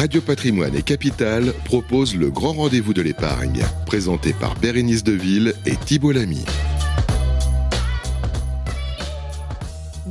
Radio 0.00 0.22
Patrimoine 0.22 0.74
et 0.74 0.80
Capital 0.80 1.52
proposent 1.66 2.16
le 2.16 2.30
grand 2.30 2.54
rendez-vous 2.54 2.94
de 2.94 3.02
l'épargne, 3.02 3.62
présenté 3.84 4.32
par 4.32 4.54
Bérénice 4.54 5.04
Deville 5.04 5.52
et 5.66 5.76
Thibault 5.76 6.12
Lamy. 6.12 6.42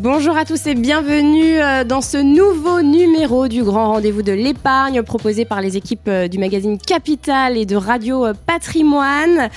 Bonjour 0.01 0.37
à 0.37 0.45
tous 0.45 0.65
et 0.65 0.75
bienvenue 0.75 1.59
euh, 1.59 1.83
dans 1.83 1.99
ce 1.99 2.15
nouveau 2.15 2.81
numéro 2.81 3.49
du 3.49 3.63
grand 3.63 3.91
rendez-vous 3.91 4.21
de 4.21 4.31
l'épargne 4.31 5.03
proposé 5.03 5.43
par 5.43 5.59
les 5.59 5.75
équipes 5.75 6.07
euh, 6.07 6.29
du 6.29 6.37
magazine 6.37 6.77
Capital 6.77 7.57
et 7.57 7.65
de 7.65 7.75
Radio 7.75 8.27
euh, 8.27 8.33
Patrimoine. 8.45 9.49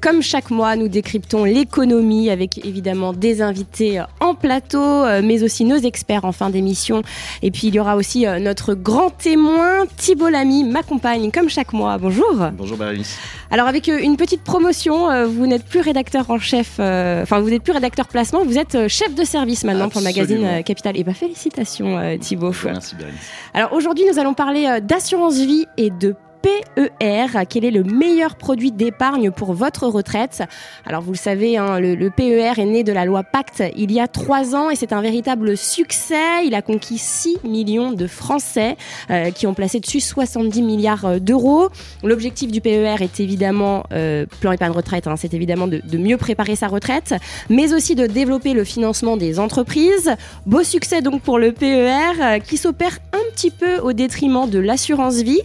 Comme 0.00 0.22
chaque 0.22 0.50
mois, 0.50 0.76
nous 0.76 0.88
décryptons 0.88 1.44
l'économie 1.44 2.30
avec 2.30 2.64
évidemment 2.64 3.12
des 3.12 3.42
invités 3.42 4.02
en 4.20 4.34
plateau, 4.34 5.04
mais 5.22 5.42
aussi 5.42 5.64
nos 5.64 5.76
experts 5.76 6.24
en 6.24 6.32
fin 6.32 6.50
d'émission. 6.50 7.02
Et 7.42 7.50
puis 7.50 7.68
il 7.68 7.74
y 7.74 7.80
aura 7.80 7.96
aussi 7.96 8.26
notre 8.40 8.74
grand 8.74 9.10
témoin, 9.10 9.84
Thibault 9.96 10.28
Lamy, 10.28 10.64
m'accompagne 10.64 11.30
comme 11.30 11.48
chaque 11.48 11.72
mois. 11.72 11.98
Bonjour. 11.98 12.36
Bonjour 12.56 12.76
Bérénice. 12.76 13.18
Alors 13.50 13.66
avec 13.66 13.88
une 13.88 14.16
petite 14.16 14.42
promotion, 14.42 15.26
vous 15.26 15.46
n'êtes 15.46 15.64
plus 15.64 15.80
rédacteur 15.80 16.30
en 16.30 16.38
chef, 16.38 16.78
enfin 16.78 17.40
vous 17.40 17.50
n'êtes 17.50 17.62
plus 17.62 17.72
rédacteur 17.72 18.06
placement, 18.06 18.44
vous 18.44 18.58
êtes 18.58 18.88
chef 18.88 19.14
de 19.14 19.24
service 19.24 19.64
maintenant 19.64 19.73
pour 19.88 20.00
le 20.00 20.04
magazine 20.04 20.44
euh, 20.44 20.62
Capital. 20.62 20.96
Et 20.96 21.00
eh 21.00 21.04
bien 21.04 21.14
félicitations 21.14 21.98
euh, 21.98 22.16
Thibaut. 22.16 22.52
Merci 22.64 22.96
Bérénice. 22.96 23.20
Alors 23.52 23.72
aujourd'hui 23.72 24.04
nous 24.10 24.18
allons 24.18 24.34
parler 24.34 24.66
euh, 24.66 24.80
d'assurance 24.80 25.36
vie 25.36 25.66
et 25.76 25.90
de 25.90 26.14
PER. 26.44 27.46
Quel 27.48 27.64
est 27.64 27.70
le 27.70 27.84
meilleur 27.84 28.36
produit 28.36 28.70
d'épargne 28.70 29.30
pour 29.30 29.54
votre 29.54 29.86
retraite? 29.86 30.42
Alors 30.84 31.00
vous 31.00 31.12
le 31.12 31.16
savez, 31.16 31.56
hein, 31.56 31.80
le, 31.80 32.10
PER 32.10 32.58
est 32.58 32.66
né 32.66 32.84
de 32.84 32.92
la 32.92 33.06
loi 33.06 33.22
Pacte 33.22 33.62
il 33.76 33.90
y 33.90 33.98
a 33.98 34.08
trois 34.08 34.54
ans 34.54 34.68
et 34.68 34.76
c'est 34.76 34.92
un 34.92 35.00
véritable 35.00 35.56
succès. 35.56 36.44
Il 36.44 36.54
a 36.54 36.60
conquis 36.60 36.98
6 36.98 37.38
millions 37.44 37.92
de 37.92 38.06
Français 38.06 38.76
euh, 39.10 39.30
qui 39.30 39.46
ont 39.46 39.54
placé 39.54 39.80
dessus 39.80 40.00
70 40.00 40.60
milliards 40.60 41.04
euh, 41.06 41.18
d'euros. 41.18 41.70
L'objectif 42.02 42.52
du 42.52 42.60
PER 42.60 42.96
est 43.00 43.20
évidemment, 43.20 43.84
euh, 43.92 44.26
plan 44.40 44.52
épargne 44.52 44.72
retraite, 44.72 45.06
hein, 45.06 45.14
c'est 45.16 45.32
évidemment 45.32 45.66
de, 45.66 45.80
de, 45.82 45.96
mieux 45.96 46.18
préparer 46.18 46.56
sa 46.56 46.68
retraite, 46.68 47.14
mais 47.48 47.72
aussi 47.72 47.94
de 47.94 48.06
développer 48.06 48.52
le 48.52 48.64
financement 48.64 49.16
des 49.16 49.38
entreprises. 49.38 50.14
Beau 50.44 50.62
succès 50.62 51.00
donc 51.00 51.22
pour 51.22 51.38
le 51.38 51.52
PER 51.52 52.40
qui 52.46 52.58
s'opère 52.58 52.98
un 53.14 53.32
petit 53.32 53.50
peu 53.50 53.78
au 53.78 53.94
détriment 53.94 54.48
de 54.50 54.58
l'assurance 54.58 55.16
vie. 55.16 55.40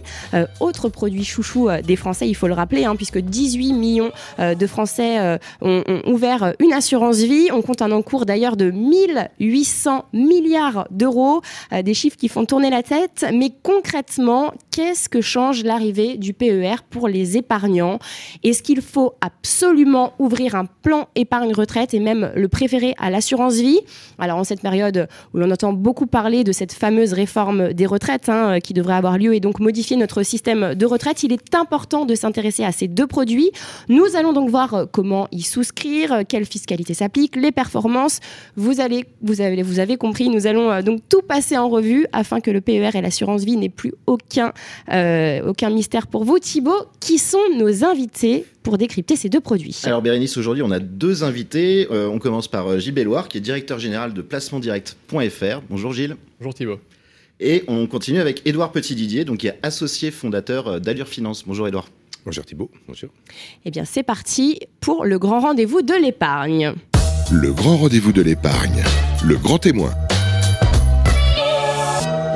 autre 0.60 0.89
produit 0.90 1.24
chouchou 1.24 1.68
euh, 1.68 1.82
des 1.82 1.96
Français, 1.96 2.28
il 2.28 2.34
faut 2.34 2.46
le 2.46 2.54
rappeler, 2.54 2.84
hein, 2.84 2.96
puisque 2.96 3.18
18 3.18 3.72
millions 3.72 4.12
euh, 4.38 4.54
de 4.54 4.66
Français 4.66 5.18
euh, 5.18 5.38
ont, 5.60 5.82
ouvert 6.06 6.54
une 6.60 6.72
assurance 6.72 7.18
vie. 7.18 7.48
On 7.52 7.62
compte 7.62 7.82
un 7.82 7.90
encours 7.92 8.26
d'ailleurs 8.26 8.56
de 8.56 8.70
1800 8.70 10.04
milliards 10.12 10.86
d'euros, 10.90 11.42
des 11.84 11.94
chiffres 11.94 12.16
qui 12.16 12.28
font 12.28 12.44
tourner 12.44 12.70
la 12.70 12.82
tête. 12.82 13.26
Mais 13.32 13.52
concrètement, 13.62 14.52
qu'est-ce 14.70 15.08
que 15.08 15.20
change 15.20 15.64
l'arrivée 15.64 16.16
du 16.16 16.32
PER 16.32 16.76
pour 16.88 17.08
les 17.08 17.36
épargnants? 17.36 17.98
Est-ce 18.42 18.62
qu'il 18.62 18.82
faut 18.82 19.14
absolument 19.20 20.12
ouvrir 20.18 20.54
un 20.54 20.66
plan 20.66 21.08
épargne 21.14 21.52
retraite 21.52 21.94
et 21.94 22.00
même 22.00 22.32
le 22.34 22.48
préférer 22.48 22.94
à 22.98 23.10
l'assurance 23.10 23.54
vie? 23.54 23.80
Alors 24.18 24.38
en 24.38 24.44
cette 24.44 24.60
période 24.60 25.08
où 25.34 25.38
l'on 25.38 25.50
entend 25.50 25.72
beaucoup 25.72 26.06
parler 26.06 26.44
de 26.44 26.52
cette 26.52 26.72
fameuse 26.72 27.12
réforme 27.12 27.72
des 27.72 27.86
retraites 27.86 28.28
hein, 28.28 28.60
qui 28.60 28.74
devrait 28.74 28.94
avoir 28.94 29.18
lieu 29.18 29.34
et 29.34 29.40
donc 29.40 29.60
modifier 29.60 29.96
notre 29.96 30.22
système 30.22 30.74
de 30.80 30.86
retraite, 30.86 31.22
il 31.22 31.32
est 31.32 31.54
important 31.54 32.06
de 32.06 32.14
s'intéresser 32.16 32.64
à 32.64 32.72
ces 32.72 32.88
deux 32.88 33.06
produits. 33.06 33.52
Nous 33.88 34.16
allons 34.16 34.32
donc 34.32 34.50
voir 34.50 34.74
euh, 34.74 34.86
comment 34.90 35.28
y 35.30 35.42
souscrire, 35.42 36.12
euh, 36.12 36.22
quelle 36.26 36.46
fiscalité 36.46 36.94
s'applique, 36.94 37.36
les 37.36 37.52
performances. 37.52 38.18
Vous, 38.56 38.80
allez, 38.80 39.04
vous, 39.22 39.40
avez, 39.42 39.62
vous 39.62 39.78
avez 39.78 39.96
compris, 39.96 40.28
nous 40.30 40.46
allons 40.46 40.70
euh, 40.72 40.82
donc 40.82 41.02
tout 41.08 41.20
passer 41.20 41.56
en 41.56 41.68
revue 41.68 42.06
afin 42.12 42.40
que 42.40 42.50
le 42.50 42.60
PER 42.60 42.90
et 42.94 43.02
l'assurance 43.02 43.44
vie 43.44 43.58
n'aient 43.58 43.68
plus 43.68 43.92
aucun, 44.06 44.52
aucun 44.88 45.70
mystère 45.70 46.06
pour 46.06 46.24
vous. 46.24 46.38
Thibaut, 46.38 46.86
qui 46.98 47.18
sont 47.18 47.38
nos 47.56 47.84
invités 47.84 48.46
pour 48.62 48.78
décrypter 48.78 49.16
ces 49.16 49.28
deux 49.28 49.40
produits? 49.40 49.78
Alors 49.84 50.00
Bérénice, 50.00 50.38
aujourd'hui 50.38 50.62
on 50.62 50.70
a 50.70 50.78
deux 50.78 51.22
invités. 51.22 51.86
on 51.90 52.18
commence 52.18 52.48
par 52.48 52.78
Gilles 52.80 52.94
Belloir, 52.94 53.28
qui 53.28 53.38
est 53.38 53.40
directeur 53.42 53.78
général 53.78 54.14
de 54.14 54.22
placementdirect.fr. 54.22 55.60
Bonjour 55.68 55.92
Gilles. 55.92 56.16
Bonjour 56.38 56.54
Thibaut. 56.54 56.80
Et 57.42 57.64
on 57.68 57.86
continue 57.86 58.20
avec 58.20 58.46
Édouard 58.46 58.70
Petit-Didier, 58.70 59.24
donc 59.24 59.38
qui 59.38 59.46
est 59.46 59.58
associé 59.62 60.10
fondateur 60.10 60.68
euh, 60.68 60.78
d'Allure 60.78 61.08
Finance. 61.08 61.44
Bonjour 61.46 61.66
Édouard. 61.66 61.88
Bonjour 62.26 62.44
Thibault. 62.44 62.70
Bonjour. 62.86 63.08
Eh 63.64 63.70
bien, 63.70 63.86
c'est 63.86 64.02
parti 64.02 64.60
pour 64.80 65.06
le 65.06 65.18
grand 65.18 65.40
rendez-vous 65.40 65.80
de 65.80 65.94
l'épargne. 65.94 66.74
Le 67.32 67.50
grand 67.50 67.78
rendez-vous 67.78 68.12
de 68.12 68.20
l'épargne. 68.20 68.84
Le 69.24 69.36
grand 69.36 69.56
témoin. 69.56 69.90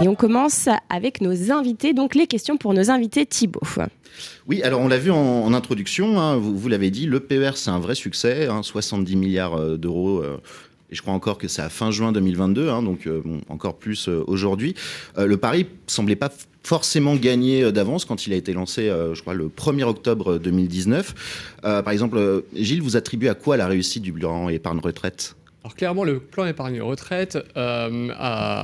Et 0.02 0.08
on 0.08 0.14
commence 0.14 0.70
avec 0.88 1.20
nos 1.20 1.52
invités, 1.52 1.92
donc 1.92 2.14
les 2.14 2.26
questions 2.26 2.56
pour 2.56 2.72
nos 2.72 2.90
invités 2.90 3.26
Thibault. 3.26 3.60
Oui, 4.46 4.62
alors 4.62 4.80
on 4.80 4.88
l'a 4.88 4.98
vu 4.98 5.10
en, 5.10 5.52
introduction, 5.52 6.18
hein, 6.18 6.36
vous, 6.36 6.68
l'avez 6.68 6.90
dit, 6.90 7.06
le 7.06 7.20
PER 7.20 7.52
c'est 7.56 7.70
un 7.70 7.78
vrai 7.78 7.94
succès, 7.94 8.48
70 8.62 9.12
hein, 9.12 9.16
milliards 9.18 9.54
euh, 9.54 9.76
d'euros 9.76 10.20
euh, 10.22 10.38
je 10.94 11.02
crois 11.02 11.12
encore 11.12 11.38
que 11.38 11.48
c'est 11.48 11.62
à 11.62 11.68
fin 11.68 11.90
juin 11.90 12.12
2022, 12.12 12.68
hein, 12.68 12.82
donc 12.82 13.06
euh, 13.06 13.20
encore 13.48 13.76
plus 13.76 14.08
euh, 14.08 14.22
aujourd'hui. 14.26 14.74
Euh, 15.18 15.26
le 15.26 15.36
pari 15.36 15.66
semblait 15.86 16.16
pas 16.16 16.30
forcément 16.62 17.16
gagné 17.16 17.70
d'avance 17.72 18.04
quand 18.04 18.26
il 18.26 18.32
a 18.32 18.36
été 18.36 18.54
lancé, 18.54 18.86
je 18.86 19.20
crois, 19.20 19.34
le 19.34 19.48
1er 19.48 19.82
octobre 19.82 20.38
2019. 20.38 21.58
par 21.60 21.90
exemple, 21.90 22.42
Gilles, 22.54 22.80
vous 22.80 22.96
attribuez 22.96 23.28
à 23.28 23.34
quoi 23.34 23.58
la 23.58 23.66
réussite 23.66 24.02
du 24.02 24.12
bilan 24.12 24.48
épargne 24.48 24.78
retraite 24.78 25.36
alors 25.64 25.76
clairement, 25.76 26.04
le 26.04 26.20
plan 26.20 26.44
épargne 26.44 26.82
retraite 26.82 27.38
euh, 27.56 28.08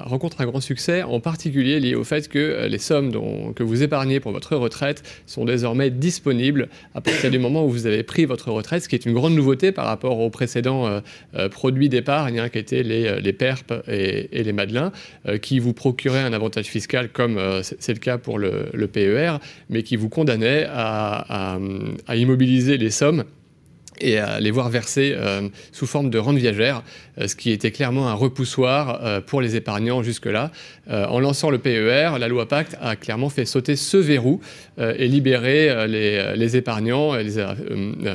rencontre 0.05 0.43
un 0.43 0.44
grand 0.44 0.61
succès, 0.61 1.03
en 1.03 1.19
particulier 1.19 1.81
lié 1.81 1.94
au 1.94 2.05
fait 2.05 2.28
que 2.28 2.38
euh, 2.38 2.69
les 2.69 2.77
sommes 2.77 3.55
que 3.55 3.62
vous 3.62 3.83
épargnez 3.83 4.21
pour 4.21 4.33
votre 4.33 4.55
retraite 4.55 5.03
sont 5.25 5.47
désormais 5.47 5.88
disponibles 5.88 6.69
à 6.94 7.00
partir 7.00 7.31
du 7.31 7.38
moment 7.38 7.65
où 7.65 7.71
vous 7.71 7.87
avez 7.87 8.03
pris 8.03 8.27
votre 8.27 8.50
retraite, 8.50 8.83
ce 8.83 8.88
qui 8.91 8.97
est 8.97 9.06
une 9.06 9.15
grande 9.15 9.34
nouveauté 9.34 9.72
par 9.72 9.87
rapport 9.87 10.21
aux 10.21 10.28
précédents 10.28 11.00
euh, 11.34 11.49
produits 11.49 11.88
d'épargne, 11.88 12.38
hein, 12.38 12.50
qui 12.50 12.59
étaient 12.59 12.83
les, 12.83 13.19
les 13.19 13.32
PERP 13.32 13.72
et, 13.88 14.43
les 14.43 14.53
Madelins, 14.53 14.93
qui 15.41 15.59
vous 15.59 15.72
procuraient 15.72 16.21
un 16.21 16.34
avantage 16.34 16.67
fiscal 16.67 17.09
comme 17.09 17.41
c'est 17.62 17.94
le 17.94 17.99
cas 17.99 18.19
pour 18.19 18.38
le, 18.38 18.88
PER, 18.93 19.38
mais 19.71 19.82
qui 19.82 19.97
vous 19.97 20.11
condamnaient 20.11 20.67
à 20.69 21.59
immobiliser 22.15 22.77
les 22.77 22.91
sommes 22.91 23.25
et 24.00 24.19
à 24.19 24.41
les 24.41 24.50
voir 24.50 24.69
verser 24.69 25.15
euh, 25.16 25.49
sous 25.72 25.87
forme 25.87 26.11
de 26.11 26.19
rente 26.19 26.37
viagère, 26.37 26.83
euh, 27.19 27.27
ce 27.27 27.37
qui 27.37 27.50
était 27.50 27.71
clairement 27.71 28.09
un 28.09 28.15
repoussoir 28.15 29.00
euh, 29.03 29.21
pour 29.21 29.41
les 29.41 29.56
épargnants 29.56 30.03
jusque-là. 30.03 30.50
en 30.88 31.21
lançant 31.21 31.50
le 31.50 31.59
PER, 31.59 32.19
la 32.19 32.28
loi 32.28 32.49
Pacte 32.49 32.77
a 32.81 32.97
clairement 32.97 33.28
fait 33.28 33.44
sauter 33.44 33.77
ce 33.77 33.97
verrou 33.97 34.41
et 34.78 35.06
libéré 35.06 35.87
les, 35.87 36.34
les, 36.34 36.56
épargnants, 36.56 37.15
les 37.15 37.38
a 37.38 37.55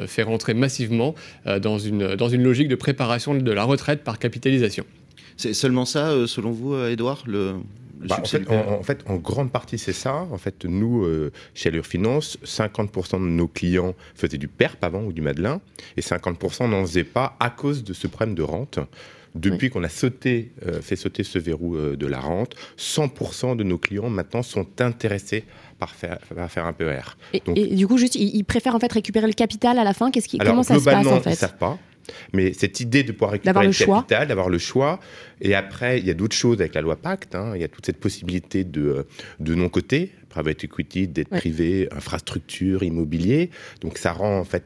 fait 0.07 0.23
rentrer 0.23 0.53
massivement 0.53 1.15
dans, 1.61 1.79
une, 1.79 2.15
dans 2.15 2.27
une 2.27 2.43
logique 2.43 2.67
de 2.67 2.75
préparation 2.75 3.33
de 3.33 3.51
la 3.51 3.63
retraite 3.63 4.03
par 4.03 4.19
capitalisation. 4.19 4.83
C'est 5.37 5.53
seulement 5.53 5.85
ça, 5.85 6.27
selon 6.27 6.51
vous, 6.51 6.75
Edouard, 6.75 7.23
bah, 8.07 8.21
en, 8.69 8.83
fait, 8.83 9.03
en, 9.07 9.15
grande 9.15 9.51
partie, 9.51 9.77
c'est 9.77 9.93
ça. 9.93 10.27
En 10.31 10.37
fait, 10.37 10.65
nous, 10.65 11.03
euh, 11.03 11.31
chez 11.53 11.69
Allure 11.69 11.85
Finance, 11.85 12.37
50% 12.43 13.13
de 13.13 13.25
nos 13.25 13.47
clients 13.47 13.95
faisaient 14.15 14.37
du 14.37 14.47
PERP 14.47 14.83
avant 14.83 15.03
ou 15.03 15.13
du 15.13 15.21
Madelin, 15.21 15.61
et 15.97 16.01
50% 16.01 16.69
n'en 16.69 16.81
faisaient 16.85 17.03
pas 17.03 17.35
à 17.39 17.49
cause 17.49 17.83
de 17.83 17.93
ce 17.93 18.07
problème 18.07 18.35
de 18.35 18.43
rente. 18.43 18.79
Depuis 19.35 19.69
qu'on 19.69 19.83
a 19.83 19.89
sauté, 19.89 20.53
euh, 20.65 20.81
fait 20.81 20.95
sauter 20.95 21.23
ce 21.23 21.37
verrou 21.37 21.75
euh, 21.75 21.97
de 21.97 22.07
la 22.07 22.21
rente, 22.21 22.55
100% 22.77 23.57
de 23.57 23.63
nos 23.63 23.77
clients 23.77 24.09
maintenant 24.09 24.41
sont 24.43 24.65
intéressés 24.79 25.43
par 25.77 25.93
faire, 25.93 26.19
faire 26.47 26.65
un 26.65 26.71
PER. 26.71 27.17
Et, 27.33 27.41
et, 27.53 27.75
du 27.75 27.85
coup, 27.85 27.97
juste, 27.97 28.15
ils, 28.15 28.43
préfèrent 28.45 28.75
en 28.75 28.79
fait 28.79 28.93
récupérer 28.93 29.27
le 29.27 29.33
capital 29.33 29.77
à 29.77 29.83
la 29.83 29.93
fin. 29.93 30.09
Qu'est-ce 30.09 30.29
qui, 30.29 30.37
comment 30.37 30.63
ça 30.63 30.79
se 30.79 30.85
passe 30.85 31.05
en 31.05 31.19
fait 31.19 31.31
Ils 31.31 31.35
savent 31.35 31.57
pas. 31.57 31.77
Mais 32.33 32.53
cette 32.53 32.79
idée 32.79 33.03
de 33.03 33.11
pouvoir 33.11 33.31
récupérer 33.31 33.67
le, 33.67 33.73
capital, 33.73 34.27
d'avoir 34.27 34.49
le 34.49 34.57
choix, 34.57 34.99
et 35.41 35.55
après, 35.55 35.99
il 35.99 36.05
y 36.05 36.11
a 36.11 36.13
d'autres 36.13 36.35
choses 36.35 36.59
avec 36.59 36.75
la 36.75 36.81
loi 36.81 36.95
Pacte, 36.95 37.35
hein. 37.35 37.53
il 37.55 37.61
y 37.61 37.63
a 37.63 37.67
toute 37.67 37.85
cette 37.85 37.99
possibilité 37.99 38.63
de, 38.63 38.81
euh, 38.81 39.03
de 39.39 39.55
non-côté, 39.55 40.11
private 40.35 40.65
equity, 40.65 41.07
dette 41.07 41.29
privée, 41.29 41.87
infrastructure, 41.91 42.83
immobilier. 42.83 43.51
Donc 43.81 43.97
ça 43.97 44.11
rend 44.11 44.37
en 44.37 44.43
fait 44.43 44.65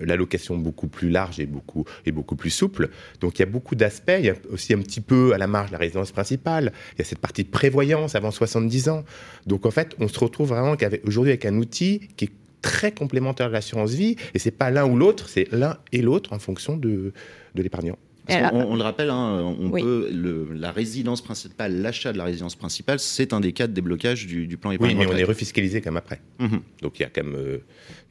l'allocation 0.00 0.56
beaucoup 0.56 0.88
plus 0.88 1.10
large 1.10 1.40
et 1.40 1.46
beaucoup, 1.46 1.84
et 2.06 2.12
beaucoup 2.12 2.36
plus 2.36 2.50
souple. 2.50 2.88
Donc 3.20 3.38
il 3.38 3.40
y 3.40 3.42
a 3.42 3.46
beaucoup 3.46 3.74
d'aspects. 3.74 4.16
Il 4.18 4.24
y 4.24 4.30
a 4.30 4.34
aussi 4.50 4.72
un 4.72 4.78
petit 4.78 5.02
peu 5.02 5.34
à 5.34 5.38
la 5.38 5.46
marge 5.46 5.70
la 5.70 5.78
résidence 5.78 6.10
principale. 6.10 6.72
Il 6.94 7.00
y 7.00 7.02
a 7.02 7.04
cette 7.04 7.18
partie 7.18 7.44
prévoyance 7.44 8.14
avant 8.14 8.30
70 8.30 8.88
ans. 8.88 9.04
Donc 9.46 9.66
en 9.66 9.70
fait, 9.70 9.94
on 10.00 10.08
se 10.08 10.18
retrouve 10.18 10.48
vraiment 10.48 10.74
aujourd'hui 11.06 11.32
avec 11.32 11.44
un 11.44 11.56
outil 11.58 12.08
qui 12.16 12.26
est 12.26 12.32
très 12.64 12.92
complémentaire 12.92 13.48
de 13.48 13.52
l'assurance 13.52 13.92
vie, 13.92 14.16
et 14.32 14.38
c'est 14.38 14.50
pas 14.50 14.70
l'un 14.70 14.86
ou 14.86 14.96
l'autre, 14.96 15.28
c'est 15.28 15.46
l'un 15.52 15.76
et 15.92 16.00
l'autre 16.00 16.32
en 16.32 16.38
fonction 16.38 16.78
de, 16.78 17.12
de 17.54 17.62
l'épargnant. 17.62 17.98
On, 18.26 18.74
le 18.74 18.82
rappelle, 18.82 19.10
hein, 19.10 19.54
on 19.60 19.68
peut, 19.68 20.08
la 20.54 20.72
résidence 20.72 21.20
principale, 21.20 21.82
l'achat 21.82 22.10
de 22.10 22.16
la 22.16 22.24
résidence 22.24 22.54
principale, 22.54 22.98
c'est 22.98 23.34
un 23.34 23.40
des 23.40 23.52
cas 23.52 23.66
de 23.66 23.74
déblocage 23.74 24.26
du, 24.26 24.56
plan 24.56 24.70
épargne. 24.70 24.96
Oui, 24.96 24.96
mais 24.98 25.12
on 25.12 25.14
est 25.14 25.24
refiscalisé 25.24 25.82
comme 25.82 25.98
après. 25.98 26.20
Mhm. 26.38 26.60
Donc 26.80 26.98
il 26.98 27.02
y 27.02 27.04
a 27.04 27.10
quand 27.10 27.22
même 27.22 27.34
euh, 27.34 27.58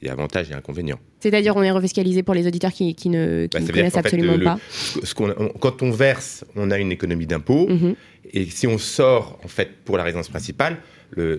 il 0.03 0.05
y 0.05 0.09
a 0.09 0.13
avantages 0.13 0.51
et 0.51 0.53
inconvénients. 0.53 0.99
C'est-à-dire, 1.19 1.55
on 1.55 1.63
est 1.63 1.71
refiscalisé 1.71 2.21
pour 2.21 2.35
les 2.35 2.45
auditeurs 2.45 2.71
qui, 2.71 2.93
ne, 3.09 3.47
bah, 3.51 3.59
connaissent 3.59 3.97
absolument 3.97 4.37
pas. 4.37 4.59
Ce 4.69 5.15
quand 5.15 5.81
on 5.81 5.89
verse, 5.89 6.45
on 6.55 6.69
a 6.69 6.77
une 6.77 6.91
économie 6.91 7.25
d'impôt. 7.25 7.67
Mhm. 7.67 7.95
Et 8.33 8.45
si 8.45 8.67
on 8.67 8.77
sort, 8.77 9.39
en 9.43 9.47
fait, 9.47 9.69
pour 9.83 9.97
la 9.97 10.03
résidence 10.03 10.29
principale, 10.29 10.77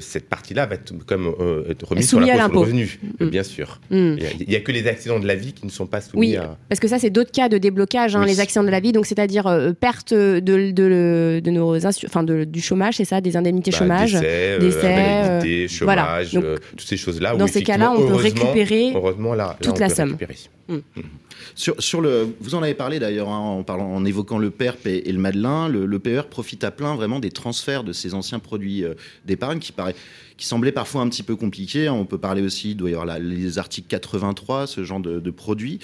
cette 0.00 0.28
partie-là 0.28 0.66
va 0.66 0.76
être 0.76 0.92
comme 1.06 1.34
euh, 1.40 1.74
remise 1.82 2.08
sur 2.08 2.20
l'impôt 2.20 2.36
sur 2.36 2.52
le 2.52 2.58
revenu, 2.58 3.00
mm. 3.20 3.26
bien 3.26 3.42
sûr. 3.42 3.80
Mm. 3.90 4.16
Il 4.40 4.48
n'y 4.48 4.56
a, 4.56 4.60
que 4.60 4.72
les 4.72 4.86
accidents 4.86 5.20
de 5.20 5.26
la 5.26 5.34
vie 5.34 5.52
qui 5.52 5.66
ne 5.66 5.70
sont 5.70 5.86
pas 5.86 6.00
soumis 6.00 6.36
oui, 6.38 6.38
parce 6.68 6.80
que 6.80 6.88
ça, 6.88 6.98
c'est 6.98 7.10
d'autres 7.10 7.32
cas 7.32 7.48
de 7.48 7.58
déblocage, 7.58 8.16
hein, 8.16 8.24
les 8.24 8.40
accidents 8.40 8.64
de 8.64 8.70
la 8.70 8.80
vie, 8.80 8.92
donc 8.92 9.06
c'est-à-dire 9.06 9.46
euh, 9.46 9.72
perte 9.72 10.12
de, 10.14 10.40
de, 10.40 11.40
de 11.42 11.50
nos 11.50 11.76
enfin 11.86 12.22
du 12.22 12.60
chômage, 12.60 12.96
c'est 12.96 13.04
ça, 13.04 13.20
des 13.20 13.36
indemnités 13.36 13.70
bah, 13.70 13.78
chômage, 13.78 14.12
décès, 14.12 15.38
euh, 15.44 15.68
chômage, 15.68 16.38
toutes 16.76 16.88
ces 16.88 16.96
choses-là. 16.96 17.36
Dans 17.36 17.46
ces 17.46 17.62
cas-là, 17.62 17.92
on 17.96 18.06
peut 18.06 18.14
récupérer 18.14 18.92
heureusement, 18.94 19.34
là, 19.34 19.56
toute 19.60 19.78
la 19.78 19.88
somme. 19.88 20.16
Mm. 20.68 20.78
Sur, 21.54 21.80
sur, 21.80 22.00
le, 22.00 22.34
vous 22.40 22.54
en 22.54 22.62
avez 22.62 22.74
parlé 22.74 22.98
d'ailleurs 22.98 23.28
hein, 23.28 23.38
en, 23.38 23.62
parlant, 23.62 23.86
en 23.86 24.04
évoquant 24.04 24.38
le 24.38 24.50
PERP 24.50 24.86
et, 24.86 25.12
le 25.12 25.18
Madelin. 25.18 25.68
Le, 25.68 25.86
le, 25.86 25.98
PER 25.98 26.22
profite 26.28 26.64
à 26.64 26.70
plein 26.70 26.96
vraiment 26.96 27.20
des 27.20 27.30
transferts 27.30 27.84
de 27.84 27.92
ces 27.92 28.14
anciens 28.14 28.38
produits 28.38 28.84
d'épargne 29.24 29.60
qui 30.36 30.46
semblait 30.46 30.72
parfois 30.72 31.02
un 31.02 31.08
petit 31.08 31.22
peu 31.22 31.36
compliqué. 31.36 31.88
On 31.88 32.06
peut 32.06 32.18
parler 32.18 32.42
aussi, 32.42 32.72
il 32.72 32.76
doit 32.76 32.90
y 32.90 32.94
avoir 32.94 33.18
les 33.18 33.58
articles 33.58 33.88
83, 33.88 34.66
ce 34.66 34.84
genre 34.84 35.00
de, 35.00 35.30
produits. 35.30 35.78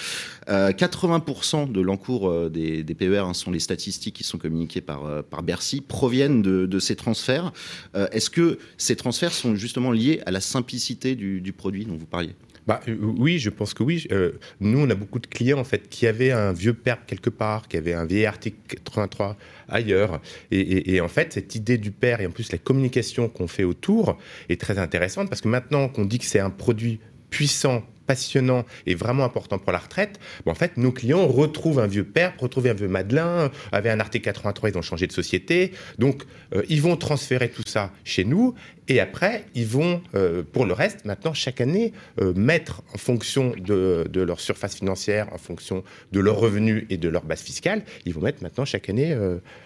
80% 0.48 1.62
euh, 1.62 1.66
de 1.66 1.80
l'encours 1.80 2.28
euh, 2.28 2.48
des, 2.48 2.84
PER 2.94 3.18
hein, 3.18 3.34
sont 3.34 3.50
les 3.50 3.60
statistiques 3.60 4.16
qui 4.16 4.24
sont 4.24 4.38
communiquées 4.38 4.80
par, 4.80 5.04
euh, 5.04 5.22
par 5.22 5.42
Bercy, 5.42 5.80
proviennent 5.80 6.42
de, 6.42 6.78
ces 6.78 6.96
transferts. 6.96 7.52
Est-ce 7.94 8.30
que 8.30 8.58
ces 8.78 8.96
transferts 8.96 9.32
sont 9.32 9.54
justement 9.54 9.92
liés 9.92 10.20
à 10.24 10.30
la 10.30 10.40
simplicité 10.40 11.14
du 11.14 11.52
produit 11.52 11.84
dont 11.84 11.96
vous 11.96 12.06
parliez? 12.06 12.34
Bah, 12.66 12.80
euh, 12.88 12.96
oui, 13.00 13.38
je 13.38 13.50
pense 13.50 13.74
que 13.74 13.82
oui. 13.82 14.06
Euh, 14.12 14.32
nous, 14.60 14.78
on 14.78 14.90
a 14.90 14.94
beaucoup 14.94 15.18
de 15.18 15.26
clients 15.26 15.58
en 15.58 15.64
fait 15.64 15.88
qui 15.88 16.06
avaient 16.06 16.32
un 16.32 16.52
vieux 16.52 16.74
PERP 16.74 17.06
quelque 17.06 17.30
part, 17.30 17.68
qui 17.68 17.76
avaient 17.76 17.94
un 17.94 18.04
vieil 18.04 18.26
article 18.26 18.56
83 18.84 19.36
ailleurs. 19.68 20.20
Et, 20.50 21.00
en 21.00 21.08
fait, 21.08 21.32
cette 21.32 21.54
idée 21.54 21.78
du 21.78 21.90
PER 21.90 22.16
et 22.20 22.26
en 22.26 22.30
plus 22.30 22.52
la 22.52 22.58
communication 22.58 23.28
qu'on 23.28 23.48
fait 23.48 23.64
autour 23.64 24.18
est 24.48 24.60
très 24.60 24.78
intéressante 24.78 25.28
parce 25.28 25.40
que 25.40 25.48
maintenant 25.48 25.88
qu'on 25.88 26.04
dit 26.04 26.18
que 26.18 26.24
c'est 26.24 26.40
un 26.40 26.50
produit 26.50 27.00
puissant 27.30 27.84
passionnant 28.10 28.64
et 28.86 28.96
vraiment 28.96 29.22
important 29.22 29.60
pour 29.60 29.70
la 29.70 29.78
retraite, 29.78 30.18
en 30.50 30.54
fait, 30.56 30.76
nos 30.76 30.90
clients 30.90 31.28
retrouvent 31.28 31.78
un 31.78 31.86
vieux 31.86 32.02
père, 32.02 32.32
retrouvent 32.38 32.66
un 32.66 32.74
vieux 32.74 32.88
Madelin, 32.88 33.52
avaient 33.70 33.90
un 33.90 34.00
article 34.00 34.24
83, 34.24 34.70
ils 34.70 34.78
ont 34.78 34.82
changé 34.82 35.06
de 35.06 35.12
société. 35.12 35.70
Donc, 35.98 36.24
euh, 36.52 36.62
ils 36.68 36.82
vont 36.82 36.96
transférer 36.96 37.48
tout 37.50 37.62
ça 37.64 37.92
chez 38.02 38.24
nous 38.24 38.56
et 38.88 38.98
après, 38.98 39.44
ils 39.54 39.66
vont, 39.66 40.02
euh, 40.16 40.42
pour 40.42 40.66
le 40.66 40.72
reste, 40.72 41.04
maintenant, 41.04 41.34
chaque 41.34 41.60
année, 41.60 41.92
euh, 42.20 42.34
mettre 42.34 42.82
en 42.92 42.98
fonction 42.98 43.54
de, 43.56 44.08
de, 44.10 44.20
leur 44.20 44.40
surface 44.40 44.74
financière, 44.74 45.32
en 45.32 45.38
fonction 45.38 45.84
de 46.10 46.18
leurs 46.18 46.38
revenus 46.38 46.86
et 46.90 46.96
de 46.96 47.08
leur 47.08 47.22
base 47.22 47.42
fiscale, 47.42 47.84
ils 48.06 48.12
vont 48.12 48.22
mettre 48.22 48.42
maintenant, 48.42 48.64
chaque 48.64 48.88
année, 48.88 49.16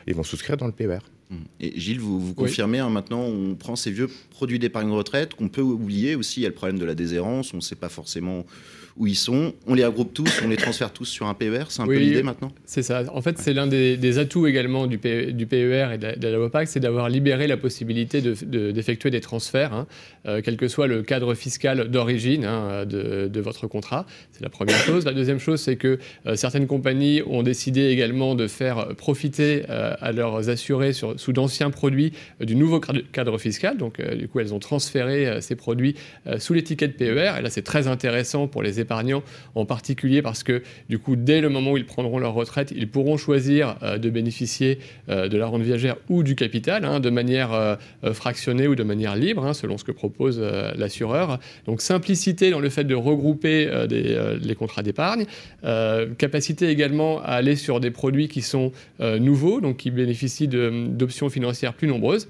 ils 0.07 0.15
vont 0.15 0.23
souscrire 0.23 0.59
dans 0.59 0.67
le 0.67 0.73
PER. 0.73 0.99
Et 1.61 1.79
Gilles, 1.79 2.01
vous, 2.01 2.21
vous 2.21 2.35
confirmez, 2.35 2.79
hein, 2.79 2.91
maintenant, 2.91 3.23
on 3.23 3.55
prend 3.55 3.77
ces 3.77 3.91
vieux 3.91 4.09
produits 4.31 4.59
d'épargne 4.59 4.91
retraite 4.91 5.35
qu'on 5.35 5.49
peut 5.49 5.63
oublier 5.63 6.15
aussi. 6.15 6.41
Il 6.41 6.43
y 6.43 6.47
a 6.47 6.51
le 6.51 6.55
problème 6.55 6.79
de 6.79 6.85
la 6.85 6.95
déshérence, 6.95 7.53
on 7.55 7.59
ne 7.59 7.63
sait 7.63 7.77
pas 7.77 7.89
forcément 7.89 8.45
où 8.97 9.07
ils 9.07 9.17
sont. 9.17 9.55
On 9.67 9.75
les 9.75 9.85
regroupe 9.85 10.15
tous, 10.15 10.41
on 10.45 10.49
les 10.49 10.57
transfère 10.57 10.93
tous 10.93 11.07
sur 11.07 11.27
un 11.27 11.35
PER. 11.35 11.65
C'est 11.69 11.83
un 11.83 11.87
peu 11.87 11.99
l'idée 11.99 12.23
maintenant 12.23 12.53
C'est 12.65 12.83
ça. 12.83 13.03
En 13.13 13.23
fait, 13.23 13.39
c'est 13.39 13.53
l'un 13.53 13.67
des, 13.67 14.19
atouts 14.19 14.47
également 14.47 14.87
du, 14.87 14.99
PER 14.99 15.89
et 15.95 15.99
de 15.99 16.27
la, 16.27 16.37
loi 16.37 16.51
PAC, 16.51 16.69
c'est 16.69 16.81
d'avoir 16.81 17.09
libéré 17.09 17.47
la 17.47 17.57
possibilité 17.57 18.21
d'effectuer 18.21 19.11
de, 19.11 19.17
des 19.17 19.21
transferts, 19.21 19.73
hein, 19.73 19.87
euh, 20.27 20.41
quel 20.45 20.57
que 20.57 20.69
soit 20.69 20.87
le 20.87 21.03
cadre 21.03 21.35
fiscal 21.35 21.89
d'origine 21.91 22.45
hein, 22.45 22.85
de, 22.87 23.41
votre 23.41 23.67
contrat. 23.67 24.07
C'est 24.33 24.43
la 24.43 24.49
première 24.49 24.79
chose. 24.85 25.05
La 25.05 25.13
deuxième 25.13 25.41
chose, 25.41 25.61
c'est 25.61 25.77
que 25.77 25.99
euh, 26.27 26.37
certaines 26.37 26.67
compagnies 26.67 27.23
ont 27.27 27.43
décidé 27.43 27.89
également 27.89 28.35
de 28.35 28.47
faire 28.47 28.89
profiter 28.97 29.65
euh, 29.69 29.95
à 30.01 30.13
leurs 30.13 30.49
assurés 30.49 30.93
sur, 30.93 31.19
sous 31.19 31.33
d'anciens 31.33 31.71
produits 31.71 32.13
du 32.41 32.55
nouveau 32.55 32.81
cadre 32.81 33.39
fiscal. 33.39 33.77
Donc, 33.77 34.01
du 34.01 34.29
coup, 34.29 34.39
elles 34.39 34.55
ont 34.55 34.61
transféré 34.61 35.41
ces 35.41 35.57
produits 35.57 35.97
sous 36.39 36.55
l'étiquette 36.55 36.97
PER. 36.97 37.35
Et 37.39 37.43
là, 37.43 37.51
c'est 37.51 37.63
très 37.63 37.89
intéressant 37.89 38.47
pour 38.47 38.63
les 38.63 38.81
épargnants 38.85 39.23
en 39.55 39.65
particulier 39.65 40.23
parce 40.23 40.43
que 40.43 40.63
du 40.89 40.99
coup, 40.99 41.17
dès 41.17 41.41
le 41.41 41.49
moment 41.49 41.73
où 41.73 41.77
ils 41.77 41.87
prendront 41.87 42.19
leur 42.19 42.35
retraite, 42.35 42.73
ils 42.77 42.89
pourront 42.89 43.17
choisir 43.17 43.77
euh, 43.83 43.99
de 43.99 44.11
bénéficier 44.11 44.79
euh, 45.09 45.29
de 45.29 45.37
la 45.37 45.47
rente 45.47 45.63
viagère 45.63 45.97
ou 46.09 46.23
du 46.23 46.35
capital 46.35 46.85
hein, 46.85 47.01
de 47.01 47.11
manière 47.11 47.53
euh, 47.53 47.77
fractionnée 48.13 48.69
ou 48.69 48.75
de 48.75 48.83
manière 48.83 49.17
libre, 49.17 49.45
hein, 49.45 49.55
selon 49.55 49.79
ce 49.79 49.85
que 49.85 49.93
propose 49.93 50.41
l'assureur. 50.77 51.39
Donc 51.67 51.81
simplicité 51.81 52.51
dans 52.51 52.61
le 52.61 52.69
fait 52.69 52.85
de 52.85 52.95
regrouper 52.95 53.69
les 53.89 54.55
contrats 54.55 54.83
d'épargne, 54.83 55.25
capacité 56.19 56.69
également 56.69 57.21
à 57.23 57.33
aller 57.33 57.57
sur 57.57 57.81
des 57.81 57.91
produits 57.91 58.29
qui 58.29 58.43
sont 58.43 58.73
nouveaux, 59.01 59.61
donc 59.61 59.79
qui 59.79 59.91
bénéficient 59.91 60.49
d'options 60.49 61.31
financières 61.31 61.75
plus 61.75 61.89
nombreuses. 61.89 62.29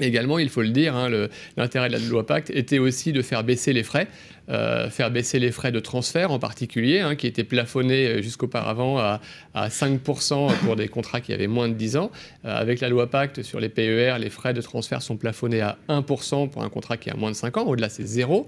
Également, 0.00 0.38
il 0.38 0.48
faut 0.48 0.62
le 0.62 0.70
dire, 0.70 0.96
hein, 0.96 1.28
l'intérêt 1.56 1.88
de 1.88 1.92
la 1.94 1.98
loi 2.00 2.26
Pacte 2.26 2.50
était 2.50 2.78
aussi 2.78 3.12
de 3.12 3.22
faire 3.22 3.44
baisser 3.44 3.72
les 3.72 3.84
frais. 3.84 4.08
Euh, 4.50 4.90
faire 4.90 5.10
baisser 5.10 5.38
les 5.38 5.50
frais 5.50 5.72
de 5.72 5.80
transfert 5.80 6.30
en 6.30 6.38
particulier, 6.38 7.00
hein, 7.00 7.16
qui 7.16 7.26
étaient 7.26 7.44
plafonnés 7.44 8.06
euh, 8.06 8.22
jusqu'auparavant 8.22 8.98
à, 8.98 9.20
5% 9.56 10.52
pour 10.58 10.76
des 10.76 10.88
contrats 10.88 11.22
qui 11.22 11.32
avaient 11.32 11.46
moins 11.46 11.68
de 11.68 11.74
10 11.74 11.96
ans. 11.96 12.10
Euh, 12.44 12.54
avec 12.54 12.80
la 12.80 12.90
loi 12.90 13.08
Pacte 13.08 13.42
sur 13.42 13.58
les 13.58 13.70
PER, 13.70 14.16
les 14.18 14.28
frais 14.28 14.52
de 14.52 14.60
transfert 14.60 15.00
sont 15.00 15.16
plafonnés 15.16 15.62
à 15.62 15.78
1% 15.88 16.50
pour 16.50 16.62
un 16.62 16.68
contrat 16.68 16.98
qui 16.98 17.08
a 17.08 17.14
moins 17.14 17.30
de 17.30 17.36
5 17.36 17.56
ans. 17.56 17.64
Au-delà, 17.64 17.88
c'est 17.88 18.04
zéro. 18.04 18.46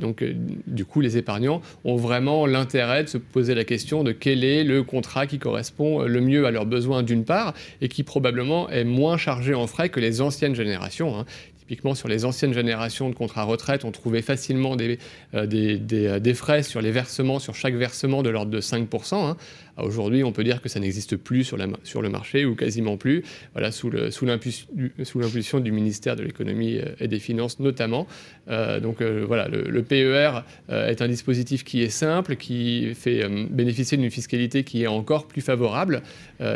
donc, 0.00 0.24
du 0.66 0.84
coup, 0.84 1.00
les 1.00 1.16
épargnants 1.16 1.62
ont 1.84 1.96
vraiment 1.96 2.46
l'intérêt 2.46 3.04
de 3.04 3.08
se 3.08 3.18
poser 3.18 3.54
la 3.54 3.64
question 3.64 4.02
de 4.02 4.12
quel 4.12 4.42
est 4.42 4.64
le 4.64 4.82
contrat 4.82 5.26
qui 5.26 5.38
correspond 5.38 6.02
le 6.02 6.20
mieux 6.20 6.46
à 6.46 6.50
leurs 6.50 6.66
besoins 6.66 7.02
d'une 7.02 7.24
part 7.24 7.54
et 7.80 7.88
qui 7.88 8.02
probablement 8.02 8.68
est 8.70 8.84
moins 8.84 9.16
chargé 9.16 9.54
en 9.54 9.66
frais 9.66 9.88
que 9.88 10.00
les 10.00 10.20
anciennes 10.20 10.54
générations. 10.54 11.16
Hein. 11.16 11.26
Typiquement, 11.68 11.94
sur 11.94 12.08
les 12.08 12.24
anciennes 12.24 12.54
générations 12.54 13.10
de 13.10 13.14
contrats 13.14 13.42
retraite, 13.42 13.84
on 13.84 13.90
trouvait 13.92 14.22
facilement 14.22 14.74
des, 14.74 14.98
euh, 15.34 15.46
euh, 15.52 16.18
des, 16.18 16.32
frais 16.32 16.62
sur 16.62 16.80
les 16.80 16.90
versements, 16.90 17.38
sur 17.40 17.54
chaque 17.54 17.74
versement 17.74 18.22
de 18.22 18.30
l'ordre 18.30 18.50
de 18.50 18.62
5%. 18.62 19.36
Aujourd'hui, 19.82 20.24
on 20.24 20.32
peut 20.32 20.44
dire 20.44 20.60
que 20.60 20.68
ça 20.68 20.80
n'existe 20.80 21.16
plus 21.16 21.44
sur, 21.44 21.56
le 21.56 22.08
marché 22.08 22.44
ou 22.44 22.54
quasiment 22.54 22.96
plus, 22.96 23.22
voilà, 23.52 23.70
sous 23.70 23.90
l'impulsion 23.90 25.60
du 25.60 25.72
ministère 25.72 26.16
de 26.16 26.22
l'économie 26.22 26.78
euh, 26.78 26.94
et 27.00 27.08
des 27.08 27.18
finances 27.18 27.60
notamment. 27.60 28.06
Euh, 28.48 28.80
donc 28.80 29.00
euh, 29.00 29.24
voilà, 29.26 29.48
le, 29.48 29.82
PER 29.82 30.42
est 30.68 31.00
un 31.02 31.08
dispositif 31.08 31.64
qui 31.64 31.82
est 31.82 31.88
simple, 31.88 32.36
qui 32.36 32.94
fait 32.94 33.26
bénéficier 33.50 33.96
d'une 33.96 34.10
fiscalité 34.10 34.64
qui 34.64 34.82
est 34.82 34.86
encore 34.86 35.26
plus 35.26 35.40
favorable 35.40 36.02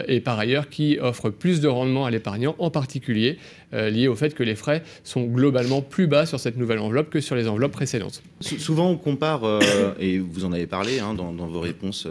et 0.06 0.20
par 0.20 0.38
ailleurs 0.38 0.68
qui 0.68 0.98
offre 1.00 1.30
plus 1.30 1.60
de 1.60 1.68
rendement 1.68 2.04
à 2.04 2.10
l'épargnant, 2.10 2.54
en 2.58 2.70
particulier 2.70 3.38
lié 3.72 4.08
au 4.08 4.14
fait 4.14 4.34
que 4.34 4.42
les 4.42 4.54
frais 4.54 4.82
sont 5.02 5.24
globalement 5.24 5.80
plus 5.80 6.06
bas 6.08 6.26
sur 6.26 6.40
cette 6.40 6.58
nouvelle 6.58 6.80
enveloppe 6.80 7.10
que 7.10 7.20
sur 7.20 7.36
les 7.36 7.48
enveloppes 7.48 7.72
précédentes. 7.72 8.22
Souvent, 8.40 8.90
on 8.90 8.96
compare, 8.96 9.60
et 9.98 10.18
vous 10.18 10.44
en 10.44 10.52
avez 10.52 10.66
parlé 10.66 10.98
hein, 10.98 11.14
dans, 11.14 11.32
vos 11.32 11.60
réponses 11.60 12.06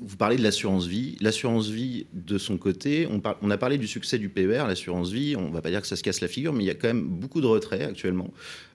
vous 0.00 0.16
parlez 0.16 0.36
de 0.36 0.42
l'assurance 0.42 0.86
vie. 0.86 1.16
L'assurance 1.20 1.68
vie, 1.68 2.06
de 2.12 2.38
son 2.38 2.58
côté, 2.58 3.08
on, 3.10 3.50
a 3.50 3.58
parlé 3.58 3.78
du 3.78 3.86
succès 3.86 4.18
du 4.18 4.28
PER, 4.28 4.64
l'assurance 4.66 5.10
vie. 5.10 5.36
On 5.36 5.48
ne 5.48 5.52
va 5.52 5.60
pas 5.60 5.70
dire 5.70 5.80
que 5.80 5.86
ça 5.86 5.96
se 5.96 6.02
casse 6.02 6.20
la 6.20 6.28
figure, 6.28 6.52
mais 6.52 6.64
il 6.64 6.66
y 6.66 6.70
a 6.70 6.74
quand 6.74 6.88
même 6.88 7.04
beaucoup 7.04 7.40
de 7.40 7.46
retraits 7.46 7.82
actuellement. 7.82 8.32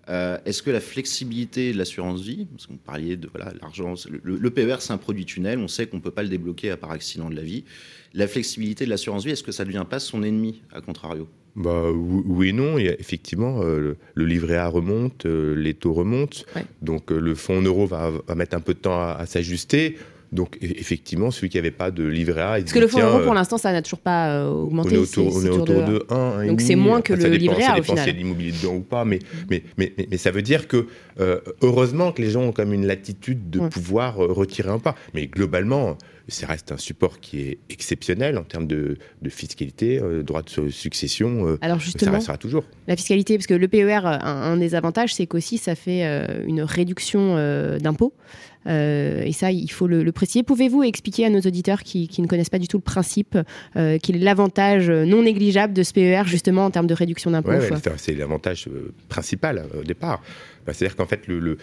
Euh, 0.10 0.38
est-ce 0.46 0.62
que 0.62 0.72
la 0.72 0.82
flexibilité 0.82 1.72
de 1.72 1.78
l'assurance 1.78 2.22
vie, 2.22 2.46
parce 2.46 2.68
qu'on 2.68 2.76
parlait 2.76 3.16
de 3.16 3.28
voilà, 3.34 3.54
l'argent, 3.62 3.94
le, 4.10 4.50
PER 4.50 4.76
c'est 4.80 4.92
un 4.92 4.98
produit 4.98 5.26
tunnel, 5.26 5.60
on 5.60 5.70
sait 5.70 5.88
qu'on 5.88 5.98
ne 5.98 6.02
peut 6.02 6.12
pas 6.12 6.24
le 6.24 6.30
débloquer 6.30 6.72
à 6.72 6.78
part 6.78 6.92
accident 6.92 7.30
de 7.30 7.36
la 7.36 7.44
vie. 7.44 7.64
La 8.14 8.28
flexibilité 8.28 8.86
de 8.86 8.90
l'assurance 8.90 9.24
vie, 9.24 9.32
est-ce 9.32 9.44
que 9.44 9.54
ça 9.54 9.64
ne 9.64 9.70
devient 9.72 9.86
pas 9.90 10.00
son 10.00 10.24
ennemi, 10.24 10.62
à 10.74 10.82
contrario? 10.82 11.28
Bah, 11.56 11.92
oui 11.92 12.50
et 12.50 12.54
non. 12.54 12.78
effectivement, 12.78 13.62
euh, 13.62 13.96
le, 14.16 14.26
livret 14.26 14.58
A 14.58 14.68
remonte, 14.68 15.26
euh, 15.26 15.54
les 15.56 15.74
taux 15.74 15.94
remontent. 15.94 16.40
Donc 16.82 17.12
le 17.12 17.36
fonds 17.36 17.60
en 17.60 17.62
euros 17.62 17.86
va, 17.86 18.12
mettre 18.36 18.56
un 18.56 18.60
peu 18.60 18.74
de 18.74 18.80
temps 18.80 19.00
à 19.02 19.26
s'ajuster. 19.26 19.98
Donc 20.34 20.58
e-, 20.58 20.66
effectivement, 20.66 21.32
celui 21.32 21.50
qui 21.50 21.58
n'avait 21.58 21.72
pas 21.72 21.92
de 21.92 22.04
livret 22.04 22.42
A, 22.42 22.60
parce 22.60 22.74
que 22.74 22.80
le 22.80 22.88
fonds 22.88 23.00
euro 23.00 23.20
pour 23.20 23.32
euh, 23.32 23.36
l'instant, 23.36 23.58
ça 23.58 23.72
n'a 23.72 23.82
toujours 23.82 24.00
pas 24.00 24.30
euh, 24.30 24.50
augmenté. 24.50 24.90
On 24.90 24.94
est 24.94 24.98
autour, 24.98 25.36
on 25.36 25.46
est 25.46 25.50
autour 25.50 25.66
de, 25.86 26.06
1, 26.10 26.48
donc 26.48 26.62
c'est 26.62 26.76
moins 26.76 27.02
que 27.02 27.14
le 27.14 27.30
livret 27.30 27.64
A 27.64 27.80
au 27.80 27.84
final. 27.84 28.00
Ça 28.00 28.06
dépend 28.06 28.18
l'immobilier 28.18 28.52
dedans 28.52 28.76
ou 28.76 28.82
pas, 28.82 29.06
mais, 29.06 29.20
mais, 29.50 29.64
mais, 29.78 29.94
mais, 30.10 30.18
ça 30.18 30.32
veut 30.32 30.42
dire 30.42 30.68
que 30.68 30.88
euh, 31.20 31.40
heureusement 31.62 32.12
que 32.12 32.22
les 32.22 32.32
gens 32.32 32.42
ont 32.42 32.52
comme 32.52 32.74
une 32.74 32.88
latitude 32.88 33.50
de 33.50 33.60
pouvoir 33.68 34.16
retirer 34.16 34.70
un 34.70 34.80
pas. 34.80 34.96
Mais 35.14 35.28
globalement, 35.28 35.98
ça 36.28 36.48
reste 36.48 36.72
un 36.72 36.78
support 36.78 37.20
qui 37.20 37.42
est 37.42 37.60
exceptionnel 37.70 38.38
en 38.38 38.44
termes 38.44 38.68
de, 38.68 38.98
de 39.22 39.30
fiscalité, 39.30 40.02
droit 40.24 40.42
de 40.42 40.70
succession. 40.70 41.58
Alors 41.62 41.80
justement, 41.80 42.14
ça 42.14 42.18
restera 42.18 42.38
toujours. 42.38 42.64
La 42.88 42.96
fiscalité, 42.96 43.38
parce 43.38 43.48
que 43.48 43.54
le 43.54 43.68
PER, 43.68 44.02
un, 44.06 44.20
un 44.24 44.58
des 44.58 44.74
avantages, 44.74 45.14
c'est 45.14 45.28
qu'aussi 45.28 45.58
ça 45.58 45.76
fait 45.76 46.04
une 46.48 46.62
réduction 46.62 47.36
d'impôts. 47.80 48.14
Et 48.66 49.32
ça, 49.34 49.52
il 49.52 49.70
faut 49.72 49.88
le, 49.88 50.12
préciser. 50.12 50.44
Pouvez-vous 50.44 50.84
expliquer 50.84 51.26
à 51.26 51.30
nos 51.30 51.42
auditeurs 51.42 51.84
qui, 51.84 52.10
ne 52.20 52.28
connaissent 52.28 52.50
pas 52.50 52.60
du 52.60 52.68
tout 52.68 52.78
le 52.78 52.84
principe, 52.84 53.38
quel 53.74 54.16
est 54.16 54.20
l'avantage 54.20 54.90
non 54.90 55.24
négligeable 55.24 55.74
de 55.74 55.84
ce 55.84 55.94
PER 55.94 56.24
justement 56.26 56.66
en 56.66 56.72
termes 56.72 56.88
de 56.88 56.94
réduction 56.94 57.32
d'impôts 57.32 57.52
C'est 57.98 58.16
l'avantage 58.16 58.70
principal 59.10 59.66
au 59.80 59.84
départ. 59.84 60.22
Bah, 60.66 60.74
c'est-à-dire 60.74 60.96
qu'en 60.96 61.06
fait, 61.06 61.28
le, 61.28 61.58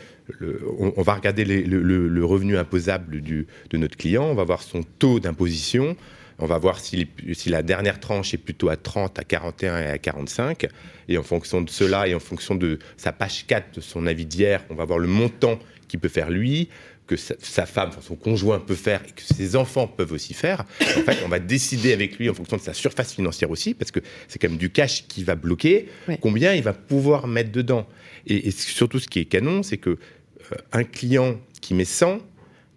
on, 0.79 1.03
va 1.03 1.15
regarder 1.15 1.45
le, 1.45 2.25
revenu 2.25 2.57
imposable 2.57 3.21
du, 3.21 3.47
de 3.71 3.77
notre 3.79 3.97
client, 3.97 4.25
on 4.25 4.35
va 4.35 4.45
voir 4.45 4.63
son 4.63 4.83
taux 4.83 5.21
d'imposition, 5.21 5.97
on 6.39 6.47
va 6.47 6.59
voir 6.59 6.79
si, 6.81 7.09
si, 7.33 7.51
la 7.51 7.63
dernière 7.63 8.01
tranche 8.01 8.35
est 8.35 8.39
plutôt 8.39 8.69
à 8.69 8.77
30, 8.77 9.19
à 9.19 9.25
41 9.25 9.79
et 9.79 9.87
à 9.87 9.99
45. 9.99 10.69
Et 11.09 11.19
en 11.19 11.23
fonction 11.23 11.61
de 11.61 11.69
cela 11.69 12.09
et 12.09 12.15
en 12.15 12.21
fonction 12.21 12.55
de 12.55 12.79
sa 12.97 13.13
page 13.13 13.47
4 13.47 13.77
de 13.77 13.81
son 13.81 14.07
avis 14.07 14.27
d'hier, 14.27 14.65
on 14.71 14.75
va 14.75 14.85
voir 14.85 14.99
le 14.99 15.09
montant 15.09 15.59
qu'il 15.91 16.01
peut 16.01 16.09
faire 16.09 16.31
lui, 16.31 16.69
que 17.07 17.17
sa, 17.17 17.67
femme, 17.67 17.91
son 18.01 18.15
conjoint 18.15 18.61
peut 18.61 18.77
faire 18.77 19.03
et 19.07 19.11
que 19.11 19.23
ses 19.23 19.57
enfants 19.57 19.89
peuvent 19.89 20.13
aussi 20.13 20.33
faire. 20.33 20.65
En 20.81 21.03
fait, 21.03 21.19
on 21.25 21.29
va 21.29 21.41
décider 21.41 21.93
avec 21.93 22.19
lui 22.19 22.31
en 22.31 22.35
fonction 22.35 22.57
de 22.57 22.63
sa 22.63 22.73
surface 22.73 23.13
financière 23.13 23.51
aussi, 23.51 23.75
parce 23.75 23.91
que 23.91 23.99
c'est 24.29 24.39
quand 24.39 24.49
même 24.49 24.59
du 24.59 24.71
cash 24.71 25.09
qui 25.09 25.25
va 25.25 25.35
bloquer, 25.35 25.89
combien 26.21 26.55
il 26.55 26.63
va 26.63 26.73
pouvoir 26.73 27.27
mettre 27.27 27.51
dedans. 27.51 27.87
Et, 28.27 28.53
surtout, 28.53 29.01
ce 29.01 29.09
qui 29.09 29.19
est 29.19 29.25
canon, 29.25 29.65
c'est 29.65 29.79
que 29.79 29.91
euh, 29.91 30.57
un 30.73 30.85
client 30.85 31.41
qui 31.61 31.75
met 31.75 31.85
100, 31.85 32.19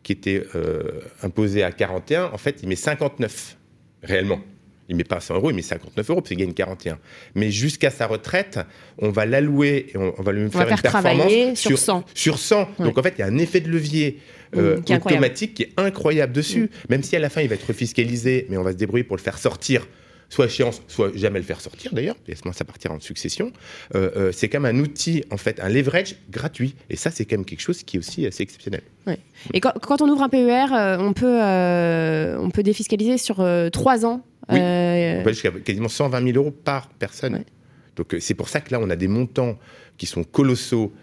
qui 0.01 0.11
était 0.11 0.43
euh, 0.55 1.01
imposé 1.21 1.61
à 1.61 1.71
41, 1.71 2.31
en 2.33 2.37
fait, 2.39 2.59
il 2.63 2.69
met 2.69 2.75
59 2.75 3.57
réellement. 4.01 4.41
Il 4.89 4.95
met 4.95 5.03
pas 5.03 5.19
100 5.19 5.35
euros, 5.35 5.49
il 5.51 5.55
met 5.55 5.61
59 5.61 6.09
euros, 6.09 6.21
parce 6.21 6.29
qu'il 6.29 6.37
gagne 6.37 6.53
41. 6.53 6.97
Mais 7.35 7.51
jusqu'à 7.51 7.89
sa 7.89 8.07
retraite, 8.07 8.59
on 8.97 9.09
va 9.09 9.25
l'allouer 9.25 9.87
et 9.93 9.97
on, 9.97 10.21
va 10.21 10.31
lui 10.31 10.49
faire, 10.49 10.67
une 10.67 10.77
performance 10.77 11.31
sur 11.55 11.77
100. 11.77 12.05
Sur 12.13 12.37
100. 12.37 12.69
Donc 12.79 12.97
en 12.97 13.03
fait, 13.03 13.15
il 13.17 13.19
y 13.19 13.23
a 13.23 13.27
un 13.27 13.37
effet 13.37 13.61
de 13.61 13.69
levier 13.69 14.19
mmh, 14.53 14.59
euh, 14.59 14.77
automatique 14.77 15.53
qui 15.53 15.63
est 15.63 15.73
incroyable 15.77 16.33
dessus. 16.33 16.63
Mmh. 16.63 16.69
Même 16.89 17.03
si 17.03 17.15
à 17.15 17.19
la 17.19 17.29
fin, 17.29 17.41
il 17.41 17.47
va 17.47 17.55
être 17.55 17.71
fiscalisé, 17.73 18.45
mais 18.49 18.57
on 18.57 18.63
va 18.63 18.71
se 18.71 18.77
débrouiller 18.77 19.03
pour 19.03 19.15
le 19.15 19.21
faire 19.21 19.37
sortir 19.37 19.87
soit 20.33 20.45
échéance, 20.45 20.81
soit 20.87 21.15
jamais 21.15 21.39
le 21.39 21.45
faire 21.45 21.61
sortir 21.61 21.93
d'ailleurs, 21.93 22.15
et 22.27 22.35
ça 22.35 22.65
partira 22.65 22.93
en 22.93 22.99
succession, 22.99 23.51
euh, 23.95 24.09
euh, 24.15 24.31
c'est 24.31 24.49
quand 24.49 24.59
même 24.59 24.75
un 24.75 24.79
outil, 24.79 25.23
en 25.29 25.37
fait, 25.37 25.59
un 25.59 25.69
leverage 25.69 26.15
gratuit. 26.31 26.75
Et 26.89 26.95
ça, 26.95 27.11
c'est 27.11 27.25
quand 27.25 27.37
même 27.37 27.45
quelque 27.45 27.61
chose 27.61 27.83
qui 27.83 27.97
est 27.97 27.99
aussi 27.99 28.25
assez 28.25 28.41
exceptionnel. 28.41 28.81
Et 29.53 29.59
quand, 29.59 30.01
on 30.01 30.09
ouvre 30.09 30.23
un 30.23 30.29
PER, 30.29 30.73
euh, 30.73 30.97
on, 30.99 31.13
peut, 31.13 31.39
on 32.43 32.49
peut 32.49 32.63
défiscaliser 32.63 33.17
sur 33.17 33.45
trois 33.71 34.05
ans 34.05 34.25
Oui, 34.49 34.59
on 34.59 35.23
peut 35.23 35.31
jusqu'à 35.31 35.51
quasiment 35.51 35.89
120 35.89 36.23
000 36.33 36.37
euros 36.37 36.51
par 36.51 36.89
personne. 36.89 37.43
Donc 37.95 38.15
c'est 38.19 38.33
pour 38.33 38.49
ça 38.49 38.61
que 38.61 38.71
là, 38.71 38.79
on 38.81 38.89
a 38.89 38.95
des 38.95 39.07
montants 39.07 39.57
qui 39.97 40.05
sont 40.05 40.23
colossaux 40.23 40.93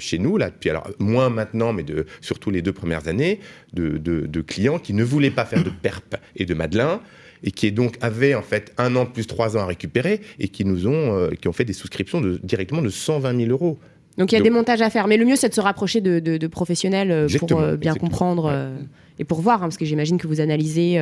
chez 0.00 0.18
nous, 0.18 0.36
là, 0.36 0.50
puis 0.50 0.68
alors 0.68 0.90
moins 0.98 1.30
maintenant, 1.30 1.72
mais 1.72 1.84
de, 1.84 2.06
surtout 2.20 2.50
les 2.50 2.60
deux 2.60 2.72
premières 2.72 3.06
années, 3.06 3.38
de, 3.72 3.96
de 3.98 4.40
clients 4.40 4.80
qui 4.80 4.94
ne 4.94 5.04
voulaient 5.04 5.30
pas 5.30 5.44
faire 5.44 5.62
de 5.62 5.70
PERP 5.82 6.16
et 6.34 6.44
de 6.44 6.54
Madelin, 6.54 7.00
et 7.42 7.50
qui 7.50 7.70
donc 7.72 7.96
avaient 8.00 8.34
en 8.34 8.42
fait 8.42 8.72
un 8.78 8.96
an 8.96 9.06
plus 9.06 9.26
trois 9.26 9.56
ans 9.56 9.60
à 9.60 9.66
récupérer 9.66 10.20
et 10.38 10.48
qui 10.48 10.64
nous 10.64 10.86
ont, 10.86 11.16
euh, 11.16 11.30
qui 11.30 11.48
ont 11.48 11.52
fait 11.52 11.64
des 11.64 11.72
souscriptions 11.72 12.20
de, 12.20 12.38
directement 12.42 12.82
de 12.82 12.90
120 12.90 13.36
000 13.36 13.50
euros. 13.50 13.78
Donc 14.16 14.32
il 14.32 14.34
y 14.34 14.38
a 14.38 14.42
des 14.42 14.50
montages 14.50 14.82
à 14.82 14.90
faire, 14.90 15.06
mais 15.06 15.16
le 15.16 15.24
mieux 15.24 15.36
c'est 15.36 15.48
de 15.48 15.54
se 15.54 15.60
rapprocher 15.60 16.00
de, 16.00 16.46
professionnels 16.48 17.10
euh, 17.10 17.28
pour 17.38 17.60
euh, 17.60 17.76
bien 17.76 17.94
comprendre 17.94 18.52
et 19.18 19.24
pour 19.24 19.40
voir, 19.40 19.58
hein, 19.58 19.66
parce 19.66 19.76
que 19.76 19.84
j'imagine 19.84 20.18
que 20.18 20.26
vous 20.26 20.40
analysez 20.40 21.00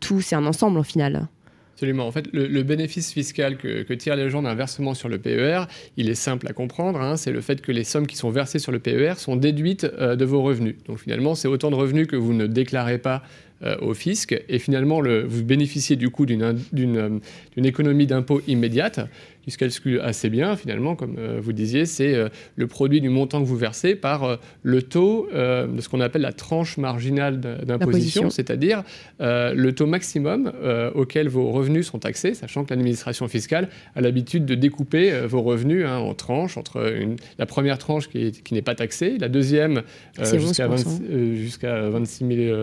tout, 0.00 0.20
c'est 0.20 0.36
un 0.36 0.46
ensemble 0.46 0.78
au 0.78 0.82
final. 0.82 1.28
Absolument. 1.74 2.06
En 2.06 2.10
fait, 2.10 2.26
le, 2.32 2.62
bénéfice 2.62 3.12
fiscal 3.12 3.58
que, 3.58 3.92
tirent 3.92 4.16
les 4.16 4.30
gens 4.30 4.40
d'un 4.40 4.54
versement 4.54 4.94
sur 4.94 5.10
le 5.10 5.18
PER, 5.18 5.64
il 5.98 6.08
est 6.08 6.14
simple 6.14 6.48
à 6.48 6.54
comprendre. 6.54 7.00
Hein. 7.00 7.18
c'est 7.18 7.32
le 7.32 7.42
fait 7.42 7.60
que 7.60 7.70
les 7.70 7.84
sommes 7.84 8.06
qui 8.06 8.16
sont 8.16 8.30
versées 8.30 8.58
sur 8.58 8.72
le 8.72 8.78
PER 8.78 9.14
sont 9.18 9.36
déduites 9.36 9.84
de 9.84 10.24
vos 10.24 10.40
revenus. 10.40 10.76
Donc 10.86 10.98
finalement, 10.98 11.34
c'est 11.34 11.48
autant 11.48 11.70
de 11.70 11.76
revenus 11.76 12.06
que 12.06 12.16
vous 12.16 12.32
ne 12.32 12.46
déclarez 12.46 12.96
pas 12.96 13.22
euh, 13.62 13.74
au 13.80 13.94
fisc. 13.94 14.38
Et 14.50 14.58
finalement, 14.58 15.00
le, 15.00 15.24
vous 15.24 15.42
bénéficiez 15.42 15.96
du 15.96 16.10
coup 16.10 16.26
d'une 16.26 16.42
euh, 16.74 17.18
économie 17.56 18.06
d'impôt 18.06 18.42
immédiate 18.46 19.00
qui 19.46 19.52
se 19.52 19.58
calcule 19.58 20.00
assez 20.00 20.28
bien, 20.28 20.56
finalement, 20.56 20.96
comme 20.96 21.14
euh, 21.18 21.38
vous 21.40 21.52
disiez, 21.52 21.86
c'est 21.86 22.14
euh, 22.14 22.28
le 22.56 22.66
produit 22.66 23.00
du 23.00 23.10
montant 23.10 23.40
que 23.40 23.46
vous 23.46 23.56
versez 23.56 23.94
par 23.94 24.24
euh, 24.24 24.36
le 24.64 24.82
taux 24.82 25.28
de 25.32 25.80
ce 25.80 25.88
qu'on 25.88 26.00
appelle 26.00 26.22
la 26.22 26.32
tranche 26.32 26.78
marginale 26.78 27.40
d'imposition, 27.40 28.30
c'est-à-dire 28.30 28.82
le 29.20 29.70
taux 29.70 29.86
maximum 29.86 30.52
auquel 30.94 31.28
vos 31.28 31.50
revenus 31.50 31.86
sont 31.86 31.98
taxés, 31.98 32.34
sachant 32.34 32.64
que 32.64 32.70
l'administration 32.70 33.28
fiscale 33.28 33.68
a 33.94 34.00
l'habitude 34.00 34.44
de 34.46 34.54
découper 34.54 35.12
vos 35.26 35.42
revenus 35.42 35.86
hein, 35.86 35.98
en 35.98 36.14
tranches, 36.14 36.56
entre 36.56 36.92
une, 36.96 37.16
la 37.38 37.46
première 37.46 37.78
tranche 37.78 38.08
qui, 38.08 38.42
n'est 38.52 38.62
pas 38.62 38.74
taxée, 38.74 39.18
la 39.18 39.28
deuxième 39.28 39.82
jusqu'à 40.18 41.88
26 41.88 42.26
000 42.26 42.56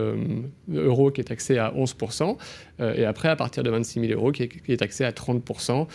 euros 0.74 1.12
qui 1.12 1.22
est 1.22 1.25
taxée 1.25 1.58
à 1.58 1.74
11 1.75 1.96
et 2.80 3.06
après 3.06 3.30
à 3.30 3.36
partir 3.36 3.63
de 3.63 3.70
26 3.70 4.08
000 4.08 4.13
euros 4.13 4.32
qui 4.32 4.44
est, 4.44 4.77
taxé 4.77 5.03
à 5.06 5.12
30% 5.12 5.88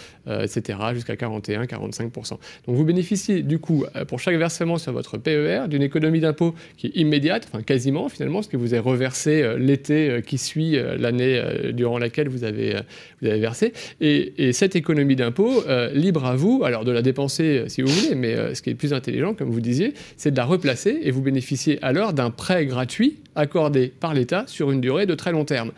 etc 0.42 0.78
jusqu'à 0.94 1.14
41-45%. 1.14 2.30
Donc 2.30 2.40
vous 2.76 2.85
bénéficiez 2.85 3.42
du 3.42 3.58
coup, 3.58 3.85
euh, 3.97 4.04
pour 4.04 4.20
chaque 4.20 4.37
versement 4.37 4.78
sur 4.78 4.92
votre 4.92 5.18
PER, 5.18 5.64
d'une 5.68 5.82
économie 5.82 6.20
d'impôt 6.20 6.54
qui 6.76 6.88
est 6.88 6.97
immédiate, 6.97 7.49
enfin 7.50 7.62
quasiment 7.62 8.08
finalement, 8.08 8.42
ce 8.42 8.49
que 8.49 8.56
vous 8.56 8.75
avez 8.75 8.82
reversé 8.82 9.42
euh, 9.42 9.58
l'été 9.58 10.11
euh, 10.11 10.20
qui 10.20 10.38
suit 10.38 10.76
l'année 10.99 11.42
durant 11.73 11.99
laquelle 11.99 12.28
vous 12.28 12.44
avez, 12.44 12.76
vous 13.20 13.28
avez 13.28 13.40
versé. 13.40 13.73
Et, 14.00 14.52
cette 14.52 14.76
économie 14.76 15.16
d'impôt, 15.16 15.62
libre 15.92 16.25
à 16.25 16.37
vous, 16.37 16.62
alors 16.64 16.85
de 16.85 16.90
la 16.90 17.02
dépenser 17.02 17.64
si 17.68 17.82
vous 17.82 17.88
voulez, 17.88 18.14
mais 18.14 18.54
ce 18.54 18.62
qui 18.62 18.70
est 18.70 18.75
plus 18.75 18.92
intelligent, 18.92 19.35
comme 19.35 19.50
vous 19.50 19.61
disiez, 19.61 19.94
c'est 20.16 20.30
de 20.30 20.37
la 20.37 20.44
replacer 20.44 20.99
et 21.02 21.11
vous 21.11 21.23
bénéficiez 21.23 21.78
alors 21.82 22.12
d'un 22.12 22.30
prêt 22.30 22.66
gratuit 22.66 23.18
accordé 23.35 23.92
par 24.00 24.14
l'État 24.14 24.44
sur 24.47 24.70
une 24.70 24.80
durée 24.80 25.06
de 25.06 25.14
très 25.14 25.32
long 25.32 25.44
terme. 25.44 25.70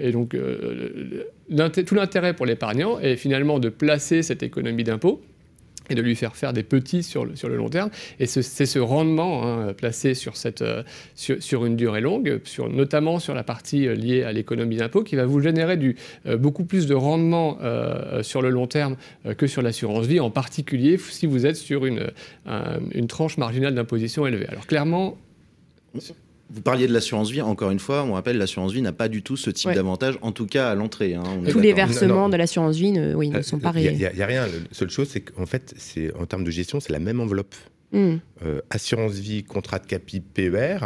Et 0.00 0.12
donc, 0.12 0.36
tout 0.36 1.94
l'intérêt 1.94 2.34
pour 2.34 2.46
l'épargnant 2.46 2.98
est 3.00 3.16
finalement 3.16 3.58
de 3.58 3.68
placer 3.68 4.22
cette 4.22 4.42
économie 4.42 4.84
d'impôt 4.84 5.22
et 5.90 5.94
de 5.94 6.02
lui 6.02 6.14
faire 6.14 6.36
faire 6.36 6.52
des 6.52 6.62
petits 6.62 7.02
sur 7.02 7.24
le, 7.24 7.36
sur 7.36 7.48
le 7.48 7.56
long 7.56 7.68
terme. 7.68 7.90
Et 8.20 8.26
c'est 8.26 8.42
ce 8.42 8.78
rendement 8.78 9.44
hein, 9.44 9.72
placé 9.72 10.14
sur, 10.14 10.36
cette, 10.36 10.62
euh, 10.62 10.82
sur, 11.14 11.64
une 11.64 11.76
durée 11.76 12.00
longue, 12.00 12.40
sur, 12.44 12.68
notamment 12.68 13.18
sur 13.18 13.34
la 13.34 13.42
partie 13.42 13.86
euh, 13.86 13.94
liée 13.94 14.22
à 14.22 14.32
l'économie 14.32 14.76
d'impôt, 14.76 15.02
qui 15.02 15.16
va 15.16 15.24
vous 15.24 15.40
générer 15.40 15.76
du, 15.76 15.96
euh, 16.26 16.36
beaucoup 16.36 16.64
plus 16.64 16.86
de 16.86 16.94
rendement 16.94 17.58
sur 18.22 18.42
le 18.42 18.50
long 18.50 18.66
terme 18.66 18.96
que 19.36 19.46
sur 19.46 19.62
l'assurance 19.62 20.06
vie, 20.06 20.20
en 20.20 20.30
particulier 20.30 20.98
si 20.98 21.26
vous 21.26 21.46
êtes 21.46 21.56
sur 21.56 21.86
une, 21.86 22.10
une 22.92 23.06
tranche 23.06 23.36
marginale 23.36 23.74
d'imposition 23.74 24.26
élevée. 24.26 24.46
Alors 24.46 24.66
clairement... 24.66 25.16
Vous 26.50 26.62
parliez 26.62 26.86
de 26.86 26.92
l'assurance 26.94 27.30
vie, 27.30 27.42
encore 27.42 27.70
une 27.70 27.78
fois, 27.78 28.04
on 28.04 28.14
rappelle, 28.14 28.38
l'assurance 28.38 28.72
vie 28.72 28.80
n'a 28.80 28.92
pas 28.92 29.08
du 29.08 29.22
tout 29.22 29.36
ce 29.36 29.50
type 29.50 29.70
d'avantage, 29.72 30.18
en 30.22 30.32
tout 30.32 30.46
cas 30.46 30.70
à 30.70 30.74
l'entrée. 30.74 31.14
Hein, 31.14 31.22
Tous 31.50 31.60
les 31.60 31.74
versements 31.74 32.30
de 32.30 32.36
l'assurance 32.36 32.76
vie 32.76 32.92
ne, 32.92 33.14
oui, 33.14 33.28
ne 33.28 33.38
euh, 33.38 33.42
sont 33.42 33.58
pas 33.58 33.70
réels. 33.70 33.92
Il 33.92 33.98
n'y 33.98 34.22
a, 34.22 34.26
rien. 34.26 34.46
La 34.46 34.52
seule 34.72 34.88
chose, 34.88 35.08
c'est 35.10 35.20
qu'en 35.20 35.44
fait, 35.44 35.74
en 36.18 36.24
termes 36.24 36.44
de 36.44 36.50
gestion, 36.50 36.80
c'est 36.80 36.92
la 36.92 37.00
même 37.00 37.20
enveloppe. 37.20 37.54
Hmm. 37.92 38.16
Euh, 38.44 38.60
assurance 38.70 39.14
vie, 39.14 39.44
contrat 39.44 39.78
de 39.78 39.86
capi, 39.86 40.20
PER. 40.20 40.78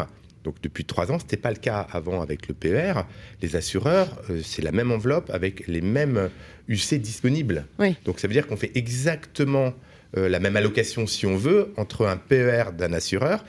Donc 0.43 0.57
depuis 0.61 0.85
trois 0.85 1.13
ans, 1.13 1.19
ce 1.21 1.25
n'était 1.25 1.37
pas 1.37 1.51
le 1.51 1.59
cas 1.59 1.87
avant 1.93 2.23
avec 2.23 2.49
le 2.49 2.55
PER. 2.55 2.95
Les 3.41 3.55
assureurs, 3.55 4.21
euh, 4.31 4.41
c'est 4.43 4.63
la 4.63 4.73
même 4.73 4.91
enveloppe 4.91 5.31
avec 5.31 5.69
les 5.69 5.81
mêmes 5.81 6.29
UC 6.67 6.95
disponibles. 6.95 7.67
Donc 8.05 8.19
ça 8.19 8.27
veut 8.27 8.35
dire 8.35 8.49
qu'on 8.49 8.57
fait 8.57 8.73
exactement 8.75 9.75
la 10.15 10.41
même 10.41 10.57
allocation, 10.57 11.07
si 11.07 11.25
on 11.25 11.39
veut, 11.39 11.73
entre 11.79 12.07
un 12.07 12.19
PER 12.19 12.65
d'un 12.77 12.93
assureur 12.93 13.43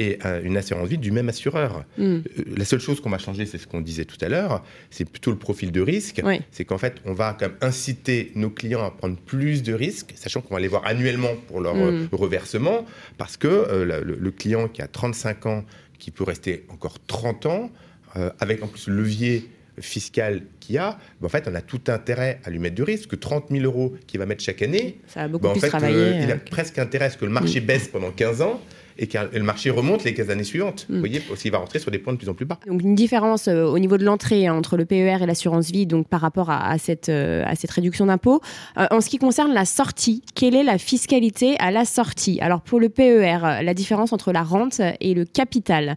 et 0.00 0.18
une 0.44 0.56
assurance 0.56 0.88
vie 0.88 0.96
du 0.96 1.10
même 1.10 1.28
assureur. 1.28 1.84
Hmm. 1.98 2.04
Euh, 2.04 2.22
la 2.56 2.64
seule 2.64 2.80
chose 2.80 3.00
qu'on 3.00 3.10
va 3.10 3.18
changer, 3.18 3.44
c'est 3.44 3.58
ce 3.58 3.66
qu'on 3.66 3.82
disait 3.82 4.06
tout 4.06 4.16
à 4.22 4.28
l'heure, 4.28 4.64
c'est 4.90 5.04
plutôt 5.04 5.30
le 5.30 5.36
profil 5.36 5.72
de 5.72 5.82
risque. 5.82 6.22
C'est 6.50 6.64
qu'en 6.64 6.78
fait, 6.78 6.96
on 7.04 7.12
va 7.12 7.36
quand 7.38 7.48
même 7.48 7.56
inciter 7.60 8.32
nos 8.34 8.48
clients 8.48 8.84
à 8.84 8.90
prendre 8.90 9.16
plus 9.16 9.62
de 9.62 9.74
risques, 9.74 10.14
sachant 10.16 10.40
qu'on 10.40 10.54
va 10.54 10.60
les 10.60 10.68
voir 10.68 10.86
annuellement 10.86 11.34
pour 11.48 11.60
leur 11.60 11.74
hmm. 11.74 12.08
reversement, 12.12 12.86
parce 13.18 13.36
que 13.36 13.46
euh, 13.48 14.02
le, 14.02 14.30
client 14.30 14.68
qui 14.68 14.80
a 14.80 14.86
35 14.86 15.46
ans, 15.46 15.64
qui 15.98 16.10
peut 16.10 16.24
rester 16.24 16.64
encore 16.70 16.96
30 17.06 17.46
ans, 17.46 17.70
euh, 18.16 18.30
avec 18.40 18.62
en 18.62 18.68
plus 18.68 18.88
le 18.88 18.96
levier 18.96 19.50
fiscal 19.80 20.42
qu'il 20.60 20.76
y 20.76 20.78
a, 20.78 20.98
ben, 21.20 21.26
en 21.26 21.28
fait, 21.28 21.46
on 21.46 21.54
a 21.54 21.60
tout 21.60 21.80
intérêt 21.88 22.40
à 22.44 22.50
lui 22.50 22.58
mettre 22.58 22.74
du 22.74 22.82
risque. 22.82 23.10
Que 23.10 23.16
30 23.16 23.46
000 23.50 23.64
euros 23.64 23.94
qu'il 24.06 24.18
va 24.18 24.24
mettre 24.24 24.42
chaque 24.42 24.62
année, 24.62 24.98
ça 25.06 25.22
a 25.22 25.28
beaucoup 25.28 25.44
ben, 25.44 25.50
en 25.50 25.54
fait, 25.54 26.22
il 26.22 26.30
a 26.30 26.36
presque 26.36 26.78
intérêt 26.78 27.06
à 27.06 27.10
ce 27.10 27.18
que 27.18 27.26
le 27.26 27.32
marché 27.32 27.60
hmm. 27.60 27.66
baisse 27.66 27.88
pendant 27.88 28.10
15 28.10 28.40
ans 28.40 28.62
et 29.00 29.06
que 29.06 29.18
le 29.32 29.42
marché 29.42 29.70
remonte 29.70 30.04
les 30.04 30.14
15 30.14 30.30
années 30.30 30.44
suivantes. 30.44 30.86
Mm. 30.88 30.94
Vous 30.94 31.00
voyez, 31.00 31.22
aussi, 31.32 31.48
il 31.48 31.50
va 31.50 31.58
rentrer 31.58 31.78
sur 31.78 31.90
des 31.90 31.98
points 31.98 32.12
de 32.12 32.18
plus 32.18 32.28
en 32.28 32.34
plus 32.34 32.44
bas. 32.44 32.58
Donc 32.66 32.82
une 32.82 32.94
différence 32.94 33.48
euh, 33.48 33.64
au 33.64 33.78
niveau 33.78 33.96
de 33.96 34.04
l'entrée 34.04 34.46
hein, 34.46 34.54
entre 34.54 34.76
le 34.76 34.84
PER 34.84 35.22
et 35.22 35.26
l'assurance 35.26 35.70
vie, 35.70 35.86
donc 35.86 36.06
par 36.06 36.20
rapport 36.20 36.50
à, 36.50 36.76
cette, 36.78 37.08
euh, 37.08 37.42
à 37.46 37.56
cette 37.56 37.70
réduction 37.70 38.06
d'impôt. 38.06 38.40
Euh, 38.76 38.86
en 38.90 39.00
ce 39.00 39.08
qui 39.08 39.18
concerne 39.18 39.54
la 39.54 39.64
sortie, 39.64 40.22
quelle 40.34 40.54
est 40.54 40.62
la 40.62 40.76
fiscalité 40.76 41.56
à 41.58 41.70
la 41.70 41.86
sortie? 41.86 42.38
Alors 42.40 42.60
pour 42.60 42.78
le 42.78 42.90
PER, 42.90 43.38
la 43.62 43.74
différence 43.74 44.12
entre 44.12 44.32
la 44.32 44.42
rente 44.42 44.82
et 45.00 45.14
le 45.14 45.24
capital, 45.24 45.96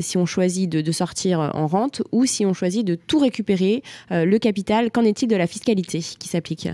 si 0.00 0.16
on 0.16 0.24
choisit 0.24 0.70
de, 0.70 0.80
de, 0.80 0.92
sortir 0.92 1.50
en 1.54 1.66
rente 1.66 2.02
ou 2.12 2.24
si 2.24 2.46
on 2.46 2.54
choisit 2.54 2.86
de 2.86 2.94
tout 2.94 3.18
récupérer, 3.18 3.82
le 4.10 4.38
capital, 4.38 4.90
qu'en 4.90 5.04
est-il 5.04 5.28
de 5.28 5.36
la 5.36 5.46
fiscalité 5.46 6.00
qui 6.18 6.28
s'applique? 6.28 6.68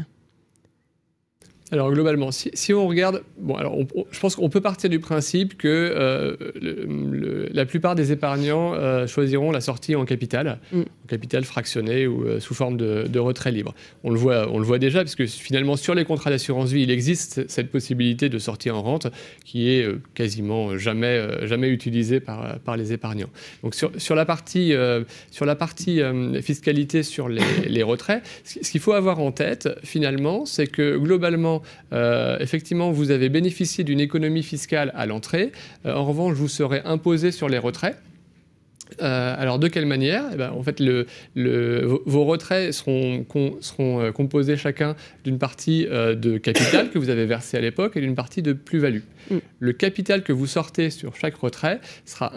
Alors 1.70 1.92
globalement, 1.92 2.30
si, 2.30 2.72
on 2.72 2.86
regarde, 2.86 3.22
bon, 3.38 3.54
alors 3.54 3.76
je 4.10 4.20
pense 4.20 4.36
qu'on 4.36 4.48
peut 4.48 4.60
partir 4.60 4.88
du 4.88 5.00
principe 5.00 5.58
que 5.58 5.68
euh, 5.68 6.36
la 7.52 7.66
plupart 7.66 7.94
des 7.94 8.10
épargnants 8.10 8.74
euh, 8.74 9.06
choisiront 9.06 9.50
la 9.50 9.60
sortie 9.60 9.94
en 9.94 10.04
capital, 10.04 10.60
mm. 10.72 10.82
Capital 11.08 11.44
fractionné 11.44 12.06
ou 12.06 12.24
euh, 12.24 12.40
sous 12.40 12.54
forme 12.54 12.76
de, 12.76 13.18
retrait 13.18 13.50
libre. 13.50 13.74
On 14.04 14.10
le 14.10 14.18
voit, 14.18 14.48
on 14.52 14.58
le 14.58 14.64
voit 14.64 14.78
déjà, 14.78 15.02
puisque 15.02 15.26
finalement 15.26 15.76
sur 15.76 15.94
les 15.94 16.04
contrats 16.04 16.30
d'assurance 16.30 16.70
vie, 16.70 16.82
il 16.82 16.90
existe 16.90 17.48
cette 17.48 17.70
possibilité 17.70 18.28
de 18.28 18.38
sortir 18.38 18.76
en 18.76 18.82
rente 18.82 19.08
qui 19.44 19.70
est 19.70 19.88
quasiment 20.14 20.78
jamais, 20.78 21.46
jamais 21.46 21.68
utilisée 21.68 22.20
par, 22.20 22.76
les 22.76 22.92
épargnants. 22.92 23.30
Donc 23.64 23.74
sur, 23.74 24.14
la 24.14 24.24
partie, 24.24 24.72
sur 25.32 25.46
la 25.46 25.56
partie 25.56 26.00
fiscalité 26.42 27.02
sur 27.02 27.28
les, 27.28 27.82
retraits, 27.82 28.22
ce 28.44 28.70
qu'il 28.70 28.80
faut 28.80 28.92
avoir 28.92 29.18
en 29.18 29.32
tête 29.32 29.68
finalement, 29.82 30.46
c'est 30.46 30.68
que 30.68 30.96
globalement 30.96 31.62
euh, 31.92 32.36
effectivement, 32.40 32.90
vous 32.90 33.10
avez 33.10 33.28
bénéficié 33.28 33.84
d'une 33.84 34.00
économie 34.00 34.42
fiscale 34.42 34.92
à 34.94 35.06
l'entrée. 35.06 35.52
Euh, 35.86 35.94
en 35.94 36.04
revanche, 36.04 36.34
vous 36.34 36.48
serez 36.48 36.80
imposé 36.84 37.32
sur 37.32 37.48
les 37.48 37.58
retraits. 37.58 37.96
Euh, 39.00 39.34
alors 39.36 39.58
de 39.58 39.68
quelle 39.68 39.86
manière? 39.86 40.24
Eh 40.32 40.36
ben, 40.36 40.50
En 40.50 40.62
fait, 40.62 40.82
vos 41.36 42.24
retraits 42.24 42.72
seront, 42.72 43.24
composés 44.14 44.56
chacun 44.56 44.96
d'une 45.24 45.38
partie 45.38 45.86
de 45.86 46.38
capital 46.38 46.90
que 46.90 46.98
vous 46.98 47.10
avez 47.10 47.26
versé 47.26 47.56
à 47.56 47.60
l'époque 47.60 47.96
et 47.96 48.00
d'une 48.00 48.14
partie 48.14 48.42
de 48.42 48.52
plus-value. 48.52 49.02
Mm. 49.30 49.36
Le 49.58 49.72
capital 49.72 50.22
que 50.22 50.32
vous 50.32 50.46
sortez 50.46 50.90
sur 50.90 51.16
chaque 51.16 51.36
retrait 51.36 51.80
sera, 52.04 52.32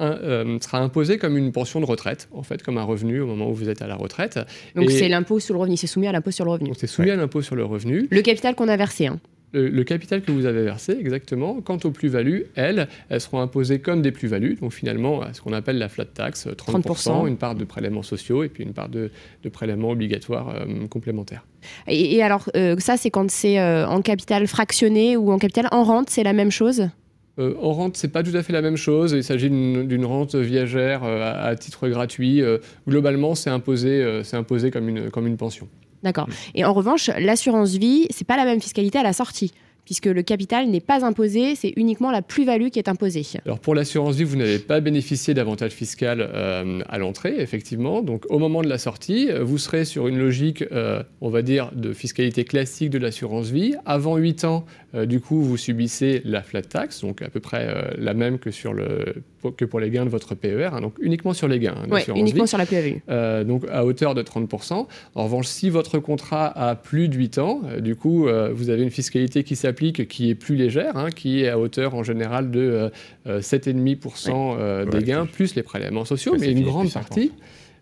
sera, 0.61 0.79
imposé 0.79 1.17
comme 1.17 1.37
une 1.37 1.51
pension 1.51 1.79
de 1.79 1.85
retraite, 1.85 2.27
en 2.31 2.43
fait, 2.43 2.63
comme 2.63 2.77
un 2.77 2.83
revenu 2.83 3.21
au 3.21 3.27
moment 3.27 3.49
où 3.49 3.53
vous 3.53 3.69
êtes 3.69 3.81
à 3.81 3.87
la 3.87 3.95
retraite. 3.95 4.39
Donc 4.75 4.91
c'est 4.91 5.09
l'impôt 5.09 5.39
sur 5.39 5.53
le 5.53 5.59
revenu, 5.59 5.77
c'est 5.77 5.87
soumis 5.87 6.07
à 6.07 6.11
l'impôt 6.11 6.31
sur 6.31 6.45
le 6.45 6.51
revenu. 6.51 6.71
C'est 6.77 6.87
soumis 6.87 7.11
à 7.11 7.15
l'impôt 7.15 7.41
sur 7.41 7.55
le 7.55 7.63
revenu. 7.63 8.07
Le 8.09 8.21
capital 8.21 8.55
qu'on 8.55 8.67
a 8.67 8.77
versé. 8.77 9.07
Hein 9.07 9.19
le, 9.53 9.83
capital 9.83 10.21
que 10.21 10.31
vous 10.31 10.45
avez 10.45 10.63
versé, 10.63 10.97
exactement. 10.99 11.61
Quant 11.61 11.77
aux 11.83 11.91
plus-values, 11.91 12.45
elles, 12.55 12.87
elles 13.09 13.21
seront 13.21 13.41
imposées 13.41 13.79
comme 13.79 14.01
des 14.01 14.11
plus-values, 14.11 14.55
donc 14.55 14.73
finalement, 14.73 15.21
ce 15.33 15.41
qu'on 15.41 15.53
appelle 15.53 15.77
la 15.77 15.89
flat 15.89 16.05
tax, 16.05 16.47
30%, 16.47 17.27
une 17.27 17.37
part 17.37 17.55
de 17.55 17.63
prélèvements 17.63 18.03
sociaux 18.03 18.43
et 18.43 18.49
puis 18.49 18.63
une 18.63 18.73
part 18.73 18.89
de, 18.89 19.11
prélèvements 19.51 19.89
obligatoires 19.89 20.49
euh, 20.49 20.87
complémentaires. 20.87 21.45
Et, 21.87 22.21
alors, 22.23 22.49
euh, 22.55 22.75
ça, 22.79 22.97
c'est 22.97 23.09
quand 23.09 23.29
c'est 23.29 23.59
euh, 23.59 23.87
en 23.87 24.01
capital 24.01 24.47
fractionné 24.47 25.17
ou 25.17 25.31
en 25.31 25.37
capital 25.37 25.67
en 25.71 25.83
rente, 25.83 26.09
c'est 26.09 26.23
la 26.23 26.33
même 26.33 26.51
chose? 26.51 26.89
En 27.37 27.71
rente, 27.71 27.97
c'est 27.97 28.09
pas 28.09 28.23
tout 28.23 28.35
à 28.35 28.43
fait 28.43 28.53
la 28.53 28.61
même 28.61 28.75
chose. 28.75 29.13
Il 29.13 29.23
s'agit 29.23 29.49
d'une 29.49 30.05
rente 30.05 30.35
viagère 30.35 31.03
à, 31.03 31.55
titre 31.55 31.87
gratuit. 31.87 32.43
globalement, 32.87 33.33
c'est 33.33 33.49
imposé, 33.49 34.21
imposé 34.33 34.69
comme, 34.69 34.89
une, 34.89 35.09
comme 35.09 35.25
une 35.25 35.37
pension. 35.37 35.67
D'accord. 36.03 36.27
Mm. 36.27 36.33
Et 36.55 36.65
en 36.65 36.73
revanche, 36.73 37.09
l'assurance 37.17 37.71
vie, 37.75 38.07
c'est 38.09 38.27
pas 38.27 38.37
la 38.37 38.45
même 38.45 38.61
fiscalité 38.61 38.99
à 38.99 39.03
la 39.03 39.13
sortie 39.13 39.51
puisque 39.85 40.05
le 40.05 40.23
capital 40.23 40.69
n'est 40.69 40.79
pas 40.79 41.05
imposé, 41.05 41.55
c'est 41.55 41.73
uniquement 41.75 42.11
la 42.11 42.21
plus-value 42.21 42.69
qui 42.69 42.79
est 42.79 42.87
imposée. 42.87 43.25
Alors 43.45 43.59
pour 43.59 43.75
l'assurance 43.75 44.15
vie, 44.15 44.23
vous 44.23 44.35
n'avez 44.35 44.59
pas 44.59 44.79
bénéficié 44.79 45.33
d'avantages 45.33 45.73
fiscal 45.73 46.21
euh, 46.21 46.81
à 46.87 46.97
l'entrée, 46.97 47.35
effectivement. 47.39 48.01
Donc 48.01 48.25
au 48.29 48.39
moment 48.39 48.61
de 48.61 48.69
la 48.69 48.77
sortie, 48.77 49.29
vous 49.41 49.57
serez 49.57 49.85
sur 49.85 50.07
une 50.07 50.17
logique, 50.17 50.63
euh, 50.71 51.03
on 51.19 51.29
va 51.29 51.41
dire, 51.41 51.71
de 51.75 51.93
fiscalité 51.93 52.45
classique 52.45 52.89
de 52.89 52.99
l'assurance 52.99 53.49
vie. 53.49 53.75
Avant 53.85 54.17
8 54.17 54.45
ans, 54.45 54.65
euh, 54.95 55.05
du 55.05 55.19
coup, 55.19 55.41
vous 55.41 55.57
subissez 55.57 56.21
la 56.25 56.41
flat 56.41 56.61
tax, 56.61 57.01
donc 57.01 57.21
à 57.21 57.29
peu 57.29 57.39
près 57.39 57.93
la 57.97 58.13
même 58.13 58.39
que, 58.39 58.51
sur 58.51 58.73
le, 58.73 59.23
que 59.57 59.65
pour 59.65 59.79
les 59.79 59.89
gains 59.89 60.05
de 60.05 60.09
votre 60.09 60.35
PER, 60.35 60.69
hein, 60.73 60.81
donc 60.81 60.93
uniquement 61.01 61.33
sur 61.33 61.47
les 61.47 61.59
gains. 61.59 61.75
Hein, 61.77 61.87
oui, 61.91 62.01
uniquement 62.15 62.45
sur 62.45 62.57
la 62.57 62.65
plus-value. 62.65 63.47
donc 63.47 63.65
à 63.71 63.85
hauteur 63.85 64.15
de 64.15 64.21
30%. 64.21 64.87
En 65.15 65.23
revanche, 65.23 65.47
si 65.47 65.69
votre 65.69 65.99
contrat 65.99 66.47
a 66.47 66.75
plus 66.75 67.09
de 67.09 67.15
8 67.15 67.37
ans, 67.39 67.61
du 67.79 67.95
coup, 67.95 68.27
vous 68.53 68.69
avez 68.69 68.83
une 68.83 68.91
fiscalité 68.91 69.43
qui 69.43 69.55
s'applique 69.55 70.07
qui 70.07 70.29
est 70.29 70.35
plus 70.35 70.55
légère, 70.55 70.97
hein, 70.97 71.09
qui 71.09 71.41
est 71.41 71.49
à 71.49 71.59
hauteur 71.59 71.95
en 71.95 72.03
général 72.03 72.51
de 72.51 72.91
7,5% 73.27 74.29
euh, 74.29 74.57
euh, 74.59 74.85
des 74.85 75.03
gains, 75.03 75.25
plus 75.25 75.55
les 75.55 75.63
prélèvements 75.63 76.05
sociaux, 76.05 76.35
mais 76.39 76.51
une 76.51 76.63
grande 76.63 76.91
partie. 76.91 77.31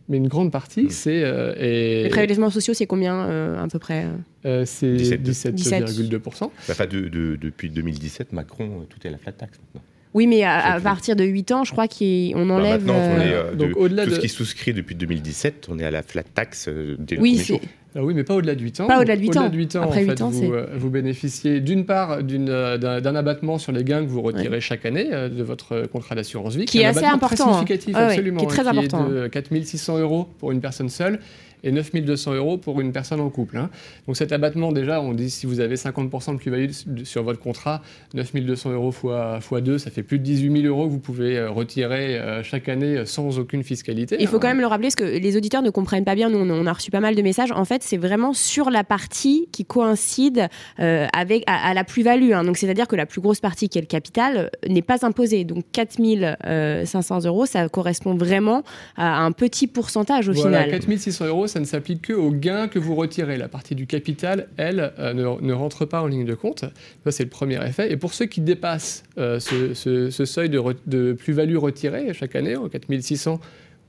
Mais 0.07 0.17
une 0.17 0.27
grande 0.27 0.51
partie, 0.51 0.85
mm. 0.85 0.89
c'est. 0.89 1.23
Euh, 1.23 1.53
les 1.55 2.09
prélèvements 2.09 2.49
sociaux, 2.49 2.73
c'est 2.73 2.87
combien 2.87 3.55
à 3.57 3.67
peu 3.67 3.79
près 3.79 4.07
C'est 4.43 4.95
17,2%. 4.95 6.49
Enfin, 6.69 6.85
de, 6.85 7.35
depuis 7.35 7.69
2017, 7.69 8.33
Macron, 8.33 8.85
tout 8.89 8.99
est 9.03 9.09
à 9.09 9.11
la 9.11 9.17
flat 9.17 9.33
tax 9.33 9.59
maintenant. 9.59 9.81
Oui, 10.13 10.25
mais 10.25 10.43
à, 10.43 10.79
partir 10.81 11.15
de 11.15 11.23
8 11.23 11.51
ans, 11.51 11.63
je 11.63 11.71
crois 11.71 11.87
qu'on 11.87 12.45
bah, 12.47 12.53
enlève. 12.55 12.85
maintenant, 12.85 12.95
on 12.95 13.21
est, 13.21 13.55
donc, 13.55 13.77
au-delà 13.77 14.05
tout 14.05 14.15
ce 14.15 14.19
qui 14.19 14.25
est 14.25 14.29
souscrit 14.29 14.73
depuis 14.73 14.95
2017, 14.95 15.67
on 15.69 15.77
est 15.77 15.85
à 15.85 15.91
la 15.91 16.01
flat 16.01 16.23
tax 16.23 16.67
dès 16.97 17.15
le 17.15 17.21
oui, 17.21 17.35
premier 17.35 17.43
jour. 17.43 17.61
Ah 17.95 18.03
oui, 18.03 18.13
mais 18.13 18.23
pas 18.23 18.35
au-delà 18.35 18.53
de 18.53 18.61
8 18.61 18.81
ans. 18.81 18.87
Pas 18.87 18.99
au-delà 18.99 19.15
de 19.15 19.21
8 19.21 19.29
ans. 19.29 19.31
Au-delà 19.31 19.49
de 19.49 19.57
8 19.57 19.75
ans, 19.77 19.81
Après 19.83 19.99
en 19.99 20.03
8 20.03 20.09
fait, 20.09 20.21
ans, 20.21 20.29
vous, 20.29 20.53
euh, 20.53 20.67
vous, 20.75 20.89
bénéficiez 20.91 21.59
d'une 21.59 21.85
part 21.85 22.19
euh, 22.21 22.77
d'un 22.77 23.15
abattement 23.15 23.57
sur 23.57 23.71
les 23.71 23.83
gains 23.83 24.03
que 24.03 24.09
vous 24.09 24.21
retirez 24.21 24.61
chaque 24.61 24.85
année 24.85 25.09
euh, 25.11 25.27
de 25.27 25.41
votre 25.41 25.87
contrat 25.87 26.13
d'assurance 26.13 26.55
vie. 26.55 26.65
Qui, 26.65 26.81
est 26.81 26.85
assez 26.85 27.05
important. 27.05 27.35
Très 27.35 27.43
hein. 27.43 27.53
significatif, 27.53 27.95
absolument. 27.95 28.39
Qui 28.39 28.45
est 28.45 28.49
très 28.49 28.67
important. 28.67 29.05
Qui 29.05 29.11
est 29.11 29.21
de 29.21 29.27
4600 29.27 29.99
euros 29.99 30.27
pour 30.37 30.51
une 30.51 30.61
personne 30.61 30.89
seule 30.89 31.19
et 31.63 31.71
9200 31.71 32.33
euros 32.35 32.57
pour 32.57 32.81
une 32.81 32.91
personne 32.91 33.19
en 33.19 33.29
couple. 33.29 33.57
Hein. 33.57 33.69
Donc 34.07 34.17
cet 34.17 34.31
abattement, 34.31 34.71
déjà, 34.71 35.01
on 35.01 35.13
dit 35.13 35.29
si 35.29 35.45
vous 35.45 35.59
avez 35.59 35.75
50% 35.75 36.33
de 36.33 36.37
plus-value 36.37 36.71
sur 37.03 37.23
votre 37.23 37.39
contrat, 37.39 37.81
9200 38.13 38.71
euros 38.71 38.91
fois, 38.91 39.39
fois 39.41 39.61
2, 39.61 39.77
ça 39.77 39.91
fait 39.91 40.03
plus 40.03 40.19
de 40.19 40.23
18 40.23 40.61
000 40.61 40.73
euros 40.73 40.87
que 40.87 40.91
vous 40.91 40.99
pouvez 40.99 41.37
euh, 41.37 41.49
retirer 41.49 42.17
euh, 42.17 42.43
chaque 42.43 42.69
année 42.69 42.97
euh, 42.97 43.05
sans 43.05 43.39
aucune 43.39 43.63
fiscalité. 43.63 44.17
Il 44.19 44.27
faut 44.27 44.37
hein. 44.37 44.39
quand 44.41 44.47
même 44.47 44.59
le 44.59 44.67
rappeler, 44.67 44.87
parce 44.87 44.95
que 44.95 45.03
les 45.03 45.37
auditeurs 45.37 45.61
ne 45.61 45.69
comprennent 45.69 46.05
pas 46.05 46.15
bien, 46.15 46.29
nous 46.29 46.39
on 46.39 46.65
a 46.65 46.73
reçu 46.73 46.91
pas 46.91 46.99
mal 46.99 47.15
de 47.15 47.21
messages, 47.21 47.51
en 47.51 47.65
fait 47.65 47.83
c'est 47.83 47.97
vraiment 47.97 48.33
sur 48.33 48.69
la 48.69 48.83
partie 48.83 49.47
qui 49.51 49.65
coïncide 49.65 50.47
avec, 50.77 51.43
à, 51.47 51.73
la 51.73 51.83
plus-value. 51.83 52.31
Hein. 52.33 52.43
Donc 52.43 52.57
c'est-à-dire 52.57 52.87
que 52.87 52.95
la 52.95 53.05
plus 53.05 53.21
grosse 53.21 53.39
partie 53.39 53.69
qui 53.69 53.77
est 53.77 53.81
le 53.81 53.87
capital 53.87 54.49
n'est 54.67 54.81
pas 54.81 55.05
imposée. 55.05 55.43
Donc 55.43 55.65
4500 55.71 57.25
euros, 57.25 57.45
ça 57.45 57.67
correspond 57.69 58.15
vraiment 58.15 58.63
à 58.95 59.23
un 59.23 59.31
petit 59.31 59.67
pourcentage 59.67 60.29
au 60.29 60.33
voilà, 60.33 60.63
final. 60.63 60.79
4600 60.79 61.25
euros, 61.25 61.47
ça 61.49 61.59
ne 61.59 61.65
s'applique 61.65 62.03
que 62.03 62.13
aux 62.13 62.31
gains 62.31 62.67
que 62.67 62.79
vous 62.79 62.95
retirez. 62.95 63.37
La 63.37 63.47
partie 63.47 63.75
du 63.75 63.87
capital, 63.87 64.47
elle, 64.57 64.93
euh, 64.99 65.13
ne, 65.13 65.53
rentre 65.53 65.85
pas 65.85 66.01
en 66.01 66.07
ligne 66.07 66.25
de 66.25 66.35
compte. 66.35 66.65
Ça, 67.03 67.11
c'est 67.11 67.23
le 67.23 67.29
premier 67.29 67.63
effet. 67.67 67.91
Et 67.91 67.97
pour 67.97 68.13
ceux 68.13 68.25
qui 68.25 68.41
dépassent 68.41 69.03
euh, 69.17 69.39
ce, 69.39 70.25
seuil 70.25 70.49
de, 70.49 71.13
plus-value 71.13 71.57
retirée 71.57 72.13
chaque 72.13 72.35
année, 72.35 72.55
en 72.55 72.69
4600 72.69 73.39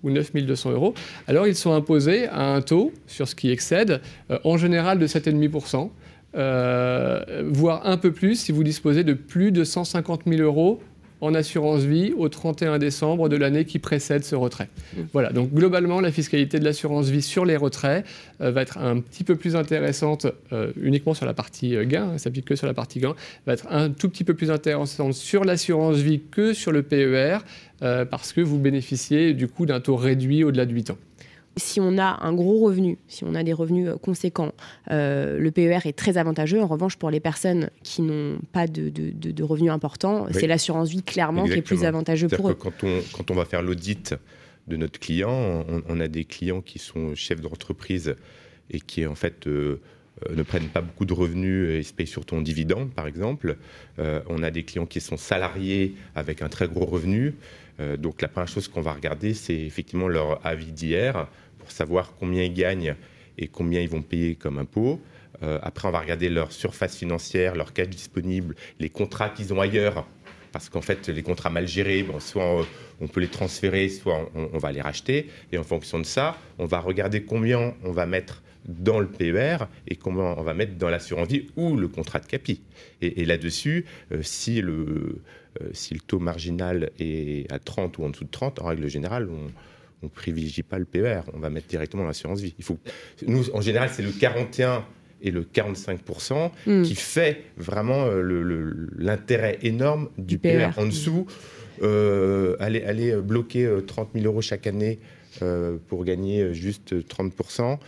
ou 0.03 0.11
9200 0.11 0.73
euros, 0.73 0.95
alors 1.29 1.47
ils 1.47 1.55
sont 1.55 1.73
imposés 1.73 2.27
à 2.29 2.55
un 2.55 2.63
taux 2.63 2.93
sur 3.07 3.29
ce 3.29 3.35
qui 3.35 3.51
excède, 3.51 4.01
euh, 4.31 4.39
en 4.45 4.57
général 4.57 4.99
de 4.99 5.07
7,5%. 5.07 5.91
voire 7.53 7.87
un 7.87 7.97
peu 7.99 8.13
plus 8.13 8.37
si 8.37 8.53
vous 8.53 8.65
disposez 8.65 9.05
de 9.05 9.13
plus 9.13 9.53
de 9.53 9.63
150 9.63 10.23
000 10.27 10.43
euros 10.43 10.81
en 11.21 11.35
assurance 11.35 11.83
vie 11.83 12.13
au 12.17 12.29
31 12.29 12.79
décembre 12.79 13.29
de 13.29 13.37
l'année 13.37 13.65
qui 13.65 13.79
précède 13.79 14.25
ce 14.25 14.35
retrait. 14.35 14.69
Mmh. 14.97 15.01
Voilà, 15.13 15.33
donc 15.33 15.53
globalement, 15.53 16.01
la 16.01 16.13
fiscalité 16.13 16.59
de 16.59 16.65
l'assurance 16.65 17.09
vie 17.09 17.23
sur 17.23 17.45
les 17.45 17.57
retraits 17.57 18.05
euh, 18.41 18.51
va 18.51 18.63
être 18.63 18.79
un 18.79 19.01
petit 19.01 19.25
peu 19.25 19.37
plus 19.37 19.57
intéressante 19.57 20.27
euh, 20.53 20.73
uniquement 20.81 21.15
sur 21.15 21.27
la 21.27 21.35
partie 21.35 21.77
euh, 21.77 21.85
gain, 21.85 22.13
ça 22.13 22.25
s'applique 22.25 22.47
que 22.47 22.57
sur 22.57 22.67
la 22.67 22.75
partie 22.75 23.01
gain, 23.01 23.15
va 23.47 23.53
être 23.53 23.67
un 23.71 23.91
tout 23.91 24.09
petit 24.09 24.25
peu 24.25 24.35
plus 24.35 24.51
intéressante 24.51 25.15
sur 25.15 25.45
l'assurance 25.45 25.97
vie 25.97 26.21
que 26.31 26.53
sur 26.53 26.73
le 26.73 26.83
PER, 26.83 27.39
parce 28.11 28.35
que 28.35 28.43
vous 28.43 28.59
bénéficiez 28.59 29.33
du 29.33 29.49
coup 29.49 29.65
d'un 29.65 29.81
taux 29.81 29.97
réduit 29.97 30.45
au-delà 30.45 30.67
de 30.67 30.73
8 30.73 30.91
ans 30.91 30.99
si 31.57 31.81
on 31.81 31.99
a 31.99 32.19
un 32.25 32.33
gros 32.33 32.59
revenu, 32.61 32.99
si 33.09 33.25
on 33.25 33.35
a 33.35 33.43
des 33.43 33.53
revenus 33.53 33.89
euh, 33.89 33.97
conséquents, 33.97 34.53
euh, 34.91 35.39
le 35.39 35.51
PER 35.51 35.81
est 35.85 35.97
très 35.97 36.19
avantageux. 36.19 36.61
En 36.61 36.67
revanche, 36.67 36.97
pour 36.97 37.11
les 37.11 37.21
personnes 37.21 37.71
qui 37.83 38.03
n'ont 38.03 38.39
pas 38.53 38.67
de, 38.67 39.43
revenus 39.43 39.71
importants, 39.71 40.27
c'est 40.31 40.47
l'assurance 40.47 40.91
vie 40.91 41.03
clairement 41.03 41.45
qui 41.45 41.53
est 41.53 41.63
plus 41.63 41.85
avantageux 41.85 42.29
pour 42.29 42.51
eux. 42.51 42.55
Que 42.55 42.63
quand, 42.63 42.85
on, 42.85 43.01
quand 43.13 43.31
on 43.31 43.35
va 43.35 43.45
faire 43.45 43.63
l'audit 43.63 44.15
de 44.69 44.77
notre 44.77 45.01
client, 45.01 45.65
on, 45.89 46.01
a 46.01 46.07
des 46.09 46.25
clients 46.25 46.61
qui 46.61 46.79
sont 46.79 47.15
chefs 47.15 47.41
d'entreprise 47.41 48.15
et 48.71 48.79
qui 48.79 49.05
en 49.07 49.17
fait 49.17 49.47
euh, 49.47 49.81
ne 50.31 50.43
prennent 50.43 50.69
pas 50.69 50.83
beaucoup 50.83 51.07
de 51.07 51.13
revenus 51.13 51.71
et 51.71 51.83
se 51.83 51.93
payent 51.93 52.07
surtout 52.07 52.37
en 52.37 52.43
dividendes, 52.43 52.93
par 52.93 53.07
exemple. 53.07 53.57
on 53.99 54.43
a 54.43 54.51
des 54.51 54.63
clients 54.63 54.87
qui 54.87 55.01
sont 55.01 55.17
salariés 55.17 55.95
avec 56.15 56.43
un 56.43 56.49
très 56.49 56.69
gros 56.69 56.87
revenu. 56.87 57.35
Donc 57.99 58.21
la 58.21 58.29
première 58.29 58.49
chose 58.49 58.69
qu'on 58.69 58.83
va 58.83 58.93
regarder, 58.93 59.35
c'est 59.35 59.55
effectivement 59.55 60.09
leur 60.09 60.45
avis 60.47 60.73
d'hier 60.73 61.29
savoir 61.73 62.15
combien 62.19 62.43
ils 62.43 62.55
gagnent 62.55 62.95
et 63.39 63.49
combien 63.49 63.81
ils 63.81 63.89
vont 63.89 64.03
payer 64.03 64.35
comme 64.35 64.59
impôt. 64.59 65.01
Euh, 65.43 65.59
après, 65.63 65.89
on 65.89 65.91
va 65.91 66.01
regarder 66.01 66.29
leur 66.29 66.53
surface 66.53 66.97
financière, 66.97 67.55
leur 67.55 67.73
cash 67.73 67.89
disponible, 67.89 68.55
les 68.79 68.91
contrats 68.91 69.31
qu'ils 69.31 69.55
ont 69.55 69.61
ailleurs. 69.61 70.07
Parce 70.53 70.69
qu'en 70.69 70.81
fait, 70.81 71.09
les 71.09 71.23
contrats 71.23 71.49
mal 71.49 71.69
gérés, 71.69 72.05
soit 72.19 72.67
on, 73.01 73.07
peut 73.07 73.21
les 73.21 73.29
transférer, 73.29 73.89
soit 73.89 74.29
on, 74.35 74.59
va 74.59 74.73
les 74.73 74.81
racheter. 74.81 75.31
Et 75.53 75.59
en 75.59 75.63
fonction 75.63 76.01
de 76.01 76.05
ça, 76.05 76.37
on 76.59 76.67
va 76.67 76.81
regarder 76.81 77.23
combien 77.23 77.75
on 77.85 77.93
va 77.93 78.05
mettre 78.05 78.43
dans 78.69 79.01
le 79.01 79.07
PER 79.07 79.59
et 79.89 79.97
combien 79.97 80.35
on 80.37 80.43
va 80.43 80.55
mettre 80.55 80.75
dans 80.77 80.89
l'assurance 80.89 81.29
vie 81.29 81.47
ou 81.57 81.77
le 81.77 81.89
contrat 81.89 82.21
de 82.21 82.27
capi. 82.27 82.61
Et, 83.01 83.25
là-dessus, 83.25 83.85
euh, 84.13 84.21
si, 84.23 84.61
le, 84.61 85.21
euh, 85.61 85.69
si 85.73 85.95
le 85.95 86.01
taux 86.01 86.19
marginal 86.19 86.91
est 86.99 87.51
à 87.53 87.59
30 87.59 87.99
ou 87.99 88.05
en 88.05 88.11
dessous 88.11 88.25
de 88.25 88.31
30, 88.31 88.61
en 88.61 88.67
règle 88.67 88.89
générale, 88.89 89.29
on, 89.31 90.07
on 90.07 90.09
privilégie 90.09 90.63
pas 90.63 90.79
le 90.79 90.85
PER, 90.85 91.23
on 91.35 91.39
va 91.39 91.51
mettre 91.51 91.67
directement 91.67 92.05
l'assurance 92.05 92.41
vie. 92.41 92.55
Il 92.59 92.65
faut, 92.65 92.79
nous, 93.27 93.51
en 93.51 93.61
général, 93.61 93.91
c'est 93.93 94.03
le 94.03 94.13
41 94.13 94.85
et 95.23 95.31
le 95.31 95.43
45% 95.43 96.51
hmm. 96.67 96.83
qui 96.83 96.95
fait 96.95 97.45
vraiment 97.59 98.07
l'intérêt 98.97 99.59
énorme 99.63 100.09
du 100.17 100.39
PER. 100.39 100.71
En 100.79 100.87
dessous, 100.87 101.27
aller, 101.83 102.83
aller 102.85 103.17
bloquer 103.21 103.71
30 103.87 104.11
000 104.15 104.25
euros 104.25 104.41
chaque 104.41 104.67
année 104.67 104.99
pour 105.89 106.07
gagner 106.07 106.55
juste 106.55 106.95
30%. 106.95 107.79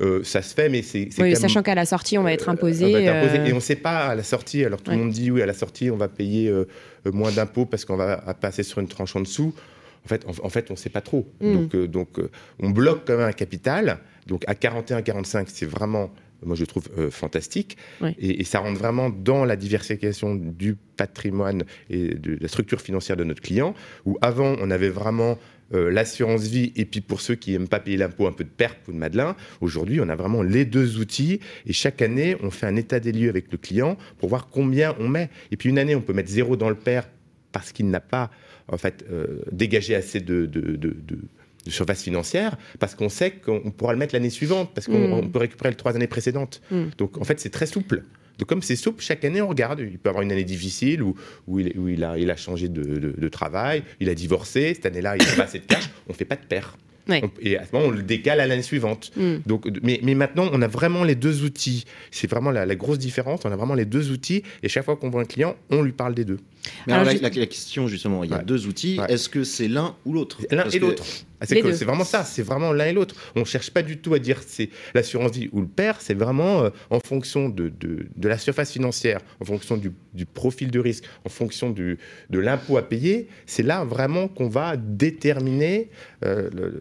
Euh, 0.00 0.24
ça 0.24 0.40
se 0.42 0.54
fait, 0.54 0.68
mais 0.68 0.82
c'est. 0.82 1.08
Oui, 1.18 1.36
sachant 1.36 1.62
qu'à 1.62 1.74
la 1.74 1.84
sortie, 1.84 2.16
on 2.16 2.22
va 2.22 2.32
être 2.32 2.48
imposé. 2.48 2.94
Euh, 2.94 3.44
et 3.44 3.52
on 3.52 3.56
ne 3.56 3.60
sait 3.60 3.76
pas 3.76 4.08
à 4.08 4.14
la 4.14 4.22
sortie. 4.22 4.64
Alors 4.64 4.80
tout 4.80 4.90
le 4.90 4.96
monde 4.96 5.10
dit 5.10 5.30
oui, 5.30 5.42
à 5.42 5.46
la 5.46 5.52
sortie, 5.52 5.90
on 5.90 5.96
va 5.96 6.08
payer 6.08 6.48
euh, 6.48 6.64
moins 7.04 7.30
d'impôts 7.30 7.66
parce 7.66 7.84
qu'on 7.84 7.96
va 7.96 8.16
passer 8.40 8.62
sur 8.62 8.78
une 8.78 8.88
tranche 8.88 9.14
en 9.16 9.20
dessous. 9.20 9.54
En 10.04 10.08
fait, 10.08 10.26
en, 10.26 10.48
fait 10.48 10.70
on 10.70 10.74
ne 10.74 10.78
sait 10.78 10.90
pas 10.90 11.02
trop. 11.02 11.28
Mm. 11.40 11.52
Donc, 11.52 11.76
donc 11.76 12.08
on 12.58 12.70
bloque 12.70 13.02
quand 13.06 13.16
même 13.16 13.28
un 13.28 13.32
capital. 13.32 13.98
Donc 14.26 14.44
à 14.46 14.54
41-45, 14.54 15.46
c'est 15.48 15.66
vraiment 15.66 16.10
moi 16.44 16.56
je 16.56 16.64
trouve 16.64 16.88
fantastique. 17.10 17.76
Et, 18.18 18.40
et, 18.40 18.44
ça 18.44 18.58
rentre 18.58 18.78
vraiment 18.78 19.10
dans 19.10 19.44
la 19.44 19.54
diversification 19.54 20.34
du 20.34 20.74
patrimoine 20.96 21.62
et 21.88 22.16
de 22.16 22.36
la 22.40 22.48
structure 22.48 22.80
financière 22.80 23.16
de 23.16 23.22
notre 23.22 23.42
client, 23.42 23.74
où 24.06 24.18
avant 24.22 24.56
on 24.58 24.70
avait 24.72 24.88
vraiment 24.88 25.38
euh, 25.74 25.90
l'assurance 25.90 26.42
vie 26.42 26.72
et 26.76 26.84
puis 26.84 27.00
pour 27.00 27.20
ceux 27.20 27.34
qui 27.34 27.52
n'aiment 27.52 27.68
pas 27.68 27.80
payer 27.80 27.96
l'impôt, 27.96 28.26
un 28.26 28.32
peu 28.32 28.44
de 28.44 28.48
perte 28.48 28.78
ou 28.88 28.92
de 28.92 28.96
Madelin. 28.96 29.36
Aujourd'hui, 29.60 30.00
on 30.00 30.08
a 30.08 30.16
vraiment 30.16 30.42
les 30.42 30.64
deux 30.64 30.98
outils 30.98 31.40
et 31.66 31.72
chaque 31.72 32.02
année, 32.02 32.36
on 32.42 32.50
fait 32.50 32.66
un 32.66 32.76
état 32.76 33.00
des 33.00 33.12
lieux 33.12 33.28
avec 33.28 33.50
le 33.50 33.58
client 33.58 33.96
pour 34.18 34.28
voir 34.28 34.48
combien 34.48 34.94
on 34.98 35.08
met. 35.08 35.30
Et 35.50 35.56
puis 35.56 35.68
une 35.70 35.78
année, 35.78 35.94
on 35.94 36.00
peut 36.00 36.12
mettre 36.12 36.30
zéro 36.30 36.56
dans 36.56 36.68
le 36.68 36.74
père 36.74 37.08
parce 37.52 37.72
qu'il 37.72 37.88
n'a 37.88 38.00
pas 38.00 38.30
en 38.68 38.76
fait 38.76 39.04
euh, 39.10 39.42
dégagé 39.50 39.94
assez 39.94 40.20
de, 40.20 40.50
surface 41.68 42.02
financière 42.02 42.56
parce 42.80 42.94
qu'on 42.94 43.08
sait 43.08 43.30
qu'on 43.30 43.70
pourra 43.70 43.92
le 43.92 43.98
mettre 43.98 44.14
l'année 44.14 44.30
suivante, 44.30 44.72
parce 44.74 44.86
qu'on 44.86 45.22
mm. 45.22 45.30
peut 45.30 45.38
récupérer 45.38 45.70
les 45.70 45.76
trois 45.76 45.94
années 45.94 46.06
précédentes. 46.06 46.60
Mm. 46.70 46.84
Donc 46.98 47.18
en 47.18 47.24
fait, 47.24 47.38
c'est 47.40 47.50
très 47.50 47.66
souple. 47.66 48.02
Donc 48.42 48.48
comme 48.48 48.62
c'est 48.62 48.74
souple, 48.74 49.00
chaque 49.00 49.24
année 49.24 49.40
on 49.40 49.46
regarde. 49.46 49.78
Il 49.78 50.00
peut 50.00 50.08
avoir 50.08 50.24
une 50.24 50.32
année 50.32 50.42
difficile 50.42 51.00
où, 51.00 51.14
où, 51.46 51.60
il, 51.60 51.78
où 51.78 51.86
il, 51.86 52.02
a, 52.02 52.18
il 52.18 52.28
a 52.28 52.34
changé 52.34 52.68
de, 52.68 52.82
de, 53.16 53.28
travail, 53.28 53.84
il 54.00 54.08
a 54.08 54.16
divorcé, 54.16 54.74
cette 54.74 54.84
année-là 54.84 55.14
il 55.16 55.24
n'a 55.24 55.32
pas 55.34 55.44
assez 55.44 55.60
de 55.60 55.64
cash, 55.64 55.88
on 56.08 56.12
ne 56.12 56.16
fait 56.16 56.24
pas 56.24 56.34
de 56.34 56.44
paire. 56.44 56.76
et 57.40 57.56
à 57.56 57.64
ce 57.64 57.72
moment, 57.72 57.86
on 57.86 57.90
le 57.92 58.02
décale 58.02 58.40
à 58.40 58.48
l'année 58.48 58.62
suivante. 58.62 59.12
Mm. 59.16 59.36
Donc, 59.46 59.68
mais, 59.84 60.00
mais, 60.02 60.16
maintenant, 60.16 60.50
on 60.52 60.60
a 60.60 60.66
vraiment 60.66 61.04
les 61.04 61.14
deux 61.14 61.44
outils. 61.44 61.84
C'est 62.10 62.28
vraiment 62.28 62.50
la, 62.50 62.66
la, 62.66 62.74
grosse 62.74 62.98
différence. 62.98 63.42
On 63.44 63.52
a 63.52 63.56
vraiment 63.56 63.74
les 63.74 63.84
deux 63.84 64.10
outils. 64.10 64.42
Et 64.64 64.68
chaque 64.68 64.84
fois 64.84 64.96
qu'on 64.96 65.10
voit 65.10 65.22
un 65.22 65.24
client, 65.24 65.54
on 65.70 65.82
lui 65.82 65.92
parle 65.92 66.14
des 66.14 66.24
deux. 66.24 66.38
Mais 66.86 66.92
alors, 66.92 67.12
la, 67.20 67.30
question, 67.30 67.88
justement, 67.88 68.24
il 68.24 68.30
y 68.30 68.34
a 68.34 68.42
deux 68.42 68.66
outils. 68.66 68.98
Est-ce 69.08 69.28
que 69.28 69.44
c'est 69.44 69.68
l'un 69.68 69.96
ou 70.04 70.12
l'autre 70.12 70.38
L'un 70.50 70.68
et 70.68 70.78
l'autre. 70.78 71.04
Ah, 71.42 71.46
c'est 71.46 71.84
vraiment 71.84 72.04
ça, 72.04 72.22
c'est 72.22 72.42
vraiment 72.42 72.72
l'un 72.72 72.86
et 72.86 72.92
l'autre. 72.92 73.16
On 73.34 73.40
ne 73.40 73.44
cherche 73.44 73.70
pas 73.70 73.82
du 73.82 73.98
tout 73.98 74.14
à 74.14 74.20
dire 74.20 74.40
c'est 74.46 74.68
l'assurance 74.94 75.32
vie 75.32 75.48
ou 75.52 75.60
le 75.60 75.66
père, 75.66 76.00
c'est 76.00 76.14
vraiment 76.14 76.62
euh, 76.62 76.70
en 76.90 77.00
fonction 77.00 77.48
de, 77.48 77.68
de, 77.68 78.06
de, 78.14 78.28
la 78.28 78.38
surface 78.38 78.70
financière, 78.70 79.20
en 79.40 79.44
fonction 79.44 79.76
du, 79.76 79.90
du 80.14 80.24
profil 80.24 80.70
de 80.70 80.78
risque, 80.78 81.04
en 81.24 81.28
fonction 81.28 81.70
du, 81.70 81.98
de 82.30 82.38
l'impôt 82.38 82.76
à 82.76 82.82
payer. 82.82 83.26
C'est 83.46 83.64
là 83.64 83.84
vraiment 83.84 84.28
qu'on 84.28 84.48
va 84.48 84.76
déterminer 84.76 85.90
euh, 86.24 86.48
le, 86.54 86.80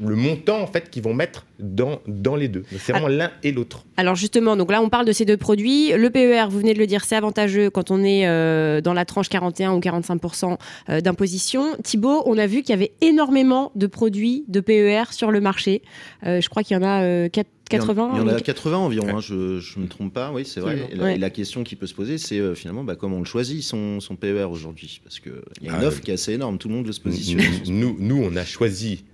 le, 0.00 0.16
montant 0.16 0.62
en 0.62 0.66
fait 0.66 0.88
qu'ils 0.88 1.02
vont 1.02 1.12
mettre 1.12 1.44
dans, 1.58 2.00
dans 2.06 2.36
les 2.36 2.48
deux. 2.48 2.64
C'est 2.78 2.92
vraiment 2.92 3.08
ah. 3.08 3.10
l'un 3.10 3.30
et 3.42 3.52
l'autre. 3.52 3.84
Alors 3.98 4.14
justement, 4.14 4.56
donc 4.56 4.70
là 4.70 4.80
on 4.80 4.88
parle 4.88 5.04
de 5.04 5.12
ces 5.12 5.26
deux 5.26 5.36
produits. 5.36 5.92
Le 5.92 6.08
PER, 6.08 6.46
vous 6.48 6.60
venez 6.60 6.72
de 6.72 6.78
le 6.78 6.86
dire, 6.86 7.04
c'est 7.04 7.16
avantageux 7.16 7.68
quand 7.68 7.90
on 7.90 8.02
est 8.02 8.26
euh, 8.26 8.69
dans 8.82 8.92
la 8.92 9.04
tranche 9.04 9.28
41 9.28 9.72
ou 9.72 9.80
45% 9.80 10.58
d'imposition. 11.02 11.76
Thibault, 11.82 12.22
on 12.26 12.38
a 12.38 12.46
vu 12.46 12.62
qu'il 12.62 12.70
y 12.70 12.72
avait 12.72 12.92
énormément 13.00 13.72
de 13.74 13.86
produits 13.86 14.44
de 14.48 14.60
PER 14.60 15.04
sur 15.10 15.30
le 15.30 15.40
marché. 15.40 15.82
Euh, 16.26 16.40
je 16.40 16.48
crois 16.48 16.62
qu'il 16.62 16.76
y 16.76 16.80
en 16.80 16.82
a 16.82 17.28
80 17.28 17.38
euh, 17.38 18.10
Il 18.14 18.18
y 18.18 18.22
en 18.22 18.28
a 18.28 18.40
80 18.40 18.76
environ, 18.76 19.16
hein, 19.16 19.20
je 19.20 19.34
ne 19.34 19.82
me 19.82 19.88
trompe 19.88 20.12
pas, 20.12 20.32
oui, 20.32 20.44
c'est 20.44 20.60
vrai. 20.60 20.88
Et 20.92 21.18
la, 21.18 21.30
question 21.30 21.62
qui 21.62 21.76
peut 21.76 21.86
se 21.86 21.94
poser, 21.94 22.18
c'est 22.18 22.38
euh, 22.38 22.54
finalement 22.54 22.84
bah, 22.84 22.96
comment 22.96 23.16
on 23.16 23.20
le 23.20 23.24
choisit, 23.24 23.62
son, 23.62 24.00
son 24.00 24.16
PER 24.16 24.44
aujourd'hui? 24.44 25.00
Parce 25.02 25.20
qu'il 25.20 25.32
y 25.62 25.68
a 25.68 25.76
une 25.76 25.84
ah, 25.84 25.86
offre 25.86 26.00
qui 26.00 26.10
est 26.10 26.14
assez 26.14 26.32
énorme, 26.32 26.58
tout 26.58 26.68
le 26.68 26.74
monde 26.74 26.86
veut 26.86 26.92
se 26.92 27.00
positionner. 27.00 27.44
Nous, 27.66 27.96
nous 27.98 28.22
on 28.22 28.34
a 28.36 28.44
choisi 28.44 29.04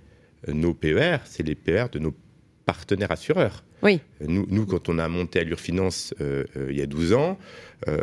nos 0.47 0.73
PER, 0.73 1.17
c'est 1.25 1.43
les 1.43 1.55
PER 1.55 1.85
de 1.91 1.99
nos 1.99 2.13
partenaires 2.65 3.11
assureurs. 3.11 3.63
Oui. 3.83 3.99
Nous, 4.21 4.45
nous, 4.49 4.65
quand 4.65 4.89
on 4.89 4.97
a 4.99 5.07
monté 5.07 5.39
Allure 5.39 5.59
Finance 5.59 6.13
il 6.19 6.75
y 6.75 6.81
a 6.81 6.87
12 6.87 7.13
ans, 7.13 7.37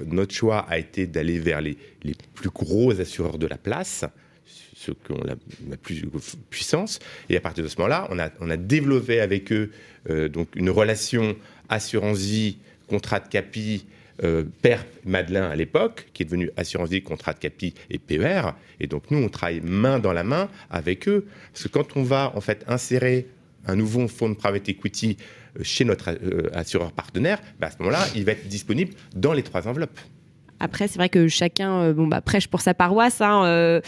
notre 0.06 0.32
choix 0.32 0.60
a 0.68 0.78
été 0.78 1.06
d'aller 1.06 1.38
vers 1.38 1.60
les, 1.60 1.76
les, 2.04 2.14
plus 2.34 2.50
gros 2.50 3.00
assureurs 3.00 3.38
de 3.38 3.46
la 3.48 3.58
place, 3.58 4.04
ceux 4.76 4.94
qui 4.94 5.12
ont 5.12 5.24
la, 5.24 5.36
plus 5.76 6.04
puissance. 6.48 7.00
Et 7.28 7.36
à 7.36 7.40
partir 7.40 7.64
de 7.64 7.68
ce 7.68 7.76
moment-là, 7.78 8.06
on 8.10 8.18
a, 8.18 8.30
on 8.40 8.50
a 8.50 8.56
développé 8.56 9.20
avec 9.20 9.52
eux 9.52 9.72
euh, 10.10 10.28
donc 10.28 10.48
une 10.54 10.70
relation 10.70 11.36
assurance-vie, 11.68 12.58
contrat 12.88 13.20
de 13.20 13.28
capi, 13.28 13.86
euh, 14.22 14.44
PERP 14.62 14.86
Madelin 15.04 15.48
à 15.48 15.56
l'époque, 15.56 16.06
qui 16.12 16.22
est 16.22 16.26
devenu 16.26 16.50
Assurance 16.56 16.90
Vie, 16.90 17.02
Contrat 17.02 17.32
de 17.32 17.40
Capi 17.40 17.74
et 17.90 17.98
PER. 17.98 18.52
Et 18.78 18.86
donc 18.86 19.10
nous, 19.10 19.18
on 19.18 19.28
travaille 19.28 19.60
main 19.60 19.98
dans 19.98 20.12
la 20.12 20.22
main 20.22 20.48
avec 20.70 21.08
eux. 21.08 21.26
Parce 21.52 21.64
que 21.64 21.68
quand 21.68 21.96
on 21.96 22.02
va 22.02 22.32
en 22.36 22.40
fait 22.40 22.64
insérer 22.68 23.26
un 23.66 23.76
nouveau 23.76 24.06
fonds 24.06 24.28
de 24.28 24.34
private 24.34 24.68
equity 24.68 25.16
euh, 25.16 25.24
chez 25.62 25.84
notre 25.84 26.10
euh, 26.10 26.48
assureur 26.52 26.92
partenaire, 26.92 27.40
bah, 27.60 27.68
à 27.68 27.70
ce 27.70 27.76
moment-là, 27.80 28.04
il 28.14 28.24
va 28.24 28.32
être 28.32 28.48
disponible 28.48 28.92
dans 29.14 29.32
les 29.32 29.42
trois 29.42 29.68
enveloppes. 29.68 29.98
Après, 30.60 30.88
c'est 30.88 30.98
vrai 30.98 31.08
que 31.08 31.28
chacun 31.28 31.82
euh, 31.82 31.92
bon, 31.92 32.06
bah, 32.06 32.20
prêche 32.20 32.48
pour 32.48 32.60
sa 32.60 32.74
paroisse. 32.74 33.20
Hein, 33.20 33.44
euh, 33.44 33.80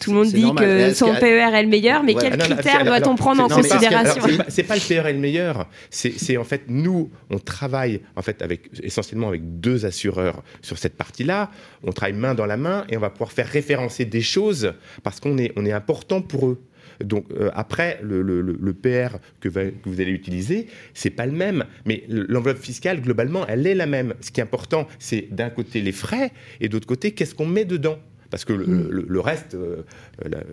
tout 0.00 0.10
le 0.10 0.16
monde 0.16 0.32
dit 0.32 0.52
que 0.54 0.92
son 0.92 1.14
PER 1.14 1.54
est 1.54 1.62
le 1.62 1.68
meilleur, 1.68 2.02
mais 2.02 2.14
quels 2.14 2.36
critères 2.36 2.84
doit-on 2.84 3.14
prendre 3.14 3.42
en 3.42 3.48
considération 3.48 4.22
C'est 4.48 4.62
pas, 4.62 4.74
pas, 4.74 4.80
le 4.80 4.88
PER 4.88 5.08
est 5.08 5.12
le 5.12 5.18
meilleur. 5.18 5.68
C'est 5.90 6.36
en 6.36 6.44
fait, 6.44 6.62
nous, 6.68 7.10
on 7.30 7.38
travaille 7.38 8.00
en 8.16 8.22
fait 8.22 8.42
avec, 8.42 8.70
essentiellement 8.82 9.28
avec 9.28 9.60
deux 9.60 9.86
assureurs 9.86 10.42
sur 10.62 10.78
cette 10.78 10.96
partie-là. 10.96 11.50
On 11.84 11.92
travaille 11.92 12.14
main 12.14 12.34
dans 12.34 12.46
la 12.46 12.56
main 12.56 12.84
et 12.88 12.96
on 12.96 13.00
va 13.00 13.10
pouvoir 13.10 13.30
faire 13.30 13.46
référencer 13.46 14.04
des 14.04 14.22
choses 14.22 14.72
parce 15.02 15.20
qu'on 15.20 15.38
est, 15.38 15.52
on 15.56 15.64
est 15.64 15.72
important 15.72 16.22
pour 16.22 16.48
eux. 16.48 16.62
Donc 17.02 17.26
euh, 17.32 17.50
après, 17.54 18.00
le, 18.02 18.72
PR 18.72 19.18
que, 19.40 19.48
vous 19.84 20.00
allez 20.00 20.12
utiliser, 20.12 20.66
c'est 20.92 21.10
pas 21.10 21.26
le 21.26 21.32
même, 21.32 21.64
mais 21.86 22.04
l'enveloppe 22.08 22.58
fiscale 22.58 23.00
globalement, 23.00 23.46
elle 23.46 23.66
est 23.66 23.74
la 23.74 23.86
même. 23.86 24.14
Ce 24.20 24.30
qui 24.30 24.40
est 24.40 24.42
important, 24.42 24.86
c'est 24.98 25.28
d'un 25.30 25.50
côté 25.50 25.80
les 25.80 25.92
frais 25.92 26.32
et 26.60 26.68
d'autre 26.68 26.86
côté, 26.86 27.12
qu'est-ce 27.12 27.34
qu'on 27.34 27.46
met 27.46 27.64
dedans? 27.64 27.98
Parce 28.30 28.44
que 28.44 28.52
le, 28.52 28.66
mm. 28.66 29.18
reste, 29.20 29.54
euh, 29.54 29.82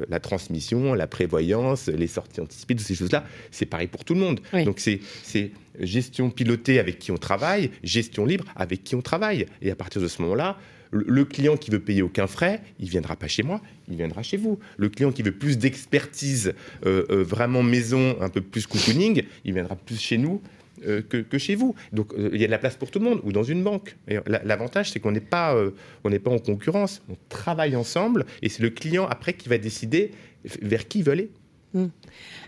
la, 0.07 0.19
transmission, 0.19 0.93
la 0.93 1.07
prévoyance, 1.07 1.87
les 1.87 2.07
sorties 2.07 2.41
anticipées, 2.41 2.75
toutes 2.75 2.85
ces 2.85 2.93
choses-là, 2.95 3.25
c'est 3.49 3.65
pareil 3.65 3.87
pour 3.87 4.05
tout 4.05 4.13
le 4.13 4.19
monde. 4.19 4.39
Donc 4.65 4.79
c'est 4.79 4.99
gestion 5.79 6.29
pilotée 6.29 6.79
avec 6.79 6.99
qui 6.99 7.11
on 7.11 7.17
travaille, 7.17 7.71
gestion 7.83 8.25
libre 8.25 8.45
avec 8.55 8.83
qui 8.83 8.95
on 8.95 9.01
travaille. 9.01 9.47
Et 9.61 9.71
à 9.71 9.75
partir 9.75 10.01
de 10.01 10.07
ce 10.07 10.21
moment-là, 10.21 10.57
le 10.91 11.25
client 11.25 11.57
qui 11.57 11.71
veut 11.71 11.79
payer 11.79 12.01
aucun 12.01 12.27
frais, 12.27 12.61
il 12.79 12.89
viendra 12.89 13.15
pas 13.15 13.27
chez 13.27 13.43
moi, 13.43 13.61
il 13.89 13.97
viendra 13.97 14.23
chez 14.23 14.37
vous. 14.37 14.59
Le 14.77 14.89
client 14.89 15.11
qui 15.11 15.23
veut 15.23 15.31
plus 15.31 15.57
d'expertise, 15.57 16.53
euh, 16.85 17.05
euh, 17.09 17.23
vraiment 17.23 17.63
maison, 17.63 18.17
un 18.21 18.29
peu 18.29 18.41
plus 18.41 18.67
cocooning, 18.67 19.23
il 19.45 19.53
viendra 19.53 19.75
plus 19.75 19.99
chez 19.99 20.17
nous 20.17 20.41
euh, 20.85 21.01
que, 21.01 21.37
chez 21.37 21.55
vous. 21.55 21.75
Donc 21.93 22.13
il 22.17 22.39
y 22.39 22.43
a 22.43 22.47
de 22.47 22.51
la 22.51 22.57
place 22.57 22.75
pour 22.75 22.91
tout 22.91 22.99
le 22.99 23.05
monde 23.05 23.21
ou 23.23 23.31
dans 23.31 23.43
une 23.43 23.63
banque. 23.63 23.95
L'avantage, 24.27 24.91
c'est 24.91 24.99
qu'on 24.99 25.11
n'est 25.11 25.19
pas, 25.21 25.55
n'est 26.05 26.19
pas 26.19 26.31
en 26.31 26.39
concurrence. 26.39 27.01
On 27.09 27.15
travaille 27.29 27.75
ensemble 27.75 28.25
et 28.41 28.49
c'est 28.49 28.63
le 28.63 28.69
client 28.69 29.07
après 29.07 29.33
qui 29.33 29.49
va 29.49 29.57
décider 29.57 30.11
vers 30.61 30.87
qui 30.87 30.99
il 30.99 31.05
veut 31.05 31.13
aller. 31.13 31.29
Mmh. 31.73 31.85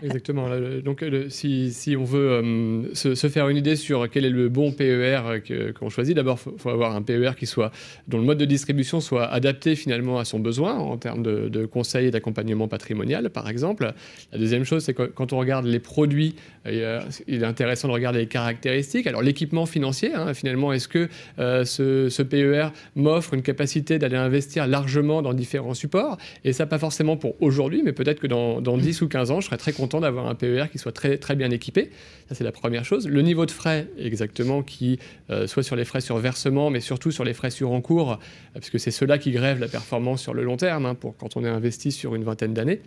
Exactement. 0.02 0.48
Donc, 0.84 1.04
si, 1.28 1.96
on 1.98 2.04
veut 2.04 2.30
euh, 2.30 2.94
se, 2.94 3.28
faire 3.28 3.48
une 3.48 3.56
idée 3.56 3.76
sur 3.76 4.08
quel 4.10 4.24
est 4.24 4.30
le 4.30 4.48
bon 4.48 4.72
PER 4.72 5.40
qu'on 5.78 5.88
choisit, 5.88 6.14
d'abord, 6.14 6.38
il 6.46 6.58
faut, 6.58 6.70
avoir 6.70 6.94
un 6.94 7.02
PER 7.02 7.32
qui 7.38 7.46
soit, 7.46 7.70
dont 8.08 8.18
le 8.18 8.24
mode 8.24 8.38
de 8.38 8.44
distribution 8.44 9.00
soit 9.00 9.26
adapté 9.26 9.76
finalement 9.76 10.18
à 10.18 10.24
son 10.24 10.40
besoin 10.40 10.74
en 10.74 10.96
termes 10.98 11.22
de, 11.22 11.48
de 11.48 11.64
conseils 11.64 12.06
et 12.06 12.10
d'accompagnement 12.10 12.68
patrimonial, 12.68 13.30
par 13.30 13.48
exemple. 13.48 13.92
La 14.32 14.38
deuxième 14.38 14.64
chose, 14.64 14.84
c'est 14.84 14.94
quand 14.94 15.32
on 15.32 15.38
regarde 15.38 15.66
les 15.66 15.80
produits, 15.80 16.34
euh, 16.66 17.00
il 17.26 17.42
est 17.42 17.46
intéressant 17.46 17.88
de 17.88 17.92
regarder 17.92 18.20
les 18.20 18.26
caractéristiques. 18.26 19.06
Alors, 19.06 19.22
l'équipement 19.22 19.66
financier, 19.66 20.12
hein, 20.14 20.34
finalement, 20.34 20.72
est-ce 20.72 20.88
que 20.88 21.08
euh, 21.38 21.64
ce, 21.64 22.22
PER 22.22 22.68
m'offre 22.96 23.34
une 23.34 23.42
capacité 23.42 23.98
d'aller 23.98 24.16
investir 24.16 24.66
largement 24.66 25.22
dans 25.22 25.34
différents 25.34 25.74
supports? 25.74 26.18
Et 26.44 26.52
ça, 26.52 26.66
pas 26.66 26.78
forcément 26.78 27.16
pour 27.16 27.40
aujourd'hui, 27.42 27.82
mais 27.84 27.92
peut-être 27.92 28.20
que 28.20 28.26
dans, 28.26 28.60
dans 28.60 28.78
10 28.78 29.02
ou 29.02 29.08
15 29.14 29.30
ans, 29.30 29.40
je 29.40 29.46
serais 29.46 29.58
très 29.58 29.72
content 29.72 30.00
d'avoir 30.00 30.26
un 30.26 30.34
PER 30.34 30.64
qui 30.72 30.78
soit 30.78 30.90
très, 30.90 31.18
très 31.18 31.36
bien 31.36 31.52
équipé. 31.52 31.90
Ça, 32.28 32.34
c'est 32.34 32.42
la 32.42 32.50
première 32.50 32.84
chose. 32.84 33.06
Le 33.06 33.22
niveau 33.22 33.46
de 33.46 33.52
frais, 33.52 33.86
exactement, 33.96 34.64
qui 34.64 34.98
euh, 35.30 35.46
soit 35.46 35.62
sur 35.62 35.76
les 35.76 35.84
frais 35.84 36.00
sur 36.00 36.18
versement, 36.18 36.68
mais 36.68 36.80
surtout 36.80 37.12
sur 37.12 37.22
les 37.22 37.32
frais 37.32 37.50
sur 37.50 37.70
encours, 37.70 38.14
euh, 38.14 38.16
parce 38.54 38.70
que 38.70 38.78
c'est 38.78 38.90
cela 38.90 39.18
qui 39.18 39.30
grève 39.30 39.60
la 39.60 39.68
performance 39.68 40.20
sur 40.20 40.34
le 40.34 40.42
long 40.42 40.56
terme, 40.56 40.84
hein, 40.84 40.96
pour 40.96 41.16
quand 41.16 41.36
on 41.36 41.44
est 41.44 41.48
investi 41.48 41.92
sur 41.92 42.16
une 42.16 42.24
vingtaine 42.24 42.54
d'années. 42.54 42.80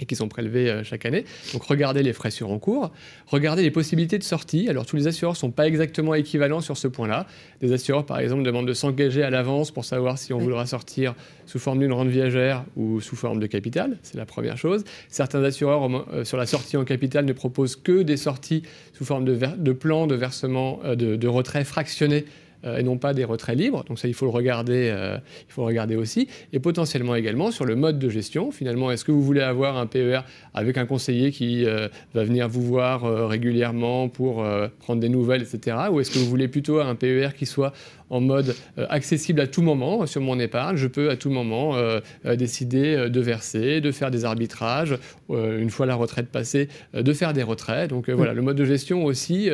Et 0.00 0.06
qui 0.06 0.16
sont 0.16 0.28
prélevés 0.28 0.70
euh, 0.70 0.84
chaque 0.84 1.06
année. 1.06 1.24
Donc 1.52 1.62
regardez 1.64 2.02
les 2.02 2.12
frais 2.12 2.30
sur 2.30 2.50
encours, 2.50 2.90
regardez 3.26 3.62
les 3.62 3.70
possibilités 3.70 4.18
de 4.18 4.24
sortie. 4.24 4.68
Alors 4.68 4.86
tous 4.86 4.96
les 4.96 5.06
assureurs 5.06 5.34
ne 5.34 5.38
sont 5.38 5.50
pas 5.50 5.66
exactement 5.66 6.14
équivalents 6.14 6.60
sur 6.60 6.76
ce 6.76 6.88
point-là. 6.88 7.26
Des 7.60 7.72
assureurs, 7.72 8.06
par 8.06 8.18
exemple, 8.18 8.42
demandent 8.42 8.68
de 8.68 8.74
s'engager 8.74 9.22
à 9.22 9.30
l'avance 9.30 9.70
pour 9.70 9.84
savoir 9.84 10.18
si 10.18 10.32
on 10.32 10.38
voudra 10.38 10.66
sortir 10.66 11.14
sous 11.46 11.58
forme 11.58 11.80
d'une 11.80 11.92
rente 11.92 12.08
viagère 12.08 12.64
ou 12.76 13.00
sous 13.00 13.16
forme 13.16 13.40
de 13.40 13.46
capital. 13.46 13.98
C'est 14.02 14.16
la 14.16 14.26
première 14.26 14.56
chose. 14.56 14.84
Certains 15.08 15.42
assureurs, 15.42 15.88
euh, 16.12 16.24
sur 16.24 16.36
la 16.36 16.46
sortie 16.46 16.76
en 16.76 16.84
capital, 16.84 17.24
ne 17.24 17.32
proposent 17.32 17.76
que 17.76 18.02
des 18.02 18.16
sorties 18.16 18.62
sous 18.92 19.04
forme 19.04 19.24
de, 19.24 19.38
de 19.56 19.72
plan 19.72 20.06
de 20.06 20.14
versement 20.14 20.80
euh, 20.84 20.94
de, 20.94 21.16
de 21.16 21.28
retrait 21.28 21.64
fractionné 21.64 22.24
et 22.64 22.82
non 22.82 22.98
pas 22.98 23.14
des 23.14 23.24
retraits 23.24 23.56
libres. 23.56 23.84
Donc 23.84 23.98
ça, 23.98 24.08
il 24.08 24.14
faut 24.14 24.26
le 24.26 24.30
regarder, 24.30 24.90
euh, 24.92 25.16
il 25.48 25.52
faut 25.52 25.62
le 25.62 25.66
regarder 25.66 25.96
aussi. 25.96 26.28
Et 26.52 26.58
potentiellement 26.58 27.14
également 27.14 27.50
sur 27.50 27.64
le 27.64 27.76
mode 27.76 27.98
de 27.98 28.08
gestion. 28.08 28.50
Finalement, 28.50 28.90
est-ce 28.90 29.04
que 29.04 29.12
vous 29.12 29.22
voulez 29.22 29.40
avoir 29.40 29.76
un 29.76 29.86
PER 29.86 30.20
avec 30.54 30.78
un 30.78 30.86
conseiller 30.86 31.30
qui 31.30 31.64
euh, 31.64 31.88
va 32.14 32.24
venir 32.24 32.48
vous 32.48 32.62
voir 32.62 33.02
régulièrement 33.28 34.08
pour 34.08 34.44
prendre 34.80 35.00
des 35.00 35.08
nouvelles, 35.08 35.42
etc. 35.42 35.76
Ou 35.90 36.00
est-ce 36.00 36.10
que 36.10 36.18
vous 36.18 36.26
voulez 36.26 36.48
plutôt 36.48 36.80
un 36.80 36.94
PER 36.94 37.30
qui 37.36 37.46
soit 37.46 37.72
en 38.10 38.20
mode 38.20 38.54
accessible 38.88 39.40
à 39.40 39.46
tout 39.46 39.62
moment 39.62 40.06
sur 40.06 40.20
mon 40.20 40.38
épargne. 40.38 40.76
Je 40.76 40.88
peux 40.88 41.10
à 41.10 41.16
tout 41.16 41.30
moment 41.30 41.76
décider 42.24 43.08
de 43.08 43.20
verser, 43.20 43.80
de 43.80 43.92
faire 43.92 44.10
des 44.10 44.24
arbitrages, 44.24 44.98
une 45.28 45.70
fois 45.70 45.86
la 45.86 45.94
retraite 45.94 46.28
passée, 46.28 46.68
de 46.92 47.12
faire 47.12 47.32
des 47.32 47.42
retraits. 47.42 47.88
Donc 47.88 48.10
voilà, 48.10 48.34
le 48.34 48.42
mode 48.42 48.56
de 48.56 48.64
gestion 48.64 49.04
aussi, 49.04 49.48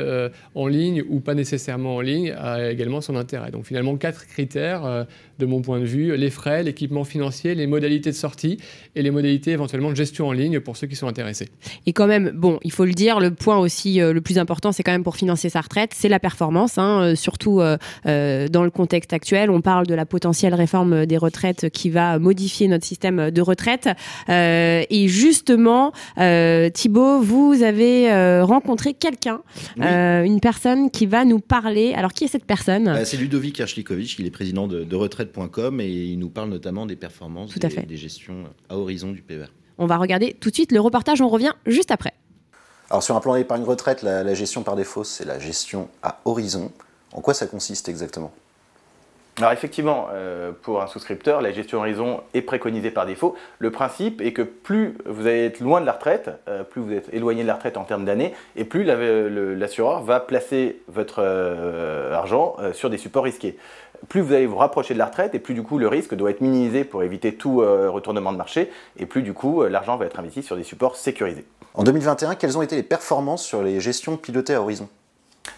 en 0.54 0.66
ligne 0.66 1.04
ou 1.08 1.20
pas 1.20 1.34
nécessairement 1.34 1.96
en 1.96 2.00
ligne, 2.00 2.32
a 2.32 2.70
également 2.70 3.00
son 3.00 3.16
intérêt. 3.16 3.50
Donc 3.50 3.66
finalement, 3.66 3.96
quatre 3.96 4.26
critères 4.26 4.84
euh, 4.84 5.04
de 5.38 5.46
mon 5.46 5.60
point 5.60 5.80
de 5.80 5.84
vue, 5.84 6.16
les 6.16 6.30
frais, 6.30 6.62
l'équipement 6.62 7.04
financier, 7.04 7.54
les 7.54 7.66
modalités 7.66 8.10
de 8.10 8.16
sortie 8.16 8.58
et 8.94 9.02
les 9.02 9.10
modalités 9.10 9.52
éventuellement 9.52 9.90
de 9.90 9.96
gestion 9.96 10.28
en 10.28 10.32
ligne 10.32 10.60
pour 10.60 10.76
ceux 10.76 10.86
qui 10.86 10.96
sont 10.96 11.06
intéressés. 11.06 11.48
Et 11.86 11.92
quand 11.92 12.06
même, 12.06 12.30
bon, 12.34 12.58
il 12.62 12.72
faut 12.72 12.84
le 12.84 12.92
dire, 12.92 13.20
le 13.20 13.30
point 13.30 13.58
aussi 13.58 14.00
euh, 14.00 14.12
le 14.12 14.20
plus 14.20 14.38
important, 14.38 14.72
c'est 14.72 14.82
quand 14.82 14.92
même 14.92 15.04
pour 15.04 15.16
financer 15.16 15.48
sa 15.48 15.60
retraite, 15.60 15.92
c'est 15.94 16.08
la 16.08 16.18
performance, 16.18 16.78
hein, 16.78 17.02
euh, 17.02 17.14
surtout 17.14 17.56
dans 17.56 18.64
le 18.64 18.70
contexte 18.70 19.12
actuel. 19.12 19.50
On 19.50 19.60
parle 19.60 19.86
de 19.86 19.94
la 19.94 20.06
potentielle 20.06 20.54
réforme 20.54 21.06
des 21.06 21.16
retraites 21.16 21.70
qui 21.70 21.90
va 21.90 22.18
modifier 22.18 22.68
notre 22.68 22.84
système 22.84 23.30
de 23.30 23.40
retraite. 23.40 23.88
et 24.28 25.08
justement, 25.08 25.92
Thibault, 26.16 27.20
vous 27.20 27.62
avez 27.62 28.40
rencontré 28.42 28.94
quelqu'un, 28.94 29.40
une 29.78 30.40
personne 30.40 30.90
qui 30.90 31.06
va 31.06 31.24
nous 31.24 31.40
parler. 31.40 31.94
Alors, 31.94 32.12
qui 32.12 32.24
est 32.24 32.28
cette 32.28 32.44
personne? 32.44 32.84
Bah, 32.84 33.04
c'est 33.04 33.16
Ludovic 33.16 33.60
Archlikovic, 33.60 34.18
il 34.18 34.26
est 34.26 34.30
président 34.30 34.66
de, 34.66 34.84
retraite.com 35.26 35.80
et 35.80 35.88
il 35.88 36.18
nous 36.18 36.30
parle 36.30 36.48
notamment 36.48 36.86
des 36.86 36.96
performances 36.96 37.56
des, 37.58 37.68
des, 37.68 37.96
gestions 37.96 38.44
à 38.68 38.76
horizon 38.76 39.12
du 39.12 39.22
PER. 39.22 39.46
On 39.78 39.86
va 39.86 39.96
regarder 39.98 40.34
tout 40.34 40.50
de 40.50 40.54
suite 40.54 40.72
le 40.72 40.80
reportage, 40.80 41.20
on 41.20 41.28
revient 41.28 41.52
juste 41.66 41.90
après. 41.90 42.14
Alors 42.90 43.02
sur 43.02 43.16
un 43.16 43.20
plan 43.20 43.34
d'épargne 43.34 43.64
retraite, 43.64 44.02
la 44.02 44.34
gestion 44.34 44.62
par 44.62 44.76
défaut, 44.76 45.04
c'est 45.04 45.24
la 45.24 45.38
gestion 45.38 45.88
à 46.02 46.20
horizon. 46.24 46.72
En 47.12 47.20
quoi 47.20 47.34
ça 47.34 47.46
consiste 47.46 47.88
exactement? 47.88 48.32
Alors 49.38 49.52
effectivement, 49.52 50.08
euh, 50.14 50.52
pour 50.62 50.80
un 50.80 50.86
souscripteur, 50.86 51.42
la 51.42 51.52
gestion 51.52 51.80
horizon 51.80 52.22
est 52.32 52.40
préconisée 52.40 52.90
par 52.90 53.04
défaut. 53.04 53.36
Le 53.58 53.70
principe 53.70 54.22
est 54.22 54.32
que 54.32 54.40
plus 54.40 54.96
vous 55.04 55.26
allez 55.26 55.44
être 55.44 55.60
loin 55.60 55.82
de 55.82 55.86
la 55.86 55.92
retraite, 55.92 56.30
euh, 56.48 56.64
plus 56.64 56.80
vous 56.80 56.92
êtes 56.94 57.12
éloigné 57.12 57.42
de 57.42 57.46
la 57.46 57.56
retraite 57.56 57.76
en 57.76 57.84
termes 57.84 58.06
d'années, 58.06 58.32
et 58.56 58.64
plus 58.64 58.82
l'assureur 58.82 60.02
va 60.02 60.20
placer 60.20 60.80
votre 60.88 61.18
euh, 61.18 62.14
argent 62.14 62.56
sur 62.72 62.88
des 62.88 62.96
supports 62.96 63.24
risqués. 63.24 63.58
Plus 64.08 64.20
vous 64.20 64.32
allez 64.32 64.46
vous 64.46 64.56
rapprocher 64.56 64.94
de 64.94 64.98
la 64.98 65.06
retraite, 65.06 65.34
et 65.34 65.38
plus 65.38 65.54
du 65.54 65.62
coup 65.62 65.78
le 65.78 65.88
risque 65.88 66.14
doit 66.14 66.30
être 66.30 66.40
minimisé 66.40 66.84
pour 66.84 67.02
éviter 67.02 67.34
tout 67.34 67.58
retournement 67.58 68.32
de 68.32 68.38
marché, 68.38 68.70
et 68.98 69.06
plus 69.06 69.22
du 69.22 69.32
coup 69.32 69.64
l'argent 69.64 69.96
va 69.96 70.06
être 70.06 70.18
investi 70.18 70.42
sur 70.42 70.56
des 70.56 70.62
supports 70.62 70.96
sécurisés. 70.96 71.46
En 71.74 71.84
2021, 71.84 72.36
quelles 72.36 72.56
ont 72.56 72.62
été 72.62 72.76
les 72.76 72.82
performances 72.82 73.44
sur 73.44 73.62
les 73.62 73.80
gestions 73.80 74.16
pilotées 74.16 74.54
à 74.54 74.62
horizon? 74.62 74.88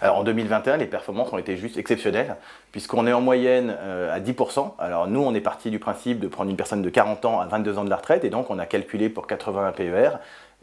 Alors 0.01 0.19
en 0.19 0.25
2021, 0.25 0.77
les 0.77 0.87
performances 0.87 1.33
ont 1.33 1.39
été 1.39 1.57
juste 1.57 1.77
exceptionnelles, 1.77 2.37
puisqu'on 2.73 3.07
est 3.07 3.13
en 3.13 3.21
moyenne 3.21 3.75
euh, 3.81 4.15
à 4.15 4.21
10%. 4.21 4.73
Alors 4.79 5.09
nous, 5.09 5.21
on 5.21 5.35
est 5.35 5.41
parti 5.41 5.71
du 5.71 5.79
principe 5.79 6.21
de 6.21 6.29
prendre 6.29 6.51
une 6.51 6.57
personne 6.57 6.83
de 6.83 6.91
40 6.91 7.25
ans 7.25 7.41
à 7.41 7.47
22 7.47 7.79
ans 7.79 7.85
de 7.85 7.91
la 7.91 7.97
retraite, 7.97 8.25
et 8.25 8.31
donc 8.31 8.51
on 8.51 8.59
a 8.59 8.67
calculé 8.67 9.09
pour 9.09 9.27
81 9.27 9.73
PER 9.73 10.11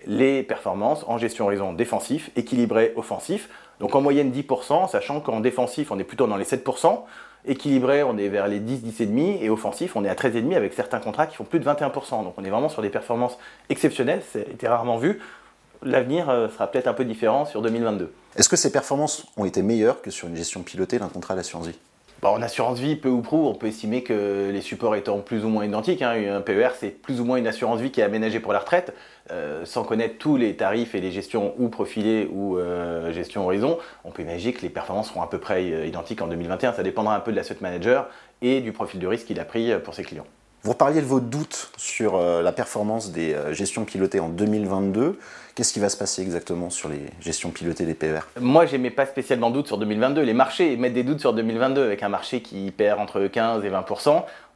les 0.06 0.44
performances 0.44 1.04
en 1.08 1.18
gestion 1.18 1.46
horizon 1.46 1.74
défensif, 1.74 2.30
équilibré, 2.36 2.94
offensif. 2.96 3.50
Donc 3.80 3.96
en 3.96 4.02
moyenne 4.02 4.32
10%, 4.32 4.90
sachant 4.90 5.20
qu'en 5.20 5.40
défensif, 5.40 5.92
on 5.92 6.00
est 6.00 6.04
plutôt 6.04 6.28
dans 6.28 6.38
les 6.38 6.46
7%, 6.46 7.02
équilibré, 7.48 8.04
on 8.04 8.18
est 8.18 8.28
vers 8.28 8.48
les 8.48 8.60
10, 8.60 8.84
10,5%, 8.84 9.42
et 9.42 9.50
offensif, 9.50 9.96
on 9.96 10.04
est 10.04 10.10
à 10.10 10.16
13,5% 10.16 10.56
avec 10.56 10.74
certains 10.74 11.00
contrats 11.00 11.28
qui 11.28 11.36
font 11.36 11.44
plus 11.44 11.60
de 11.60 11.66
21%. 11.66 12.24
Donc 12.24 12.34
on 12.38 12.44
est 12.44 12.50
vraiment 12.50 12.70
sur 12.70 12.82
des 12.82 12.90
performances 12.90 13.38
exceptionnelles, 13.70 14.22
c'était 14.32 14.68
rarement 14.68 14.98
vu 14.98 15.22
l'avenir 15.86 16.30
euh, 16.30 16.50
sera 16.50 16.68
peut-être 16.68 16.88
un 16.88 16.94
peu 16.94 17.06
différent 17.06 17.46
sur 17.46 17.62
2022. 17.62 18.12
Est-ce 18.36 18.50
que 18.50 18.56
ces 18.56 18.72
performances 18.72 19.26
ont 19.38 19.46
été 19.46 19.62
meilleures 19.62 20.02
que 20.02 20.12
sur 20.12 20.28
une 20.28 20.36
gestion 20.36 20.64
pilotée 20.64 21.00
d'un 21.00 21.08
contrat 21.08 21.36
d'assurance 21.36 21.68
vie 21.68 21.80
bah, 22.22 22.30
en 22.30 22.42
assurance 22.42 22.80
vie, 22.80 22.96
peu 22.96 23.10
ou 23.10 23.22
prou, 23.22 23.48
on 23.48 23.54
peut 23.54 23.68
estimer 23.68 24.02
que 24.02 24.50
les 24.52 24.62
supports 24.62 24.96
étant 24.96 25.20
plus 25.20 25.44
ou 25.44 25.50
moins 25.50 25.66
identiques. 25.66 26.02
Hein. 26.02 26.14
Un 26.38 26.42
PER, 26.42 26.70
c'est 26.80 26.90
plus 26.90 27.22
ou 27.22 27.26
moins 27.26 27.38
une 27.38 27.48
assurance 27.48 27.80
vie 27.80 27.92
qui 27.92 28.02
est 28.02 28.04
aménagée 28.04 28.40
pour 28.40 28.54
la 28.54 28.60
retraite. 28.60 28.94
Euh, 29.32 29.66
sans 29.66 29.84
connaître 29.84 30.18
tous 30.20 30.38
les 30.38 30.56
tarifs 30.56 30.94
et 30.96 31.02
les 31.02 31.12
gestions 31.12 31.56
ou 31.58 31.68
profilées 31.70 32.30
ou 32.32 32.58
euh, 32.58 33.12
gestion 33.12 33.44
horizon, 33.46 33.80
on 34.04 34.12
peut 34.12 34.22
imaginer 34.22 34.54
que 34.54 34.62
les 34.62 34.70
performances 34.70 35.10
seront 35.10 35.24
à 35.24 35.28
peu 35.28 35.40
près 35.40 35.88
identiques 35.88 36.22
en 36.22 36.28
2021. 36.28 36.74
Ça 36.74 36.84
dépendra 36.84 37.16
un 37.16 37.20
peu 37.20 37.32
de 37.32 37.36
l'asset 37.36 37.58
manager 37.62 38.08
et 38.42 38.62
du 38.62 38.72
profil 38.72 39.00
de 39.00 39.08
risque 39.08 39.28
qu'il 39.28 39.40
a 39.40 39.46
pris 39.46 39.72
pour 39.84 39.96
ses 39.96 40.04
clients. 40.04 40.28
Vous 40.64 40.72
reparliez 40.72 41.02
de 41.02 41.06
vos 41.06 41.20
doutes 41.20 41.72
sur 41.78 42.20
la 42.20 42.52
performance 42.52 43.12
des 43.12 43.36
gestions 43.52 43.86
pilotées 43.86 44.20
en 44.20 44.30
2022. 44.30 45.20
Qu'est-ce 45.56 45.72
qui 45.72 45.80
va 45.80 45.88
se 45.88 45.96
passer 45.96 46.22
exactement 46.22 46.70
sur 46.70 46.90
les 46.90 47.00
gestions 47.22 47.50
pilotées 47.50 47.86
des 47.86 47.94
PER 47.94 48.20
Moi, 48.42 48.66
j'aimais 48.66 48.90
pas 48.90 49.06
spécialement 49.06 49.52
doute 49.52 49.68
sur 49.68 49.78
2022. 49.78 50.22
Les 50.22 50.34
marchés 50.34 50.76
mettent 50.76 50.92
des 50.92 51.06
doutes 51.06 51.22
sur 51.22 51.32
2022 51.32 51.82
avec 51.82 52.04
un 52.04 52.10
marché 52.10 52.42
qui 52.42 52.70
perd 52.72 53.00
entre 53.00 53.26
15 53.26 53.64
et 53.64 53.70
20 53.70 53.86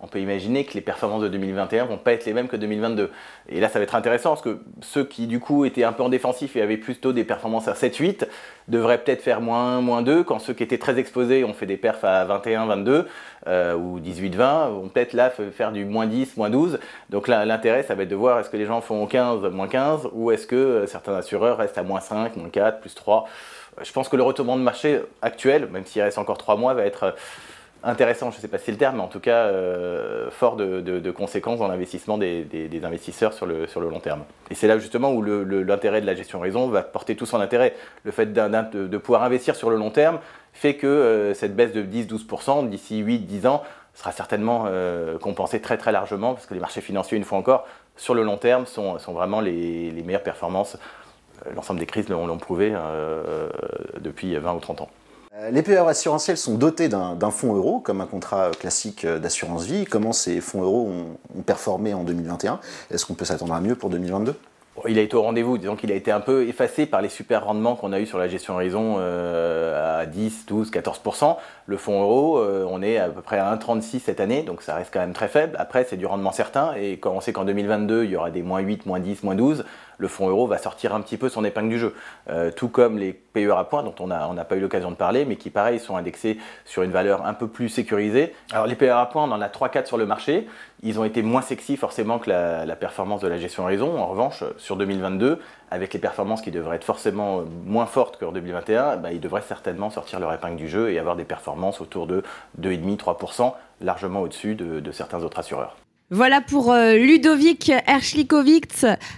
on 0.02 0.08
peut 0.08 0.20
imaginer 0.20 0.64
que 0.64 0.74
les 0.74 0.82
performances 0.82 1.22
de 1.22 1.28
2021 1.28 1.86
vont 1.86 1.98
pas 1.98 2.14
être 2.14 2.26
les 2.26 2.34
mêmes 2.34 2.48
que 2.48 2.56
2022. 2.56 3.12
Et 3.50 3.60
là, 3.60 3.68
ça 3.68 3.80
va 3.80 3.84
être 3.84 3.96
intéressant 3.96 4.30
parce 4.30 4.42
que 4.42 4.60
ceux 4.82 5.04
qui, 5.04 5.28
du 5.28 5.40
coup, 5.40 5.66
étaient 5.66 5.84
un 5.84 5.92
peu 5.92 6.04
en 6.04 6.10
défensif 6.10 6.56
et 6.56 6.62
avaient 6.62 6.78
plutôt 6.78 7.12
des 7.12 7.26
performances 7.26 7.68
à 7.68 7.74
7-8 7.74 8.26
devraient 8.70 9.00
peut-être 9.00 9.22
faire 9.22 9.42
moins 9.42 9.78
1, 9.78 9.82
moins 9.82 10.02
2, 10.02 10.24
quand 10.24 10.40
ceux 10.40 10.54
qui 10.54 10.64
étaient 10.64 10.78
très 10.78 11.00
exposés 11.00 11.44
ont 11.44 11.54
fait 11.54 11.66
des 11.66 11.76
perfs 11.76 12.04
à 12.04 12.24
21, 12.24 12.68
22 12.68 13.08
euh, 13.48 13.76
ou 13.76 14.00
18, 14.00 14.36
20, 14.36 14.70
vont 14.70 14.88
peut-être 14.90 15.14
là 15.14 15.30
faire 15.30 15.72
du 15.72 15.86
moins 15.86 16.06
10, 16.06 16.38
moins 16.38 16.50
12. 16.50 16.80
Donc 17.10 17.28
là, 17.28 17.46
l'intérêt, 17.46 17.84
ça 17.84 17.96
va 17.96 18.04
être 18.04 18.10
de 18.10 18.16
voir 18.16 18.40
est-ce 18.40 18.50
que 18.50 18.58
les 18.58 18.66
gens 18.66 18.80
font 18.80 19.06
15, 19.06 19.52
moins 19.52 19.68
15 19.68 20.10
ou 20.14 20.32
est-ce 20.32 20.48
que 20.48 20.56
euh, 20.56 20.88
certains 20.88 21.16
assureurs 21.16 21.58
restent 21.58 21.78
à 21.78 21.84
moins 21.84 22.00
5, 22.00 22.38
moins 22.38 22.50
4, 22.50 22.80
plus 22.80 22.96
3. 22.96 23.28
Je 23.82 23.92
pense 23.92 24.08
que 24.08 24.16
le 24.16 24.24
retournement 24.24 24.58
de 24.58 24.64
marché 24.64 25.02
actuel, 25.22 25.68
même 25.72 25.86
s'il 25.86 26.02
reste 26.02 26.18
encore 26.18 26.38
3 26.38 26.56
mois, 26.58 26.74
va 26.74 26.86
être 26.86 27.16
intéressant, 27.84 28.32
je 28.32 28.38
ne 28.38 28.42
sais 28.42 28.48
pas 28.48 28.58
si 28.58 28.65
c'est 28.65 28.72
le 28.72 28.78
terme, 28.78 28.98
mais 28.98 29.02
en 29.02 29.08
tout 29.08 29.20
cas 29.20 29.46
euh, 29.46 30.30
fort 30.32 30.56
de, 30.56 31.12
conséquences 31.12 31.60
dans 31.60 31.68
l'investissement 31.68 32.18
des, 32.18 32.82
investisseurs 32.84 33.34
sur 33.34 33.46
le, 33.46 33.68
long 33.76 34.00
terme. 34.00 34.24
Et 34.50 34.56
c'est 34.56 34.68
là 34.68 34.78
justement 34.80 35.12
où 35.13 35.22
l'intérêt 35.22 36.02
de 36.02 36.06
la 36.06 36.15
gestion 36.15 36.39
raison 36.39 36.68
va 36.68 36.84
porter 36.84 37.15
tout 37.15 37.26
son 37.26 37.39
intérêt. 37.39 37.76
Le 38.04 38.12
fait 38.12 38.34
de, 38.34 38.98
pouvoir 38.98 39.24
investir 39.24 39.56
sur 39.56 39.70
le 39.70 39.78
long 39.78 39.92
terme 39.92 40.20
fait 40.54 40.76
que 40.76 40.88
euh, 40.88 41.34
cette 41.34 41.56
baisse 41.56 41.74
de 41.74 41.84
10-12% 41.84 42.70
d'ici 42.70 43.04
8-10 43.04 43.48
ans 43.48 43.63
sera 43.94 44.12
certainement 44.12 44.65
euh, 44.68 45.18
compensée 45.18 45.62
très 45.62 45.78
très 45.78 45.92
largement 45.92 46.34
parce 46.34 46.46
que 46.46 46.54
les 46.54 46.60
marchés 46.60 46.82
financiers, 46.82 47.18
une 47.18 47.24
fois 47.24 47.38
encore, 47.38 47.65
sur 47.98 48.13
le 48.13 48.24
long 48.24 48.38
terme, 48.38 48.65
sont, 48.65 48.98
sont 49.00 49.13
vraiment 49.13 49.42
les, 49.42 49.92
meilleures 50.06 50.24
performances. 50.24 50.78
L'ensemble 51.56 51.80
des 51.80 51.86
crises 51.86 52.10
l'ont 52.10 52.38
prouvé 52.38 52.74
depuis 54.00 54.36
20 54.36 54.54
ou 54.54 54.60
30 54.60 54.82
ans. 54.82 54.89
Euh, 55.39 55.52
les 55.52 55.62
PER 55.62 55.88
assurantiels 55.88 56.38
sont 56.38 56.56
dotés 56.56 56.89
d'un 56.89 57.32
fonds 57.32 57.56
euro, 57.56 57.80
comme 57.80 58.02
un 58.02 58.06
contrat 58.06 58.52
classique 58.52 59.06
d'assurance 59.06 59.65
vie. 59.65 59.86
Comment 59.86 60.12
ces 60.12 60.41
fonds 60.41 60.62
euros 60.62 60.89
ont, 61.36 61.41
performé 61.43 61.93
en 61.93 62.04
2021 62.04 62.60
Est-ce 62.91 63.06
qu'on 63.06 63.13
peut 63.13 63.25
s'attendre 63.25 63.54
à 63.54 63.62
mieux 63.62 63.75
pour 63.75 63.89
2022 63.89 64.36
il 64.88 64.97
a 64.97 65.02
été 65.02 65.15
au 65.15 65.21
rendez-vous, 65.21 65.58
disons 65.58 65.75
qu'il 65.75 65.91
a 65.91 65.95
été 65.95 66.10
un 66.10 66.21
peu 66.21 66.47
effacé 66.47 66.86
par 66.86 67.02
les 67.02 67.10
super 67.10 67.43
rendements 67.43 67.75
qu'on 67.75 67.91
a 67.91 67.99
eu 67.99 68.06
sur 68.06 68.17
la 68.17 68.30
gestion 68.30 68.54
horizon 68.54 68.95
euh, 68.99 70.02
à 70.02 70.06
10, 70.06 70.45
12, 70.47 70.71
14%. 70.71 71.36
Le 71.65 71.78
fonds 71.78 72.02
euro, 72.02 72.39
euh, 72.39 72.65
on 72.69 72.82
est 72.82 72.97
à 72.97 73.10
peu 73.10 73.21
près 73.21 73.39
à 73.39 73.54
1,36 73.54 73.99
cette 73.99 74.19
année, 74.21 74.43
donc 74.43 74.62
ça 74.62 74.75
reste 74.75 74.91
quand 74.93 75.02
même 75.02 75.13
très 75.13 75.28
faible. 75.28 75.56
Après, 75.60 75.84
c'est 75.84 75.97
du 75.97 76.06
rendement 76.06 76.32
certain, 76.32 76.73
et 76.75 76.97
quand 76.97 77.12
on 77.12 77.19
sait 77.19 77.34
qu'en 77.34 77.43
2022, 77.43 78.06
il 78.06 78.12
y 78.12 78.15
aura 78.15 78.32
des 78.32 78.41
moins 78.41 78.60
8, 78.60 78.86
moins 78.86 78.99
10, 78.99 79.23
moins 79.23 79.36
12, 79.36 79.65
le 80.00 80.08
fonds 80.08 80.28
euro 80.30 80.48
va 80.48 80.58
sortir 80.58 80.96
un 80.96 81.02
petit 81.02 81.18
peu 81.18 81.30
son 81.30 81.46
épingle 81.46 81.70
du 81.70 81.78
jeu. 81.78 81.94
Euh, 82.30 82.52
tout 82.52 82.70
comme 82.70 82.98
les 82.98 83.14
PER 83.14 83.52
à 83.52 83.66
points, 83.66 83.84
dont 83.84 83.94
on 84.00 84.08
n'a 84.08 84.28
on 84.30 84.36
pas 84.36 84.56
eu 84.56 84.62
l'occasion 84.62 84.90
de 84.90 84.96
parler, 84.96 85.26
mais 85.26 85.36
qui, 85.36 85.50
pareil, 85.52 85.80
sont 85.80 85.98
indexés 85.98 86.40
sur 86.66 86.82
une 86.82 86.92
valeur 86.92 87.26
un 87.26 87.34
peu 87.34 87.48
plus 87.48 87.70
sécurisée. 87.70 88.34
Alors, 88.52 88.66
les 88.66 88.76
PER 88.76 88.92
à 88.92 89.06
points, 89.06 89.26
on 89.26 89.32
en 89.32 89.42
a 89.42 89.48
3-4 89.48 89.86
sur 89.86 89.98
le 89.98 90.06
marché. 90.06 90.48
Ils 90.82 91.00
ont 91.00 91.04
été 91.04 91.22
moins 91.22 91.42
sexy 91.42 91.78
forcément 91.78 92.18
que 92.18 92.30
la, 92.30 92.66
la 92.66 92.76
performance 92.76 93.22
de 93.22 93.28
la 93.28 93.38
gestion 93.38 93.64
horizon. 93.64 94.00
En 94.00 94.08
revanche, 94.08 94.44
sur 94.58 94.78
2022, 94.78 95.40
avec 95.70 95.94
les 95.94 96.00
performances 96.00 96.42
qui 96.42 96.52
devraient 96.52 96.78
être 96.78 96.84
forcément 96.84 97.44
moins 97.66 97.86
fortes 97.86 98.18
qu'en 98.18 98.32
2021, 98.32 98.98
bah, 98.98 99.12
ils 99.12 99.20
devraient 99.20 99.42
certainement 99.42 99.90
sortir 99.90 100.20
leur 100.20 100.34
épingle 100.34 100.56
du 100.56 100.70
jeu 100.70 100.92
et 100.92 101.00
avoir 101.00 101.16
des 101.16 101.26
performances 101.26 101.82
autour 101.82 102.08
de 102.08 102.24
2,5-3%, 102.62 103.54
largement 103.82 104.22
au-dessus 104.22 104.56
de, 104.56 104.80
de 104.80 104.92
certains 104.92 105.24
autres 105.24 105.40
assureurs. 105.40 105.76
Voilà 106.12 106.41
pour 106.41 106.72
euh, 106.72 106.95
Ludovic 106.95 107.72
Erschlikovic, 107.86 108.65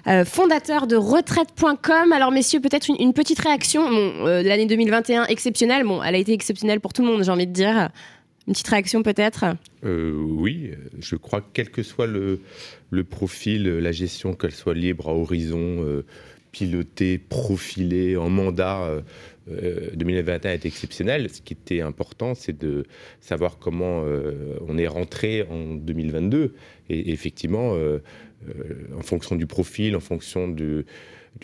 euh, 0.08 0.26
fondateur 0.26 0.88
de 0.88 0.98
retraite.com. 0.98 2.12
Alors 2.12 2.32
messieurs, 2.32 2.60
peut-être 2.60 2.90
une, 2.90 3.14
petite 3.14 3.40
réaction. 3.40 3.88
Euh, 3.90 4.44
l'année 4.44 4.66
2021 4.66 5.26
exceptionnelle. 5.28 5.86
Bon, 5.86 6.04
elle 6.04 6.16
a 6.16 6.18
été 6.18 6.34
exceptionnelle 6.34 6.82
pour 6.82 6.92
tout 6.92 7.02
le 7.02 7.08
monde, 7.08 7.24
j'ai 7.24 7.32
envie 7.32 7.48
de 7.48 7.54
dire. 7.54 7.90
Une 8.46 8.54
petite 8.54 8.68
réaction 8.68 9.04
peut-être? 9.04 9.46
Oui, 9.84 10.72
je 11.00 11.16
crois 11.16 11.40
que 11.42 11.48
quel 11.54 11.70
que 11.70 11.84
soit 11.84 12.08
le, 12.08 12.42
profil, 13.10 13.64
la 13.78 13.92
gestion, 13.94 14.34
qu'elle 14.34 14.52
soit 14.52 14.74
libre 14.74 15.10
à 15.10 15.14
horizon, 15.14 16.04
pilotée, 16.52 17.18
profilée, 17.18 18.18
en 18.18 18.30
mandat 18.30 19.02
2021 19.48 20.50
euh, 20.50 20.54
est 20.54 20.66
exceptionnel. 20.66 21.30
Ce 21.30 21.42
qui 21.42 21.54
était 21.54 21.82
important, 21.82 22.36
c'est 22.36 22.58
de 22.58 22.86
savoir 23.20 23.58
comment 23.60 24.04
on 24.68 24.78
est 24.78 24.88
rentré 24.88 25.44
en 25.50 25.76
2022. 25.76 26.54
Et, 26.92 27.12
effectivement, 27.12 27.74
euh, 27.76 28.00
en 28.98 29.02
fonction 29.02 29.36
du 29.36 29.46
profil, 29.46 29.96
en 29.96 30.00
fonction 30.00 30.48
du, 30.48 30.86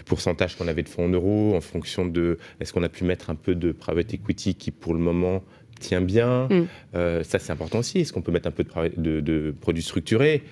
pourcentage 0.05 0.57
qu'on 0.57 0.67
avait 0.67 0.83
de 0.83 0.89
fonds 0.89 1.05
en 1.05 1.10
euros, 1.10 1.55
en 1.55 1.62
fonction 1.62 2.05
de 2.05 2.38
est-ce 2.60 2.73
qu'on 2.73 2.83
a 2.83 2.89
pu 2.89 3.03
mettre 3.03 3.29
un 3.29 3.36
peu 3.36 3.55
de 3.55 3.71
private 3.71 4.13
equity 4.13 4.55
qui, 4.55 4.71
pour 4.71 4.93
le 4.93 4.99
moment, 4.99 5.43
tient 5.79 6.01
bien. 6.01 6.49
Mm. 6.49 7.23
ça, 7.23 7.39
c'est 7.39 7.51
important 7.51 7.79
aussi. 7.79 7.99
Est-ce 7.99 8.12
qu'on 8.12 8.21
peut 8.21 8.31
mettre 8.31 8.47
un 8.47 8.51
peu 8.51 8.65
de, 8.97 9.21
de 9.21 9.55
produits 9.62 9.83
structurés? 9.83 10.43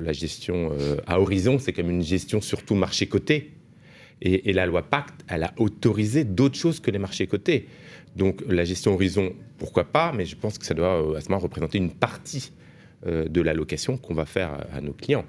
La 0.00 0.12
gestion 0.12 0.72
à 1.06 1.20
horizon, 1.20 1.58
c'est 1.58 1.72
comme 1.72 1.90
une 1.90 2.02
gestion 2.02 2.40
surtout 2.40 2.74
marché 2.74 3.06
coté. 3.06 3.52
Et, 4.22 4.52
la 4.52 4.66
loi 4.66 4.82
Pacte, 4.82 5.24
elle 5.28 5.42
a 5.42 5.52
autorisé 5.58 6.24
d'autres 6.24 6.56
choses 6.56 6.80
que 6.80 6.90
les 6.90 6.98
marchés 6.98 7.26
cotés. 7.26 7.68
Donc 8.16 8.42
la 8.48 8.64
gestion 8.64 8.94
horizon, 8.94 9.34
pourquoi 9.58 9.84
pas, 9.84 10.12
mais 10.12 10.24
je 10.24 10.36
pense 10.36 10.56
que 10.56 10.64
ça 10.64 10.74
doit 10.74 11.02
euh, 11.02 11.16
à 11.16 11.20
ce 11.20 11.28
moment 11.28 11.40
représenter 11.40 11.78
une 11.78 11.90
partie 11.90 12.52
euh, 13.06 13.28
de 13.28 13.40
l'allocation 13.40 13.96
qu'on 13.96 14.14
va 14.14 14.26
faire 14.26 14.50
à, 14.72 14.80
nos 14.80 14.92
clients. 14.92 15.24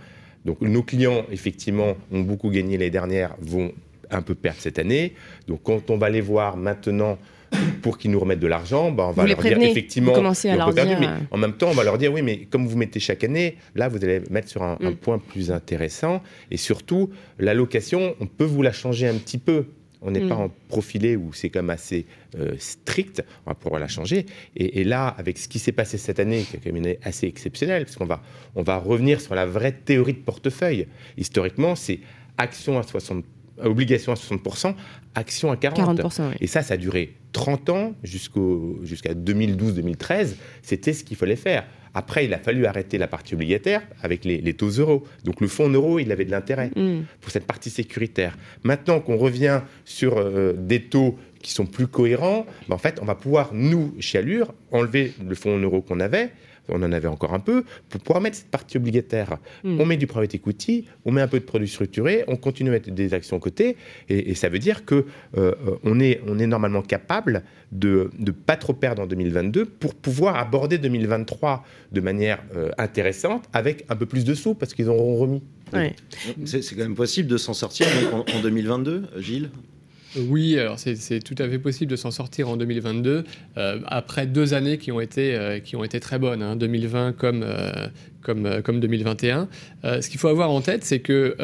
Donc 0.45 0.61
nos 0.61 0.83
clients, 0.83 1.25
effectivement, 1.31 1.95
ont 2.11 2.21
beaucoup 2.21 2.49
gagné 2.49 2.77
l'année 2.77 2.91
dernière, 2.91 3.35
vont 3.39 3.71
un 4.11 4.21
peu 4.21 4.35
perdre 4.35 4.59
cette 4.59 4.79
année. 4.79 5.13
Donc 5.47 5.61
quand 5.63 5.89
on 5.89 5.97
va 5.97 6.09
les 6.09 6.21
voir 6.21 6.57
maintenant 6.57 7.17
pour 7.81 7.97
qu'ils 7.97 8.11
nous 8.11 8.19
remettent 8.19 8.39
de 8.39 8.47
l'argent, 8.47 8.91
bah, 8.91 9.07
on 9.09 9.11
va 9.11 9.25
leur 9.25 9.41
dire 9.41 9.61
effectivement. 9.61 10.13
à 10.15 10.55
leur 10.55 10.73
dire... 10.73 10.99
mais 10.99 11.07
euh, 11.07 11.17
en 11.31 11.37
même 11.37 11.53
temps, 11.53 11.69
on 11.69 11.73
va 11.73 11.83
leur 11.83 11.97
dire 11.97 12.11
oui, 12.11 12.21
mais 12.21 12.45
comme 12.45 12.67
vous 12.67 12.77
mettez 12.77 12.99
chaque 12.99 13.23
année, 13.23 13.57
là, 13.75 13.87
vous 13.87 14.03
allez 14.03 14.21
mettre 14.29 14.49
sur 14.49 14.63
un, 14.63 14.77
mm. 14.79 14.95
point 14.95 15.19
plus 15.19 15.51
intéressant. 15.51 16.21
Et 16.51 16.57
surtout, 16.57 17.09
l'allocation, 17.39 18.15
on 18.19 18.25
peut 18.25 18.45
vous 18.45 18.61
la 18.61 18.71
changer 18.71 19.07
un 19.07 19.15
petit 19.15 19.37
peu. 19.37 19.65
On 20.05 20.11
n'est 20.11 20.27
pas 20.27 20.35
mm. 20.35 20.41
en 20.41 20.51
profilé 20.69 21.15
où 21.15 21.33
c'est 21.33 21.49
comme 21.49 21.69
assez 21.69 22.05
euh, 22.39 22.55
strict, 22.59 23.23
on 23.45 23.51
va 23.51 23.55
pouvoir 23.55 23.81
la 23.81 23.87
changer. 23.87 24.25
Et, 24.55 24.83
là, 24.83 25.07
avec 25.17 25.37
ce 25.37 25.47
qui 25.47 25.59
s'est 25.59 25.71
passé 25.71 25.97
cette 25.97 26.19
année, 26.19 26.43
qui 26.43 26.57
est 26.57 26.59
quand 26.63 26.71
même 26.71 26.95
assez 27.03 27.27
exceptionnel, 27.27 27.85
parce 27.85 27.97
qu'on 27.97 28.05
va, 28.05 28.21
on 28.55 28.63
va 28.63 28.77
revenir 28.77 29.19
sur 29.19 29.35
la 29.35 29.45
vraie 29.45 29.73
théorie 29.73 30.13
de 30.13 30.19
portefeuille. 30.19 30.87
Historiquement, 31.17 31.75
c'est 31.75 31.99
action 32.37 32.77
à 32.77 32.83
60 32.83 33.25
obligation 33.63 34.11
à 34.11 34.15
60%, 34.15 34.73
action 35.15 35.51
à 35.51 35.55
40%. 35.55 36.33
Et 36.39 36.47
ça, 36.47 36.61
ça 36.61 36.75
a 36.75 36.77
duré 36.77 37.15
30 37.31 37.69
ans 37.69 37.93
jusqu'à 38.03 39.13
2012-2013. 39.13 40.35
C'était 40.61 40.93
ce 40.93 41.03
qu'il 41.03 41.17
fallait 41.17 41.35
faire. 41.35 41.65
Après, 41.93 42.25
il 42.25 42.33
a 42.33 42.37
fallu 42.37 42.65
arrêter 42.65 42.97
la 42.97 43.07
partie 43.07 43.35
obligataire 43.35 43.81
avec 44.03 44.25
les, 44.25 44.53
taux 44.53 44.69
euros. 44.69 45.05
Donc 45.23 45.39
le 45.39 45.47
fonds 45.47 45.69
euro, 45.69 45.97
il 45.97 46.11
avait 46.11 46.25
de 46.25 46.31
l'intérêt 46.31 46.69
mm. 46.75 47.03
pour 47.21 47.31
cette 47.31 47.45
partie 47.45 47.69
sécuritaire. 47.69 48.37
Maintenant 48.63 48.99
qu'on 48.99 49.17
revient 49.17 49.61
sur 49.85 50.17
euh, 50.17 50.53
des 50.57 50.81
taux 50.81 51.17
qui 51.41 51.51
sont 51.53 51.65
plus 51.65 51.87
cohérents, 51.87 52.45
ben, 52.67 52.75
en 52.75 52.77
fait, 52.77 52.99
on 53.01 53.05
va 53.05 53.15
pouvoir, 53.15 53.51
nous, 53.53 53.95
chez 53.99 54.17
Allure, 54.17 54.53
enlever 54.71 55.13
le 55.25 55.35
fonds 55.35 55.57
euro 55.57 55.81
qu'on 55.81 56.01
avait 56.01 56.31
on 56.69 56.81
en 56.83 56.91
avait 56.91 57.07
encore 57.07 57.33
un 57.33 57.39
peu, 57.39 57.63
pour 57.89 58.01
pouvoir 58.01 58.21
mettre 58.21 58.37
cette 58.37 58.51
partie 58.51 58.77
obligataire. 58.77 59.37
Hmm. 59.63 59.79
On 59.79 59.85
met 59.85 59.97
du 59.97 60.07
private 60.07 60.35
equity, 60.35 60.85
on 61.05 61.11
met 61.11 61.21
un 61.21 61.27
peu 61.27 61.39
de 61.39 61.45
produits 61.45 61.67
structurés, 61.67 62.23
on 62.27 62.35
continue 62.35 62.69
à 62.69 62.73
mettre 62.73 62.91
des 62.91 63.13
actions 63.13 63.39
côté, 63.39 63.77
et, 64.09 64.31
et 64.31 64.35
ça 64.35 64.49
veut 64.49 64.59
dire 64.59 64.85
que 64.85 65.05
euh, 65.37 65.53
on, 65.83 65.99
est, 65.99 66.21
on 66.27 66.39
est 66.39 66.47
normalement 66.47 66.81
capable 66.81 67.43
de 67.71 68.09
ne 68.17 68.31
pas 68.31 68.55
trop 68.55 68.73
perdre 68.73 69.01
en 69.01 69.07
2022 69.07 69.65
pour 69.65 69.95
pouvoir 69.95 70.37
aborder 70.37 70.77
2023 70.77 71.65
de 71.91 72.01
manière 72.01 72.43
euh, 72.55 72.69
intéressante 72.77 73.45
avec 73.53 73.85
un 73.89 73.95
peu 73.95 74.05
plus 74.05 74.23
de 74.25 74.33
sous 74.33 74.53
parce 74.53 74.73
qu'ils 74.73 74.89
auront 74.89 75.15
remis. 75.17 75.43
C'est 76.45 76.61
quand 76.75 76.83
même 76.83 76.95
possible 76.95 77.27
de 77.27 77.37
s'en 77.37 77.53
sortir 77.53 77.87
en 78.13 78.41
2022, 78.41 79.03
Gilles? 79.17 79.49
Oui, 80.17 80.57
alors 80.59 80.79
c'est 80.79 81.19
tout 81.19 81.35
à 81.37 81.49
fait 81.49 81.59
possible 81.59 81.91
de 81.91 81.95
s'en 81.95 82.11
sortir 82.11 82.49
en 82.49 82.57
2022 82.57 83.23
euh, 83.57 83.79
après 83.85 84.27
deux 84.27 84.53
années 84.53 84.77
qui 84.77 84.91
ont 84.91 84.99
été, 84.99 85.35
euh, 85.35 85.59
qui 85.59 85.75
ont 85.75 85.83
été 85.83 85.99
très 85.99 86.19
bonnes, 86.19 86.41
hein, 86.41 86.55
2020 86.55 87.13
comme, 87.13 87.43
euh, 87.43 87.87
comme, 88.21 88.61
comme 88.63 88.79
2021. 88.79 89.47
ce 89.83 90.09
qu'il 90.09 90.19
faut 90.19 90.29
avoir 90.29 90.49
en 90.51 90.61
tête, 90.61 90.83
c'est 90.83 90.99
que 90.99 91.35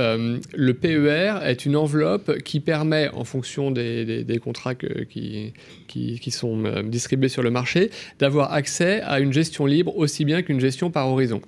le 0.56 0.74
PER 0.74 1.40
est 1.44 1.66
une 1.66 1.76
enveloppe 1.76 2.40
qui 2.40 2.60
permet, 2.60 3.10
en 3.10 3.24
fonction 3.24 3.72
des, 3.72 4.24
des, 4.24 4.38
contrats 4.40 4.74
qui, 4.74 5.54
qui, 5.88 6.20
qui, 6.20 6.32
sont 6.32 6.82
distribués 6.84 7.30
sur 7.30 7.44
le 7.44 7.52
marché, 7.52 7.92
d'avoir 8.18 8.54
accès 8.54 9.02
à 9.02 9.20
une 9.20 9.32
gestion 9.32 9.68
libre 9.68 9.96
aussi 9.96 10.26
bien 10.26 10.42
qu'une 10.42 10.60
gestion 10.60 10.90
par 10.90 11.08
horizon. 11.08 11.42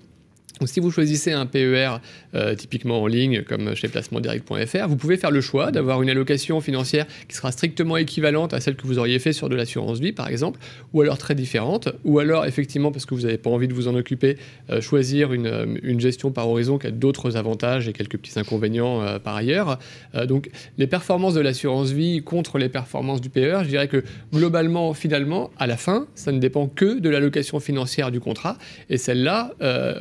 Donc, 0.59 0.69
si 0.69 0.79
vous 0.79 0.91
choisissez 0.91 1.31
un 1.31 1.45
PER 1.45 1.97
euh, 2.36 2.56
typiquement 2.56 3.02
en 3.02 3.08
ligne, 3.08 3.43
comme 3.43 3.76
chez 3.76 3.88
placementdirect.fr, 3.88 4.88
vous 4.88 4.96
pouvez 4.96 5.17
faire 5.17 5.30
le 5.30 5.41
choix 5.41 5.72
d'avoir 5.72 6.02
une 6.02 6.10
allocation 6.10 6.62
financière 6.62 7.06
qui 7.28 7.36
sera 7.36 7.52
strictement 7.52 7.96
équivalente 7.96 8.54
à 8.54 8.60
celle 8.60 8.76
que 8.76 8.88
vous 8.88 8.98
auriez 8.98 9.19
fait 9.19 9.34
sur 9.34 9.50
de 9.50 9.56
l'assurance 9.56 10.00
vie, 10.00 10.13
par 10.13 10.30
exemple, 10.30 10.60
ou 10.93 11.02
alors 11.02 11.19
très 11.19 11.36
différente, 11.36 11.89
ou 12.04 12.17
alors 12.17 12.46
effectivement, 12.46 12.91
parce 12.91 13.06
que 13.06 13.13
vous 13.13 13.22
n'avez 13.22 13.38
pas 13.38 13.52
envie 13.52 13.67
de 13.67 13.74
vous 13.74 13.88
en 13.88 13.93
occuper, 13.93 14.38
euh, 14.72 14.82
choisir 14.82 15.32
une, 15.32 15.46
euh, 15.46 15.65
une, 15.84 16.00
gestion 16.00 16.32
par 16.32 16.50
horizon 16.50 16.80
qui 16.80 16.88
a 16.88 16.91
d'autres 16.91 17.38
avantages 17.38 17.88
et 17.88 17.93
quelques 17.93 18.17
petits 18.17 18.38
inconvénients 18.38 19.19
par 19.24 19.36
ailleurs. 19.36 19.80
donc, 20.28 20.50
les 20.78 20.88
performances 20.88 21.34
de 21.34 21.39
l'assurance 21.39 21.91
vie 21.91 22.24
contre 22.24 22.58
les 22.58 22.67
performances 22.67 23.22
du 23.22 23.30
PER, 23.30 23.60
je 23.63 23.69
dirais 23.69 23.88
que 23.88 24.04
globalement, 24.34 24.93
finalement, 24.93 25.52
à 25.58 25.67
la 25.67 25.78
fin, 25.78 26.08
ça 26.15 26.32
ne 26.32 26.39
dépend 26.39 26.67
que 26.67 27.00
de 27.00 27.10
l'allocation 27.10 27.60
financière 27.60 28.12
du 28.12 28.19
contrat, 28.19 28.58
et 28.89 28.98
celle-là, 28.98 29.52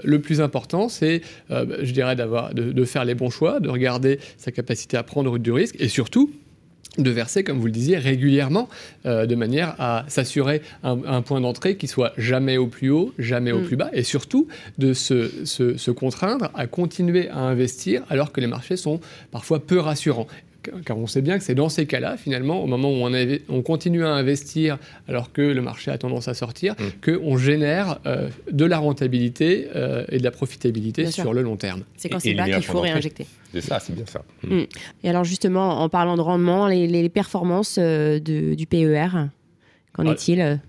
le 0.03 0.21
plus 0.21 0.41
important, 0.41 0.89
c'est, 0.89 1.21
je 1.51 1.93
dirais, 1.93 2.17
d'avoir, 2.23 2.55
de, 2.55 2.85
faire 2.85 3.05
les 3.05 3.15
bons 3.15 3.31
choix, 3.31 3.61
de 3.61 3.69
regarder 3.69 4.19
sa 4.37 4.53
capacité 4.53 4.97
à 4.97 5.03
prendre 5.03 5.39
du 5.39 5.53
risque 5.53 5.77
et 5.79 5.89
surtout 5.89 6.31
de 6.99 7.11
verser, 7.11 7.43
comme 7.43 7.59
vous 7.59 7.67
le 7.67 7.73
disiez, 7.73 7.97
régulièrement, 7.97 8.69
euh, 9.07 9.25
de 9.25 9.35
manière 9.35 9.75
à 9.79 10.05
s'assurer 10.09 10.61
un, 10.83 11.23
point 11.23 11.41
d'entrée 11.41 11.77
qui 11.77 11.87
soit 11.87 12.13
jamais 12.19 12.59
au 12.59 12.67
plus 12.67 12.91
haut, 12.91 13.15
jamais 13.19 13.51
au 13.51 13.61
mm. 13.61 13.65
plus 13.65 13.77
bas, 13.77 13.91
et 13.95 14.03
surtout 14.03 14.47
de 14.79 14.93
se, 14.93 15.91
contraindre 15.91 16.51
à 16.55 16.67
continuer 16.67 17.29
à 17.31 17.39
investir 17.39 18.03
alors 18.11 18.31
que 18.31 18.41
les 18.41 18.47
marchés 18.47 18.77
sont 18.77 19.01
parfois 19.31 19.61
peu 19.61 19.79
rassurants 19.79 20.27
car 20.85 20.99
on 20.99 21.07
sait 21.07 21.23
bien 21.23 21.39
que 21.39 21.45
c'est 21.45 21.55
dans 21.55 21.69
ces 21.69 21.87
cas-là, 21.87 22.17
finalement, 22.17 22.63
au 22.63 22.67
moment 22.67 22.91
où 22.91 23.09
on, 23.49 23.63
continue 23.63 24.05
à 24.05 24.11
investir 24.11 24.79
alors 25.09 25.33
que 25.33 25.43
le 25.43 25.61
marché 25.63 25.91
a 25.91 25.99
tendance 25.99 26.29
à 26.29 26.35
sortir, 26.35 26.75
mm. 26.79 27.19
qu'on 27.19 27.37
génère 27.37 27.99
euh, 28.07 28.29
de 28.51 28.65
la 28.65 28.79
rentabilité 28.79 29.69
euh, 29.75 30.05
et 30.11 30.19
de 30.19 30.25
la 30.25 30.31
profitabilité 30.31 31.11
sur 31.11 31.33
le 31.33 31.43
long 31.43 31.57
terme. 31.57 31.83
C'est 31.97 32.09
quand 32.09 32.21
c'est 32.21 32.35
bas 32.35 32.49
qu'il 32.49 32.63
faut 32.63 32.81
réinjecter. 32.81 33.27
C'est 33.53 33.61
ça, 33.61 33.81
c'est 33.81 33.95
bien 33.95 34.07
ça. 34.07 34.23
Mm. 34.43 34.63
Et 35.05 35.09
alors 35.09 35.25
justement, 35.25 35.81
en 35.81 35.89
parlant 35.89 36.17
de 36.17 36.23
rendement, 36.23 36.67
les, 36.69 37.09
performances 37.09 37.77
euh, 37.79 38.19
du 38.21 38.67
PER, 38.67 39.09
qu'en 39.93 40.07
ah, 40.07 40.13
est-il? 40.13 40.61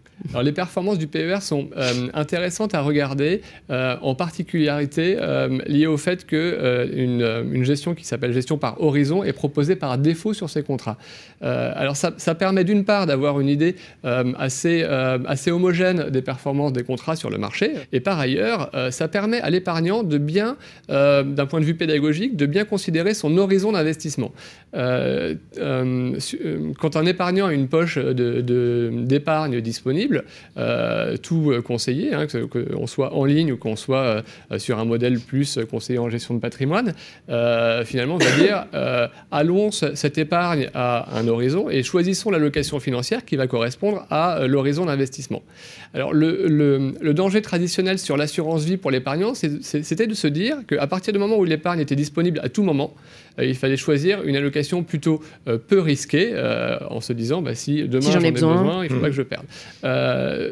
Les 0.42 0.52
performances 0.52 0.98
du 0.98 1.08
PER 1.08 1.42
sont 1.42 1.70
euh, 1.78 2.08
intéressantes 2.14 2.74
à 2.74 2.82
regarder, 2.82 3.42
euh, 3.70 3.96
en 4.02 4.16
particularité 4.16 5.18
euh, 5.20 5.60
liées 5.68 5.88
au 5.88 5.98
fait 5.98 6.26
qu'une 6.26 7.44
une 7.52 7.64
gestion 7.64 7.94
qui 7.94 8.06
s'appelle 8.06 8.34
gestion 8.34 8.58
par 8.58 8.82
horizon 8.82 9.24
est 9.24 9.34
proposée 9.34 9.76
par 9.76 9.98
défaut 9.98 10.34
sur 10.34 10.50
ces 10.50 10.64
contrats. 10.64 10.98
alors 11.42 11.96
ça, 11.96 12.14
ça 12.18 12.36
permet 12.36 12.64
d'une 12.64 12.86
part 12.86 13.06
d'avoir 13.06 13.40
une 13.40 13.50
idée 13.50 13.76
assez, 14.04 14.84
assez 14.84 15.52
homogène 15.52 16.10
des 16.10 16.22
performances 16.22 16.74
des 16.74 16.84
contrats 16.84 17.16
sur 17.16 17.30
le 17.30 17.38
marché, 17.38 17.72
et 17.92 18.00
par 18.00 18.20
ailleurs, 18.20 18.72
ça 18.92 19.08
permet 19.08 19.42
à 19.42 19.50
l'épargnant 19.50 20.04
de 20.04 20.18
bien, 20.18 20.58
d'un 20.90 21.46
point 21.48 21.60
de 21.60 21.66
vue 21.66 21.76
pédagogique, 21.76 22.36
de 22.36 22.46
bien 22.46 22.66
considérer 22.66 23.14
son 23.14 23.38
horizon 23.38 23.72
d'investissement. 23.72 24.32
Quand 26.80 26.96
un 26.96 27.06
épargnant 27.06 27.48
a 27.48 27.54
une 27.54 27.68
poche 27.68 27.98
d'épargne 27.98 29.62
disponible, 29.62 30.24
euh, 30.58 31.18
tout 31.18 31.52
euh, 31.52 31.62
conseiller, 31.62 32.14
hein, 32.14 32.28
qu'on 32.28 32.88
soit 32.88 33.14
en 33.14 33.26
ligne 33.26 33.52
ou 33.52 33.58
qu'on 33.58 33.76
soit 33.76 34.24
euh, 34.52 34.60
sur 34.60 34.80
un 34.80 34.86
modèle 34.86 35.20
plus 35.20 35.60
conseiller 35.70 36.00
en 36.00 36.10
gestion 36.10 36.34
de 36.34 36.40
patrimoine, 36.40 36.94
finalement, 37.86 38.16
on 38.16 38.18
va 38.18 38.32
dire 38.38 38.66
allons 39.32 39.72
cette 39.72 40.18
épargne 40.18 40.70
à 40.74 41.18
un 41.18 41.28
horizon 41.28 41.70
et 41.70 41.84
choisissons 41.84 42.32
l'allocation 42.32 42.80
financière 42.80 43.26
qui 43.26 43.36
va 43.36 43.48
correspondre 43.48 44.06
à 44.10 44.48
l'horizon 44.48 44.86
d'investissement. 44.86 45.42
Alors, 45.94 46.14
le, 46.14 47.14
danger 47.14 47.42
traditionnel 47.42 48.00
sur 48.00 48.18
l'assurance 48.18 48.64
vie 48.64 48.78
pour 48.78 48.90
l'épargnant, 48.90 49.34
c'était 49.36 50.08
de 50.08 50.14
se 50.14 50.28
dire 50.28 50.58
qu'à 50.68 50.88
partir 50.88 51.14
du 51.14 51.20
moment 51.20 51.38
où 51.38 51.46
l'épargne 51.46 51.80
était 51.80 51.96
disponible 51.96 52.40
à 52.44 52.50
tout 52.50 52.64
moment, 52.64 52.96
il 53.40 53.56
fallait 53.56 53.78
choisir 53.78 54.24
une 54.24 54.36
allocation 54.36 54.84
plutôt 54.84 55.22
peu 55.68 55.80
risquée 55.80 56.34
en 56.90 57.00
se 57.00 57.14
disant 57.14 57.42
bah, 57.42 57.54
si 57.54 57.88
demain 57.88 58.12
j'en 58.12 58.22
ai 58.22 58.32
besoin, 58.32 58.84
il 58.84 58.90
ne 58.90 58.96
faut 58.96 59.02
pas 59.02 59.10
que 59.10 59.16
je 59.16 59.22
perde. 59.22 59.46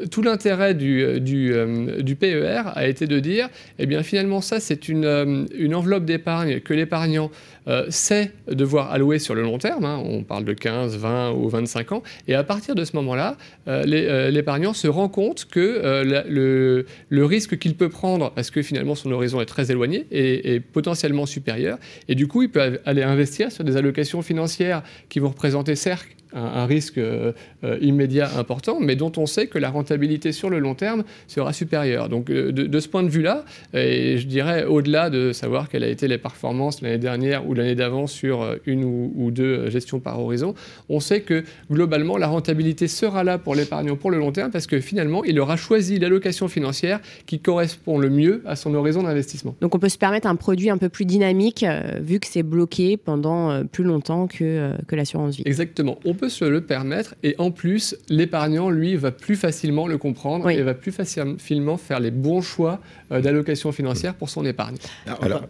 tout 0.09 0.21
l'intérêt 0.21 0.75
du, 0.75 1.19
du, 1.19 1.53
du, 1.99 2.15
PER 2.15 2.61
a 2.75 2.87
été 2.87 3.07
de 3.07 3.19
dire, 3.19 3.49
eh 3.79 3.87
bien 3.87 4.03
finalement 4.03 4.41
ça 4.41 4.59
c'est 4.59 4.89
une, 4.89 5.47
une 5.55 5.73
enveloppe 5.73 6.05
d'épargne 6.05 6.59
que 6.59 6.73
l'épargnant 6.73 7.31
euh, 7.67 7.85
c'est 7.89 8.31
devoir 8.47 8.91
allouer 8.91 9.19
sur 9.19 9.35
le 9.35 9.43
long 9.43 9.57
terme, 9.57 9.85
hein. 9.85 10.01
on 10.03 10.23
parle 10.23 10.45
de 10.45 10.53
15, 10.53 10.97
20 10.97 11.31
ou 11.33 11.47
25 11.49 11.91
ans, 11.91 12.03
et 12.27 12.35
à 12.35 12.43
partir 12.43 12.75
de 12.75 12.83
ce 12.83 12.95
moment-là, 12.95 13.37
euh, 13.67 13.83
euh, 13.87 14.29
l'épargnant 14.31 14.73
se 14.73 14.87
rend 14.87 15.09
compte 15.09 15.45
que 15.45 15.81
le, 16.27 17.25
risque 17.25 17.57
qu'il 17.57 17.75
peut 17.75 17.89
prendre, 17.89 18.31
parce 18.31 18.51
que 18.51 18.61
finalement 18.61 18.95
son 18.95 19.11
horizon 19.11 19.41
est 19.41 19.45
très 19.45 19.71
éloigné, 19.71 20.07
est, 20.11 20.55
est, 20.55 20.59
potentiellement 20.59 21.25
supérieur, 21.25 21.77
et 22.07 22.15
du 22.15 22.27
coup 22.27 22.41
il 22.41 22.49
peut 22.49 22.79
aller 22.85 23.03
investir 23.03 23.51
sur 23.51 23.63
des 23.63 23.77
allocations 23.77 24.21
financières 24.21 24.83
qui 25.09 25.19
vont 25.19 25.29
représenter 25.29 25.75
certes 25.75 26.07
un, 26.33 26.65
risque 26.65 26.97
euh, 26.97 27.31
euh, 27.63 27.77
immédiat 27.81 28.37
important, 28.37 28.79
mais 28.79 28.95
dont 28.95 29.11
on 29.17 29.25
sait 29.25 29.47
que 29.47 29.57
la 29.57 29.69
rentabilité 29.69 30.31
sur 30.31 30.49
le 30.49 30.59
long 30.59 30.75
terme 30.75 31.03
sera 31.27 31.53
supérieure. 31.53 32.09
Donc 32.09 32.29
euh, 32.29 32.51
de, 32.51 32.79
ce 32.79 32.87
point 32.87 33.03
de 33.03 33.09
vue-là, 33.09 33.45
et 33.73 34.17
je 34.17 34.27
dirais 34.27 34.65
au-delà 34.65 35.09
de 35.09 35.33
savoir 35.33 35.69
quelles 35.69 35.83
a 35.83 35.87
été 35.87 36.07
les 36.07 36.17
performances 36.17 36.81
l'année 36.81 36.97
dernière 36.97 37.47
ou 37.47 37.53
l'année 37.53 37.75
d'avant 37.75 38.07
sur 38.07 38.57
une 38.65 38.83
ou, 38.83 39.31
deux 39.31 39.69
gestions 39.69 39.99
par 39.99 40.19
horizon, 40.19 40.55
on 40.89 40.99
sait 40.99 41.21
que 41.21 41.43
globalement 41.71 42.17
la 42.17 42.27
rentabilité 42.27 42.87
sera 42.87 43.23
là 43.23 43.37
pour 43.37 43.55
l'épargnant 43.55 43.95
pour 43.95 44.11
le 44.11 44.17
long 44.17 44.31
terme 44.31 44.51
parce 44.51 44.67
que 44.67 44.79
finalement 44.79 45.23
il 45.23 45.39
aura 45.39 45.57
choisi 45.57 45.99
l'allocation 45.99 46.47
financière 46.47 46.99
qui 47.25 47.39
correspond 47.39 47.97
le 47.97 48.09
mieux 48.09 48.41
à 48.45 48.55
son 48.55 48.73
horizon 48.73 49.03
d'investissement. 49.03 49.55
Donc 49.61 49.75
on 49.75 49.79
peut 49.79 49.89
se 49.89 49.97
permettre 49.97 50.27
un 50.27 50.35
produit 50.35 50.69
un 50.69 50.77
peu 50.77 50.89
plus 50.89 51.05
dynamique 51.05 51.65
vu 52.01 52.19
que 52.19 52.27
c'est 52.27 52.43
bloqué 52.43 52.97
pendant 52.97 53.63
plus 53.65 53.83
longtemps 53.83 54.27
que, 54.27 54.71
que 54.87 54.95
l'assurance 54.95 55.37
vie. 55.37 55.43
Exactement. 55.45 55.99
On 56.05 56.13
peut 56.21 56.29
se 56.29 56.45
le 56.45 56.61
permettre 56.61 57.15
et 57.23 57.35
en 57.39 57.49
plus, 57.49 57.95
l'épargnant, 58.07 58.69
lui, 58.69 58.95
va 58.95 59.11
plus 59.11 59.35
facilement 59.35 59.87
le 59.87 59.97
comprendre 59.97 60.51
et 60.51 60.61
va 60.61 60.75
plus 60.75 60.91
facilement 60.91 61.77
faire 61.77 61.99
les 61.99 62.11
bons 62.11 62.43
choix 62.43 62.79
euh, 63.11 63.21
d'allocation 63.21 63.71
financière 63.71 64.13
pour 64.13 64.29
son 64.29 64.45
épargne. 64.45 64.77
Alors, 65.19 65.43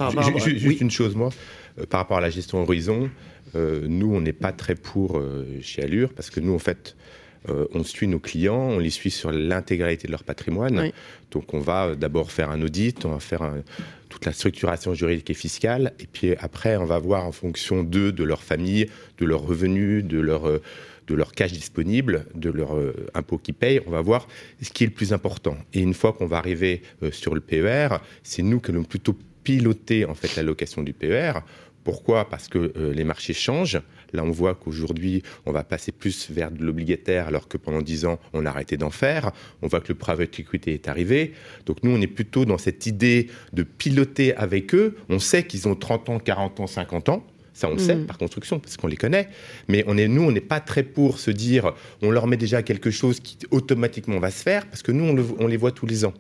juste 0.45 0.79
une 0.79 0.89
chose, 0.89 1.13
moi, 1.13 1.29
euh, 1.77 1.85
par 1.85 1.99
rapport 1.99 2.17
à 2.17 2.21
la 2.21 2.29
gestion 2.29 2.61
horizon, 2.61 3.09
euh, 3.55 3.85
nous, 3.85 4.15
on 4.15 4.21
n'est 4.21 4.31
pas 4.31 4.53
très 4.53 4.75
pour 4.75 5.21
chez 5.61 5.83
Allure 5.83 6.13
parce 6.13 6.29
que 6.29 6.39
nous, 6.39 6.55
en 6.55 6.59
fait, 6.59 6.95
on 7.49 7.83
suit 7.83 8.07
nos 8.07 8.19
clients, 8.19 8.69
on 8.75 8.79
les 8.79 8.91
suit 8.91 9.11
sur 9.11 9.31
l'intégralité 9.31 10.07
de 10.07 10.11
leur 10.11 10.23
patrimoine. 10.23 10.91
Donc 11.31 11.53
on 11.53 11.59
va 11.59 11.95
d'abord 11.95 12.31
faire 12.31 12.49
un 12.49 12.61
audit, 12.61 13.03
on 13.03 13.09
va 13.09 13.19
faire 13.19 13.51
toute 14.11 14.25
la 14.25 14.33
structuration 14.33 14.93
juridique 14.93 15.31
et 15.31 15.33
fiscale, 15.33 15.93
et 15.99 16.05
puis 16.05 16.35
après 16.39 16.77
on 16.77 16.85
va 16.85 16.99
voir 16.99 17.25
en 17.25 17.31
fonction 17.31 17.83
d'eux, 17.83 18.11
de 18.11 18.23
leur 18.23 18.43
famille, 18.43 18.87
de 19.17 19.25
leurs 19.25 19.41
revenus, 19.41 20.03
de 20.03 20.19
leur 20.19 20.43
de 21.11 21.15
leur 21.15 21.33
cash 21.33 21.51
disponible, 21.51 22.25
de 22.35 22.49
leur 22.49 22.75
euh, 22.75 22.93
impôt 23.13 23.37
qu'ils 23.37 23.53
payent, 23.53 23.81
on 23.85 23.91
va 23.91 24.01
voir 24.01 24.27
ce 24.61 24.69
qui 24.69 24.83
est 24.83 24.87
le 24.87 24.93
plus 24.93 25.13
important. 25.13 25.57
Et 25.73 25.81
une 25.81 25.93
fois 25.93 26.13
qu'on 26.13 26.25
va 26.25 26.37
arriver 26.37 26.81
euh, 27.03 27.11
sur 27.11 27.35
le 27.35 27.41
PER, 27.41 27.97
c'est 28.23 28.41
nous 28.41 28.59
qui 28.59 28.71
allons 28.71 28.83
plutôt 28.83 29.17
piloter 29.43 30.05
en 30.05 30.13
fait 30.13 30.35
l'allocation 30.35 30.83
du 30.83 30.93
PER. 30.93 31.33
Pourquoi? 31.83 32.29
Parce 32.29 32.47
que 32.47 32.71
euh, 32.77 32.93
les 32.93 33.03
marchés 33.03 33.33
changent. 33.33 33.81
Là, 34.13 34.23
on 34.23 34.31
voit 34.31 34.55
qu'aujourd'hui, 34.55 35.23
on 35.45 35.51
va 35.51 35.63
passer 35.63 35.91
plus 35.91 36.29
vers 36.29 36.51
de 36.51 36.63
l'obligataire, 36.63 37.27
alors 37.27 37.47
que 37.47 37.57
pendant 37.57 37.81
10 37.81 38.05
ans, 38.05 38.19
on 38.33 38.45
a 38.45 38.49
arrêté 38.49 38.77
d'en 38.77 38.89
faire. 38.89 39.31
On 39.61 39.67
voit 39.67 39.81
que 39.81 39.89
le 39.89 39.95
private 39.95 40.39
equity 40.39 40.71
est 40.71 40.87
arrivé. 40.87 41.33
Donc, 41.65 41.83
nous, 41.83 41.91
on 41.91 42.01
est 42.01 42.07
plutôt 42.07 42.45
dans 42.45 42.57
cette 42.57 42.85
idée 42.85 43.29
de 43.53 43.63
piloter 43.63 44.35
avec 44.35 44.73
eux. 44.75 44.97
On 45.09 45.19
sait 45.19 45.43
qu'ils 45.43 45.67
ont 45.67 45.75
30 45.75 46.09
ans, 46.09 46.19
40 46.19 46.59
ans, 46.59 46.67
50 46.67 47.09
ans. 47.09 47.25
Ça, 47.53 47.69
on 47.69 47.73
le 47.73 47.79
sait 47.79 47.95
mm. 47.95 48.05
par 48.05 48.17
construction, 48.17 48.59
parce 48.59 48.77
qu'on 48.77 48.87
les 48.87 48.97
connaît. 48.97 49.29
Mais 49.67 49.83
on 49.87 49.97
est, 49.97 50.07
nous, 50.07 50.23
on 50.23 50.31
n'est 50.31 50.39
pas 50.39 50.59
très 50.59 50.83
pour 50.83 51.19
se 51.19 51.31
dire, 51.31 51.73
on 52.01 52.09
leur 52.09 52.27
met 52.27 52.37
déjà 52.37 52.63
quelque 52.63 52.91
chose 52.91 53.19
qui 53.19 53.37
automatiquement 53.51 54.19
va 54.19 54.31
se 54.31 54.41
faire, 54.41 54.67
parce 54.67 54.81
que 54.81 54.91
nous, 54.91 55.03
on, 55.39 55.47
les 55.47 55.57
voit 55.57 55.71
tous 55.71 55.85
les 55.85 56.05
ans. 56.05 56.13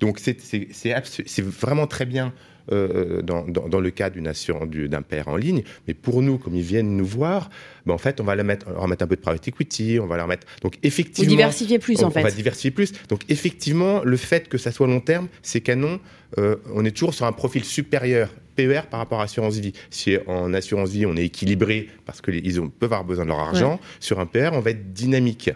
Donc, 0.00 0.18
c'est 0.18 1.42
vraiment 1.42 1.86
très 1.86 2.06
bien 2.06 2.32
euh, 2.70 3.22
dans, 3.22 3.44
dans, 3.44 3.80
le 3.80 3.90
cas 3.90 4.08
d'une 4.08 4.28
assurance 4.28 4.68
d'un 4.68 5.02
père 5.02 5.28
en 5.28 5.36
ligne. 5.36 5.62
Mais 5.88 5.94
pour 5.94 6.22
nous, 6.22 6.38
comme 6.38 6.54
ils 6.54 6.62
viennent 6.62 6.96
nous 6.96 7.04
voir, 7.04 7.50
ben 7.86 7.94
en 7.94 7.98
fait, 7.98 8.20
on 8.20 8.24
va 8.24 8.36
leur 8.36 8.44
mettre, 8.44 8.70
leur 8.70 8.86
mettre 8.86 9.02
un 9.02 9.08
peu 9.08 9.16
de 9.16 9.20
private 9.20 9.48
equity, 9.48 9.98
on 10.00 10.06
va 10.06 10.16
leur 10.16 10.28
mettre. 10.28 10.46
Donc 10.62 10.78
effectivement, 10.82 11.28
Vous 11.28 11.36
diversifier 11.36 11.78
plus 11.78 12.04
en 12.04 12.10
fait. 12.10 12.20
On 12.20 12.22
va 12.22 12.30
diversifier 12.30 12.70
plus. 12.70 12.92
Donc 13.08 13.22
effectivement, 13.28 14.02
le 14.04 14.16
fait 14.16 14.48
que 14.48 14.58
ça 14.58 14.70
soit 14.70 14.86
long 14.86 15.00
terme, 15.00 15.28
c'est 15.42 15.60
canon. 15.60 15.98
Euh, 16.38 16.56
on 16.72 16.84
est 16.84 16.92
toujours 16.92 17.14
sur 17.14 17.26
un 17.26 17.32
profil 17.32 17.64
supérieur 17.64 18.30
PER 18.54 18.82
par 18.90 19.00
rapport 19.00 19.20
à 19.20 19.24
assurance 19.24 19.56
vie. 19.56 19.72
Si 19.90 20.16
en 20.26 20.54
assurance 20.54 20.90
vie, 20.90 21.04
on 21.04 21.16
est 21.16 21.24
équilibré 21.24 21.88
parce 22.06 22.20
qu'ils 22.20 22.60
peuvent 22.78 22.92
avoir 22.92 23.04
besoin 23.04 23.24
de 23.24 23.30
leur 23.30 23.40
argent, 23.40 23.80
sur 23.98 24.20
un 24.20 24.26
PER, 24.26 24.50
on 24.52 24.60
va 24.60 24.70
être 24.70 24.92
dynamique. 24.92 25.50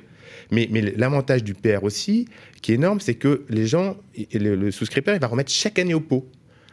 Mais, 0.51 0.69
mais 0.71 0.81
l'avantage 0.81 1.43
du 1.45 1.55
PR 1.55 1.83
aussi, 1.83 2.29
qui 2.63 2.73
est 2.73 2.77
énorme, 2.77 3.01
c'est 3.01 3.15
que 3.15 3.45
les 3.49 3.67
gens, 3.67 3.97
le, 4.33 4.55
le 4.55 4.71
souscripteur, 4.71 5.15
il 5.15 5.21
va 5.21 5.27
remettre 5.27 5.51
chaque 5.51 5.79
année 5.79 5.95
au 5.95 6.01
pot. 6.01 6.29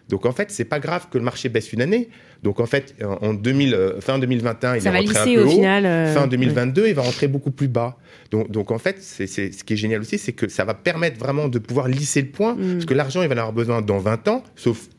Donc 0.10 0.26
en 0.26 0.32
fait, 0.32 0.52
c'est 0.52 0.66
pas 0.66 0.80
grave 0.80 1.08
que 1.10 1.18
le 1.18 1.24
marché 1.24 1.50
baisse 1.50 1.72
une 1.74 1.82
année. 1.82 2.10
Donc 2.44 2.60
en 2.60 2.66
fait, 2.66 2.96
en 3.22 3.34
2000, 3.34 3.74
euh, 3.74 4.02
fin 4.02 4.20
2021, 4.20 4.76
il 4.76 4.82
va 4.82 4.92
rentrer 4.92 5.18
un 5.18 5.36
peu 5.36 5.44
haut. 5.44 5.50
Final, 5.50 5.86
euh, 5.86 6.14
fin 6.14 6.28
2022, 6.28 6.88
il 6.88 6.94
va 6.94 7.02
rentrer 7.02 7.28
beaucoup 7.28 7.52
plus 7.52 7.68
bas. 7.70 7.98
Donc, 8.32 8.52
donc 8.52 8.72
en 8.72 8.80
fait, 8.80 8.98
c'est, 9.02 9.28
ce 9.28 9.64
qui 9.64 9.74
est 9.74 9.78
génial 9.78 10.02
aussi, 10.02 10.18
c'est 10.18 10.34
que 10.34 10.50
ça 10.50 10.66
va 10.66 10.74
permettre 10.74 11.18
vraiment 11.18 11.48
de 11.48 11.60
pouvoir 11.60 11.88
lisser 11.88 12.22
le 12.22 12.30
point, 12.30 12.56
mm. 12.56 12.74
parce 12.74 12.86
que 12.86 12.94
l'argent, 12.94 13.22
il 13.22 13.30
va 13.30 13.36
en 13.36 13.38
avoir 13.38 13.54
besoin 13.54 13.82
dans 13.82 14.00
20 14.00 14.28
ans, 14.28 14.44
sauf 14.56 14.90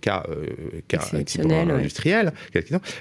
cas, 0.00 0.24
euh, 0.28 0.46
cas 0.88 1.08
industriel 1.12 2.32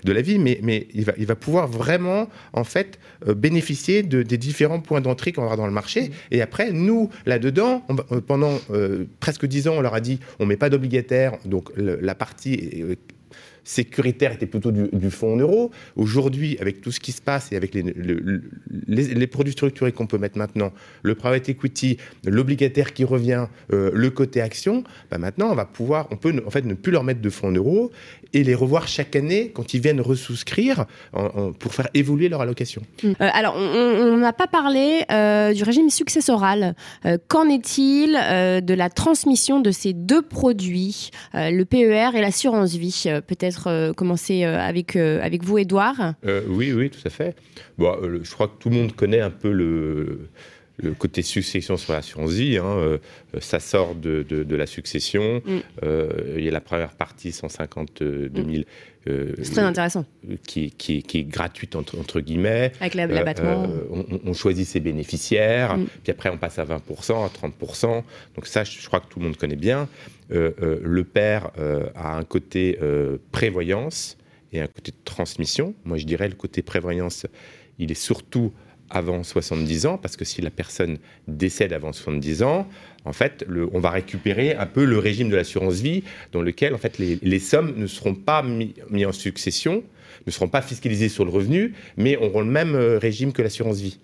de 0.03 0.11
la 0.11 0.21
vie, 0.21 0.39
mais, 0.39 0.59
mais 0.63 0.87
il, 0.93 1.05
va, 1.05 1.13
il 1.17 1.25
va 1.25 1.35
pouvoir 1.35 1.67
vraiment 1.67 2.29
en 2.53 2.63
fait 2.63 2.99
euh, 3.27 3.33
bénéficier 3.33 4.03
de, 4.03 4.23
des 4.23 4.37
différents 4.37 4.79
points 4.79 5.01
d'entrée 5.01 5.31
qu'on 5.31 5.43
aura 5.43 5.55
dans 5.55 5.67
le 5.67 5.73
marché. 5.73 6.09
Mm. 6.09 6.11
Et 6.31 6.41
après, 6.41 6.71
nous, 6.71 7.09
là-dedans, 7.25 7.85
pendant 8.27 8.59
presque 9.19 9.45
dix 9.45 9.67
ans, 9.67 9.75
on 9.77 9.81
leur 9.81 9.93
a 9.93 10.01
dit 10.01 10.19
on 10.39 10.45
met 10.45 10.57
pas 10.57 10.69
d'obligataire, 10.69 11.37
donc 11.45 11.71
la 11.75 12.15
partie 12.15 12.83
sécuritaire 13.69 14.31
était 14.31 14.47
plutôt 14.47 14.71
du, 14.71 15.11
fonds 15.11 15.33
en 15.33 15.37
euros. 15.37 15.69
Aujourd'hui, 15.95 16.57
avec 16.59 16.81
tout 16.81 16.91
ce 16.91 16.99
qui 16.99 17.11
se 17.11 17.21
passe 17.21 17.51
et 17.51 17.55
avec 17.55 17.75
les, 17.75 17.83
les, 18.87 19.27
produits 19.27 19.53
structurés 19.53 19.91
qu'on 19.91 20.07
peut 20.07 20.17
mettre 20.17 20.39
maintenant, 20.39 20.73
le 21.03 21.13
private 21.13 21.49
equity, 21.49 21.97
l'obligataire 22.25 22.93
qui 22.93 23.03
revient, 23.03 23.45
euh, 23.71 23.91
le 23.93 24.09
côté 24.09 24.41
action, 24.41 24.83
bah 25.11 25.19
maintenant 25.19 25.51
on 25.51 25.55
va 25.55 25.65
pouvoir, 25.65 26.07
on 26.09 26.17
peut 26.17 26.33
en 26.45 26.49
fait 26.49 26.65
ne 26.65 26.73
plus 26.73 26.91
leur 26.91 27.03
mettre 27.03 27.21
de 27.21 27.29
fonds 27.29 27.49
en 27.49 27.51
euros 27.51 27.91
et 28.33 28.43
les 28.43 28.55
revoir 28.55 28.87
chaque 28.87 29.15
année 29.15 29.51
quand 29.53 29.73
ils 29.73 29.81
viennent 29.81 30.01
resouscrire 30.01 30.85
pour 31.59 31.73
faire 31.73 31.89
évoluer 31.93 32.29
leur 32.29 32.41
allocation. 32.41 32.81
Mm. 33.03 33.07
Euh, 33.09 33.29
alors, 33.33 33.55
on 33.55 34.17
n'a 34.17 34.33
pas 34.33 34.47
parlé 34.47 35.03
euh, 35.11 35.53
du 35.53 35.63
régime 35.63 35.89
successoral. 35.89 36.75
Qu'en 37.27 37.49
est-il 37.49 38.11
de 38.13 38.73
la 38.73 38.89
transmission 38.89 39.59
de 39.59 39.71
ces 39.71 39.93
deux 39.93 40.21
produits, 40.21 41.11
le 41.33 41.63
PER 41.63 42.09
et 42.15 42.21
l'assurance 42.21 42.75
vie? 42.75 43.05
Peut-être 43.27 43.69
euh, 43.79 43.93
commencer 43.93 44.43
euh, 44.43 44.59
avec, 44.59 44.95
euh, 44.95 45.19
avec 45.21 45.43
vous, 45.43 45.57
Edouard 45.57 46.13
Oui, 46.47 46.73
oui, 46.73 46.89
tout 46.89 46.99
à 47.05 47.09
fait. 47.09 47.35
Bon, 47.77 47.95
je 48.21 48.31
crois 48.31 48.47
que 48.47 48.57
tout 48.59 48.69
le 48.69 48.75
monde 48.75 48.95
connaît 48.95 49.21
un 49.21 49.29
peu 49.29 49.51
le 49.51 50.29
le 50.81 50.93
côté 50.93 51.21
succession 51.21 51.77
sur 51.77 51.93
l'assurance 51.93 52.31
vie, 52.31 52.57
hein, 52.57 52.99
ça 53.39 53.59
sort 53.59 53.95
de, 53.95 54.23
de, 54.23 54.55
la 54.55 54.65
succession. 54.65 55.41
Mm. 55.45 55.59
il 56.37 56.43
y 56.43 56.47
a 56.47 56.51
la 56.51 56.61
première 56.61 56.93
partie, 56.93 57.31
152 57.31 58.31
000. 58.33 58.63
c'est 59.41 59.51
très 59.51 59.61
intéressant. 59.61 60.05
Qui, 60.47 60.71
qui, 60.71 61.03
qui, 61.03 61.19
est 61.19 61.23
gratuite, 61.23 61.75
entre, 61.75 61.99
entre 61.99 62.21
guillemets. 62.21 62.71
Avec 62.79 62.95
l'abattement. 62.95 63.67
on, 64.25 64.33
choisit 64.33 64.67
ses 64.67 64.79
bénéficiaires, 64.79 65.77
mm. 65.77 65.87
puis 66.03 66.11
après 66.11 66.29
on 66.29 66.37
passe 66.37 66.59
à 66.59 66.65
20%, 66.65 67.25
à 67.25 67.29
30%. 67.29 68.03
Donc 68.35 68.47
ça, 68.47 68.63
je, 68.63 68.79
je 68.79 68.87
crois 68.87 68.99
que 68.99 69.07
tout 69.07 69.19
le 69.19 69.25
monde 69.25 69.37
connaît 69.37 69.55
bien. 69.55 69.87
Euh, 70.31 70.51
euh, 70.61 70.79
le 70.83 71.03
père 71.03 71.49
euh, 71.57 71.89
a 71.95 72.15
un 72.15 72.23
côté 72.23 72.79
prévoyance 73.31 74.17
et 74.51 74.61
un 74.61 74.67
côté 74.67 74.91
transmission. 75.05 75.73
Moi, 75.85 75.97
je 75.97 76.05
dirais 76.05 76.27
le 76.27 76.35
côté 76.35 76.61
prévoyance, 76.61 77.25
il 77.77 77.91
est 77.91 78.01
surtout 78.01 78.53
avant 78.89 79.23
70 79.23 79.85
ans, 79.85 79.97
parce 79.97 80.15
que 80.15 80.25
si 80.25 80.41
la 80.41 80.49
personne 80.49 80.97
décède 81.27 81.73
avant 81.73 81.93
70 81.93 82.43
ans, 82.43 82.67
en 83.05 83.13
fait, 83.13 83.45
on 83.71 83.79
va 83.79 83.89
récupérer 83.89 84.55
un 84.55 84.65
peu 84.65 84.85
le 84.85 84.97
régime 84.97 85.29
de 85.29 85.35
l'assurance 85.35 85.75
vie, 85.75 86.03
dans 86.31 86.41
lequel 86.41 86.73
en 86.73 86.77
fait 86.77 86.97
les, 86.97 87.39
sommes 87.39 87.75
ne 87.77 87.87
seront 87.87 88.15
pas 88.15 88.43
mises 88.43 88.73
mis 88.89 89.05
en 89.05 89.11
succession, 89.11 89.83
ne 90.25 90.31
seront 90.31 90.47
pas 90.47 90.61
fiscalisées 90.61 91.09
sur 91.09 91.25
le 91.25 91.31
revenu, 91.31 91.73
mais 91.97 92.17
auront 92.17 92.41
le 92.41 92.51
même 92.51 92.75
régime 92.75 93.31
que 93.31 93.41
l'assurance 93.41 93.79
vie. 93.79 93.99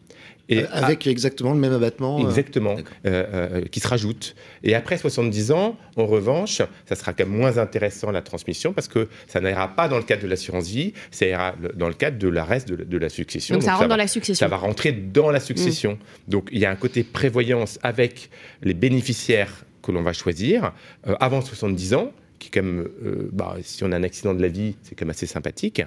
Et 0.47 0.59
euh, 0.59 0.67
avec 0.71 1.07
exactement 1.07 1.53
le 1.53 1.59
même 1.59 1.73
abattement 1.73 2.19
euh, 2.19 2.27
Exactement, 2.27 2.75
euh, 3.05 3.61
qui 3.71 3.79
se 3.79 3.87
rajoute. 3.87 4.35
Et 4.63 4.75
après 4.75 4.97
70 4.97 5.51
ans, 5.51 5.77
en 5.95 6.05
revanche, 6.05 6.61
ça 6.85 6.95
sera 6.95 7.13
quand 7.13 7.25
même 7.25 7.35
moins 7.35 7.57
intéressant 7.57 8.11
la 8.11 8.21
transmission 8.21 8.73
parce 8.73 8.87
que 8.87 9.07
ça 9.27 9.41
n'ira 9.41 9.75
pas 9.75 9.87
dans 9.87 9.97
le 9.97 10.03
cadre 10.03 10.23
de 10.23 10.27
l'assurance 10.27 10.67
vie, 10.67 10.93
ça 11.11 11.25
ira 11.25 11.55
dans 11.75 11.87
le 11.87 11.93
cadre 11.93 12.17
de 12.17 12.27
la 12.27 12.43
reste 12.43 12.67
de, 12.71 12.97
la 12.97 13.09
succession. 13.09 13.55
Donc, 13.55 13.63
ça 13.63 13.75
rentre 13.75 13.89
dans 13.89 13.95
la 13.95 14.07
succession. 14.07 14.45
Ça 14.45 14.47
va 14.47 14.57
rentrer 14.57 14.91
dans 14.91 15.31
la 15.31 15.39
succession. 15.39 15.93
Mm. 15.93 16.31
Donc 16.31 16.49
il 16.51 16.59
y 16.59 16.65
a 16.65 16.71
un 16.71 16.75
côté 16.75 17.03
prévoyance 17.03 17.79
avec 17.83 18.29
les 18.61 18.73
bénéficiaires 18.73 19.65
que 19.81 19.91
l'on 19.91 20.01
va 20.01 20.13
choisir 20.13 20.73
avant 21.19 21.41
70 21.41 21.93
ans 21.93 22.11
qui 22.39 22.47
est 22.47 22.51
quand 22.51 22.63
même, 22.63 22.87
euh, 23.05 23.29
bah, 23.31 23.55
si 23.61 23.83
on 23.83 23.91
a 23.91 23.97
un 23.97 24.03
accident 24.03 24.33
de 24.33 24.41
la 24.41 24.47
vie, 24.47 24.75
c'est 24.83 24.95
quand 24.95 25.05
même 25.05 25.11
assez 25.11 25.25
sympathique. 25.25 25.81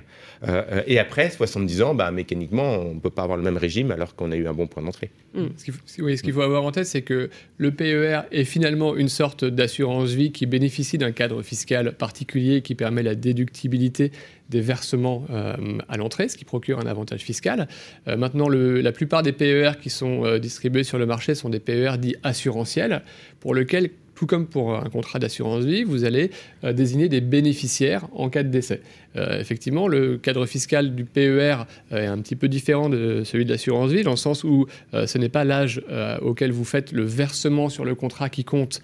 Euh, 0.46 0.82
et 0.86 0.98
après, 0.98 1.30
70 1.30 1.82
ans, 1.82 1.94
bah, 1.94 2.10
mécaniquement, 2.10 2.80
on 2.80 2.94
ne 2.94 3.00
peut 3.00 3.10
pas 3.10 3.22
avoir 3.22 3.36
le 3.36 3.44
même 3.44 3.56
régime 3.56 3.90
alors 3.90 4.14
qu'on 4.14 4.32
a 4.32 4.36
eu 4.36 4.46
un 4.46 4.54
bon 4.54 4.66
point 4.66 4.82
d'entrée. 4.82 5.10
Mmh. 5.34 5.46
Ce 5.56 6.22
qu'il 6.22 6.32
faut, 6.32 6.40
avoir 6.40 6.64
en 6.64 6.72
tête, 6.72 6.86
c'est 6.86 7.02
que 7.02 7.28
le 7.58 7.70
PER 7.70 8.22
est 8.32 8.44
finalement 8.44 8.96
une 8.96 9.08
sorte 9.08 9.44
d'assurance 9.44 10.10
vie 10.10 10.32
qui 10.32 10.46
bénéficie 10.46 10.96
d'un 10.96 11.12
cadre 11.12 11.42
fiscal 11.42 11.92
particulier 11.92 12.62
qui 12.62 12.74
permet 12.74 13.02
la 13.02 13.14
déductibilité 13.14 14.10
des 14.48 14.62
versements 14.62 15.26
euh, 15.28 15.54
à 15.88 15.98
l'entrée, 15.98 16.28
ce 16.28 16.38
qui 16.38 16.46
procure 16.46 16.80
un 16.80 16.86
avantage 16.86 17.20
fiscal. 17.20 17.68
maintenant, 18.06 18.48
le, 18.48 18.80
la 18.80 18.92
plupart 18.92 19.22
des 19.22 19.32
PER 19.32 19.72
qui 19.82 19.90
sont 19.90 20.38
distribués 20.38 20.84
sur 20.84 20.98
le 20.98 21.04
marché 21.04 21.34
sont 21.34 21.50
des 21.50 21.60
PER 21.60 21.98
dits 21.98 22.16
assurantiels, 22.22 23.02
pour 23.40 23.54
lesquels 23.54 23.90
tout 24.18 24.26
comme 24.26 24.48
pour 24.48 24.74
un 24.74 24.88
contrat 24.88 25.20
d'assurance 25.20 25.64
vie, 25.64 25.84
vous 25.84 26.04
allez 26.04 26.32
euh, 26.64 26.72
désigner 26.72 27.08
des 27.08 27.20
bénéficiaires 27.20 28.08
en 28.12 28.30
cas 28.30 28.42
de 28.42 28.48
décès. 28.48 28.80
Euh, 29.16 29.38
effectivement, 29.38 29.86
le 29.86 30.18
cadre 30.18 30.44
fiscal 30.44 30.96
du 30.96 31.04
PER 31.04 31.58
euh, 31.92 32.02
est 32.02 32.06
un 32.06 32.18
petit 32.18 32.34
peu 32.34 32.48
différent 32.48 32.88
de 32.88 33.22
celui 33.24 33.44
de 33.44 33.50
l'assurance 33.50 33.92
vie, 33.92 34.02
dans 34.02 34.10
le 34.10 34.16
sens 34.16 34.42
où 34.42 34.66
ce 34.92 35.18
n'est 35.18 35.28
pas 35.28 35.44
l'âge 35.44 35.80
auquel 36.20 36.50
vous 36.50 36.64
faites 36.64 36.90
le 36.90 37.04
versement 37.04 37.68
sur 37.68 37.84
le 37.84 37.94
contrat 37.94 38.28
qui 38.28 38.42
compte, 38.42 38.80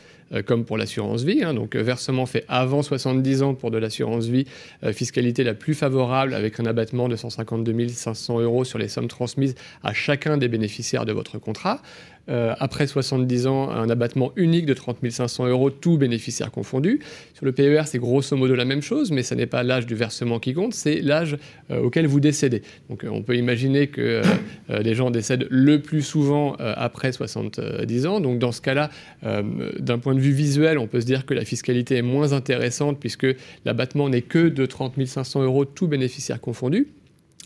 comme 0.47 0.64
pour 0.64 0.78
l'assurance 0.78 1.22
vie. 1.22 1.43
Hein. 1.43 1.55
donc, 1.55 1.76
versement 1.76 2.26
fait 2.26 2.45
avant 2.49 2.82
70 2.82 3.43
ans 3.43 3.55
pour 3.55 3.70
de 3.70 3.78
l'assurance 3.78 4.26
vie, 4.26 4.47
fiscalité 4.93 5.45
la 5.45 5.55
plus 5.55 5.74
favorable 5.74 6.35
avec 6.35 6.61
un 6.61 6.66
abattement 6.66 7.09
de 7.09 7.16
152 7.16 7.89
500 7.89 8.41
euros 8.41 8.64
sur 8.64 8.78
les 8.78 8.89
sommes 8.89 9.09
transmises 9.09 9.55
à 9.82 9.93
chacun 9.93 10.37
des 10.37 10.49
bénéficiaires 10.49 11.05
de 11.05 11.12
votre 11.12 11.39
contrat. 11.39 11.80
Euh, 12.29 12.55
après 12.59 12.87
70 12.87 13.47
ans, 13.47 13.70
un 13.70 13.91
abattement 13.91 14.33
unique 14.37 14.66
de 14.66 14.75
30 14.75 15.11
500 15.11 15.47
euros, 15.47 15.70
tout 15.70 15.99
bénéficiaire 15.99 16.51
confondu. 16.51 17.01
Sur 17.35 17.45
le 17.45 17.53
PER, 17.53 17.83
c'est 17.87 17.99
grosso 17.99 18.37
modo 18.37 18.55
la 18.55 18.64
même 18.64 18.83
chose, 18.83 19.11
mais 19.11 19.22
ce 19.22 19.35
n'est 19.35 19.47
pas 19.47 19.62
l'âge 19.62 19.87
du 19.87 19.95
versement 19.95 20.39
qui 20.39 20.55
compte, 20.55 20.72
c'est 20.72 21.01
l'âge 21.01 21.37
euh, 21.70 21.81
auquel 21.81 22.07
vous 22.07 22.20
décédez. 22.20 22.62
Donc 22.89 23.05
euh, 23.05 23.09
on 23.11 23.22
peut 23.22 23.37
imaginer 23.37 23.89
que 23.89 24.22
les 24.68 24.95
gens 24.95 25.11
décèdent 25.11 25.47
le 25.51 25.81
plus 25.81 26.03
souvent 26.03 26.55
après 26.59 27.12
70 27.12 28.07
ans. 28.07 28.20
Donc 28.20 28.39
dans 28.39 28.53
ce 28.53 28.61
cas-là, 28.61 28.91
d'un 29.22 29.99
point 29.99 30.14
de 30.14 30.20
vue 30.20 30.33
visuel, 30.33 30.79
on 30.79 30.87
peut 30.87 31.01
se 31.01 31.07
dire 31.07 31.27
que 31.27 31.35
la 31.35 31.45
fiscalité 31.45 31.97
est 31.97 32.03
moins 32.03 32.33
intéressante 32.33 32.99
puisque 32.99 33.27
l'abattement 33.64 34.09
n'est 34.09 34.22
que 34.22 34.49
de 34.49 34.66
30 34.66 35.05
500 35.05 35.43
euros, 35.43 35.64
tout 35.64 35.89
bénéficiaire 35.89 36.41
confondu. 36.41 36.89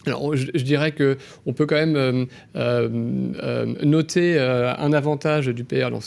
Je, 0.09 0.63
dirais 0.63 0.93
qu'on 0.93 1.53
peut 1.53 1.67
quand 1.67 1.77
même 1.77 1.97
euh, 1.97 2.25
euh, 2.57 2.89
euh, 3.43 3.75
noter 3.83 4.39
un 4.39 4.93
avantage 4.93 5.47
du 5.47 5.65
PR 5.65 5.91
dans 5.91 6.01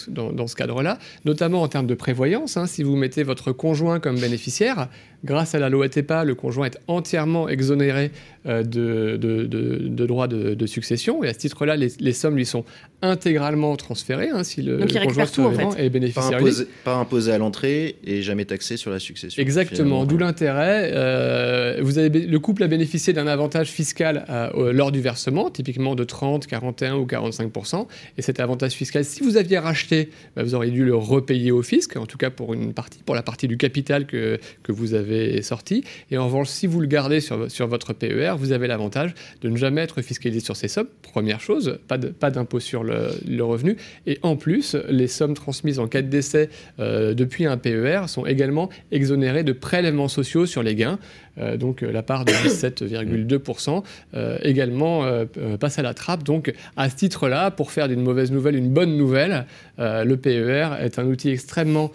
ce, 0.47 0.55
cadre-là, 0.55 0.97
notamment 1.25 1.61
en 1.61 1.67
termes 1.67 1.87
de 1.87 1.95
prévoyance. 1.95 2.57
Hein. 2.57 2.67
si 2.67 2.83
vous 2.83 2.95
mettez 2.95 3.23
votre 3.23 3.51
conjoint 3.51 3.99
comme 3.99 4.19
bénéficiaire, 4.19 4.87
grâce 5.23 5.55
à 5.55 5.59
la 5.59 5.69
loi 5.69 5.89
TEPA, 5.89 6.23
le 6.23 6.35
conjoint 6.35 6.67
est 6.67 6.77
entièrement 6.87 7.49
exonéré 7.49 8.11
de, 8.45 8.63
de, 9.17 10.05
droits 10.05 10.27
de, 10.27 10.65
succession. 10.65 11.23
Et 11.23 11.27
à 11.27 11.33
ce 11.33 11.39
titre-là, 11.39 11.75
les, 11.75 12.13
sommes 12.13 12.35
lui 12.35 12.45
sont 12.45 12.65
intégralement 13.01 13.75
transférées. 13.75 14.29
Hein, 14.29 14.43
si 14.43 14.61
le, 14.61 14.79
conjoint 15.03 15.25
tout, 15.25 15.43
en 15.43 15.51
fait. 15.51 15.83
est 15.85 15.89
bénéficiaire. 15.89 16.39
Pas 16.83 16.95
imposé, 16.95 17.31
à 17.31 17.37
l'entrée 17.37 17.97
et 18.03 18.21
jamais 18.21 18.45
taxé 18.45 18.77
sur 18.77 18.89
la 18.89 18.99
succession. 18.99 19.41
Exactement, 19.41 20.05
d'où 20.05 20.17
l'intérêt. 20.17 21.79
vous 21.81 21.99
avez, 21.99 22.09
le 22.09 22.39
couple 22.39 22.63
a 22.63 22.67
bénéficié 22.67 23.13
d'un 23.13 23.27
avantage 23.27 23.67
fiscal 23.67 23.81
fiscal 23.81 24.25
euh, 24.29 24.71
lors 24.73 24.91
du 24.91 25.01
versement, 25.01 25.49
typiquement 25.49 25.95
de 25.95 26.03
30, 26.03 26.45
41 26.45 26.95
ou 26.95 27.05
45% 27.05 27.87
Et 28.17 28.21
cet 28.21 28.39
avantage 28.39 28.73
fiscal, 28.73 29.03
si 29.03 29.23
vous 29.23 29.37
aviez 29.37 29.57
racheté, 29.57 30.09
bah, 30.35 30.43
vous 30.43 30.53
auriez 30.53 30.71
dû 30.71 30.85
le 30.85 30.95
repayer 30.95 31.51
au 31.51 31.63
fisc, 31.63 31.97
en 31.97 32.05
tout 32.05 32.17
cas 32.17 32.29
pour 32.29 32.53
une 32.53 32.73
partie, 32.73 32.99
pour 33.03 33.15
la 33.15 33.23
partie 33.23 33.47
du 33.47 33.57
capital 33.57 34.05
que, 34.05 34.39
que 34.63 34.71
vous 34.71 34.93
avez 34.93 35.10
sorti. 35.41 35.83
Et 36.09 36.17
en 36.17 36.25
revanche, 36.25 36.49
si 36.49 36.67
vous 36.67 36.79
le 36.79 36.87
gardez 36.87 37.19
sur, 37.19 37.67
votre 37.67 37.93
PER, 37.93 38.33
vous 38.37 38.51
avez 38.51 38.67
l'avantage 38.67 39.13
de 39.41 39.49
ne 39.49 39.55
jamais 39.55 39.81
être 39.81 40.01
fiscalisé 40.01 40.39
sur 40.39 40.55
ces 40.55 40.67
sommes. 40.67 40.87
Première 41.01 41.41
chose, 41.41 41.79
pas 41.87 42.31
d'impôt 42.31 42.59
sur 42.59 42.83
le, 42.83 43.09
le, 43.27 43.43
revenu. 43.43 43.77
Et 44.07 44.19
en 44.21 44.35
plus, 44.35 44.75
les 44.89 45.07
sommes 45.07 45.33
transmises 45.33 45.79
en 45.79 45.87
cas 45.87 46.01
de 46.01 46.07
décès 46.07 46.49
euh, 46.79 47.13
depuis 47.13 47.45
un 47.45 47.57
PER 47.57 48.03
sont 48.07 48.25
également 48.25 48.69
exonérées 48.91 49.43
de 49.43 49.53
prélèvements 49.53 50.07
sociaux 50.07 50.45
sur 50.45 50.63
les 50.63 50.75
gains. 50.75 50.99
Euh, 51.37 51.57
donc 51.57 51.81
la 51.81 52.03
part 52.03 52.25
de 52.25 52.31
17,2% 52.31 53.83
euh, 54.13 54.37
également 54.43 55.05
euh, 55.05 55.25
passe 55.59 55.79
à 55.79 55.81
la 55.81 55.93
trappe. 55.93 56.23
Donc 56.23 56.53
à 56.75 56.89
ce 56.89 56.95
titre-là, 56.95 57.51
pour 57.51 57.71
faire 57.71 57.87
d'une 57.87 58.01
mauvaise 58.01 58.31
nouvelle 58.31 58.55
une 58.55 58.69
bonne 58.69 58.97
nouvelle, 58.97 59.45
le 59.77 60.15
PER 60.15 60.69
est 60.79 60.99
un 60.99 61.05
outil 61.07 61.29
extrêmement 61.29 61.91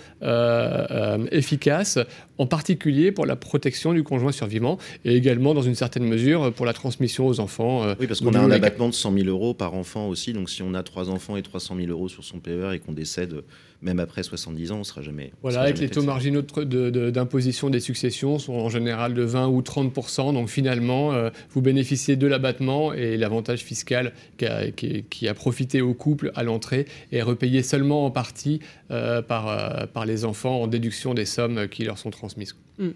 efficace, 1.30 1.98
en 2.38 2.46
particulier 2.46 3.12
pour 3.12 3.26
la 3.26 3.36
protection 3.36 3.92
du 3.92 4.02
conjoint 4.02 4.32
survivant 4.32 4.78
et 5.04 5.14
également 5.14 5.54
dans 5.54 5.62
une 5.62 5.74
certaine 5.74 6.04
mesure 6.04 6.52
pour 6.52 6.66
la 6.66 6.72
transmission 6.72 7.26
aux 7.26 7.40
enfants. 7.40 7.84
oui, 8.00 8.06
parce 8.06 8.20
qu'on 8.20 8.34
a 8.34 8.40
un 8.40 8.50
abattement 8.50 8.88
de 8.88 8.94
100 8.94 9.12
000 9.12 9.28
euros 9.28 9.54
par 9.54 9.74
enfant 9.74 10.08
aussi. 10.08 10.32
Donc 10.32 10.50
si 10.50 10.62
on 10.62 10.74
a 10.74 10.82
trois 10.82 11.10
enfants 11.10 11.36
et 11.36 11.42
300 11.42 11.76
000 11.76 11.88
euros 11.88 12.08
sur 12.08 12.24
son 12.24 12.40
PER 12.40 12.72
et 12.74 12.80
qu'on 12.80 12.92
décède 12.92 13.42
même 13.82 14.00
après 14.00 14.22
70 14.22 14.72
ans, 14.72 14.76
on 14.76 14.78
ne 14.80 14.84
sera 14.84 15.02
jamais. 15.02 15.32
Voilà, 15.42 15.60
avec 15.60 15.78
les 15.78 15.88
taux 15.88 16.02
marginaux 16.02 16.42
d'imposition 16.42 17.70
des 17.70 17.80
successions 17.80 18.38
sont 18.38 18.54
en 18.54 18.68
général 18.68 19.14
de 19.14 19.22
20 19.22 19.48
ou 19.48 19.60
30% 19.60 20.32
Donc 20.32 20.48
finalement, 20.48 21.12
euh, 21.12 21.30
vous 21.50 21.60
bénéficiez 21.60 22.16
de 22.16 22.26
l'abattement 22.26 22.92
et 22.92 23.16
l'avantage 23.16 23.60
fiscal 23.60 24.12
qui 24.38 25.28
a, 25.28 25.34
profité 25.34 25.82
au 25.82 25.94
couple 25.94 26.32
à 26.34 26.42
l'entrée 26.42 26.86
est 27.12 27.22
repayé 27.22 27.62
seulement 27.62 28.06
en 28.06 28.10
partie 28.10 28.60
euh, 28.90 29.22
par, 29.22 29.48
euh, 29.48 29.86
par 29.86 30.06
les 30.06 30.24
enfants 30.24 30.62
en 30.62 30.66
déduction 30.66 31.14
des 31.14 31.24
sommes 31.26 31.68
qui 31.68 31.84
leur 31.84 31.98
sont 31.98 32.10
transmises. 32.10 32.54
Hmm. 32.78 32.90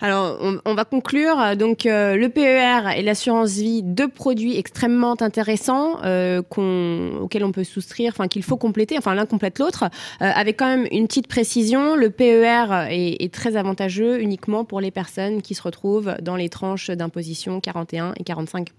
Alors, 0.00 0.38
on, 0.64 0.74
va 0.74 0.84
conclure. 0.84 1.56
Donc, 1.56 1.84
le 1.84 2.26
PER 2.28 2.96
et 2.96 3.02
l'assurance 3.02 3.52
vie, 3.52 3.82
deux 3.82 4.08
produits 4.08 4.56
extrêmement 4.56 5.20
intéressants 5.20 5.96
auxquels 6.46 7.44
on 7.44 7.52
peut 7.52 7.64
souscrire, 7.64 8.12
enfin 8.14 8.28
qu'il 8.28 8.42
faut 8.42 8.56
compléter, 8.56 8.96
enfin 8.98 9.14
l'un 9.14 9.26
complète 9.26 9.58
l'autre. 9.58 9.84
Euh, 10.22 10.30
avec 10.34 10.58
quand 10.58 10.66
même 10.66 10.86
une 10.90 11.06
petite 11.06 11.26
précision, 11.26 11.96
le 11.96 12.10
PER 12.10 12.88
est, 12.90 13.22
est, 13.22 13.32
très 13.32 13.56
avantageux 13.56 14.20
uniquement 14.20 14.64
pour 14.64 14.80
les 14.80 14.90
personnes 14.90 15.42
qui 15.42 15.54
se 15.54 15.62
retrouvent 15.62 16.16
dans 16.22 16.36
les 16.36 16.48
tranches 16.48 16.90
d'imposition 16.90 17.60
41 17.60 18.14
et 18.18 18.24
45 18.24 18.70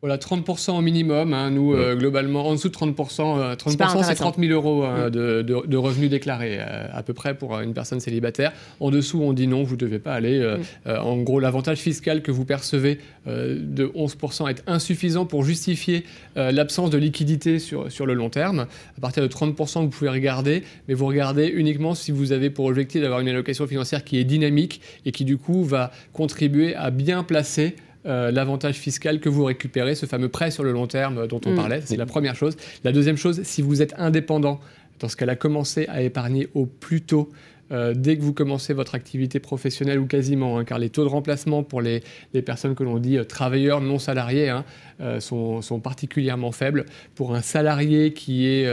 voilà, 0.00 0.16
30% 0.16 0.78
au 0.78 0.80
minimum. 0.80 1.34
Hein, 1.34 1.50
nous, 1.50 1.74
euh, 1.74 1.94
globalement, 1.94 2.46
en 2.46 2.54
dessous 2.54 2.70
de 2.70 2.74
30%, 2.74 3.54
30% 3.56 4.02
c'est 4.04 4.14
30 4.14 4.38
000 4.38 4.52
euros 4.52 4.84
euh, 4.84 5.10
de, 5.10 5.42
de, 5.42 5.76
revenus 5.76 6.08
déclarés, 6.08 6.58
euh, 6.58 6.86
à 6.92 7.02
peu 7.02 7.12
près 7.12 7.34
pour 7.34 7.60
une 7.60 7.74
personne 7.74 8.00
célibataire. 8.00 8.52
En 8.80 8.90
dessous, 8.90 9.20
on 9.22 9.34
dit 9.34 9.46
non, 9.46 9.62
vous 9.62 9.74
ne 9.74 9.80
devez 9.80 9.98
pas 9.98 10.14
aller. 10.14 10.56
en 10.86 11.18
gros, 11.18 11.38
l'avantage 11.38 11.78
fiscal 11.78 12.22
que 12.22 12.30
vous 12.30 12.44
percevez 12.44 12.98
de 13.26 13.86
11% 13.94 14.48
est 14.48 14.62
insuffisant 14.66 15.26
pour 15.26 15.44
justifier 15.44 16.04
l'absence 16.36 16.90
de 16.90 16.98
liquidité 16.98 17.58
sur, 17.58 17.90
sur 17.92 18.06
le 18.06 18.14
long 18.14 18.30
terme. 18.30 18.66
À 18.96 19.00
partir 19.00 19.22
de 19.22 19.28
30%, 19.28 19.82
vous 19.82 19.88
pouvez 19.88 20.10
regarder, 20.10 20.62
mais 20.88 20.94
vous 20.94 21.06
regardez 21.06 21.46
uniquement 21.46 21.94
si 21.94 22.10
vous 22.10 22.32
avez 22.32 22.50
pour 22.50 22.66
objectif 22.66 23.02
d'avoir 23.02 23.20
une 23.20 23.28
allocation 23.28 23.66
financière 23.66 24.04
qui 24.04 24.18
est 24.18 24.24
dynamique 24.24 24.80
et 25.04 25.12
qui, 25.12 25.24
du 25.24 25.36
coup, 25.36 25.64
va 25.64 25.90
contribuer 26.12 26.74
à 26.74 26.90
bien 26.90 27.22
placer 27.22 27.76
euh, 28.06 28.30
l'avantage 28.30 28.76
fiscal 28.76 29.20
que 29.20 29.28
vous 29.28 29.44
récupérez, 29.44 29.94
ce 29.94 30.06
fameux 30.06 30.28
prêt 30.28 30.50
sur 30.50 30.64
le 30.64 30.72
long 30.72 30.86
terme 30.86 31.26
dont 31.26 31.40
on 31.44 31.52
mm. 31.52 31.56
parlait. 31.56 31.82
C'est 31.84 31.96
la 31.96 32.06
première 32.06 32.34
chose. 32.34 32.56
La 32.84 32.92
deuxième 32.92 33.16
chose, 33.16 33.42
si 33.42 33.62
vous 33.62 33.82
êtes 33.82 33.94
indépendant, 33.98 34.60
dans 35.00 35.08
ce 35.08 35.16
cas-là, 35.16 35.36
commencez 35.36 35.86
à 35.88 36.02
épargner 36.02 36.48
au 36.54 36.66
plus 36.66 37.02
tôt 37.02 37.30
euh, 37.72 37.94
dès 37.96 38.16
que 38.16 38.22
vous 38.22 38.32
commencez 38.32 38.72
votre 38.72 38.94
activité 38.94 39.38
professionnelle 39.40 39.98
ou 39.98 40.06
quasiment, 40.06 40.58
hein, 40.58 40.64
car 40.64 40.78
les 40.78 40.90
taux 40.90 41.04
de 41.04 41.08
remplacement 41.08 41.62
pour 41.62 41.80
les, 41.80 42.02
personnes 42.44 42.74
que 42.74 42.82
l'on 42.82 42.98
dit 42.98 43.18
euh, 43.18 43.24
travailleurs 43.24 43.80
non 43.80 43.98
salariés 43.98 44.48
hein, 44.48 44.64
euh, 45.00 45.20
sont, 45.20 45.80
particulièrement 45.82 46.52
faibles. 46.52 46.86
Pour 47.14 47.34
un 47.34 47.42
salarié 47.42 48.12
qui, 48.12 48.46
est, 48.46 48.68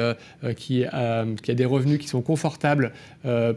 qui, 0.55 0.83
a 0.85 1.25
des 1.47 1.65
revenus 1.65 1.99
qui 1.99 2.07
sont 2.07 2.21
confortables, 2.21 2.91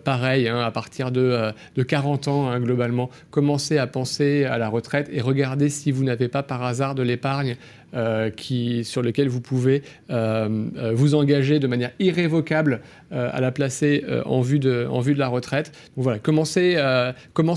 pareil, 0.05 0.49
hein, 0.49 0.61
à 0.61 0.71
partir 0.71 1.11
de, 1.11 1.53
40 1.83 2.29
ans 2.29 2.59
globalement, 2.59 3.11
commencez 3.31 3.79
à 3.79 3.87
penser 3.87 4.45
à 4.45 4.59
la 4.59 4.69
retraite 4.69 5.09
et 5.13 5.21
regardez 5.21 5.69
si 5.69 5.91
vous 5.91 6.05
n'avez 6.05 6.29
pas 6.29 6.43
par 6.43 6.63
hasard 6.63 6.95
de 6.95 7.03
l'épargne 7.03 7.57
qui, 8.37 8.85
sur 8.85 9.03
lequel 9.03 9.29
vous 9.29 9.41
pouvez 9.41 9.83
vous 10.09 11.15
engager 11.15 11.59
de 11.59 11.67
manière 11.67 11.91
irrévocable 11.99 12.81
à 13.11 13.41
la 13.41 13.51
placer 13.51 14.05
en, 14.27 14.41
vue 14.41 14.59
de, 14.59 14.87
en 14.89 15.01
vue 15.01 15.15
de 15.15 15.19
la 15.19 15.29
retraite. 15.29 15.73
Donc 15.97 16.05
voilà, 16.05 16.19
commencez, 16.19 16.75
euh, 16.77 17.13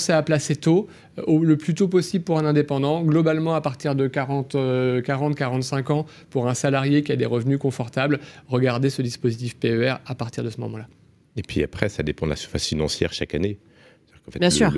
à 0.09 0.23
placer 0.23 0.55
tôt, 0.55 0.87
euh, 1.17 1.39
le 1.43 1.57
plus 1.57 1.73
tôt 1.75 1.87
possible 1.87 2.23
pour 2.23 2.39
un 2.39 2.45
indépendant, 2.45 3.03
globalement 3.03 3.55
à 3.55 3.61
partir 3.61 3.95
de 3.95 4.07
40-45 4.07 4.55
euh, 4.55 5.93
ans 5.93 6.05
pour 6.29 6.47
un 6.47 6.53
salarié 6.53 7.03
qui 7.03 7.11
a 7.11 7.15
des 7.15 7.25
revenus 7.25 7.59
confortables. 7.59 8.19
Regardez 8.47 8.89
ce 8.89 9.01
dispositif 9.01 9.57
PER 9.57 9.95
à 10.05 10.15
partir 10.15 10.43
de 10.43 10.49
ce 10.49 10.59
moment-là. 10.61 10.87
Et 11.35 11.41
puis 11.41 11.63
après, 11.63 11.89
ça 11.89 12.03
dépend 12.03 12.25
de 12.25 12.31
la 12.31 12.35
surface 12.35 12.67
financière 12.67 13.13
chaque 13.13 13.33
année. 13.35 13.57
Bien 14.39 14.49
sûr 14.49 14.71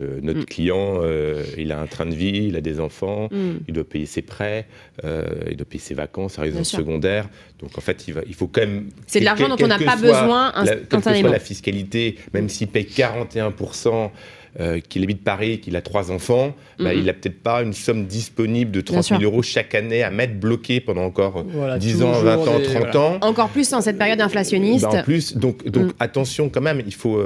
Euh, 0.00 0.18
notre 0.22 0.40
mm. 0.40 0.44
client, 0.46 0.98
euh, 1.02 1.44
il 1.56 1.70
a 1.70 1.80
un 1.80 1.86
train 1.86 2.06
de 2.06 2.14
vie, 2.14 2.46
il 2.48 2.56
a 2.56 2.60
des 2.60 2.80
enfants, 2.80 3.28
mm. 3.30 3.58
il 3.68 3.74
doit 3.74 3.84
payer 3.84 4.06
ses 4.06 4.22
prêts, 4.22 4.66
euh, 5.04 5.24
il 5.48 5.56
doit 5.56 5.66
payer 5.66 5.80
ses 5.80 5.94
vacances, 5.94 6.34
sa 6.34 6.42
résidence 6.42 6.70
secondaire. 6.70 7.28
Donc 7.60 7.78
en 7.78 7.80
fait, 7.80 8.08
il, 8.08 8.14
va, 8.14 8.22
il 8.26 8.34
faut 8.34 8.48
quand 8.48 8.62
même. 8.62 8.88
C'est 9.06 9.20
de 9.20 9.24
l'argent 9.24 9.48
dont 9.48 9.56
on 9.60 9.68
n'a 9.68 9.78
pas 9.78 9.96
besoin 9.96 10.52
instantanément. 10.54 10.88
Quelle 10.88 11.00
que 11.00 11.20
soit 11.20 11.30
la 11.30 11.38
fiscalité, 11.38 12.16
même 12.32 12.48
s'il 12.48 12.68
paye 12.68 12.84
41%. 12.84 14.10
Qu'il 14.88 15.02
habite 15.02 15.24
Paris, 15.24 15.60
qu'il 15.60 15.74
a 15.76 15.82
trois 15.82 16.10
enfants, 16.10 16.54
bah, 16.78 16.94
il 16.94 17.04
n'a 17.04 17.12
peut-être 17.12 17.42
pas 17.42 17.62
une 17.62 17.72
somme 17.72 18.06
disponible 18.06 18.70
de 18.70 18.80
30 18.80 19.04
000 19.04 19.22
euros 19.22 19.42
chaque 19.42 19.74
année 19.74 20.02
à 20.02 20.10
mettre 20.10 20.34
bloqué 20.34 20.80
pendant 20.80 21.02
encore 21.02 21.44
10 21.44 22.02
ans, 22.02 22.12
20 22.12 22.36
ans, 22.36 22.60
30 22.62 22.96
ans. 22.96 23.18
Encore 23.22 23.48
plus 23.48 23.70
dans 23.70 23.80
cette 23.80 23.98
période 23.98 24.20
inflationniste. 24.20 24.84
Bah, 24.84 25.00
en 25.00 25.02
plus, 25.02 25.36
donc, 25.36 25.68
donc 25.68 25.86
mm. 25.86 25.94
attention 25.98 26.48
quand 26.50 26.60
même, 26.60 26.82
il 26.86 26.94
faut, 26.94 27.20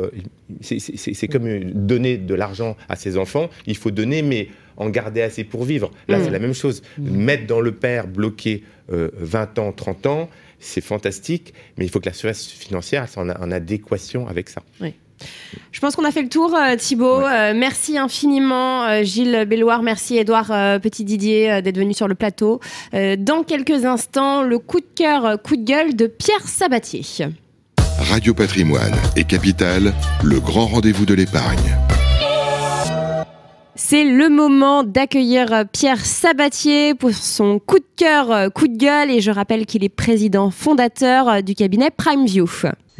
c'est 0.60 1.28
comme 1.28 1.64
donner 1.64 2.16
de 2.16 2.34
l'argent 2.34 2.76
à 2.88 2.96
ses 2.96 3.18
enfants, 3.18 3.50
il 3.66 3.76
faut 3.76 3.90
donner, 3.90 4.22
mais 4.22 4.48
en 4.78 4.88
garder 4.88 5.22
assez 5.22 5.44
pour 5.44 5.64
vivre. 5.64 5.90
Là, 6.08 6.18
mm. 6.18 6.24
c'est 6.24 6.30
la 6.30 6.38
même 6.38 6.54
chose. 6.54 6.82
Mm. 6.96 7.10
Mettre 7.10 7.46
dans 7.46 7.60
le 7.60 7.72
père 7.72 8.06
bloqué 8.06 8.62
20 8.88 9.58
euh, 9.58 9.62
ans, 9.62 9.72
30 9.72 10.06
ans, 10.06 10.30
c'est 10.60 10.80
fantastique, 10.80 11.52
mais 11.76 11.84
il 11.84 11.90
faut 11.90 12.00
que 12.00 12.06
la 12.06 12.12
l'assurance 12.12 12.46
financière 12.46 13.08
soit 13.08 13.22
en, 13.22 13.50
adéquation 13.50 14.26
avec 14.26 14.48
ça. 14.48 14.62
Oui. 14.80 14.94
Je 15.72 15.80
pense 15.80 15.94
qu'on 15.94 16.04
a 16.04 16.10
fait 16.10 16.22
le 16.22 16.28
tour, 16.28 16.54
euh, 16.54 16.76
Thibaut. 16.76 17.20
Euh, 17.20 17.52
merci 17.54 17.98
infiniment, 17.98 19.02
Gilles 19.04 19.44
Belloir. 19.46 19.82
Merci, 19.82 20.16
Edouard 20.16 20.48
Petit-Didier, 20.80 21.62
d'être 21.62 21.78
venu 21.78 21.94
sur 21.94 22.08
le 22.08 22.14
plateau. 22.14 22.60
dans 22.92 23.42
quelques 23.42 23.84
instants, 23.84 24.42
le 24.42 24.58
coup 24.58 24.80
de 24.80 24.86
cœur, 24.94 25.40
coup 25.42 25.56
de 25.56 25.64
gueule 25.64 25.94
de 25.94 26.06
Pierre 26.06 26.46
Sabatier. 26.46 27.02
Radio 27.98 28.34
Patrimoine 28.34 28.94
et 29.16 29.24
Capital, 29.24 29.92
le 30.22 30.40
grand 30.40 30.66
rendez-vous 30.66 31.06
de 31.06 31.14
l'épargne. 31.14 31.76
C'est 33.74 34.04
le 34.04 34.28
moment 34.28 34.82
d'accueillir 34.82 35.64
Pierre 35.72 36.04
Sabatier 36.04 36.94
pour 36.94 37.12
son 37.12 37.58
coup 37.60 37.78
de 37.78 37.86
cœur, 37.96 38.52
coup 38.52 38.66
de 38.66 38.76
gueule 38.76 39.10
et 39.10 39.20
je 39.20 39.30
rappelle 39.30 39.66
qu'il 39.66 39.84
est 39.84 39.88
président 39.88 40.50
fondateur 40.50 41.42
du 41.42 41.54
cabinet 41.54 41.90
PrimeView. 41.90 42.48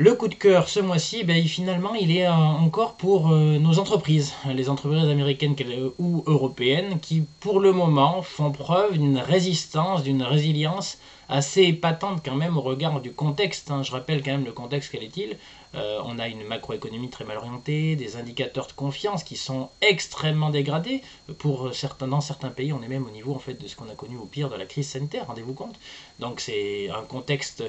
Le 0.00 0.14
coup 0.14 0.28
de 0.28 0.36
cœur 0.36 0.68
ce 0.68 0.78
mois-ci, 0.78 1.24
ben, 1.24 1.44
finalement, 1.44 1.92
il 1.96 2.16
est 2.16 2.28
euh, 2.28 2.30
encore 2.30 2.94
pour 2.94 3.32
euh, 3.32 3.58
nos 3.58 3.80
entreprises, 3.80 4.32
les 4.46 4.68
entreprises 4.70 5.08
américaines 5.08 5.56
ou 5.98 6.22
européennes, 6.28 7.00
qui 7.00 7.24
pour 7.40 7.58
le 7.58 7.72
moment 7.72 8.22
font 8.22 8.52
preuve 8.52 8.96
d'une 8.96 9.18
résistance, 9.18 10.04
d'une 10.04 10.22
résilience 10.22 10.98
assez 11.28 11.64
épatante 11.64 12.20
quand 12.24 12.36
même 12.36 12.56
au 12.56 12.60
regard 12.60 13.00
du 13.00 13.10
contexte. 13.10 13.72
Hein. 13.72 13.82
Je 13.82 13.90
rappelle 13.90 14.22
quand 14.22 14.30
même 14.30 14.44
le 14.44 14.52
contexte, 14.52 14.92
quel 14.92 15.02
est-il 15.02 15.36
euh, 15.74 16.00
On 16.04 16.20
a 16.20 16.28
une 16.28 16.44
macroéconomie 16.44 17.10
très 17.10 17.24
mal 17.24 17.38
orientée, 17.38 17.96
des 17.96 18.14
indicateurs 18.16 18.68
de 18.68 18.74
confiance 18.74 19.24
qui 19.24 19.36
sont 19.36 19.68
extrêmement 19.80 20.50
dégradés. 20.50 21.02
Pour 21.38 21.74
certains, 21.74 22.06
dans 22.06 22.20
certains 22.20 22.50
pays, 22.50 22.72
on 22.72 22.84
est 22.84 22.88
même 22.88 23.04
au 23.04 23.10
niveau 23.10 23.42
de 23.48 23.66
ce 23.66 23.74
qu'on 23.74 23.88
a 23.88 23.96
connu 23.96 24.16
au 24.16 24.26
pire 24.26 24.48
de 24.48 24.54
la 24.54 24.64
crise 24.64 24.90
sanitaire, 24.90 25.26
rendez-vous 25.26 25.54
compte. 25.54 25.74
Donc 26.20 26.38
c'est 26.38 26.88
un 26.88 27.02
contexte 27.02 27.64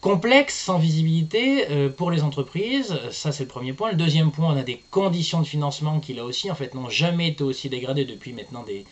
complexe, 0.00 0.58
sans 0.58 0.78
visibilité 0.78 1.70
euh, 1.70 1.88
pour 1.88 2.10
les 2.10 2.22
entreprises. 2.22 2.98
Ça, 3.10 3.32
c'est 3.32 3.44
le 3.44 3.48
premier 3.48 3.72
point. 3.72 3.90
Le 3.90 3.96
deuxième 3.96 4.30
point, 4.30 4.52
on 4.52 4.56
a 4.56 4.62
des 4.62 4.82
conditions 4.90 5.40
de 5.40 5.46
financement 5.46 6.00
qui, 6.00 6.14
là 6.14 6.24
aussi, 6.24 6.50
en 6.50 6.54
fait, 6.54 6.74
n'ont 6.74 6.88
jamais 6.88 7.28
été 7.28 7.42
aussi 7.42 7.68
dégradées 7.68 8.04
depuis 8.04 8.32
maintenant 8.32 8.64
des, 8.64 8.84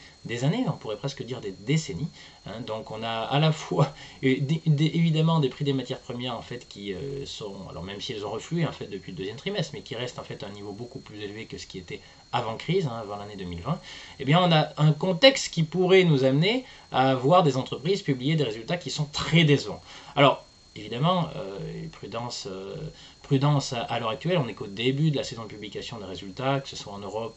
années, 0.44 0.64
on 0.66 0.72
pourrait 0.72 0.96
presque 0.96 1.22
dire 1.22 1.40
des 1.40 1.52
décennies. 1.52 2.08
Hein. 2.46 2.60
Donc, 2.66 2.90
on 2.90 3.02
a 3.02 3.10
à 3.10 3.38
la 3.38 3.52
fois, 3.52 3.92
évidemment, 4.22 5.38
des 5.38 5.50
prix 5.50 5.64
des 5.64 5.74
matières 5.74 6.00
premières, 6.00 6.36
en 6.36 6.42
fait, 6.42 6.66
qui 6.68 6.94
euh, 6.94 7.26
sont, 7.26 7.54
alors 7.68 7.84
même 7.84 8.00
si 8.00 8.12
elles 8.12 8.24
ont 8.24 8.30
reflué, 8.30 8.66
en 8.66 8.72
fait, 8.72 8.86
depuis 8.86 9.12
le 9.12 9.18
deuxième 9.18 9.36
trimestre, 9.36 9.72
mais 9.74 9.82
qui 9.82 9.94
restent, 9.94 10.18
en 10.18 10.24
fait, 10.24 10.42
à 10.42 10.46
un 10.46 10.50
niveau 10.50 10.72
beaucoup 10.72 10.98
plus 10.98 11.20
élevé 11.20 11.44
que 11.44 11.58
ce 11.58 11.66
qui 11.66 11.78
était 11.78 12.00
avant 12.32 12.56
crise, 12.56 12.86
hein, 12.86 12.98
avant 13.00 13.16
l'année 13.16 13.36
2020, 13.36 13.78
eh 14.18 14.24
bien, 14.24 14.40
on 14.42 14.50
a 14.50 14.70
un 14.78 14.92
contexte 14.92 15.52
qui 15.52 15.62
pourrait 15.62 16.04
nous 16.04 16.24
amener 16.24 16.64
à 16.90 17.14
voir 17.14 17.42
des 17.42 17.56
entreprises 17.56 18.02
publier 18.02 18.34
des 18.34 18.44
résultats 18.44 18.78
qui 18.78 18.90
sont 18.90 19.04
très 19.12 19.44
décevants. 19.44 19.80
Alors, 20.16 20.44
évidemment, 20.76 21.28
euh, 21.36 21.58
prudence, 21.92 22.48
euh, 22.50 22.74
prudence 23.22 23.72
à, 23.72 23.98
l'heure 23.98 24.10
actuelle, 24.10 24.38
on 24.38 24.46
n'est 24.46 24.54
qu'au 24.54 24.66
début 24.66 25.10
de 25.10 25.16
la 25.16 25.24
saison 25.24 25.42
de 25.44 25.48
publication 25.48 25.98
des 25.98 26.04
résultats, 26.04 26.60
que 26.60 26.68
ce 26.68 26.76
soit 26.76 26.92
en 26.92 26.98
Europe 26.98 27.36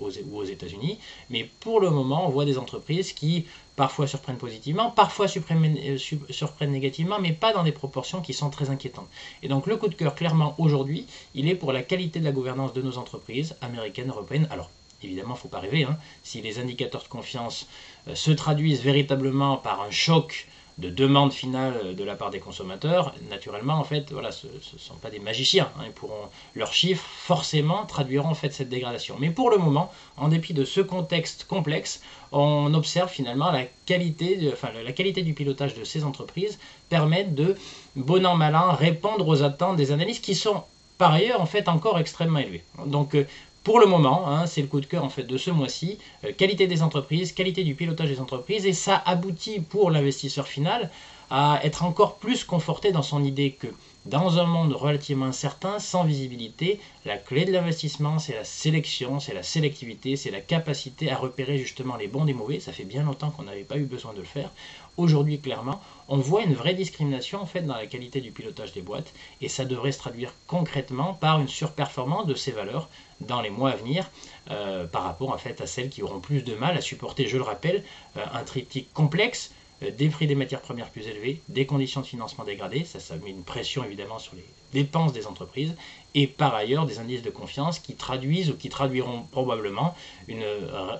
ou 0.00 0.38
aux 0.38 0.44
États-Unis. 0.44 0.98
Mais 1.30 1.48
pour 1.60 1.80
le 1.80 1.90
moment, 1.90 2.26
on 2.26 2.30
voit 2.30 2.44
des 2.44 2.58
entreprises 2.58 3.12
qui 3.12 3.46
parfois 3.74 4.06
surprennent 4.06 4.38
positivement, 4.38 4.90
parfois 4.90 5.26
euh, 5.26 5.98
surprennent, 6.30 6.70
négativement, 6.70 7.18
mais 7.20 7.32
pas 7.32 7.52
dans 7.52 7.64
des 7.64 7.72
proportions 7.72 8.22
qui 8.22 8.32
sont 8.32 8.50
très 8.50 8.70
inquiétantes. 8.70 9.08
Et 9.42 9.48
donc 9.48 9.66
le 9.66 9.76
coup 9.76 9.88
de 9.88 9.94
cœur, 9.94 10.14
clairement, 10.14 10.54
aujourd'hui, 10.58 11.06
il 11.34 11.48
est 11.48 11.56
pour 11.56 11.72
la 11.72 11.82
qualité 11.82 12.20
de 12.20 12.24
la 12.24 12.32
gouvernance 12.32 12.72
de 12.72 12.82
nos 12.82 12.98
entreprises 12.98 13.56
américaines, 13.60 14.08
européennes. 14.08 14.48
Alors, 14.50 14.70
évidemment, 15.02 15.34
il 15.34 15.36
ne 15.36 15.40
faut 15.40 15.48
pas 15.48 15.60
rêver. 15.60 15.84
Hein. 15.84 15.98
Si 16.22 16.40
les 16.40 16.58
indicateurs 16.58 17.02
de 17.02 17.08
confiance 17.08 17.66
se 18.14 18.30
traduisent 18.30 18.82
véritablement 18.82 19.56
par 19.56 19.82
un 19.82 19.90
choc 19.90 20.46
de 20.78 20.90
demande 20.90 21.32
finale 21.32 21.94
de 21.94 22.04
la 22.04 22.16
part 22.16 22.30
des 22.30 22.38
consommateurs, 22.38 23.14
naturellement, 23.30 23.74
en 23.74 23.84
fait, 23.84 24.12
voilà, 24.12 24.30
ce 24.30 24.46
ne 24.46 24.78
sont 24.78 24.96
pas 24.96 25.08
des 25.08 25.18
magiciens. 25.18 25.70
Hein, 25.78 25.84
pourront, 25.94 26.28
leurs 26.54 26.74
chiffres, 26.74 27.04
forcément, 27.04 27.86
traduiront 27.86 28.28
en 28.28 28.34
fait 28.34 28.52
cette 28.52 28.68
dégradation. 28.68 29.16
Mais 29.18 29.30
pour 29.30 29.50
le 29.50 29.56
moment, 29.56 29.90
en 30.18 30.28
dépit 30.28 30.52
de 30.52 30.64
ce 30.64 30.82
contexte 30.82 31.44
complexe, 31.44 32.02
on 32.30 32.74
observe 32.74 33.10
finalement 33.10 33.50
la 33.50 33.64
qualité, 33.86 34.50
enfin, 34.52 34.68
la 34.84 34.92
qualité 34.92 35.22
du 35.22 35.32
pilotage 35.32 35.74
de 35.74 35.84
ces 35.84 36.04
entreprises 36.04 36.58
permet 36.90 37.24
de, 37.24 37.56
bon 37.94 38.26
an 38.26 38.36
mal 38.36 38.54
an, 38.54 38.72
répondre 38.72 39.26
aux 39.26 39.42
attentes 39.42 39.76
des 39.76 39.92
analystes 39.92 40.24
qui 40.24 40.34
sont 40.34 40.62
par 40.98 41.12
ailleurs 41.12 41.40
en 41.40 41.46
fait 41.46 41.68
encore 41.68 41.98
extrêmement 41.98 42.38
élevées. 42.38 42.64
Euh, 42.78 43.24
pour 43.66 43.80
le 43.80 43.86
moment, 43.86 44.28
hein, 44.28 44.46
c'est 44.46 44.60
le 44.60 44.68
coup 44.68 44.80
de 44.80 44.86
cœur 44.86 45.02
en 45.02 45.08
fait 45.08 45.24
de 45.24 45.36
ce 45.36 45.50
mois-ci. 45.50 45.98
Euh, 46.22 46.30
qualité 46.32 46.68
des 46.68 46.82
entreprises, 46.82 47.32
qualité 47.32 47.64
du 47.64 47.74
pilotage 47.74 48.08
des 48.08 48.20
entreprises, 48.20 48.64
et 48.64 48.72
ça 48.72 49.02
aboutit 49.04 49.58
pour 49.58 49.90
l'investisseur 49.90 50.46
final 50.46 50.88
à 51.30 51.58
être 51.64 51.82
encore 51.82 52.18
plus 52.18 52.44
conforté 52.44 52.92
dans 52.92 53.02
son 53.02 53.24
idée 53.24 53.50
que 53.50 53.66
dans 54.04 54.38
un 54.38 54.44
monde 54.44 54.72
relativement 54.72 55.26
incertain, 55.26 55.80
sans 55.80 56.04
visibilité, 56.04 56.78
la 57.04 57.18
clé 57.18 57.44
de 57.44 57.50
l'investissement, 57.50 58.20
c'est 58.20 58.36
la 58.36 58.44
sélection, 58.44 59.18
c'est 59.18 59.34
la 59.34 59.42
sélectivité, 59.42 60.14
c'est 60.14 60.30
la 60.30 60.40
capacité 60.40 61.10
à 61.10 61.16
repérer 61.16 61.58
justement 61.58 61.96
les 61.96 62.06
bons 62.06 62.24
des 62.24 62.34
mauvais. 62.34 62.60
Ça 62.60 62.70
fait 62.70 62.84
bien 62.84 63.02
longtemps 63.02 63.30
qu'on 63.30 63.42
n'avait 63.42 63.64
pas 63.64 63.78
eu 63.78 63.84
besoin 63.84 64.12
de 64.12 64.18
le 64.18 64.24
faire. 64.24 64.52
Aujourd'hui, 64.96 65.40
clairement, 65.40 65.80
on 66.08 66.18
voit 66.18 66.42
une 66.42 66.54
vraie 66.54 66.74
discrimination 66.74 67.46
dans 67.62 67.76
la 67.76 67.86
qualité 67.86 68.20
du 68.20 68.30
pilotage 68.30 68.72
des 68.72 68.82
boîtes 68.82 69.12
et 69.40 69.48
ça 69.48 69.64
devrait 69.64 69.92
se 69.92 69.98
traduire 69.98 70.32
concrètement 70.46 71.14
par 71.14 71.40
une 71.40 71.48
surperformance 71.48 72.26
de 72.26 72.34
ces 72.34 72.52
valeurs 72.52 72.88
dans 73.20 73.40
les 73.40 73.50
mois 73.50 73.70
à 73.70 73.76
venir 73.76 74.08
euh, 74.50 74.86
par 74.86 75.02
rapport 75.04 75.30
en 75.30 75.38
fait 75.38 75.60
à 75.60 75.66
celles 75.66 75.88
qui 75.88 76.02
auront 76.02 76.20
plus 76.20 76.42
de 76.42 76.54
mal 76.54 76.76
à 76.76 76.80
supporter, 76.80 77.26
je 77.26 77.36
le 77.36 77.42
rappelle, 77.42 77.82
euh, 78.16 78.24
un 78.32 78.44
triptyque 78.44 78.92
complexe 78.92 79.52
des 79.82 80.08
prix 80.08 80.26
des 80.26 80.34
matières 80.34 80.62
premières 80.62 80.90
plus 80.90 81.06
élevés, 81.06 81.40
des 81.48 81.66
conditions 81.66 82.00
de 82.00 82.06
financement 82.06 82.44
dégradées, 82.44 82.84
ça, 82.84 82.98
ça 82.98 83.16
met 83.16 83.30
une 83.30 83.44
pression 83.44 83.84
évidemment 83.84 84.18
sur 84.18 84.34
les 84.34 84.44
dépenses 84.72 85.12
des 85.12 85.26
entreprises, 85.26 85.74
et 86.14 86.26
par 86.26 86.54
ailleurs 86.54 86.86
des 86.86 86.98
indices 86.98 87.22
de 87.22 87.30
confiance 87.30 87.78
qui 87.78 87.94
traduisent 87.94 88.50
ou 88.50 88.56
qui 88.56 88.68
traduiront 88.68 89.22
probablement 89.30 89.94
une, 90.28 90.44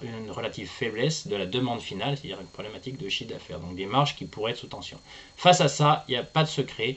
une 0.03 0.31
relative 0.31 0.69
faiblesse 0.69 1.27
de 1.27 1.37
la 1.37 1.47
demande 1.47 1.81
finale, 1.81 2.17
c'est-à-dire 2.17 2.41
une 2.41 2.47
problématique 2.47 2.99
de 2.99 3.09
chiffre 3.09 3.31
d'affaires, 3.31 3.61
donc 3.61 3.75
des 3.75 3.87
marges 3.87 4.15
qui 4.15 4.27
pourraient 4.27 4.53
être 4.53 4.59
sous 4.59 4.67
tension. 4.67 4.99
Face 5.37 5.61
à 5.61 5.69
ça, 5.69 6.05
il 6.09 6.13
n'y 6.13 6.19
a 6.19 6.23
pas 6.23 6.45
de 6.45 6.49
secret. 6.49 6.97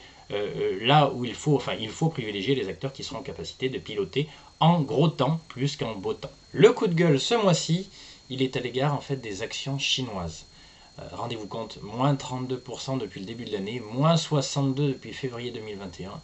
là 0.82 1.10
où 1.12 1.24
il 1.24 1.34
faut, 1.34 1.56
enfin, 1.56 1.74
il 1.80 1.88
faut 1.88 2.08
privilégier 2.08 2.54
les 2.54 2.68
acteurs 2.68 2.92
qui 2.92 3.02
seront 3.02 3.18
en 3.18 3.22
capacité 3.22 3.68
de 3.68 3.78
piloter 3.78 4.28
en 4.60 4.80
gros 4.80 5.08
temps 5.08 5.40
plus 5.48 5.76
qu'en 5.76 5.94
beau 5.94 6.14
temps. 6.14 6.30
Le 6.52 6.72
coup 6.72 6.86
de 6.86 6.94
gueule 6.94 7.18
ce 7.18 7.34
mois-ci, 7.34 7.88
il 8.28 8.42
est 8.42 8.56
à 8.56 8.60
l'égard 8.60 8.94
en 8.94 9.00
fait 9.00 9.16
des 9.16 9.42
actions 9.42 9.78
chinoises. 9.78 10.44
Euh, 11.00 11.04
rendez-vous 11.12 11.46
compte, 11.46 11.78
moins 11.82 12.14
32% 12.14 12.98
depuis 12.98 13.20
le 13.20 13.26
début 13.26 13.44
de 13.44 13.52
l'année, 13.52 13.80
moins 13.92 14.14
62% 14.14 14.74
depuis 14.74 15.12
février 15.12 15.50
2021. 15.50 16.20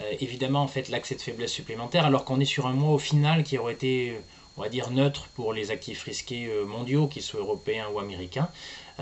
Euh, 0.00 0.12
évidemment, 0.20 0.62
en 0.62 0.68
fait, 0.68 0.88
l'accès 0.88 1.14
de 1.14 1.20
faiblesse 1.20 1.52
supplémentaire, 1.52 2.04
alors 2.04 2.24
qu'on 2.24 2.40
est 2.40 2.46
sur 2.46 2.66
un 2.66 2.72
mois 2.72 2.94
au 2.94 2.98
final 2.98 3.42
qui 3.42 3.58
aurait 3.58 3.74
été, 3.74 4.18
on 4.56 4.62
va 4.62 4.68
dire, 4.68 4.90
neutre 4.90 5.28
pour 5.34 5.52
les 5.52 5.70
actifs 5.70 6.02
risqués 6.02 6.46
euh, 6.46 6.64
mondiaux, 6.64 7.06
qu'ils 7.06 7.22
soient 7.22 7.40
européens 7.40 7.88
ou 7.92 7.98
américains. 7.98 8.48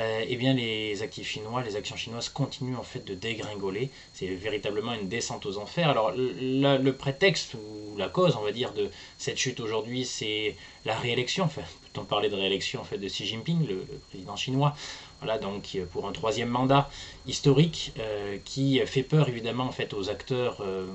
Eh 0.03 0.37
bien 0.37 0.55
les 0.55 1.03
actifs 1.03 1.29
chinois, 1.29 1.63
les 1.63 1.77
actions 1.77 1.95
chinoises 1.95 2.31
continuent 2.31 2.79
en 2.79 2.83
fait 2.83 3.05
de 3.05 3.13
dégringoler. 3.13 3.91
C'est 4.15 4.29
véritablement 4.29 4.95
une 4.95 5.09
descente 5.09 5.45
aux 5.45 5.59
enfers. 5.59 5.91
Alors 5.91 6.13
le, 6.17 6.91
prétexte 6.93 7.53
ou 7.53 7.99
la 7.99 8.09
cause, 8.09 8.35
on 8.35 8.43
va 8.43 8.51
dire, 8.51 8.73
de 8.73 8.89
cette 9.19 9.37
chute 9.37 9.61
aujourd'hui, 9.61 10.07
c'est 10.07 10.57
la 10.87 10.97
réélection, 10.97 11.45
enfin 11.45 11.61
on 11.97 12.05
parlait 12.05 12.29
de 12.29 12.37
réélection 12.37 12.85
fait, 12.85 12.99
de 12.99 13.09
Xi 13.09 13.27
Jinping, 13.27 13.67
le, 13.67 13.85
président 14.11 14.37
chinois, 14.37 14.75
voilà, 15.21 15.39
donc 15.39 15.77
pour 15.93 16.09
un 16.09 16.13
troisième 16.13 16.49
mandat 16.49 16.89
historique 17.27 17.93
euh, 17.99 18.39
qui 18.45 18.81
fait 18.87 19.03
peur 19.03 19.29
évidemment 19.29 19.65
en 19.65 19.73
fait, 19.73 19.93
aux, 19.93 20.09
acteurs, 20.09 20.59
euh, 20.61 20.87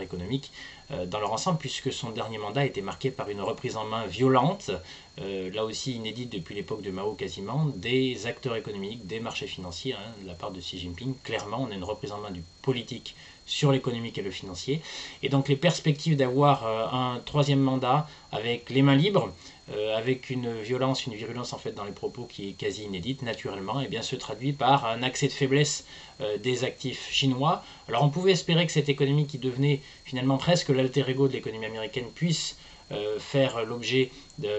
économiques 0.00 0.50
euh, 0.90 1.04
dans 1.04 1.20
leur 1.20 1.32
ensemble, 1.32 1.58
puisque 1.58 1.92
son 1.92 2.10
dernier 2.10 2.38
mandat 2.38 2.62
a 2.62 2.64
été 2.64 2.80
marqué 2.80 3.10
par 3.10 3.28
une 3.28 3.42
reprise 3.42 3.76
en 3.76 3.84
main 3.84 4.06
violente, 4.06 4.70
là 5.18 5.64
aussi 5.64 5.94
inédite 5.94 6.30
depuis 6.30 6.54
l'époque 6.54 6.80
de 6.80 6.92
Mao 6.92 7.12
quasiment, 7.12 7.66
des 7.74 8.26
acteurs 8.26 8.54
économiques, 8.54 9.06
des 9.06 9.18
marchés 9.18 9.48
financiers, 9.48 9.94
hein, 9.94 10.14
de 10.22 10.28
la 10.28 10.34
part 10.34 10.52
de 10.52 10.60
Xi 10.60 10.78
Jinping. 10.78 11.14
Clairement, 11.24 11.66
on 11.68 11.72
a 11.72 11.74
une 11.74 11.82
reprise 11.82 12.12
en 12.12 12.18
main 12.18 12.30
du 12.30 12.42
politique 12.62 13.16
sur 13.44 13.72
l'économique 13.72 14.16
et 14.16 14.22
le 14.22 14.30
financier. 14.30 14.80
Et 15.24 15.28
donc 15.28 15.48
les 15.48 15.56
perspectives 15.56 16.16
d'avoir 16.16 16.66
un 16.94 17.20
troisième 17.24 17.60
mandat 17.60 18.06
avec 18.30 18.70
les 18.70 18.82
mains 18.82 18.94
libres, 18.94 19.32
euh, 19.74 19.96
avec 19.98 20.30
une 20.30 20.62
violence, 20.62 21.04
une 21.06 21.14
virulence 21.14 21.52
en 21.52 21.58
fait 21.58 21.72
dans 21.72 21.84
les 21.84 21.92
propos 21.92 22.24
qui 22.24 22.48
est 22.48 22.52
quasi 22.52 22.84
inédite, 22.84 23.20
naturellement, 23.20 23.82
et 23.82 23.84
eh 23.84 23.88
bien 23.88 24.00
se 24.00 24.16
traduit 24.16 24.54
par 24.54 24.86
un 24.86 25.02
accès 25.02 25.28
de 25.28 25.32
faiblesse 25.32 25.84
euh, 26.22 26.38
des 26.38 26.64
actifs 26.64 27.10
chinois. 27.10 27.62
Alors 27.86 28.02
on 28.02 28.08
pouvait 28.08 28.32
espérer 28.32 28.64
que 28.64 28.72
cette 28.72 28.88
économie 28.88 29.26
qui 29.26 29.36
devenait 29.36 29.80
finalement 30.04 30.38
presque 30.38 30.70
l'alter 30.70 31.04
ego 31.06 31.28
de 31.28 31.34
l'économie 31.34 31.66
américaine 31.66 32.06
puisse 32.14 32.56
euh, 32.92 33.18
faire 33.18 33.62
l'objet 33.66 34.10
d'un 34.38 34.56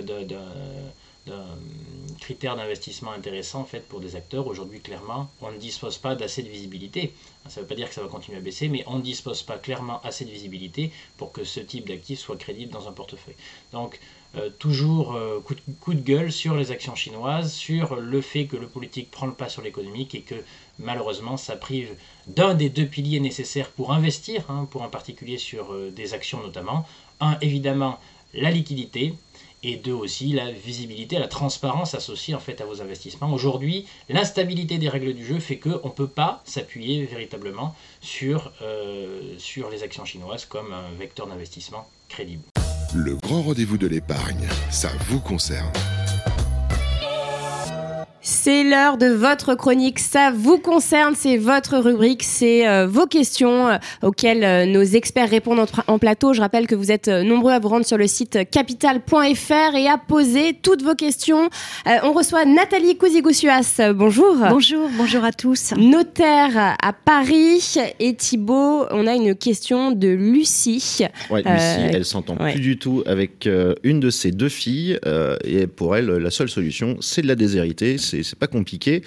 critère 2.20 2.56
d'investissement 2.56 3.12
intéressant 3.12 3.62
en 3.62 3.66
fait 3.66 3.88
pour 3.88 4.00
des 4.00 4.16
acteurs. 4.16 4.46
Aujourd'hui, 4.46 4.80
clairement, 4.80 5.30
on 5.42 5.52
ne 5.52 5.58
dispose 5.58 5.98
pas 5.98 6.14
d'assez 6.14 6.44
de 6.44 6.50
visibilité. 6.50 7.14
Ça 7.48 7.60
ne 7.60 7.64
veut 7.64 7.68
pas 7.68 7.76
dire 7.76 7.88
que 7.90 7.96
ça 7.96 8.02
va 8.02 8.08
continuer 8.08 8.38
à 8.38 8.42
baisser, 8.42 8.68
mais 8.68 8.84
on 8.86 8.98
ne 8.98 9.02
dispose 9.02 9.42
pas 9.42 9.58
clairement 9.58 10.02
assez 10.04 10.26
de 10.26 10.30
visibilité 10.32 10.92
pour 11.18 11.32
que 11.32 11.44
ce 11.44 11.60
type 11.60 11.88
d'actifs 11.88 12.20
soit 12.20 12.38
crédible 12.38 12.72
dans 12.72 12.88
un 12.88 12.92
portefeuille. 12.92 13.36
Donc, 13.72 14.00
euh, 14.36 14.52
toujours 14.60 15.16
euh, 15.16 15.40
coup, 15.80 15.94
de, 15.96 16.00
gueule 16.00 16.32
sur 16.32 16.56
les 16.56 16.70
actions 16.70 16.94
chinoises, 16.94 17.52
sur 17.52 17.96
le 17.96 18.22
fait 18.22 18.46
que 18.46 18.58
le 18.58 18.68
politique 18.68 19.10
prend 19.10 19.26
le 19.26 19.34
pas 19.34 19.50
sur 19.50 19.64
l'économique 19.64 20.14
et 20.14 20.22
que 20.22 20.36
malheureusement 20.78 21.36
ça 21.36 21.56
prive 21.56 21.90
d'un 22.28 22.54
des 22.54 22.70
deux 22.70 22.86
piliers 22.86 23.20
nécessaires 23.20 23.72
pour 23.72 23.92
investir, 23.92 24.46
hein, 24.50 24.68
pour 24.70 24.84
en 24.84 24.90
particulier 24.90 25.40
sur 25.40 25.74
euh, 25.74 25.90
des 25.90 26.14
actions 26.14 26.42
notamment. 26.44 26.86
Un, 27.20 27.40
évidemment, 27.42 28.00
la 28.36 28.52
liquidité, 28.52 29.16
et 29.62 29.76
deux 29.76 29.94
aussi 29.94 30.32
la 30.32 30.52
visibilité, 30.52 31.18
la 31.18 31.28
transparence 31.28 31.96
associée 31.96 32.36
en 32.36 32.40
fait 32.40 32.62
à 32.62 32.66
vos 32.66 32.82
investissements. 32.82 33.34
Aujourd'hui, 33.34 33.88
l'instabilité 34.10 34.78
des 34.78 34.88
règles 34.88 35.14
du 35.14 35.26
jeu 35.26 35.40
fait 35.40 35.58
qu'on 35.58 35.88
ne 35.88 35.94
peut 35.94 36.08
pas 36.08 36.42
s'appuyer 36.46 37.04
véritablement 37.04 37.76
sur 38.00 38.54
les 38.62 39.84
actions 39.84 40.06
chinoises 40.06 40.46
comme 40.46 40.72
un 40.72 40.92
vecteur 40.98 41.28
d'investissement 41.28 41.90
crédible. 42.08 42.44
Le 42.96 43.16
grand 43.16 43.44
rendez-vous 43.44 43.78
de 43.78 43.86
l'épargne, 43.86 44.48
ça 44.72 44.90
vous 45.10 45.20
concerne. 45.20 45.72
C'est 48.32 48.64
l'heure 48.64 48.98
de 49.00 49.08
votre 49.08 49.56
chronique, 49.56 49.98
ça 49.98 50.32
vous 50.32 50.60
concerne, 50.60 51.16
c'est 51.18 51.38
votre 51.38 51.80
rubrique, 51.80 52.22
c'est 52.22 52.68
euh, 52.68 52.86
vos 52.86 53.08
questions 53.08 53.70
euh, 53.70 53.78
auxquelles 54.04 54.44
euh, 54.44 54.66
nos 54.68 54.84
experts 54.84 55.32
répondent 55.32 55.66
en, 55.88 55.98
plateau. 55.98 56.34
Je 56.34 56.40
rappelle 56.40 56.68
que 56.68 56.76
vous 56.76 56.92
êtes 56.92 57.08
nombreux 57.08 57.52
à 57.52 57.58
vous 57.58 57.70
rendre 57.70 57.88
sur 57.88 57.98
le 57.98 58.06
site 58.06 58.38
capital.fr 58.52 59.76
et 59.76 59.88
à 59.88 59.98
poser 59.98 60.54
toutes 60.62 60.84
vos 60.84 60.94
questions. 60.94 61.50
on 62.04 62.14
reçoit 62.14 62.46
Nathalie 62.46 62.98
Cousigoussias. 62.98 63.94
Bonjour. 63.96 64.38
Bonjour, 64.48 64.88
bonjour 64.96 65.24
à 65.24 65.32
tous. 65.32 65.74
Notaire 65.76 66.76
à 66.82 66.94
Paris 66.94 67.78
et 68.00 68.14
Thibault, 68.14 68.86
on 68.92 69.08
a 69.08 69.16
une 69.16 69.34
question 69.34 69.92
de 69.92 70.08
Lucie. 70.08 71.04
Ouais, 71.32 71.42
Lucie, 71.42 71.96
elle 71.96 72.06
s'entend 72.06 72.36
plus 72.36 72.60
du 72.60 72.78
tout 72.78 73.02
avec 73.08 73.50
une 73.84 74.00
de 74.00 74.12
ses 74.12 74.32
deux 74.32 74.50
filles 74.50 75.00
et 75.44 75.66
pour 75.66 75.96
elle, 75.96 76.06
la 76.06 76.30
seule 76.30 76.50
solution, 76.50 76.98
c'est 77.02 77.24
de 77.24 77.28
la 77.28 77.36
déshériter. 77.36 77.98
C'est 77.98 78.19
c'est 78.24 78.38
pas 78.38 78.48
compliqué. 78.48 79.04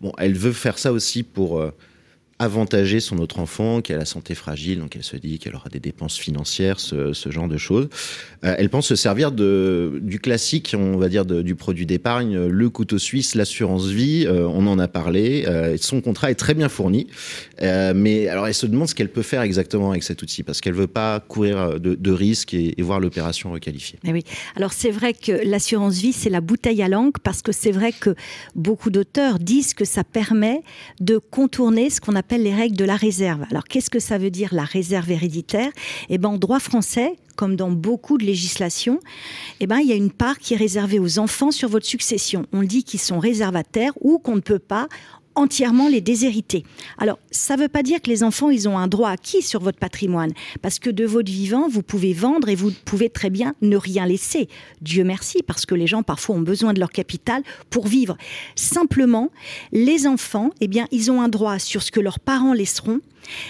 Bon, 0.00 0.12
elle 0.18 0.34
veut 0.34 0.52
faire 0.52 0.78
ça 0.78 0.92
aussi 0.92 1.22
pour 1.22 1.62
avantager 2.38 2.98
son 2.98 3.18
autre 3.18 3.38
enfant 3.38 3.80
qui 3.80 3.92
a 3.92 3.96
la 3.96 4.04
santé 4.04 4.34
fragile, 4.34 4.80
donc 4.80 4.96
elle 4.96 5.04
se 5.04 5.16
dit 5.16 5.38
qu'elle 5.38 5.54
aura 5.54 5.68
des 5.68 5.78
dépenses 5.78 6.18
financières, 6.18 6.80
ce, 6.80 7.12
genre 7.30 7.48
de 7.48 7.56
choses. 7.56 7.88
Euh, 8.44 8.54
elle 8.58 8.70
pense 8.70 8.86
se 8.86 8.96
servir 8.96 9.30
de, 9.30 10.00
du 10.02 10.18
classique, 10.18 10.74
on 10.78 10.96
va 10.96 11.08
dire, 11.08 11.24
du 11.24 11.54
produit 11.54 11.86
d'épargne, 11.86 12.46
le 12.46 12.70
couteau 12.70 12.98
suisse, 12.98 13.34
l'assurance 13.34 13.86
vie, 13.86 14.26
euh, 14.26 14.46
on 14.48 14.66
en 14.66 14.78
a 14.78 14.88
parlé, 14.88 15.44
euh, 15.46 15.76
son 15.80 16.00
contrat 16.00 16.30
est 16.30 16.34
très 16.34 16.54
bien 16.54 16.68
fourni, 16.68 17.06
mais 17.60 18.28
alors 18.28 18.46
elle 18.46 18.54
se 18.54 18.66
demande 18.66 18.88
ce 18.88 18.94
qu'elle 18.94 19.10
peut 19.10 19.22
faire 19.22 19.42
exactement 19.42 19.90
avec 19.90 20.02
cet 20.02 20.22
outil, 20.22 20.42
parce 20.42 20.60
qu'elle 20.60 20.74
veut 20.74 20.86
pas 20.86 21.20
courir 21.20 21.78
de, 21.80 22.12
risques 22.12 22.54
et, 22.54 22.74
voir 22.84 23.00
l'opération 23.00 23.50
requalifiée. 23.52 23.98
Oui, 24.04 24.24
alors 24.56 24.72
c'est 24.72 24.90
vrai 24.90 25.14
que 25.14 25.32
l'assurance 25.32 25.96
vie, 25.96 26.12
c'est 26.12 26.28
la 26.28 26.40
bouteille 26.40 26.82
à 26.82 26.88
langue, 26.88 27.14
parce 27.22 27.40
que 27.40 27.52
c'est 27.52 27.72
vrai 27.72 27.92
que 27.92 28.14
beaucoup 28.54 28.90
d'auteurs 28.90 29.38
disent 29.38 29.72
que 29.72 29.86
ça 29.86 30.04
permet 30.04 30.60
de 31.00 31.16
contourner 31.18 31.88
ce 31.88 32.00
qu'on 32.00 32.14
appelle 32.14 32.23
les 32.30 32.54
règles 32.54 32.76
de 32.76 32.84
la 32.84 32.96
réserve. 32.96 33.44
Alors 33.50 33.64
qu'est-ce 33.64 33.90
que 33.90 33.98
ça 33.98 34.18
veut 34.18 34.30
dire 34.30 34.54
la 34.54 34.64
réserve 34.64 35.10
héréditaire? 35.10 35.70
Eh 36.08 36.18
ben 36.18 36.30
en 36.30 36.38
droit 36.38 36.60
français, 36.60 37.14
comme 37.36 37.56
dans 37.56 37.70
beaucoup 37.70 38.18
de 38.18 38.24
législations, 38.24 39.00
eh 39.60 39.66
ben, 39.66 39.78
il 39.78 39.88
y 39.88 39.92
a 39.92 39.96
une 39.96 40.10
part 40.10 40.38
qui 40.38 40.54
est 40.54 40.56
réservée 40.56 40.98
aux 40.98 41.18
enfants 41.18 41.50
sur 41.50 41.68
votre 41.68 41.86
succession. 41.86 42.46
On 42.52 42.62
dit 42.62 42.84
qu'ils 42.84 43.00
sont 43.00 43.18
réservataires 43.18 43.92
ou 44.00 44.18
qu'on 44.18 44.36
ne 44.36 44.40
peut 44.40 44.58
pas 44.58 44.88
entièrement 45.34 45.88
les 45.88 46.00
déshériter. 46.00 46.64
Alors, 46.98 47.18
ça 47.30 47.56
ne 47.56 47.62
veut 47.62 47.68
pas 47.68 47.82
dire 47.82 48.00
que 48.00 48.10
les 48.10 48.22
enfants, 48.22 48.50
ils 48.50 48.68
ont 48.68 48.78
un 48.78 48.88
droit 48.88 49.10
acquis 49.10 49.42
sur 49.42 49.60
votre 49.60 49.78
patrimoine, 49.78 50.32
parce 50.62 50.78
que 50.78 50.90
de 50.90 51.04
votre 51.04 51.30
vivant, 51.30 51.68
vous 51.68 51.82
pouvez 51.82 52.12
vendre 52.12 52.48
et 52.48 52.54
vous 52.54 52.72
pouvez 52.84 53.10
très 53.10 53.30
bien 53.30 53.54
ne 53.62 53.76
rien 53.76 54.06
laisser. 54.06 54.48
Dieu 54.80 55.04
merci, 55.04 55.42
parce 55.46 55.66
que 55.66 55.74
les 55.74 55.86
gens 55.86 56.02
parfois 56.02 56.36
ont 56.36 56.40
besoin 56.40 56.72
de 56.72 56.80
leur 56.80 56.90
capital 56.90 57.42
pour 57.70 57.86
vivre. 57.86 58.16
Simplement, 58.54 59.30
les 59.72 60.06
enfants, 60.06 60.50
eh 60.60 60.68
bien, 60.68 60.86
ils 60.90 61.10
ont 61.10 61.20
un 61.20 61.28
droit 61.28 61.58
sur 61.58 61.82
ce 61.82 61.90
que 61.90 62.00
leurs 62.00 62.20
parents 62.20 62.52
laisseront 62.52 63.00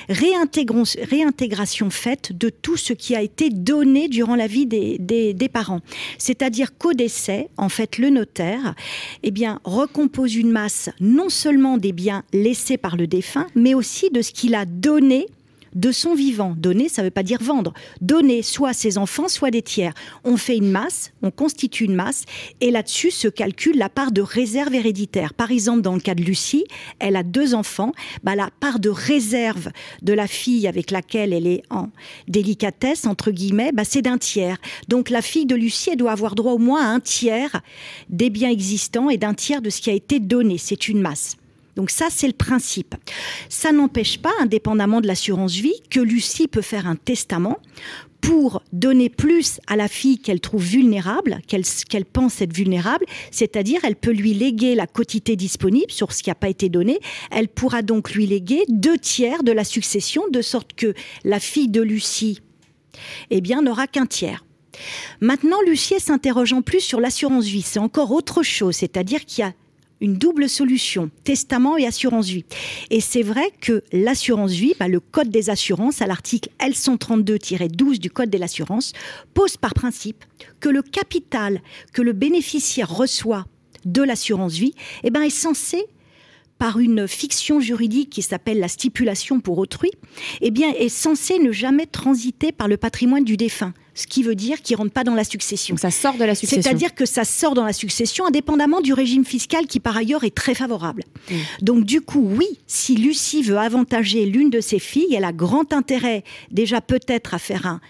réintégration 0.09 1.91
faite 1.91 2.33
de 2.33 2.49
tout 2.49 2.77
ce 2.77 2.93
qui 2.93 3.15
a 3.17 3.23
été 3.23 3.51
donné 3.51 4.09
durant 4.09 4.37
la 4.37 4.47
vie 4.47 4.67
des, 4.67 4.99
des, 4.99 5.49
parents. 5.49 5.81
C'est-à-dire 6.19 6.77
qu'au 6.77 6.95
décès, 6.95 7.49
en 7.57 7.69
fait, 7.69 7.99
le 7.99 8.11
notaire 8.11 8.75
eh 9.23 9.31
bien, 9.31 9.61
recompose 9.65 10.35
une 10.35 10.51
masse 10.51 10.91
non 11.01 11.29
seulement 11.29 11.79
des 11.79 11.93
biens 11.93 12.25
laissés 12.33 12.77
par 12.77 12.97
le 12.97 13.07
défunt, 13.07 13.47
mais 13.55 13.75
aussi 13.75 14.11
de 14.11 14.23
ce 14.23 14.33
qu'il 14.33 14.55
a 14.55 14.65
donné 14.65 15.27
de 15.75 15.93
son 15.93 16.15
vivant. 16.15 16.55
Donner, 16.57 16.89
ça 16.89 17.03
ne 17.03 17.07
veut 17.07 17.11
pas 17.11 17.23
dire 17.23 17.43
vendre. 17.43 17.73
Donner 18.01 18.43
soit 18.43 18.71
à 18.71 18.75
ses 18.75 18.99
enfants, 18.99 19.29
soit 19.29 19.51
des 19.51 19.63
tiers. 19.63 19.95
On 20.25 20.37
fait 20.37 20.57
une 20.57 20.71
masse, 20.71 21.13
on 21.23 21.31
constitue 21.31 21.85
une 21.85 21.95
masse, 21.95 22.25
et 22.61 22.71
là-dessus 22.71 23.11
se 23.11 23.29
calcule 23.29 23.77
la 23.79 23.89
part 23.89 24.13
de 24.13 24.21
réserve 24.21 24.75
héréditaire. 24.75 25.35
Par 25.35 25.51
exemple, 25.51 25.83
dans 25.83 25.95
le 25.95 26.01
cas 26.01 26.15
de 26.15 26.23
Lucie, 26.23 26.65
elle 26.99 27.17
a 27.17 27.23
deux 27.23 27.55
enfants. 27.55 27.93
Bah, 28.23 28.35
la 28.35 28.51
part 28.61 28.79
de 28.79 28.89
réserve 28.89 29.71
de 30.03 30.13
la 30.13 30.27
fille 30.27 30.67
avec 30.67 30.91
laquelle 30.91 31.33
elle 31.33 31.47
est 31.47 31.63
en 31.71 31.91
délicatesse, 32.29 33.07
entre 33.07 33.31
guillemets, 33.31 33.73
bah, 33.73 33.85
c'est 33.85 34.03
d'un 34.03 34.19
tiers. 34.19 34.59
Donc 34.89 35.11
la 35.11 35.23
fille 35.23 35.47
de 35.47 35.55
Lucie, 35.55 35.91
elle 35.91 35.97
doit 35.97 36.13
avoir 36.13 36.35
droit 36.35 36.53
au 36.53 36.59
moins 36.59 36.85
à 36.85 36.89
un 36.89 37.01
tiers 37.01 37.61
des 38.09 38.31
biens 38.31 38.51
existants 38.51 39.11
et 39.11 39.17
d'un 39.17 39.35
tiers 39.35 39.63
de 39.63 39.71
ce 39.71 39.81
qui 39.81 39.91
a 39.91 39.95
été 39.95 40.21
donné. 40.21 40.59
C'est 40.59 40.89
une 40.89 41.01
masse. 41.01 41.37
Donc 41.77 41.91
ça, 41.91 42.07
c'est 42.11 42.27
le 42.27 42.33
principe. 42.33 42.95
Ça 43.49 43.73
n'empêche 43.73 44.19
pas, 44.19 44.33
indépendamment 44.41 45.01
de 45.01 45.07
l'assurance 45.07 45.55
vie, 45.55 45.81
que 45.91 46.01
Lucie 46.01 46.49
peut 46.49 46.63
faire 46.63 46.87
un 46.87 46.97
testament 46.97 47.59
pour 48.21 48.63
donner 48.73 49.11
plus 49.11 49.61
à 49.67 49.77
la 49.77 49.87
fille 49.87 50.19
qu'elle 50.19 50.41
trouve 50.41 50.65
vulnérable, 50.65 51.41
qu'elle 51.47 52.05
pense 52.07 52.41
être 52.41 52.55
vulnérable, 52.55 53.05
c'est-à-dire 53.31 53.81
elle 53.85 53.97
peut 53.97 54.13
lui 54.13 54.33
léguer 54.33 54.75
la 54.75 54.87
quotité 54.87 55.37
disponible 55.37 55.91
sur 55.91 56.13
ce 56.13 56.23
qui 56.23 56.31
n'a 56.31 56.35
pas 56.35 56.49
été 56.49 56.71
donné, 56.71 57.01
elle 57.31 57.49
pourra 57.49 57.83
donc 57.83 58.15
lui 58.15 58.27
léguer 58.27 58.65
deux 58.69 58.97
tiers 58.97 59.43
de 59.43 59.53
la 59.53 59.65
succession, 59.65 60.23
de 60.31 60.41
sorte 60.41 60.73
que 60.73 60.95
la 61.23 61.39
fille 61.39 61.69
de 61.69 61.83
Lucie 61.83 62.41
eh 63.31 63.43
bien, 63.43 63.61
n'aura 63.61 63.87
qu'un 63.87 64.07
tiers. 64.07 64.45
Maintenant, 65.21 65.61
Lucie 65.67 66.01
s'interroge 66.01 66.53
en 66.53 66.63
plus 66.63 66.81
sur 66.81 67.01
l'assurance 67.01 67.45
vie. 67.45 67.63
C'est 67.63 67.79
encore 67.79 68.11
autre 68.11 68.43
chose, 68.43 68.77
c'est-à-dire 68.77 69.25
qu'il 69.25 69.43
y 69.43 69.47
a 69.47 69.53
une 70.05 70.17
double 70.17 70.49
solution, 70.51 71.11
testament 71.25 71.79
et 71.79 71.87
assurance 71.87 72.27
vie. 72.27 72.45
Et 72.91 73.01
c'est 73.01 73.23
vrai 73.23 73.51
que 73.61 73.83
l'assurance 73.91 74.53
vie, 74.53 74.75
bah, 74.79 74.87
le 74.87 75.01
code 75.01 75.31
des 75.31 75.49
assurances, 75.49 76.03
à 76.03 76.07
l'article 76.07 76.51
L132-12 76.61 77.99
du 77.99 78.11
code 78.11 78.29
de 78.29 78.37
l'assurance, 78.37 78.93
pose 79.33 79.57
par 79.57 79.73
principe 79.73 80.25
que 80.61 80.69
le 80.69 80.83
capital 80.83 81.63
que 81.93 82.03
le 82.03 82.13
bénéficiaire 82.13 82.95
reçoit 82.95 83.47
de 83.87 84.03
l'assurance 84.03 84.55
vie 84.55 84.75
eh 85.03 85.11
ben, 85.11 85.23
est 85.23 85.31
censé 85.31 85.87
par 86.59 86.79
une 86.79 87.09
fiction 87.09 87.61
juridique 87.61 88.11
qui 88.11 88.23
s'appelle 88.23 88.59
la 88.59 88.69
stipulation 88.69 89.41
pour 89.41 89.59
autrui, 89.59 89.91
eh 90.41 90.51
bien, 90.51 90.73
est 90.73 90.89
censé 90.89 91.39
ne 91.39 91.53
jamais 91.53 91.87
transiter 91.87 92.53
par 92.53 92.69
le 92.69 92.77
patrimoine 92.77 93.25
du 93.25 93.37
défunt 93.37 93.75
ce 93.95 94.07
qui 94.07 94.23
veut 94.23 94.35
dire 94.35 94.61
qu'il 94.61 94.75
ne 94.75 94.79
rentre 94.79 94.93
pas 94.93 95.05
dans 95.05 95.15
la 95.15 95.25
succession. 95.25 95.77
ça 95.77 95.91
sort 95.91 96.17
de 96.17 96.25
la 96.25 96.35
succession. 96.35 96.63
C'est-à-dire 96.63 96.95
que 96.95 97.07
ça 97.07 97.25
sort 97.25 97.55
dans 97.55 97.65
la 97.65 97.73
succession 97.73 98.27
indépendamment 98.27 98.81
du 98.81 98.93
régime 98.93 99.25
fiscal 99.25 99.67
qui 99.67 99.81
par 99.81 99.97
ailleurs 99.97 100.25
est 100.25 100.35
très 100.35 100.55
favorable. 100.55 101.05
Mm. 101.31 101.35
Donc 101.63 101.85
du 101.85 102.01
coup, 102.01 102.29
oui, 102.37 102.59
si 102.67 102.97
Lucie 102.97 103.43
veut 103.43 103.59
avantager 103.59 104.27
l'une 104.27 104.51
de 104.51 104.61
ses 104.61 104.81
filles, 104.81 105.15
elle 105.15 105.25
a 105.25 105.33
grand 105.33 105.73
intérêt 105.73 106.25
déjà 106.51 106.81
peut-être 106.81 107.35
à 107.35 107.39
faire 107.39 107.67
un 107.67 107.81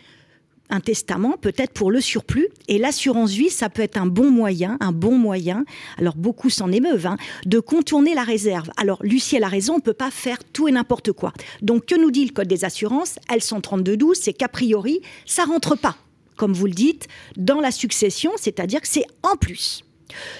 un 0.74 0.80
testament 0.80 1.36
peut-être 1.40 1.72
pour 1.72 1.90
le 1.90 2.00
surplus. 2.00 2.48
Et 2.68 2.78
l'assurance 2.78 3.30
vie, 3.30 3.50
ça 3.50 3.70
peut 3.70 3.82
être 3.82 3.96
un 3.96 4.06
bon 4.06 4.30
moyen, 4.30 4.76
un 4.80 4.92
bon 4.92 5.16
moyen, 5.16 5.64
alors 5.98 6.16
beaucoup 6.16 6.50
s'en 6.50 6.70
émeuvent, 6.72 7.06
hein, 7.06 7.16
de 7.46 7.60
contourner 7.60 8.14
la 8.14 8.24
réserve. 8.24 8.70
Alors 8.76 9.02
Lucie, 9.02 9.36
elle 9.36 9.44
a 9.44 9.48
raison, 9.48 9.74
on 9.74 9.78
ne 9.78 9.82
peut 9.82 9.92
pas 9.92 10.10
faire 10.10 10.38
tout 10.52 10.68
et 10.68 10.72
n'importe 10.72 11.12
quoi. 11.12 11.32
Donc 11.62 11.86
que 11.86 11.94
nous 11.94 12.10
dit 12.10 12.24
le 12.24 12.32
Code 12.32 12.48
des 12.48 12.64
assurances? 12.64 13.16
L132.12, 13.30 14.14
c'est 14.14 14.32
qu'a 14.32 14.48
priori, 14.48 15.00
ça 15.26 15.44
rentre 15.44 15.76
pas, 15.76 15.96
comme 16.36 16.52
vous 16.52 16.66
le 16.66 16.72
dites, 16.72 17.06
dans 17.36 17.60
la 17.60 17.70
succession, 17.70 18.32
c'est-à-dire 18.36 18.80
que 18.80 18.88
c'est 18.88 19.06
en 19.22 19.36
plus. 19.36 19.84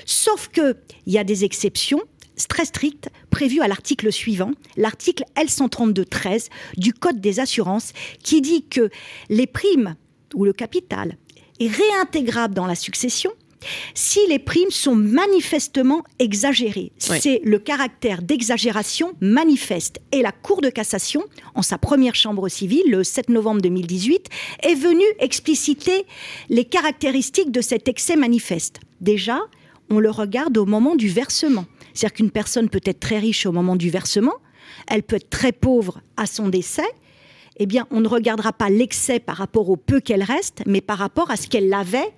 Sauf 0.05 0.49
qu'il 0.49 0.76
y 1.07 1.18
a 1.18 1.24
des 1.24 1.45
exceptions 1.45 2.01
très 2.49 2.64
strictes 2.64 3.11
prévues 3.30 3.61
à 3.61 3.68
l'article 3.68 4.12
suivant, 4.12 4.51
l'article 4.76 5.24
L132.13 5.37 6.49
du 6.76 6.93
Code 6.93 7.20
des 7.20 7.41
assurances, 7.41 7.93
qui 8.22 8.41
dit 8.41 8.66
que 8.66 8.91
les 9.28 9.47
primes 9.47 9.95
ou 10.35 10.45
le 10.45 10.53
capital 10.53 11.16
est 11.61 11.68
réintégrable 11.68 12.55
dans 12.55 12.66
la 12.66 12.74
succession 12.74 13.30
si 13.95 14.20
les 14.28 14.39
primes 14.39 14.70
sont 14.70 14.95
manifestement 14.95 16.03
exagérées. 16.18 16.93
C'est 16.99 17.41
le 17.45 17.59
caractère 17.59 18.22
d'exagération 18.22 19.12
manifeste. 19.20 20.01
Et 20.12 20.22
la 20.22 20.32
Cour 20.32 20.61
de 20.61 20.68
cassation, 20.68 21.24
en 21.55 21.62
sa 21.62 21.78
première 21.78 22.14
chambre 22.14 22.49
civile, 22.49 22.91
le 22.91 23.05
7 23.05 23.30
novembre 23.30 23.62
2018, 23.62 24.28
est 24.62 24.74
venue 24.74 25.05
expliciter 25.18 26.07
les 26.49 26.64
caractéristiques 26.64 27.51
de 27.51 27.61
cet 27.61 27.89
excès 27.89 28.16
manifeste. 28.16 28.80
Déjà, 29.01 29.41
on 29.91 29.99
le 29.99 30.11
regarde 30.11 30.57
au 30.59 30.66
moment 30.66 30.97
du 30.97 31.09
versement. 31.09 31.66
C'est-à-dire 31.93 32.14
qu'une 32.14 32.30
personne 32.30 32.68
peut 32.68 32.80
être 32.85 33.01
très 33.01 33.18
riche 33.18 33.47
au 33.47 33.53
moment 33.53 33.76
du 33.76 33.91
versement, 33.91 34.35
elle 34.89 35.03
peut 35.03 35.16
être 35.16 35.30
très 35.30 35.53
pauvre 35.53 36.01
à 36.16 36.26
son 36.26 36.49
décès. 36.49 36.82
Eh 37.57 37.66
bien, 37.66 37.86
on 37.90 38.00
ne 38.00 38.09
regardera 38.09 38.52
pas 38.52 38.68
l'excès 38.68 39.20
par 39.20 39.36
rapport 39.36 39.70
au 39.70 39.76
peu 39.76 40.00
qu'elle 40.00 40.22
reste, 40.22 40.62
mais 40.66 40.80
par 40.80 40.98
rapport 40.98 41.30
à 41.30 41.36
ce 41.36 41.48
qu'elle 41.48 41.72
avait 41.72 42.12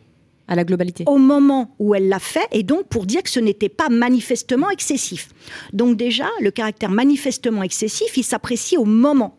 à 0.48 0.54
la 0.54 0.64
globalité. 0.64 1.04
Au 1.06 1.18
moment 1.18 1.74
où 1.78 1.94
elle 1.94 2.08
l'a 2.08 2.18
fait, 2.18 2.46
et 2.52 2.62
donc 2.62 2.86
pour 2.88 3.06
dire 3.06 3.22
que 3.22 3.30
ce 3.30 3.40
n'était 3.40 3.68
pas 3.68 3.88
manifestement 3.88 4.70
excessif. 4.70 5.28
Donc 5.72 5.96
déjà, 5.96 6.28
le 6.40 6.50
caractère 6.50 6.90
manifestement 6.90 7.62
excessif, 7.62 8.16
il 8.16 8.22
s'apprécie 8.22 8.76
au 8.76 8.84
moment. 8.84 9.36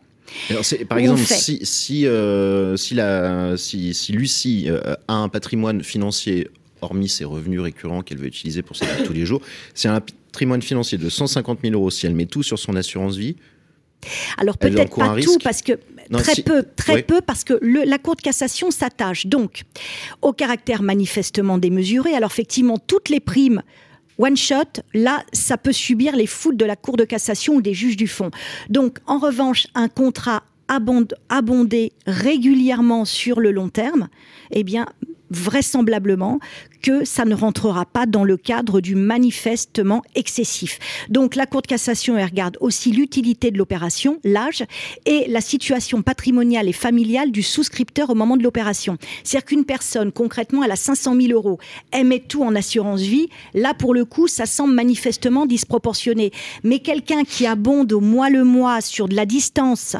par 0.88 0.98
exemple, 0.98 1.20
si, 1.24 1.60
si, 1.64 2.06
euh, 2.06 2.76
si, 2.76 2.94
la, 2.94 3.56
si, 3.56 3.94
si 3.94 4.12
Lucie 4.12 4.66
euh, 4.68 4.94
a 5.08 5.14
un 5.14 5.28
patrimoine 5.28 5.82
financier 5.82 6.48
hormis 6.80 7.08
ses 7.08 7.24
revenus 7.24 7.60
récurrents 7.60 8.02
qu'elle 8.02 8.18
veut 8.18 8.26
utiliser 8.26 8.62
pour 8.62 8.76
ses 8.76 8.86
tous 9.04 9.12
les 9.12 9.26
jours, 9.26 9.40
c'est 9.74 9.88
un 9.88 10.00
patrimoine 10.00 10.62
financier 10.62 10.98
de 10.98 11.08
150 11.08 11.60
000 11.62 11.74
euros 11.74 11.90
si 11.90 12.06
elle 12.06 12.14
met 12.14 12.26
tout 12.26 12.42
sur 12.42 12.58
son 12.58 12.76
assurance 12.76 13.16
vie. 13.16 13.36
Alors 14.36 14.58
peut-être 14.58 14.96
pas 14.96 15.20
tout 15.20 15.38
parce 15.42 15.62
que 15.62 15.72
très 16.12 16.42
peu, 16.42 16.64
très 16.76 17.02
peu 17.02 17.20
parce 17.20 17.44
que 17.44 17.58
le, 17.60 17.84
la 17.84 17.98
Cour 17.98 18.16
de 18.16 18.22
cassation 18.22 18.70
s'attache 18.70 19.26
donc 19.26 19.62
au 20.22 20.32
caractère 20.32 20.82
manifestement 20.82 21.58
démesuré. 21.58 22.14
Alors 22.14 22.30
effectivement, 22.30 22.78
toutes 22.78 23.08
les 23.08 23.20
primes 23.20 23.62
one 24.18 24.36
shot, 24.36 24.82
là, 24.94 25.24
ça 25.32 25.56
peut 25.56 25.72
subir 25.72 26.16
les 26.16 26.26
foudres 26.26 26.58
de 26.58 26.64
la 26.64 26.76
Cour 26.76 26.96
de 26.96 27.04
cassation 27.04 27.54
ou 27.54 27.62
des 27.62 27.74
juges 27.74 27.96
du 27.96 28.08
fond. 28.08 28.30
Donc, 28.68 28.98
en 29.06 29.18
revanche, 29.18 29.68
un 29.74 29.88
contrat 29.88 30.42
abondé 30.68 31.92
régulièrement 32.06 33.04
sur 33.04 33.40
le 33.40 33.52
long 33.52 33.68
terme, 33.68 34.08
eh 34.50 34.64
bien, 34.64 34.86
vraisemblablement 35.30 36.38
que 36.82 37.04
ça 37.04 37.24
ne 37.24 37.34
rentrera 37.34 37.84
pas 37.84 38.06
dans 38.06 38.24
le 38.24 38.36
cadre 38.36 38.80
du 38.80 38.94
manifestement 38.94 40.02
excessif. 40.14 40.78
Donc 41.08 41.34
la 41.34 41.46
Cour 41.46 41.62
de 41.62 41.66
cassation 41.66 42.14
regarde 42.14 42.56
aussi 42.60 42.92
l'utilité 42.92 43.50
de 43.50 43.58
l'opération, 43.58 44.20
l'âge 44.24 44.64
et 45.06 45.26
la 45.28 45.40
situation 45.40 46.02
patrimoniale 46.02 46.68
et 46.68 46.72
familiale 46.72 47.32
du 47.32 47.42
souscripteur 47.42 48.10
au 48.10 48.14
moment 48.14 48.36
de 48.36 48.42
l'opération. 48.42 48.96
C'est-à-dire 49.24 49.46
qu'une 49.46 49.64
personne, 49.64 50.12
concrètement, 50.12 50.62
elle 50.62 50.70
a 50.70 50.76
500 50.76 51.16
000 51.20 51.32
euros, 51.32 51.58
elle 51.90 52.06
met 52.06 52.20
tout 52.20 52.42
en 52.42 52.54
assurance 52.54 53.00
vie, 53.00 53.28
là 53.54 53.74
pour 53.74 53.94
le 53.94 54.04
coup, 54.04 54.28
ça 54.28 54.46
semble 54.46 54.74
manifestement 54.74 55.46
disproportionné. 55.46 56.32
Mais 56.62 56.78
quelqu'un 56.78 57.24
qui 57.24 57.46
abonde 57.46 57.92
au 57.92 58.00
mois 58.00 58.30
le 58.30 58.44
mois 58.44 58.80
sur 58.80 59.08
de 59.08 59.14
la 59.14 59.26
distance 59.26 59.96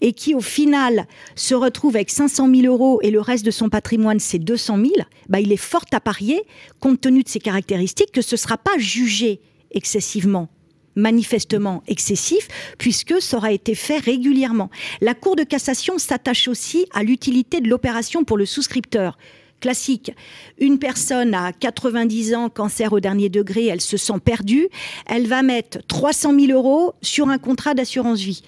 et 0.00 0.12
qui 0.12 0.34
au 0.34 0.40
final 0.40 1.06
se 1.34 1.54
retrouve 1.54 1.96
avec 1.96 2.10
500 2.10 2.48
000 2.54 2.66
euros 2.66 3.00
et 3.02 3.10
le 3.10 3.20
reste 3.20 3.44
de 3.44 3.50
son 3.50 3.68
patrimoine 3.68 4.20
c'est 4.20 4.38
200 4.38 4.69
000, 4.76 4.92
bah, 5.28 5.40
il 5.40 5.52
est 5.52 5.56
fort 5.56 5.84
à 5.92 6.00
parier, 6.00 6.42
compte 6.80 7.00
tenu 7.00 7.22
de 7.22 7.28
ses 7.28 7.40
caractéristiques, 7.40 8.12
que 8.12 8.22
ce 8.22 8.34
ne 8.34 8.38
sera 8.38 8.58
pas 8.58 8.78
jugé 8.78 9.40
excessivement 9.72 10.48
manifestement 10.96 11.82
excessif, 11.86 12.48
puisque 12.78 13.20
ça 13.20 13.36
aura 13.36 13.52
été 13.52 13.74
fait 13.74 13.98
régulièrement. 13.98 14.70
La 15.00 15.14
Cour 15.14 15.36
de 15.36 15.44
cassation 15.44 15.98
s'attache 15.98 16.48
aussi 16.48 16.86
à 16.92 17.02
l'utilité 17.02 17.60
de 17.60 17.68
l'opération 17.68 18.24
pour 18.24 18.36
le 18.36 18.46
souscripteur. 18.46 19.16
Classique, 19.60 20.12
une 20.58 20.78
personne 20.78 21.34
à 21.34 21.52
90 21.52 22.34
ans, 22.34 22.48
cancer 22.48 22.92
au 22.92 23.00
dernier 23.00 23.28
degré, 23.28 23.66
elle 23.66 23.82
se 23.82 23.98
sent 23.98 24.18
perdue, 24.24 24.68
elle 25.06 25.26
va 25.26 25.42
mettre 25.42 25.78
300 25.86 26.38
000 26.38 26.52
euros 26.52 26.94
sur 27.02 27.28
un 27.28 27.38
contrat 27.38 27.74
d'assurance 27.74 28.20
vie. 28.20 28.42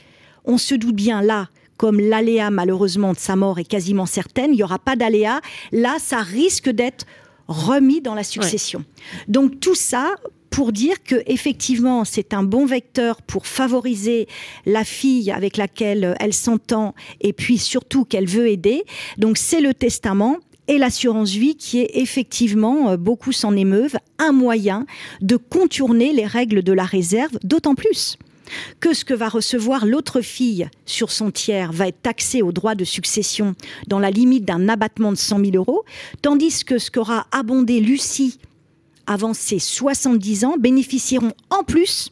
On 0.44 0.56
se 0.56 0.74
doute 0.74 0.96
bien 0.96 1.20
là 1.20 1.48
comme 1.82 1.98
l'aléa 1.98 2.52
malheureusement 2.52 3.12
de 3.12 3.18
sa 3.18 3.34
mort 3.34 3.58
est 3.58 3.64
quasiment 3.64 4.06
certaine, 4.06 4.52
il 4.52 4.58
n'y 4.58 4.62
aura 4.62 4.78
pas 4.78 4.94
d'aléa. 4.94 5.40
Là, 5.72 5.96
ça 5.98 6.18
risque 6.18 6.70
d'être 6.70 7.06
remis 7.48 8.00
dans 8.00 8.14
la 8.14 8.22
succession. 8.22 8.84
Donc 9.26 9.58
tout 9.58 9.74
ça 9.74 10.14
pour 10.50 10.70
dire 10.70 11.02
que 11.02 11.16
effectivement 11.26 12.04
c'est 12.04 12.34
un 12.34 12.44
bon 12.44 12.66
vecteur 12.66 13.20
pour 13.20 13.48
favoriser 13.48 14.28
la 14.64 14.84
fille 14.84 15.32
avec 15.32 15.56
laquelle 15.56 16.14
elle 16.20 16.32
s'entend 16.32 16.94
et 17.20 17.32
puis 17.32 17.58
surtout 17.58 18.04
qu'elle 18.04 18.28
veut 18.28 18.46
aider. 18.46 18.84
Donc 19.18 19.36
c'est 19.36 19.60
le 19.60 19.74
testament 19.74 20.36
et 20.68 20.78
l'assurance 20.78 21.32
vie 21.32 21.56
qui 21.56 21.80
est 21.80 21.90
effectivement, 21.94 22.90
euh, 22.90 22.96
beaucoup 22.96 23.32
s'en 23.32 23.56
émeuvent, 23.56 23.96
un 24.20 24.30
moyen 24.30 24.86
de 25.20 25.34
contourner 25.34 26.12
les 26.12 26.26
règles 26.26 26.62
de 26.62 26.72
la 26.72 26.84
réserve, 26.84 27.40
d'autant 27.42 27.74
plus 27.74 28.18
que 28.80 28.94
ce 28.94 29.04
que 29.04 29.14
va 29.14 29.28
recevoir 29.28 29.86
l'autre 29.86 30.20
fille 30.20 30.68
sur 30.86 31.10
son 31.10 31.30
tiers 31.30 31.72
va 31.72 31.88
être 31.88 32.02
taxé 32.02 32.42
au 32.42 32.52
droit 32.52 32.74
de 32.74 32.84
succession 32.84 33.54
dans 33.86 33.98
la 33.98 34.10
limite 34.10 34.44
d'un 34.44 34.68
abattement 34.68 35.12
de 35.12 35.16
100 35.16 35.44
000 35.44 35.50
euros, 35.56 35.84
tandis 36.20 36.64
que 36.64 36.78
ce 36.78 36.90
qu'aura 36.90 37.26
abondé 37.32 37.80
Lucie 37.80 38.38
avant 39.06 39.34
ses 39.34 39.58
70 39.58 40.44
ans 40.44 40.56
bénéficieront 40.58 41.32
en 41.50 41.64
plus 41.64 42.10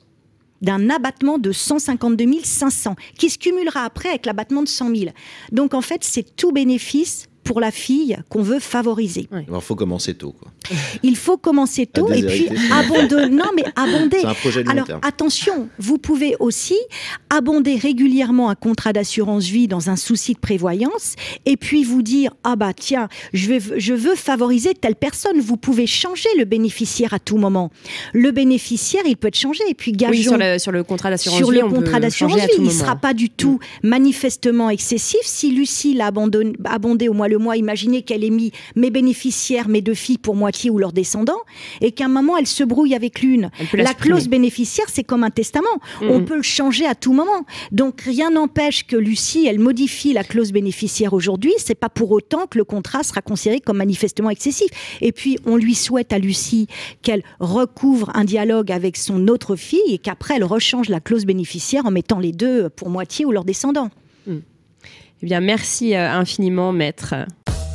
d'un 0.61 0.91
abattement 0.91 1.38
de 1.38 1.53
152 1.53 2.43
500 2.45 2.97
qui 3.16 3.30
se 3.30 3.38
cumulera 3.38 3.84
après 3.84 4.11
avec 4.11 4.26
l'abattement 4.26 4.62
de 4.62 4.68
100 4.68 4.95
000. 4.95 5.11
Donc 5.53 5.74
en 5.74 5.80
fait, 5.80 6.05
c'est 6.05 6.36
tout 6.36 6.53
bénéfice 6.53 7.30
pour 7.45 7.61
la 7.61 7.70
fille 7.70 8.16
qu'on 8.28 8.43
veut 8.43 8.61
favoriser. 8.61 9.28
Il 9.32 9.61
faut 9.61 9.74
commencer 9.74 10.14
tôt. 10.14 10.34
Quoi. 10.38 10.51
Il 11.03 11.16
faut 11.16 11.36
commencer 11.36 11.86
tôt 11.86 12.11
et 12.12 12.22
puis 12.22 12.49
abonder. 12.72 13.28
Non, 13.30 13.51
mais 13.55 13.64
abonder. 13.76 14.18
Un 14.24 14.34
projet 14.34 14.62
de 14.62 14.70
Alors 14.70 14.86
attention, 15.03 15.68
vous 15.78 15.99
pouvez 15.99 16.36
aussi 16.38 16.76
abonder 17.30 17.76
régulièrement 17.76 18.51
un 18.51 18.55
contrat 18.55 18.93
d'assurance 18.93 19.45
vie 19.45 19.68
dans 19.68 19.91
un 19.91 19.97
souci 19.97 20.34
de 20.34 20.38
prévoyance 20.38 21.16
et 21.47 21.57
puis 21.57 21.82
vous 21.82 22.03
dire 22.03 22.32
ah 22.45 22.57
bah 22.57 22.72
tiens, 22.74 23.09
je, 23.32 23.49
vais, 23.49 23.61
je 23.76 23.95
veux 23.95 24.14
favoriser 24.14 24.74
telle 24.74 24.97
personne. 24.97 25.41
Vous 25.41 25.57
pouvez 25.57 25.86
changer 25.86 26.28
le 26.38 26.45
bénéficiaire 26.45 27.14
à 27.14 27.18
tout 27.18 27.38
moment. 27.38 27.70
Le 28.12 28.30
bénéficiaire, 28.30 29.03
il 29.07 29.16
peut 29.16 29.28
être 29.28 29.38
changé 29.38 29.62
et 29.68 29.74
puis 29.74 29.93
gageons 29.93 30.22
sur, 30.22 30.38
le, 30.38 30.59
sur 30.59 30.72
le 30.72 30.84
contrat 30.84 31.11
d'assurance 31.11 31.38
vie. 31.41 31.45
Sur 31.45 31.68
le 31.68 31.74
contrat 31.74 32.01
d'assurance 32.01 32.36
vie, 32.36 32.49
il 32.59 32.64
ne 32.64 32.70
sera 32.70 32.97
pas 32.97 33.14
du 33.14 33.30
tout 33.30 33.59
mm. 33.82 33.88
manifestement 33.88 34.70
excessif 34.70 35.20
si 35.24 35.51
Lucie 35.51 35.95
l'a 35.95 36.11
abondé 36.64 37.09
au 37.09 37.12
mois 37.12 37.28
le 37.31 37.39
mois, 37.39 37.57
imaginez 37.57 38.03
qu'elle 38.03 38.24
ait 38.24 38.31
mis 38.31 38.53
mes 38.76 38.91
bénéficiaires, 38.91 39.68
mes 39.68 39.81
deux 39.81 39.95
filles 39.95 40.18
pour 40.18 40.35
moitié 40.35 40.68
ou 40.70 40.78
leurs 40.78 40.93
descendants, 40.93 41.41
et 41.81 41.93
qu'à 41.93 42.05
un 42.05 42.09
moment 42.09 42.37
elle 42.37 42.47
se 42.47 42.64
brouille 42.64 42.95
avec 42.95 43.22
l'une. 43.22 43.51
La 43.72 43.95
clause 43.95 44.28
bénéficiaire, 44.28 44.87
c'est 44.93 45.05
comme 45.05 45.24
un 45.24 45.31
testament. 45.31 45.68
On 46.03 46.18
mhm. 46.18 46.24
peut 46.26 46.37
le 46.37 46.43
changer 46.43 46.87
à 46.87 46.95
tout 46.95 47.12
moment. 47.12 47.47
Donc 47.72 48.03
rien 48.03 48.31
n'empêche 48.31 48.87
que 48.87 48.97
Lucie, 48.97 49.47
elle 49.47 49.59
modifie 49.59 50.12
la 50.12 50.24
clause 50.24 50.53
bénéficiaire 50.53 51.12
aujourd'hui. 51.12 51.53
C'est 51.59 51.74
pas 51.74 51.89
pour 51.89 52.11
autant 52.11 52.47
que 52.47 52.59
le 52.59 52.64
contrat 52.64 53.03
sera 53.03 53.22
considéré 53.22 53.61
comme 53.61 53.78
manifestement 53.78 54.31
excessif. 54.31 54.68
Et 55.01 55.12
puis 55.12 55.39
on 55.47 55.57
lui 55.57 55.74
souhaite 55.74 56.12
à 56.12 56.18
Lucie 56.18 56.66
qu'elle 57.03 57.22
recouvre 57.39 58.11
un 58.14 58.24
dialogue 58.24 58.72
avec 58.72 58.97
son 58.97 59.28
autre 59.28 59.57
fille 59.57 59.81
et 59.89 59.99
qu'après 59.99 60.37
elle 60.37 60.45
rechange 60.45 60.89
la 60.89 61.01
clause 61.01 61.24
bénéficiaire 61.24 61.87
en 61.87 61.91
mettant 61.91 62.18
les 62.18 62.33
deux 62.33 62.68
pour 62.70 62.91
moitié 62.91 63.24
ou 63.24 63.33
leurs 63.33 63.45
descendants. 63.45 63.91
Eh 65.23 65.27
bien, 65.27 65.41
merci 65.41 65.95
euh, 65.95 66.11
infiniment, 66.11 66.73
maître. 66.73 67.14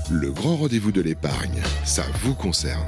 Le 0.09 0.31
grand 0.31 0.55
rendez-vous 0.55 0.91
de 0.91 1.01
l'épargne, 1.01 1.61
ça 1.83 2.03
vous 2.21 2.33
concerne. 2.33 2.85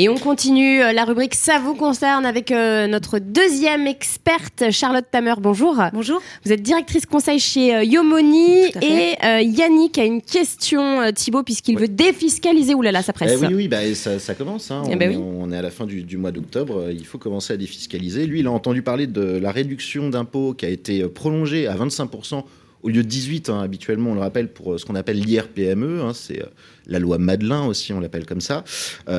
Et 0.00 0.08
on 0.08 0.14
continue 0.14 0.80
euh, 0.80 0.92
la 0.92 1.04
rubrique 1.04 1.34
Ça 1.34 1.58
vous 1.58 1.74
concerne 1.74 2.24
avec 2.24 2.52
euh, 2.52 2.86
notre 2.86 3.18
deuxième 3.18 3.88
experte, 3.88 4.70
Charlotte 4.70 5.04
Tamer. 5.10 5.34
Bonjour. 5.40 5.82
Bonjour. 5.92 6.22
Vous 6.44 6.52
êtes 6.52 6.62
directrice 6.62 7.04
conseil 7.04 7.40
chez 7.40 7.74
euh, 7.74 7.82
Yomoni 7.82 8.66
et 8.80 9.16
Yannick 9.42 9.98
a 9.98 10.04
une 10.04 10.22
question, 10.22 11.12
Thibaut, 11.12 11.42
puisqu'il 11.42 11.76
veut 11.76 11.88
défiscaliser. 11.88 12.74
Oulala, 12.76 13.02
ça 13.02 13.12
presse. 13.12 13.40
Eh 13.42 13.46
oui, 13.46 13.54
oui, 13.54 13.68
bah, 13.68 13.92
ça, 13.92 14.34
commence. 14.36 14.70
Hein. 14.70 14.84
Eh 14.88 14.94
ben 14.94 15.16
on, 15.16 15.50
est 15.50 15.56
à 15.56 15.62
la 15.62 15.70
fin 15.72 15.84
du, 15.84 16.16
mois 16.16 16.30
d'octobre. 16.30 16.92
Il 16.92 17.04
faut 17.04 17.18
commencer 17.18 17.54
à 17.54 17.56
défiscaliser. 17.56 18.24
Lui, 18.26 18.38
il 18.38 18.46
a 18.46 18.52
entendu 18.52 18.82
parler 18.82 19.08
de 19.08 19.20
la 19.20 19.50
réduction 19.50 20.10
d'impôt 20.10 20.54
qui 20.54 20.64
a 20.64 20.68
été 20.68 21.08
prolongée 21.08 21.66
à 21.66 21.74
25% 21.74 22.44
au 22.82 22.88
lieu 22.88 23.02
de 23.02 23.08
18 23.08 23.50
hein, 23.50 23.60
habituellement, 23.60 24.10
on 24.10 24.14
le 24.14 24.20
rappelle 24.20 24.52
pour 24.52 24.78
ce 24.78 24.84
qu'on 24.84 24.94
appelle 24.94 25.20
l'IRPME, 25.20 26.00
hein, 26.00 26.12
c'est 26.14 26.42
la 26.86 26.98
loi 26.98 27.18
Madelin 27.18 27.66
aussi, 27.66 27.92
on 27.92 28.00
l'appelle 28.00 28.26
comme 28.26 28.40
ça. 28.40 28.64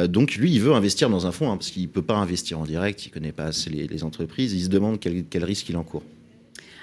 donc 0.08 0.36
lui, 0.36 0.52
il 0.52 0.62
veut 0.62 0.74
investir 0.74 1.10
dans 1.10 1.28
un 1.28 1.32
fonds 1.32 1.50
parce 1.56 1.72
qu'il 1.72 1.84
ne 1.84 1.88
peut 1.88 2.02
pas 2.02 2.18
investir 2.18 2.60
en 2.60 2.66
direct, 2.66 3.06
il 3.06 3.10
ne 3.10 3.14
connaît 3.14 3.32
pas 3.32 3.46
assez 3.46 3.70
les, 3.70 4.04
entreprises, 4.04 4.54
il 4.54 4.64
se 4.64 4.70
demande 4.70 5.00
quel, 5.00 5.26
quel 5.26 5.44
risque 5.44 5.70
il 5.70 5.78
encourt. 5.78 6.04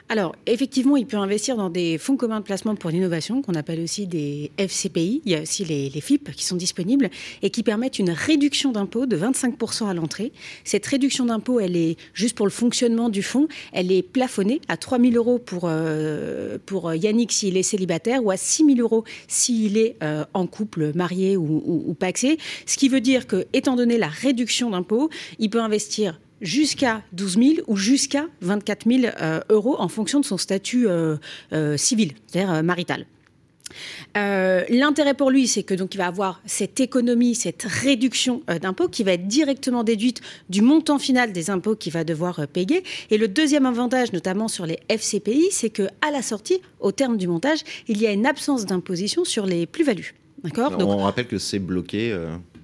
Alors, 0.08 0.36
effectivement, 0.46 0.96
il 0.96 1.04
peut 1.04 1.16
investir 1.16 1.56
dans 1.56 1.68
des 1.68 1.98
fonds 1.98 2.16
communs 2.16 2.38
de 2.38 2.44
placement 2.44 2.76
pour 2.76 2.90
l'innovation, 2.90 3.42
qu'on 3.42 3.54
appelle 3.54 3.80
aussi 3.80 4.06
des 4.06 4.52
FCPI. 4.56 5.22
Il 5.24 5.32
y 5.32 5.34
a 5.34 5.42
aussi 5.42 5.64
les, 5.64 5.90
FIP 6.00 6.30
qui 6.30 6.44
sont 6.44 6.54
disponibles 6.54 7.10
et 7.42 7.50
qui 7.50 7.64
permettent 7.64 7.98
une 7.98 8.10
réduction 8.10 8.70
d'impôt 8.70 9.06
de 9.06 9.16
25% 9.16 9.88
à 9.88 9.94
l'entrée. 9.94 10.30
Cette 10.62 10.86
réduction 10.86 11.26
d'impôt, 11.26 11.58
elle 11.58 11.76
est 11.76 11.96
juste 12.14 12.36
pour 12.36 12.46
le 12.46 12.52
fonctionnement 12.52 13.08
du 13.08 13.24
fonds, 13.24 13.48
elle 13.72 13.90
est 13.90 14.02
plafonnée 14.02 14.60
à 14.68 14.76
3 14.76 15.00
000 15.00 15.14
euros 15.14 15.40
pour, 15.40 15.62
euh, 15.64 16.58
pour 16.64 16.94
Yannick 16.94 17.32
s'il 17.32 17.56
est 17.56 17.64
célibataire 17.64 18.24
ou 18.24 18.30
à 18.30 18.36
6 18.36 18.64
000 18.64 18.78
euros 18.78 19.02
s'il 19.26 19.76
est 19.76 19.96
euh, 20.04 20.24
en 20.34 20.46
couple, 20.46 20.92
marié 20.94 21.36
ou, 21.36 21.62
ou, 21.66 21.94
paxé. 21.94 22.38
Ce 22.66 22.76
qui 22.76 22.88
veut 22.88 23.00
dire 23.00 23.26
que, 23.26 23.46
étant 23.52 23.74
donné 23.74 23.98
la 23.98 24.08
réduction 24.08 24.70
d'impôt, 24.70 25.10
il 25.40 25.50
peut 25.50 25.60
investir 25.60 26.20
jusqu'à 26.40 27.02
12 27.12 27.38
000 27.38 27.50
ou 27.66 27.76
jusqu'à 27.76 28.26
24 28.40 28.88
000 28.88 29.14
euh, 29.20 29.40
euros 29.48 29.76
en 29.78 29.88
fonction 29.88 30.20
de 30.20 30.24
son 30.24 30.38
statut 30.38 30.88
euh, 30.88 31.16
euh, 31.52 31.76
civil, 31.76 32.12
c'est-à-dire 32.26 32.62
marital. 32.62 33.06
L'intérêt 34.14 35.12
pour 35.12 35.30
lui, 35.30 35.48
c'est 35.48 35.64
que 35.64 35.74
donc 35.74 35.94
il 35.94 35.98
va 35.98 36.06
avoir 36.06 36.40
cette 36.46 36.80
économie, 36.80 37.34
cette 37.34 37.64
réduction 37.64 38.42
d'impôts 38.62 38.88
qui 38.88 39.02
va 39.02 39.12
être 39.12 39.26
directement 39.26 39.84
déduite 39.84 40.22
du 40.48 40.62
montant 40.62 40.98
final 40.98 41.32
des 41.32 41.50
impôts 41.50 41.74
qu'il 41.74 41.92
va 41.92 42.04
devoir 42.04 42.46
payer. 42.48 42.84
Et 43.10 43.18
le 43.18 43.28
deuxième 43.28 43.66
avantage, 43.66 44.12
notamment 44.12 44.48
sur 44.48 44.64
les 44.64 44.78
FCPI, 44.88 45.48
c'est 45.50 45.68
que 45.68 45.82
à 46.00 46.10
la 46.10 46.22
sortie, 46.22 46.62
au 46.80 46.92
terme 46.92 47.18
du 47.18 47.26
montage, 47.26 47.58
il 47.88 48.00
y 48.00 48.06
a 48.06 48.12
une 48.12 48.24
absence 48.24 48.64
d'imposition 48.64 49.24
sur 49.24 49.44
les 49.44 49.66
plus-values. 49.66 50.14
D'accord? 50.42 50.72
On 50.78 50.98
rappelle 50.98 51.26
que 51.26 51.38
c'est 51.38 51.58
bloqué. 51.58 52.16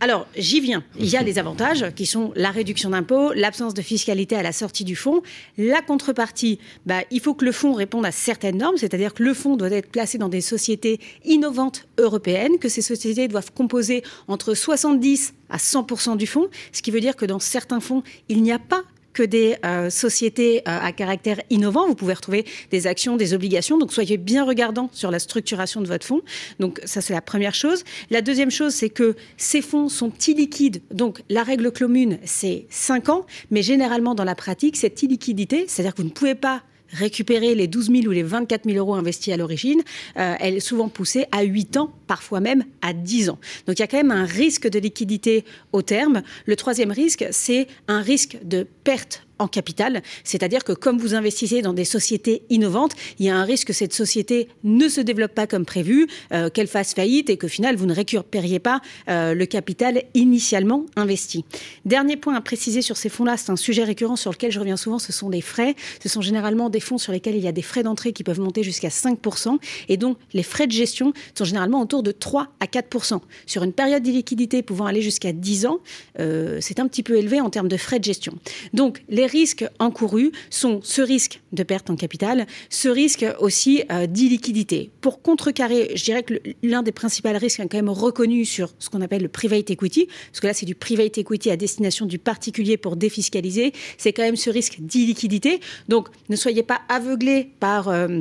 Alors, 0.02 0.26
j'y 0.36 0.58
viens. 0.58 0.82
Il 0.98 1.08
y 1.08 1.16
a 1.16 1.22
des 1.22 1.38
avantages 1.38 1.92
qui 1.94 2.06
sont 2.06 2.32
la 2.34 2.50
réduction 2.50 2.90
d'impôts, 2.90 3.32
l'absence 3.34 3.72
de 3.72 3.82
fiscalité 3.82 4.34
à 4.34 4.42
la 4.42 4.50
sortie 4.50 4.82
du 4.82 4.96
fonds. 4.96 5.22
La 5.56 5.80
contrepartie, 5.80 6.58
bah, 6.86 7.02
il 7.12 7.20
faut 7.20 7.34
que 7.34 7.44
le 7.44 7.52
fonds 7.52 7.72
réponde 7.72 8.04
à 8.04 8.10
certaines 8.10 8.56
normes, 8.56 8.76
c'est-à-dire 8.76 9.14
que 9.14 9.22
le 9.22 9.32
fonds 9.32 9.56
doit 9.56 9.70
être 9.70 9.92
placé 9.92 10.18
dans 10.18 10.28
des 10.28 10.40
sociétés 10.40 10.98
innovantes 11.24 11.86
européennes, 11.98 12.58
que 12.58 12.68
ces 12.68 12.82
sociétés 12.82 13.28
doivent 13.28 13.52
composer 13.52 14.02
entre 14.26 14.54
70 14.54 15.34
à 15.50 15.58
100% 15.58 16.16
du 16.16 16.26
fonds, 16.26 16.48
ce 16.72 16.82
qui 16.82 16.90
veut 16.90 16.98
dire 16.98 17.14
que 17.14 17.24
dans 17.24 17.38
certains 17.38 17.78
fonds, 17.78 18.02
il 18.28 18.42
n'y 18.42 18.50
a 18.50 18.58
pas 18.58 18.82
que 19.12 19.22
des 19.22 19.56
euh, 19.64 19.90
sociétés 19.90 20.58
euh, 20.60 20.78
à 20.80 20.92
caractère 20.92 21.40
innovant. 21.50 21.86
Vous 21.86 21.94
pouvez 21.94 22.14
retrouver 22.14 22.44
des 22.70 22.86
actions, 22.86 23.16
des 23.16 23.34
obligations. 23.34 23.78
Donc 23.78 23.92
soyez 23.92 24.16
bien 24.16 24.44
regardant 24.44 24.90
sur 24.92 25.10
la 25.10 25.18
structuration 25.18 25.80
de 25.80 25.86
votre 25.86 26.06
fonds. 26.06 26.22
Donc 26.60 26.80
ça 26.84 27.00
c'est 27.00 27.12
la 27.12 27.22
première 27.22 27.54
chose. 27.54 27.84
La 28.10 28.22
deuxième 28.22 28.50
chose 28.50 28.74
c'est 28.74 28.90
que 28.90 29.16
ces 29.36 29.62
fonds 29.62 29.88
sont 29.88 30.12
illiquides. 30.26 30.82
Donc 30.92 31.22
la 31.28 31.42
règle 31.42 31.72
commune 31.72 32.18
c'est 32.24 32.66
5 32.70 33.08
ans, 33.08 33.26
mais 33.50 33.62
généralement 33.62 34.14
dans 34.14 34.24
la 34.24 34.34
pratique 34.34 34.76
cette 34.76 35.02
illiquidité, 35.02 35.64
c'est-à-dire 35.68 35.94
que 35.94 36.02
vous 36.02 36.08
ne 36.08 36.12
pouvez 36.12 36.34
pas 36.34 36.62
récupérer 36.92 37.54
les 37.54 37.66
12 37.66 37.90
000 37.90 38.06
ou 38.06 38.10
les 38.10 38.22
24 38.22 38.64
000 38.64 38.78
euros 38.78 38.94
investis 38.94 39.32
à 39.32 39.36
l'origine, 39.36 39.82
euh, 40.18 40.34
elle 40.40 40.56
est 40.56 40.60
souvent 40.60 40.88
poussée 40.88 41.26
à 41.32 41.42
8 41.42 41.76
ans, 41.76 41.92
parfois 42.06 42.40
même 42.40 42.64
à 42.80 42.92
10 42.92 43.30
ans. 43.30 43.38
Donc 43.66 43.78
il 43.78 43.80
y 43.80 43.84
a 43.84 43.86
quand 43.86 43.96
même 43.96 44.10
un 44.10 44.24
risque 44.24 44.68
de 44.68 44.78
liquidité 44.78 45.44
au 45.72 45.82
terme. 45.82 46.22
Le 46.46 46.56
troisième 46.56 46.90
risque, 46.90 47.26
c'est 47.30 47.66
un 47.88 48.00
risque 48.00 48.38
de 48.44 48.66
perte 48.84 49.26
en 49.42 49.48
capital. 49.48 50.02
C'est-à-dire 50.24 50.64
que 50.64 50.72
comme 50.72 50.98
vous 50.98 51.14
investissez 51.14 51.62
dans 51.62 51.72
des 51.72 51.84
sociétés 51.84 52.42
innovantes, 52.50 52.92
il 53.18 53.26
y 53.26 53.30
a 53.30 53.36
un 53.36 53.44
risque 53.44 53.68
que 53.68 53.72
cette 53.72 53.92
société 53.92 54.48
ne 54.64 54.88
se 54.88 55.00
développe 55.00 55.34
pas 55.34 55.46
comme 55.46 55.64
prévu, 55.64 56.06
euh, 56.32 56.48
qu'elle 56.48 56.66
fasse 56.66 56.94
faillite 56.94 57.30
et 57.30 57.36
qu'au 57.36 57.48
final, 57.48 57.76
vous 57.76 57.86
ne 57.86 57.94
récupériez 57.94 58.58
pas 58.58 58.80
euh, 59.08 59.34
le 59.34 59.46
capital 59.46 60.02
initialement 60.14 60.86
investi. 60.96 61.44
Dernier 61.84 62.16
point 62.16 62.34
à 62.34 62.40
préciser 62.40 62.82
sur 62.82 62.96
ces 62.96 63.08
fonds-là, 63.08 63.36
c'est 63.36 63.50
un 63.50 63.56
sujet 63.56 63.84
récurrent 63.84 64.16
sur 64.16 64.30
lequel 64.30 64.52
je 64.52 64.58
reviens 64.58 64.76
souvent, 64.76 64.98
ce 64.98 65.12
sont 65.12 65.30
des 65.30 65.40
frais. 65.40 65.74
Ce 66.02 66.08
sont 66.08 66.20
généralement 66.20 66.70
des 66.70 66.80
fonds 66.80 66.98
sur 66.98 67.12
lesquels 67.12 67.36
il 67.36 67.42
y 67.42 67.48
a 67.48 67.52
des 67.52 67.62
frais 67.62 67.82
d'entrée 67.82 68.12
qui 68.12 68.24
peuvent 68.24 68.40
monter 68.40 68.62
jusqu'à 68.62 68.88
5%. 68.88 69.58
Et 69.88 69.96
donc, 69.96 70.16
les 70.32 70.42
frais 70.42 70.66
de 70.66 70.72
gestion 70.72 71.12
sont 71.34 71.44
généralement 71.44 71.80
autour 71.80 72.02
de 72.02 72.12
3 72.12 72.48
à 72.60 72.66
4%. 72.66 73.20
Sur 73.46 73.62
une 73.62 73.72
période 73.72 74.02
d'illiquidité 74.02 74.62
pouvant 74.62 74.86
aller 74.86 75.02
jusqu'à 75.02 75.32
10 75.32 75.66
ans, 75.66 75.78
euh, 76.20 76.58
c'est 76.60 76.80
un 76.80 76.88
petit 76.88 77.02
peu 77.02 77.16
élevé 77.16 77.40
en 77.40 77.50
termes 77.50 77.68
de 77.68 77.76
frais 77.76 77.98
de 77.98 78.04
gestion. 78.04 78.34
Donc, 78.72 79.02
les 79.08 79.26
risques 79.32 79.64
encourus 79.78 80.30
sont 80.50 80.80
ce 80.82 81.02
risque 81.02 81.40
de 81.52 81.62
perte 81.62 81.90
en 81.90 81.96
capital, 81.96 82.46
ce 82.70 82.88
risque 82.88 83.24
aussi 83.40 83.82
euh, 83.90 84.06
d'illiquidité. 84.06 84.90
Pour 85.00 85.22
contrecarrer, 85.22 85.92
je 85.94 86.04
dirais 86.04 86.22
que 86.22 86.34
l'un 86.62 86.82
des 86.82 86.92
principaux 86.92 87.30
risques 87.32 87.60
est 87.60 87.68
quand 87.68 87.78
même 87.78 87.88
reconnu 87.88 88.44
sur 88.44 88.74
ce 88.78 88.90
qu'on 88.90 89.00
appelle 89.00 89.22
le 89.22 89.28
private 89.28 89.70
equity, 89.70 90.06
parce 90.30 90.40
que 90.40 90.46
là 90.46 90.54
c'est 90.54 90.66
du 90.66 90.74
private 90.74 91.18
equity 91.18 91.50
à 91.50 91.56
destination 91.56 92.06
du 92.06 92.18
particulier 92.18 92.76
pour 92.76 92.96
défiscaliser, 92.96 93.72
c'est 93.96 94.12
quand 94.12 94.22
même 94.22 94.36
ce 94.36 94.50
risque 94.50 94.76
d'illiquidité. 94.80 95.60
Donc 95.88 96.08
ne 96.28 96.36
soyez 96.36 96.62
pas 96.62 96.82
aveuglés 96.88 97.50
par... 97.58 97.88
Euh, 97.88 98.20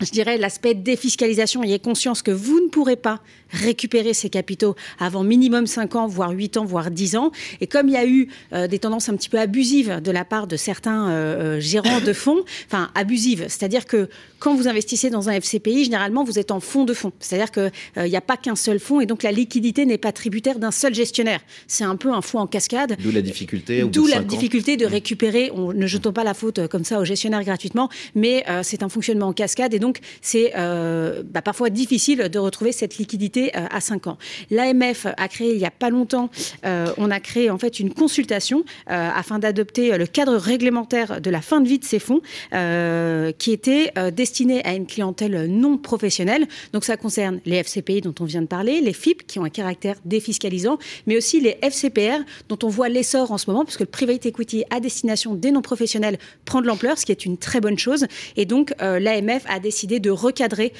je 0.00 0.10
dirais, 0.10 0.38
l'aspect 0.38 0.74
défiscalisation, 0.74 1.62
ayez 1.62 1.78
conscience 1.78 2.22
que 2.22 2.30
vous 2.30 2.60
ne 2.60 2.68
pourrez 2.68 2.96
pas 2.96 3.20
récupérer 3.50 4.14
ces 4.14 4.28
capitaux 4.28 4.76
avant 4.98 5.24
minimum 5.24 5.66
5 5.66 5.96
ans, 5.96 6.06
voire 6.06 6.30
8 6.30 6.58
ans, 6.58 6.64
voire 6.64 6.90
10 6.90 7.16
ans. 7.16 7.32
Et 7.60 7.66
comme 7.66 7.88
il 7.88 7.94
y 7.94 7.96
a 7.96 8.06
eu 8.06 8.28
euh, 8.52 8.66
des 8.66 8.78
tendances 8.78 9.08
un 9.08 9.16
petit 9.16 9.28
peu 9.28 9.38
abusives 9.38 10.00
de 10.02 10.10
la 10.10 10.24
part 10.24 10.46
de 10.46 10.56
certains 10.56 11.08
euh, 11.08 11.56
euh, 11.56 11.60
gérants 11.60 12.00
de 12.00 12.12
fonds, 12.12 12.44
enfin 12.66 12.90
abusives, 12.94 13.46
c'est-à-dire 13.48 13.86
que 13.86 14.08
quand 14.38 14.54
vous 14.54 14.68
investissez 14.68 15.10
dans 15.10 15.28
un 15.28 15.32
FCPI, 15.32 15.84
généralement 15.84 16.24
vous 16.24 16.38
êtes 16.38 16.50
en 16.50 16.60
fonds 16.60 16.84
de 16.84 16.94
fonds. 16.94 17.12
C'est-à-dire 17.18 17.50
qu'il 17.50 17.70
n'y 18.04 18.16
a 18.16 18.20
pas 18.20 18.36
qu'un 18.36 18.54
seul 18.54 18.78
fonds 18.78 19.00
et 19.00 19.06
donc 19.06 19.22
la 19.22 19.32
liquidité 19.32 19.84
n'est 19.86 19.98
pas 19.98 20.12
tributaire 20.12 20.58
d'un 20.58 20.70
seul 20.70 20.94
gestionnaire. 20.94 21.40
C'est 21.66 21.84
un 21.84 21.96
peu 21.96 22.12
un 22.12 22.22
fonds 22.22 22.38
en 22.38 22.46
cascade. 22.46 22.96
D'où 23.02 23.10
la 23.10 23.22
difficulté. 23.22 23.82
D'où 23.82 24.06
la 24.06 24.22
difficulté 24.22 24.76
de 24.76 24.86
récupérer. 24.86 25.50
On, 25.54 25.72
ne 25.72 25.86
jetons 25.86 26.12
pas 26.12 26.24
la 26.24 26.34
faute 26.34 26.68
comme 26.68 26.84
ça 26.84 27.00
au 27.00 27.04
gestionnaire 27.04 27.42
gratuitement, 27.42 27.88
mais 28.14 28.44
c'est 28.62 28.82
un 28.82 28.88
fonctionnement 28.88 29.28
en 29.28 29.32
cascade 29.32 29.74
et 29.74 29.78
donc 29.78 29.87
c'est 30.20 30.52
bah, 30.54 31.42
parfois 31.42 31.70
difficile 31.70 32.28
de 32.28 32.38
retrouver 32.38 32.72
cette 32.72 32.98
liquidité 32.98 33.50
euh, 33.56 33.66
à 33.70 33.80
5 33.80 34.06
ans. 34.06 34.18
L'AMF 34.50 35.06
a 35.16 35.28
créé 35.28 35.52
il 35.52 35.58
n'y 35.58 35.64
a 35.64 35.70
pas 35.70 35.90
longtemps, 35.90 36.30
euh, 36.64 36.92
on 36.96 37.10
a 37.10 37.20
créé 37.20 37.50
en 37.50 37.58
fait 37.58 37.80
une 37.80 37.92
consultation 37.92 38.64
euh, 38.90 39.10
afin 39.14 39.38
d'adopter 39.38 39.96
le 39.96 40.06
cadre 40.06 40.36
réglementaire 40.36 41.20
de 41.20 41.30
la 41.30 41.40
fin 41.40 41.60
de 41.60 41.68
vie 41.68 41.78
de 41.78 41.84
ces 41.84 41.98
fonds 41.98 42.20
qui 43.38 43.52
était 43.52 43.92
destiné 44.12 44.64
à 44.64 44.74
une 44.74 44.86
clientèle 44.86 45.46
non 45.46 45.78
professionnelle. 45.78 46.46
Donc 46.72 46.84
ça 46.84 46.96
concerne 46.96 47.40
les 47.44 47.56
FCPI 47.56 48.00
dont 48.00 48.14
on 48.20 48.24
vient 48.24 48.42
de 48.42 48.46
parler, 48.46 48.80
les 48.80 48.92
FIP 48.92 49.26
qui 49.26 49.38
ont 49.38 49.44
un 49.44 49.50
caractère 49.50 49.96
défiscalisant, 50.04 50.78
mais 51.06 51.16
aussi 51.16 51.40
les 51.40 51.58
FCPR 51.62 52.22
dont 52.48 52.58
on 52.62 52.68
voit 52.68 52.88
l'essor 52.88 53.32
en 53.32 53.38
ce 53.38 53.50
moment 53.50 53.64
puisque 53.64 53.80
le 53.80 53.86
private 53.86 54.26
equity 54.26 54.64
à 54.70 54.80
destination 54.80 55.34
des 55.34 55.50
non 55.50 55.62
professionnels 55.62 56.18
prend 56.44 56.60
de 56.60 56.66
l'ampleur, 56.66 56.98
ce 56.98 57.06
qui 57.06 57.12
est 57.12 57.24
une 57.24 57.38
très 57.38 57.60
bonne 57.60 57.78
chose. 57.78 58.06
Et 58.36 58.44
donc 58.44 58.74
l'AMF 58.80 59.44
a 59.48 59.60
décidé 59.60 59.77
de 59.86 60.10
recadrer 60.10 60.72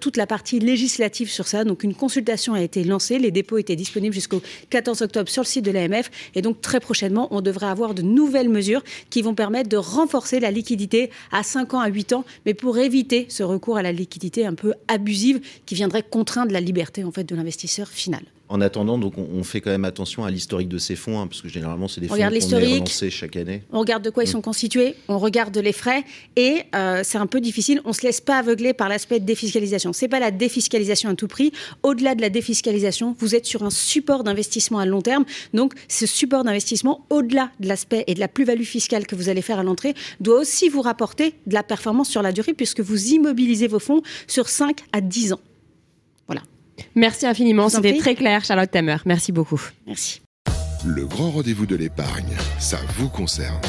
toute 0.00 0.16
la 0.16 0.26
partie 0.26 0.60
législative 0.60 1.30
sur 1.30 1.46
ça, 1.46 1.64
donc 1.64 1.82
une 1.82 1.94
consultation 1.94 2.54
a 2.54 2.62
été 2.62 2.84
lancée. 2.84 3.18
Les 3.18 3.30
dépôts 3.30 3.58
étaient 3.58 3.76
disponibles 3.76 4.14
jusqu'au 4.14 4.42
14 4.70 5.02
octobre 5.02 5.28
sur 5.28 5.42
le 5.42 5.46
site 5.46 5.64
de 5.64 5.70
l'AMF. 5.70 6.10
Et 6.34 6.42
donc, 6.42 6.60
très 6.60 6.80
prochainement, 6.80 7.28
on 7.30 7.40
devrait 7.40 7.66
avoir 7.66 7.94
de 7.94 8.02
nouvelles 8.02 8.48
mesures 8.48 8.82
qui 9.10 9.22
vont 9.22 9.34
permettre 9.34 9.68
de 9.68 9.76
renforcer 9.76 10.40
la 10.40 10.50
liquidité 10.50 11.10
à 11.32 11.42
5 11.42 11.74
ans, 11.74 11.80
à 11.80 11.88
8 11.88 12.12
ans, 12.12 12.24
mais 12.46 12.54
pour 12.54 12.78
éviter 12.78 13.26
ce 13.28 13.42
recours 13.42 13.76
à 13.76 13.82
la 13.82 13.92
liquidité 13.92 14.46
un 14.46 14.54
peu 14.54 14.74
abusive 14.88 15.40
qui 15.66 15.74
viendrait 15.74 16.02
contraindre 16.02 16.52
la 16.52 16.60
liberté 16.60 17.04
en 17.04 17.10
fait, 17.10 17.24
de 17.24 17.34
l'investisseur 17.34 17.88
final. 17.88 18.22
En 18.50 18.60
attendant, 18.60 18.98
donc 18.98 19.14
on, 19.16 19.42
fait 19.42 19.62
quand 19.62 19.70
même 19.70 19.86
attention 19.86 20.22
à 20.22 20.30
l'historique 20.30 20.68
de 20.68 20.76
ces 20.76 20.96
fonds, 20.96 21.18
hein, 21.18 21.26
parce 21.26 21.40
que 21.40 21.48
généralement 21.48 21.88
c'est 21.88 22.02
des 22.02 22.08
fonds 22.08 22.16
qu'on 22.16 22.20
est 22.20 23.10
chaque 23.10 23.36
année. 23.36 23.62
On 23.72 23.80
regarde 23.80 24.04
de 24.04 24.10
quoi 24.10 24.22
ils 24.22 24.28
mm. 24.28 24.32
sont 24.32 24.42
constitués, 24.42 24.96
on 25.08 25.18
regarde 25.18 25.56
les 25.56 25.72
frais, 25.72 26.04
et 26.36 26.60
euh, 26.74 27.00
c'est 27.04 27.16
un 27.16 27.26
peu 27.26 27.40
difficile. 27.40 27.80
On 27.86 27.94
se 27.94 28.02
laisse 28.02 28.20
pas 28.20 28.38
aveugler 28.38 28.74
par 28.74 28.90
l'aspect 28.90 29.18
de 29.18 29.24
défiscalisation. 29.24 29.94
C'est 29.94 30.08
pas 30.08 30.20
la 30.20 30.30
défiscalisation 30.30 31.08
à 31.08 31.14
tout 31.14 31.26
prix. 31.26 31.52
Au-delà 31.82 32.14
de 32.14 32.20
la 32.20 32.28
défiscalisation, 32.28 33.16
vous 33.18 33.34
êtes 33.34 33.46
sur 33.46 33.62
un 33.62 33.70
support 33.70 34.24
d'investissement 34.24 34.78
à 34.78 34.84
long 34.84 35.00
terme. 35.00 35.24
Donc 35.54 35.72
ce 35.88 36.04
support 36.04 36.44
d'investissement, 36.44 37.06
au-delà 37.08 37.50
de 37.60 37.68
l'aspect 37.68 38.04
et 38.08 38.14
de 38.14 38.20
la 38.20 38.28
plus-value 38.28 38.64
fiscale 38.64 39.06
que 39.06 39.16
vous 39.16 39.30
allez 39.30 39.42
faire 39.42 39.58
à 39.58 39.62
l'entrée, 39.62 39.94
doit 40.20 40.38
aussi 40.38 40.68
vous 40.68 40.82
rapporter 40.82 41.34
de 41.46 41.54
la 41.54 41.62
performance 41.62 42.10
sur 42.10 42.20
la 42.20 42.32
durée, 42.32 42.52
puisque 42.52 42.80
vous 42.80 43.06
immobilisez 43.12 43.68
vos 43.68 43.78
fonds 43.78 44.02
sur 44.26 44.50
5 44.50 44.80
à 44.92 45.00
10 45.00 45.32
ans. 45.32 45.40
Voilà. 46.26 46.42
Merci 46.94 47.26
infiniment, 47.26 47.68
c'était 47.68 47.96
très 47.98 48.14
clair, 48.14 48.44
Charlotte 48.44 48.70
Tamer. 48.70 48.96
Merci 49.04 49.32
beaucoup. 49.32 49.60
Merci. 49.86 50.20
Le 50.84 51.06
grand 51.06 51.30
rendez-vous 51.30 51.66
de 51.66 51.76
l'épargne, 51.76 52.36
ça 52.58 52.78
vous 52.98 53.08
concerne. 53.08 53.60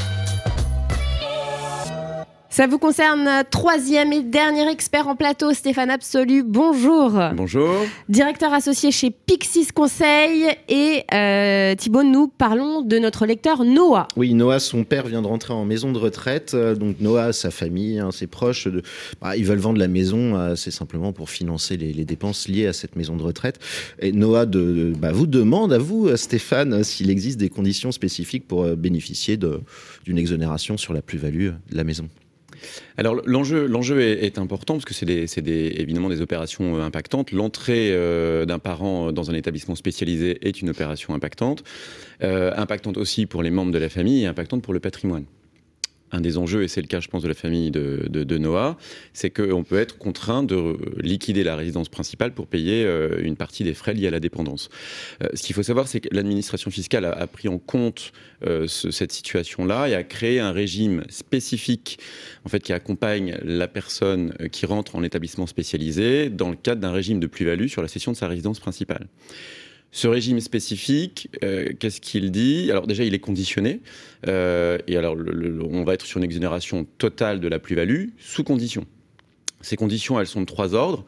Ça 2.55 2.67
vous 2.67 2.79
concerne, 2.79 3.43
troisième 3.51 4.13
et 4.13 4.23
dernier 4.23 4.71
expert 4.71 5.09
en 5.09 5.17
plateau, 5.17 5.53
Stéphane 5.53 5.89
Absolu. 5.89 6.41
Bonjour. 6.41 7.11
Bonjour. 7.35 7.81
Directeur 8.07 8.53
associé 8.53 8.91
chez 8.91 9.11
Pixis 9.11 9.73
Conseil. 9.75 10.45
Et 10.69 11.03
euh, 11.13 11.75
Thibault, 11.75 12.03
nous 12.03 12.29
parlons 12.29 12.81
de 12.81 12.97
notre 12.97 13.25
lecteur 13.25 13.65
Noah. 13.65 14.07
Oui, 14.15 14.33
Noah, 14.33 14.59
son 14.59 14.85
père 14.85 15.05
vient 15.07 15.21
de 15.21 15.27
rentrer 15.27 15.51
en 15.51 15.65
maison 15.65 15.91
de 15.91 15.97
retraite. 15.97 16.53
Euh, 16.53 16.75
donc 16.75 17.01
Noah, 17.01 17.33
sa 17.33 17.51
famille, 17.51 17.99
hein, 17.99 18.11
ses 18.13 18.25
proches, 18.25 18.69
de, 18.69 18.81
bah, 19.19 19.35
ils 19.35 19.43
veulent 19.43 19.59
vendre 19.59 19.79
la 19.79 19.89
maison. 19.89 20.37
Euh, 20.37 20.55
c'est 20.55 20.71
simplement 20.71 21.11
pour 21.11 21.29
financer 21.29 21.75
les, 21.75 22.05
dépenses 22.05 22.47
liées 22.47 22.67
à 22.67 22.73
cette 22.73 22.95
maison 22.95 23.17
de 23.17 23.23
retraite. 23.23 23.59
Et 23.99 24.13
Noah 24.13 24.45
de, 24.45 24.93
bah, 24.97 25.11
vous 25.11 25.27
demande 25.27 25.73
à 25.73 25.77
vous, 25.77 26.15
Stéphane, 26.15 26.85
s'il 26.85 27.09
existe 27.09 27.37
des 27.37 27.49
conditions 27.49 27.91
spécifiques 27.91 28.47
pour 28.47 28.63
bénéficier 28.77 29.35
d'une 29.35 30.17
exonération 30.17 30.77
sur 30.77 30.93
la 30.93 31.01
plus-value 31.01 31.49
de 31.49 31.75
la 31.75 31.83
maison. 31.83 32.07
Alors 32.97 33.15
l'enjeu, 33.25 34.01
est, 34.01 34.37
important 34.37 34.75
parce 34.75 34.85
que 34.85 34.93
c'est, 34.93 35.47
évidemment 35.47 36.09
des 36.09 36.21
opérations 36.21 36.77
euh, 36.77 36.81
impactantes. 36.81 37.31
L'entrée 37.31 37.89
euh, 37.91 38.45
d'un 38.45 38.59
parent 38.59 39.11
dans 39.11 39.31
un 39.31 39.33
établissement 39.33 39.75
spécialisé 39.75 40.37
est 40.47 40.61
une 40.61 40.69
opération 40.69 41.13
impactante, 41.13 41.63
euh, 42.23 42.51
impactante 42.55 42.97
aussi 42.97 43.25
pour 43.25 43.43
les 43.43 43.51
membres 43.51 43.71
de 43.71 43.77
la 43.77 43.89
famille 43.89 44.23
et 44.23 44.27
impactante 44.27 44.61
pour 44.61 44.73
le 44.73 44.79
patrimoine 44.79 45.25
un 46.15 46.21
des 46.21 46.37
enjeux, 46.37 46.63
et 46.63 46.67
c'est 46.67 46.81
le 46.81 46.87
cas, 46.87 46.99
je 46.99 47.07
pense, 47.07 47.23
de 47.23 47.27
la 47.27 47.33
famille 47.33 47.71
de, 47.71 48.37
Noah, 48.37 48.77
c'est 49.13 49.29
qu'on 49.29 49.63
peut 49.63 49.77
être 49.77 49.97
contraint 49.97 50.43
de 50.43 50.77
liquider 50.99 51.43
la 51.43 51.55
résidence 51.55 51.89
principale 51.89 52.33
pour 52.33 52.47
payer 52.47 52.83
euh, 52.85 53.21
une 53.21 53.35
partie 53.35 53.63
des 53.63 53.73
frais 53.73 53.93
liés 53.93 54.07
à 54.07 54.11
la 54.11 54.19
dépendance. 54.19 54.69
Euh, 55.23 55.27
ce 55.33 55.43
qu'il 55.43 55.55
faut 55.55 55.63
savoir, 55.63 55.87
c'est 55.87 56.01
que 56.01 56.09
l'administration 56.11 56.71
fiscale 56.71 57.05
a, 57.05 57.27
pris 57.27 57.47
en 57.47 57.57
compte 57.57 58.11
euh, 58.45 58.67
cette 58.67 59.11
situation-là 59.11 59.87
et 59.89 59.95
a 59.95 60.03
créé 60.03 60.39
un 60.39 60.51
régime 60.51 61.03
spécifique, 61.09 61.99
en 62.45 62.49
fait, 62.49 62.59
qui 62.59 62.73
accompagne 62.73 63.37
la 63.43 63.67
personne 63.67 64.33
qui 64.51 64.65
rentre 64.65 64.95
en 64.95 65.03
établissement 65.03 65.47
spécialisé 65.47 66.29
dans 66.29 66.49
le 66.49 66.55
cadre 66.55 66.81
d'un 66.81 66.91
régime 66.91 67.19
de 67.19 67.27
plus-value 67.27 67.67
sur 67.67 67.81
la 67.81 67.87
cession 67.87 68.11
de 68.11 68.17
sa 68.17 68.27
résidence 68.27 68.59
principale. 68.59 69.07
Ce 69.95 70.09
régime 70.09 70.41
spécifique, 70.41 71.29
euh, 71.41 71.69
qu'est-ce 71.79 72.01
qu'il 72.01 72.29
dit? 72.29 72.69
Alors 72.69 72.85
déjà, 72.85 73.05
il 73.05 73.13
est 73.13 73.19
conditionné. 73.19 73.79
Euh, 74.27 74.77
et 74.87 74.97
alors, 74.97 75.15
on 75.15 75.85
va 75.85 75.93
être 75.93 76.05
sur 76.05 76.17
une 76.17 76.25
exonération 76.25 76.85
totale 76.97 77.39
de 77.39 77.47
la 77.47 77.59
plus-value 77.59 78.07
sous 78.19 78.43
condition. 78.43 78.85
Ces 79.61 79.77
conditions, 79.77 80.19
elles 80.19 80.27
sont 80.27 80.41
de 80.41 80.45
trois 80.45 80.73
ordres. 80.75 81.05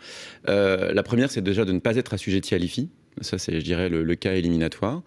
Euh, 0.48 0.94
la 0.94 1.04
première, 1.04 1.30
c'est 1.30 1.42
déjà 1.42 1.66
de 1.66 1.74
ne 1.74 1.80
pas 1.80 1.98
être 1.98 2.14
assujetti 2.14 2.56
à 2.56 2.60
l'IFI. 2.60 2.88
Ça, 3.22 3.38
c'est, 3.38 3.60
je 3.60 3.66
dirais, 3.66 3.90
le, 3.90 4.16
cas 4.16 4.34
éliminatoire. 4.34 5.02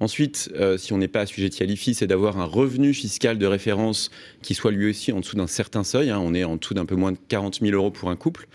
Ensuite, 0.00 0.52
si 0.76 0.92
on 0.92 0.98
n'est 0.98 1.08
pas 1.08 1.20
assujetti 1.20 1.62
à 1.62 1.66
l'IFI, 1.66 1.94
c'est 1.94 2.06
d'avoir 2.06 2.38
un 2.38 2.44
revenu 2.44 2.94
fiscal 2.94 3.38
de 3.38 3.46
référence 3.46 4.10
qui 4.42 4.54
soit 4.54 4.70
lui 4.70 4.90
aussi 4.90 5.12
en 5.12 5.20
dessous 5.20 5.36
d'un 5.36 5.46
certain 5.46 5.84
seuil. 5.84 6.10
Hein. 6.10 6.20
On 6.22 6.34
est 6.34 6.44
en 6.44 6.56
dessous 6.56 6.74
d'un 6.74 6.86
peu 6.86 6.94
moins 6.94 7.12
de 7.12 7.18
40 7.28 7.60
000 7.60 7.74
euros 7.74 7.90
pour 7.90 8.10
un 8.10 8.16
couple. 8.16 8.46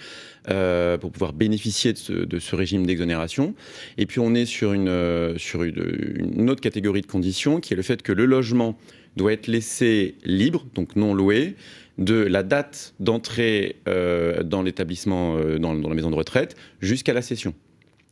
Euh, 0.50 0.98
pour 0.98 1.12
pouvoir 1.12 1.34
bénéficier 1.34 1.94
de 1.94 2.40
ce, 2.40 2.56
régime 2.56 2.86
d'exonération. 2.86 3.54
Et 3.98 4.06
puis 4.06 4.20
on 4.20 4.34
est 4.34 4.46
sur, 4.46 4.74
une, 4.74 4.88
euh, 4.88 5.38
sur 5.38 5.64
une, 5.64 6.50
autre 6.50 6.62
catégorie 6.62 7.02
de 7.02 7.08
conditions 7.08 7.60
qui 7.60 7.74
est 7.74 7.76
le 7.76 7.84
fait 7.84 8.02
que 8.02 8.14
le 8.14 8.26
logement 8.26 8.78
doit 9.16 9.34
être 9.34 9.48
laissé 9.48 10.16
libre, 10.24 10.66
donc 10.74 10.96
non 10.96 11.14
loué, 11.14 11.56
de 11.98 12.16
la 12.16 12.42
date 12.42 12.96
d'entrée 13.00 13.76
euh, 13.88 14.42
dans 14.42 14.64
l'établissement, 14.64 15.38
dans, 15.60 15.76
dans 15.76 15.90
la 15.90 15.96
maison 15.96 16.10
de 16.10 16.16
retraite, 16.16 16.56
jusqu'à 16.80 17.14
la 17.14 17.22
cession. 17.22 17.54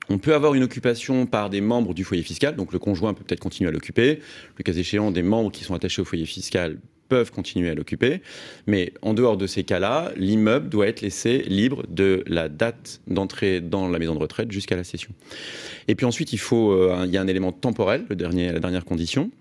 On 0.09 0.17
peut 0.17 0.33
avoir 0.33 0.53
une 0.53 0.63
occupation 0.63 1.25
par 1.25 1.49
des 1.49 1.61
membres 1.61 1.93
du 1.93 2.03
foyer 2.03 2.23
fiscal, 2.23 2.55
donc 2.55 2.71
le 2.71 2.79
conjoint 2.79 3.13
peut 3.13 3.23
peut-être 3.23 3.41
continuer 3.41 3.69
à 3.69 3.71
l'occuper. 3.71 4.19
Le 4.57 4.63
cas 4.63 4.73
échéant, 4.73 5.11
des 5.11 5.23
membres 5.23 5.51
qui 5.51 5.63
sont 5.63 5.73
attachés 5.73 6.01
au 6.01 6.05
foyer 6.05 6.25
fiscal 6.25 6.77
peuvent 7.09 7.31
continuer 7.31 7.69
à 7.69 7.75
l'occuper. 7.75 8.21
Mais 8.67 8.93
en 9.01 9.13
dehors 9.13 9.37
de 9.37 9.47
ces 9.47 9.63
cas-là, 9.63 10.11
l'immeuble 10.17 10.69
doit 10.69 10.87
être 10.87 11.01
laissé 11.01 11.39
libre 11.47 11.83
de 11.89 12.23
la 12.27 12.49
date 12.49 13.01
d'entrée 13.07 13.61
dans 13.61 13.87
la 13.87 13.99
maison 13.99 14.13
de 14.13 14.19
retraite 14.19 14.51
jusqu'à 14.51 14.75
la 14.75 14.83
cession. 14.83 15.11
Et 15.87 15.95
puis 15.95 16.05
ensuite, 16.05 16.33
il, 16.33 16.39
faut, 16.39 16.71
euh, 16.71 17.03
il 17.05 17.11
y 17.11 17.17
a 17.17 17.21
un 17.21 17.27
élément 17.27 17.51
temporel, 17.51 18.05
le 18.09 18.15
dernier, 18.15 18.51
la 18.51 18.59
dernière 18.59 18.85
condition 18.85 19.31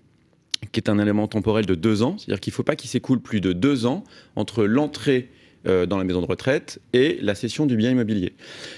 qui 0.71 0.79
est 0.79 0.89
un 0.89 0.97
élément 0.97 1.27
temporel 1.27 1.65
de 1.65 1.75
deux 1.75 2.01
ans, 2.01 2.17
c'est-à-dire 2.17 2.39
qu'il 2.39 2.51
ne 2.51 2.55
faut 2.55 2.63
pas 2.63 2.75
qu'il 2.75 2.89
s'écoule 2.89 3.19
plus 3.19 3.41
de 3.41 3.53
deux 3.53 3.85
ans 3.85 4.03
entre 4.35 4.63
l'entrée 4.63 5.29
dans 5.65 5.97
la 5.97 6.05
maison 6.05 6.21
de 6.21 6.25
retraite 6.25 6.79
et 6.93 7.17
la 7.21 7.35
cession 7.35 7.65
du 7.65 7.75
bien 7.75 7.91
immobilier. 7.91 8.33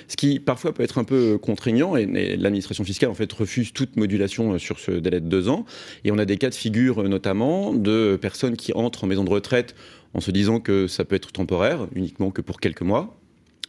Ce 0.08 0.18
qui 0.18 0.40
parfois 0.40 0.74
peut 0.74 0.82
être 0.82 0.98
un 0.98 1.04
peu 1.04 1.38
contraignant 1.38 1.96
et, 1.96 2.06
l'administration 2.06 2.84
fiscale 2.84 3.10
en 3.10 3.14
fait 3.14 3.32
refuse 3.32 3.74
toute 3.74 3.96
modulation 3.96 4.54
euh, 4.54 4.58
sur 4.58 4.80
ce 4.80 4.92
délai 4.92 5.20
de 5.20 5.28
deux 5.28 5.50
ans. 5.50 5.66
Et 6.04 6.12
on 6.12 6.18
a 6.18 6.26
des 6.26 6.38
cas 6.38 6.50
de 6.50 6.56
figure 6.56 7.02
euh, 7.02 7.08
notamment 7.08 7.74
de 7.74 8.18
personnes 8.22 8.56
qui 8.56 8.74
entrent 8.74 9.04
en 9.04 9.08
maison 9.08 9.24
de 9.24 9.30
retraite 9.30 9.76
en 10.14 10.20
se 10.20 10.32
disant 10.32 10.60
que 10.60 10.88
ça 10.88 11.06
peut 11.06 11.16
être 11.16 11.32
temporaire, 11.32 11.88
uniquement 11.94 12.32
que 12.32 12.42
pour 12.42 12.60
quelques 12.60 12.82
mois, 12.82 13.20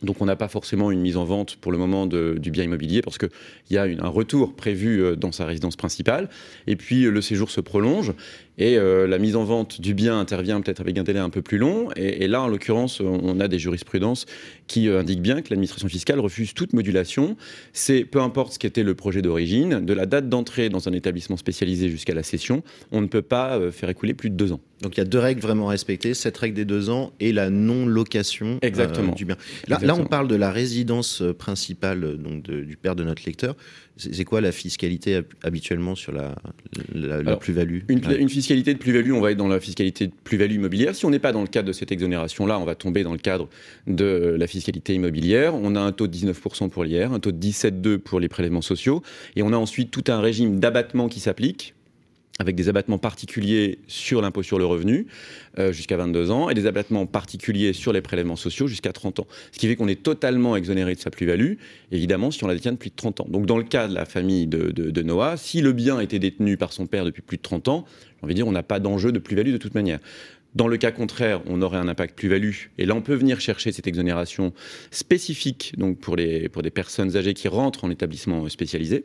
donc 0.03 0.23
on 0.23 0.25
n'a 0.25 0.37
pas 0.37 0.49
forcément 0.49 0.91
une 0.91 1.01
mise 1.01 1.19
en 1.19 1.25
vente 1.25 1.57
pour 1.57 1.73
le 1.73 1.77
moment 1.77 2.07
du 2.07 2.51
bien 2.51 2.65
immobilier 2.65 3.03
parce 3.03 3.19
qu'il 3.19 3.29
y 3.69 3.77
a 3.77 3.83
un 3.83 4.09
retour 4.09 4.57
prévu 4.57 5.15
dans 5.19 5.31
sa 5.31 5.45
résidence 5.45 5.77
principale. 5.77 6.31
Et 6.67 6.77
puis 6.77 7.03
le 7.03 7.21
séjour 7.21 7.51
se 7.51 7.61
prolonge 7.61 8.15
et 8.61 8.77
euh, 8.77 9.07
la 9.07 9.19
mise 9.19 9.37
en 9.37 9.45
vente 9.45 9.81
du 9.81 9.95
bien 9.95 10.21
intervient 10.21 10.61
peut-être 10.61 10.81
avec 10.81 10.97
un 10.99 11.03
délai 11.03 11.19
un 11.19 11.31
peu 11.31 11.41
plus 11.41 11.57
long. 11.57 11.89
Et, 11.97 12.29
là, 12.29 12.43
en 12.43 12.47
l'occurrence, 12.47 13.01
on 13.01 13.41
a 13.41 13.49
des 13.49 13.59
jurisprudences 13.59 14.27
qui 14.67 14.87
euh, 14.87 15.01
indiquent 15.01 15.23
bien 15.23 15.41
que 15.41 15.49
l'administration 15.49 15.89
fiscale 15.89 16.21
refuse 16.21 16.53
toute 16.53 16.75
modulation. 16.75 17.37
C'est 17.73 18.05
peu 18.05 18.21
importe 18.21 18.53
ce 18.53 18.59
qu'était 18.59 18.83
le 18.83 18.95
projet 18.95 19.23
d'origine, 19.23 19.85
de 19.85 19.93
la 19.95 20.05
date 20.05 20.29
d'entrée 20.29 20.69
dans 20.69 20.89
un 20.89 20.93
établissement 20.93 21.39
spécialisé 21.39 21.89
jusqu'à 21.89 22.13
la 22.13 22.23
cession, 22.23 22.63
on 22.93 23.01
ne 23.01 23.07
peut 23.07 23.23
pas 23.23 23.57
euh, 23.57 23.73
faire 23.73 23.89
écouler 23.89 24.13
plus 24.13 24.29
de 24.29 24.37
deux 24.37 24.53
ans. 24.53 24.61
Donc 24.83 24.97
il 24.97 25.01
y 25.01 25.03
a 25.03 25.07
deux 25.07 25.19
règles 25.19 25.41
vraiment 25.41 25.67
respectées, 25.67 26.13
cette 26.13 26.37
règle 26.37 26.57
des 26.57 26.65
deux 26.67 26.91
ans 26.91 27.13
et 27.19 27.33
la 27.33 27.49
non-location 27.51 28.59
du 29.17 29.25
bien. 29.25 29.37
Là, 29.69 29.79
là, 29.83 29.95
on 29.95 30.05
parle 30.07 30.29
de 30.29 30.37
la 30.37 30.51
résidence 30.51 31.23
principale 31.39 32.17
donc 32.17 32.43
du 32.43 32.77
père 32.79 32.97
de 32.97 33.05
notre 33.05 33.23
lecteur. 33.27 33.57
C'est 34.01 34.25
quoi 34.25 34.41
la 34.41 34.53
fiscalité 34.53 35.21
habituellement 35.43 35.95
sur 35.95 36.13
la, 36.13 36.35
la, 36.95 37.37
plus-value 37.37 37.81
une, 37.89 38.01
une, 38.19 38.29
fiscalité 38.29 38.73
de 38.73 38.79
plus-value, 38.79 39.13
on 39.13 39.21
va 39.21 39.33
être 39.33 39.37
dans 39.37 39.49
la 39.49 39.61
fiscalité 39.61 40.07
de 40.07 40.13
plus-value 40.25 40.55
immobilière. 40.55 40.95
Si 40.95 41.05
on 41.05 41.11
n'est 41.11 41.19
pas 41.19 41.33
dans 41.33 41.43
le 41.43 41.47
cadre 41.47 41.69
de 41.69 41.73
cette 41.73 41.93
exonération-là, 41.93 42.59
on 42.59 42.65
va 42.65 42.75
tomber 42.75 43.03
dans 43.03 43.13
le 43.13 43.19
cadre 43.19 43.49
de 43.87 44.37
la 44.39 44.47
fiscalité 44.47 44.95
immobilière. 44.95 45.55
On 45.55 45.77
a 45.77 45.81
un 45.81 45.93
taux 45.93 46.07
de 46.07 46.17
19% 46.17 46.71
pour 46.71 46.85
l'IR, 46.85 47.13
un 47.13 47.21
taux 47.21 47.33
de 47.33 47.39
17,2% 47.39 47.99
pour 47.99 48.21
les 48.21 48.29
prélèvements 48.29 48.63
sociaux, 48.63 49.03
et 49.37 49.43
on 49.43 49.53
a 49.53 49.57
ensuite 49.57 49.91
tout 49.91 50.05
un 50.09 50.21
régime 50.21 50.61
d'abattement 50.61 51.09
qui 51.09 51.21
s'applique 51.21 51.75
avec 52.41 52.57
des 52.57 52.71
abattements 52.71 52.99
particuliers 52.99 53.79
sur 53.87 54.23
l'impôt 54.23 54.43
sur 54.43 54.59
le 54.59 54.65
revenu 54.65 55.07
euh, 55.59 55.73
jusqu'à 55.73 55.99
22 55.99 56.31
ans 56.31 56.49
et 56.49 56.55
des 56.55 56.67
abattements 56.67 57.05
particuliers 57.05 57.75
sur 57.75 57.93
les 57.93 58.01
prélèvements 58.01 58.35
sociaux 58.35 58.67
jusqu'à 58.67 58.93
30 58.93 59.21
ans. 59.21 59.27
Ce 59.53 59.59
qui 59.59 59.69
fait 59.69 59.77
qu'on 59.77 59.89
est 59.89 60.03
totalement 60.03 60.57
exonéré 60.57 60.95
de 60.95 61.01
sa 61.01 61.11
plus-value, 61.11 61.55
évidemment, 61.93 62.31
si 62.31 62.43
on 62.43 62.49
la 62.49 62.55
détient 62.55 62.73
depuis 62.73 62.91
30 62.91 63.21
ans. 63.21 63.27
Donc 63.29 63.45
dans 63.45 63.59
le 63.59 63.63
cas 63.63 63.89
de 63.89 63.95
la 63.95 64.07
famille 64.07 64.47
de, 64.47 65.03
Noah, 65.03 65.37
si 65.37 65.61
le 65.61 65.73
bien 65.73 66.01
était 66.01 66.19
détenu 66.19 66.57
par 66.57 66.73
son 66.73 66.87
père 66.87 67.05
depuis 67.05 67.21
plus 67.21 67.37
de 67.37 67.43
30 67.43 67.69
ans, 67.69 67.85
on 68.23 68.27
va 68.27 68.33
dire 68.33 68.49
on 68.49 68.53
n'a 68.53 68.63
pas 68.63 68.81
d'enjeu 68.81 69.13
de 69.13 69.19
plus-value 69.19 69.53
de 69.53 69.59
toute 69.59 69.75
manière. 69.75 69.99
Dans 70.55 70.67
le 70.67 70.79
cas 70.79 70.93
contraire, 70.93 71.43
on 71.47 71.61
aurait 71.61 71.79
un 71.79 71.89
impact 71.89 72.17
plus-value. 72.17 72.55
Et 72.79 72.87
là, 72.87 72.95
on 72.97 73.03
peut 73.03 73.15
venir 73.15 73.39
chercher 73.41 73.71
cette 73.71 73.87
exonération 73.87 74.53
spécifique 74.91 75.75
donc 75.77 75.99
pour, 75.99 76.17
les, 76.17 76.49
pour 76.49 76.63
des 76.63 76.71
personnes 76.71 77.17
âgées 77.17 77.35
qui 77.35 77.49
rentrent 77.49 77.85
en 77.85 77.91
établissement 77.91 78.49
spécialisé. 78.49 79.05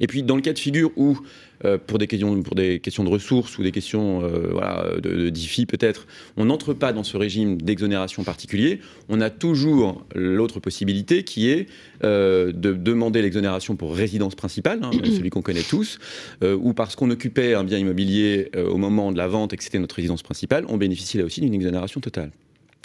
Et 0.00 0.06
puis, 0.06 0.22
dans 0.22 0.36
le 0.36 0.42
cas 0.42 0.52
de 0.52 0.58
figure 0.58 0.90
où, 0.96 1.18
euh, 1.64 1.78
pour, 1.78 1.98
des 1.98 2.06
questions, 2.06 2.42
pour 2.42 2.54
des 2.54 2.78
questions 2.78 3.04
de 3.04 3.08
ressources 3.08 3.58
ou 3.58 3.62
des 3.62 3.72
questions 3.72 4.22
euh, 4.22 4.50
voilà, 4.52 4.94
de, 5.00 5.30
de 5.30 5.64
peut-être, 5.64 6.06
on 6.36 6.46
n'entre 6.46 6.72
pas 6.72 6.92
dans 6.92 7.02
ce 7.02 7.16
régime 7.16 7.60
d'exonération 7.60 8.22
particulier, 8.22 8.80
on 9.08 9.20
a 9.20 9.30
toujours 9.30 10.04
l'autre 10.14 10.60
possibilité 10.60 11.24
qui 11.24 11.50
est 11.50 11.66
euh, 12.04 12.52
de 12.52 12.72
demander 12.72 13.22
l'exonération 13.22 13.74
pour 13.74 13.94
résidence 13.94 14.34
principale, 14.34 14.80
hein, 14.82 14.90
celui 15.04 15.30
qu'on 15.30 15.42
connaît 15.42 15.62
tous, 15.62 15.98
ou 16.42 16.72
parce 16.72 16.94
qu'on 16.94 17.10
occupait 17.10 17.54
un 17.54 17.64
bien 17.64 17.78
immobilier 17.78 18.50
au 18.56 18.76
moment 18.76 19.12
de 19.12 19.18
la 19.18 19.28
vente 19.28 19.52
et 19.52 19.56
que 19.56 19.64
c'était 19.64 19.78
notre 19.78 19.96
résidence 19.96 20.22
principale, 20.22 20.64
on 20.68 20.76
bénéficie 20.76 21.18
là 21.18 21.24
aussi 21.24 21.40
d'une 21.40 21.54
exonération 21.54 22.00
totale. 22.00 22.30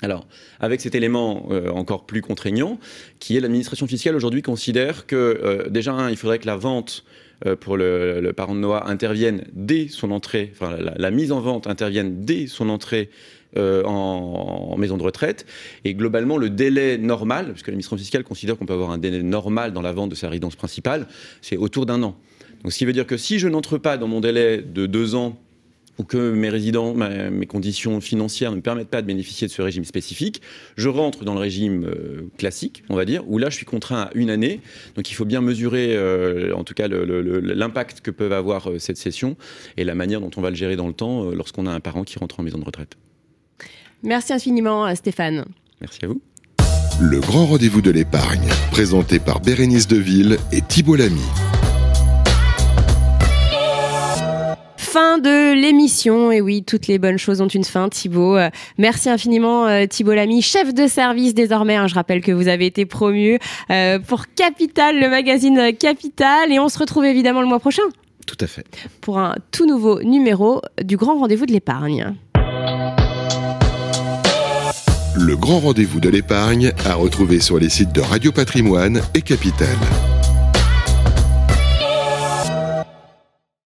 Alors, 0.04 0.28
avec 0.60 0.82
cet 0.82 0.96
élément 0.96 1.48
euh, 1.50 1.70
encore 1.70 2.06
plus 2.06 2.22
contraignant, 2.22 2.78
qui 3.20 3.38
est 3.38 3.40
l'administration 3.40 3.88
fiscale 3.88 4.18
aujourd'hui 4.18 4.42
considère 4.42 5.08
que 5.08 5.16
euh, 5.16 5.70
déjà, 5.70 6.10
il 6.10 6.18
faudrait 6.18 6.40
que 6.40 6.46
la 6.46 6.58
vente 6.58 7.06
euh, 7.46 7.56
pour 7.56 7.78
le, 7.78 8.34
parent 8.36 8.54
de 8.54 8.60
Noah 8.60 8.90
intervienne 8.90 9.46
dès 9.54 9.88
son 9.88 10.12
entrée, 10.12 10.52
enfin 10.54 10.76
la, 10.78 11.10
mise 11.10 11.32
en 11.32 11.40
vente 11.40 11.68
intervienne 11.68 12.26
dès 12.26 12.48
son 12.48 12.70
entrée 12.70 13.10
en, 13.56 14.76
maison 14.78 14.98
de 14.98 15.04
retraite. 15.04 15.46
Et 15.86 15.94
globalement, 15.94 16.38
le 16.38 16.50
délai 16.50 16.98
normal, 16.98 17.52
puisque 17.54 17.68
l'administration 17.68 18.04
fiscale 18.04 18.24
considère 18.26 18.58
qu'on 18.58 18.66
peut 18.66 18.74
avoir 18.74 18.92
un 18.92 18.98
délai 18.98 19.24
normal 19.24 19.72
dans 19.72 19.82
la 19.82 19.94
vente 19.94 20.10
de 20.10 20.16
sa 20.16 20.28
résidence 20.28 20.58
principale, 20.58 21.08
c'est 21.42 21.56
autour 21.56 21.86
d'un 21.86 22.04
an. 22.04 22.18
Donc, 22.64 22.74
ce 22.74 22.78
qui 22.78 22.86
veut 22.86 22.94
dire 22.94 23.08
que 23.08 23.16
si 23.16 23.40
je 23.40 23.48
n'entre 23.48 23.78
pas 23.78 23.98
dans 23.98 24.08
mon 24.08 24.20
délai 24.20 24.58
de 24.58 24.86
deux 24.86 25.16
ans 25.16 25.38
ou 26.00 26.04
que 26.04 26.32
mes 26.32 26.50
résidents, 26.50 26.94
mes 26.94 27.46
conditions 27.46 28.02
financières 28.02 28.52
ne 28.52 28.58
me 28.58 28.62
permettent 28.62 28.90
pas 28.90 29.02
de 29.02 29.08
bénéficier 29.08 29.48
de 29.48 29.52
ce 29.52 29.62
régime 29.62 29.86
spécifique, 29.86 30.42
je 30.76 30.90
rentre 30.90 31.24
dans 31.24 31.34
le 31.34 31.40
régime 31.40 31.86
euh, 31.86 32.30
classique, 32.38 32.84
on 32.90 32.96
va 32.96 33.06
dire, 33.06 33.24
où 33.28 33.38
là 33.38 33.50
je 33.50 33.56
suis 33.56 33.66
contraint 33.66 34.02
à 34.02 34.10
une 34.16 34.30
année. 34.30 34.62
Donc 34.96 35.10
il 35.12 35.14
faut 35.14 35.26
bien 35.26 35.42
mesurer, 35.42 35.96
euh, 35.96 36.56
en 36.56 36.64
tout 36.64 36.74
cas, 36.74 36.88
l'impact 36.88 38.02
que 38.02 38.12
peuvent 38.12 38.34
avoir 38.34 38.70
euh, 38.70 38.80
cette 38.80 38.98
session 38.98 39.36
et 39.78 39.84
la 39.84 39.96
manière 39.96 40.22
dont 40.22 40.32
on 40.36 40.42
va 40.42 40.50
le 40.50 40.56
gérer 40.56 40.76
dans 40.76 40.88
le 40.88 40.94
temps 40.94 41.30
lorsqu'on 41.32 41.68
a 41.68 41.72
un 41.72 41.80
parent 41.80 42.04
qui 42.04 42.18
rentre 42.18 42.40
en 42.40 42.44
maison 42.44 42.58
de 42.58 42.66
retraite. 42.66 42.98
Merci 44.02 44.34
infiniment 44.34 44.94
Stéphane. 44.96 45.46
Merci 45.80 46.00
à 46.04 46.08
vous. 46.08 46.22
Le 47.02 47.20
grand 47.20 47.46
rendez-vous 47.46 47.82
de 47.82 47.92
l'épargne, 47.92 48.48
présenté 48.72 49.20
par 49.20 49.42
Bérénice 49.42 49.88
Deville 49.88 50.38
et 50.52 50.62
Thibault 50.62 50.96
Lamy. 50.96 51.22
Fin 54.94 55.18
de 55.18 55.60
l'émission. 55.60 56.32
Et 56.32 56.40
oui, 56.40 56.64
toutes 56.64 56.86
les 56.86 57.00
bonnes 57.00 57.18
choses 57.18 57.42
ont 57.42 57.48
une 57.48 57.64
fin, 57.64 57.90
Thibaut. 57.90 58.38
Euh, 58.38 58.52
merci 58.78 59.10
infiniment, 59.10 59.66
euh, 59.66 59.88
Thibaut 59.88 60.14
Lamy, 60.14 60.44
chef 60.44 60.72
de 60.72 60.86
service 60.86 61.34
désormais. 61.34 61.76
Hein. 61.76 61.88
je 61.88 61.96
rappelle 61.96 62.22
que 62.22 62.32
vous 62.32 62.48
avez 62.48 62.68
été 62.68 62.86
promu 62.86 63.40
euh, 63.72 63.98
pour 63.98 64.26
Capital, 64.36 65.00
le 65.00 65.10
magazine 65.10 65.72
Capital. 65.76 66.52
Et 66.52 66.60
on 66.60 66.70
se 66.70 66.78
retrouve 66.78 67.06
évidemment 67.06 67.42
le 67.42 67.48
mois 67.48 67.60
prochain. 67.60 67.82
Tout 68.28 68.38
à 68.40 68.46
fait. 68.46 68.66
Pour 69.02 69.18
un 69.18 69.34
tout 69.50 69.66
nouveau 69.66 70.04
numéro 70.04 70.62
du 70.84 70.96
Grand 70.96 71.18
Rendez-vous 71.18 71.48
de 71.48 71.54
l'épargne. 71.54 72.14
Le 75.16 75.36
Grand 75.36 75.60
Rendez-vous 75.60 76.02
de 76.02 76.10
l'épargne 76.10 76.72
à 76.86 76.94
retrouver 76.94 77.40
sur 77.40 77.58
les 77.58 77.70
sites 77.70 77.94
de 77.94 78.02
Radio 78.02 78.32
Patrimoine 78.32 79.02
et 79.16 79.24
Capital. 79.24 79.76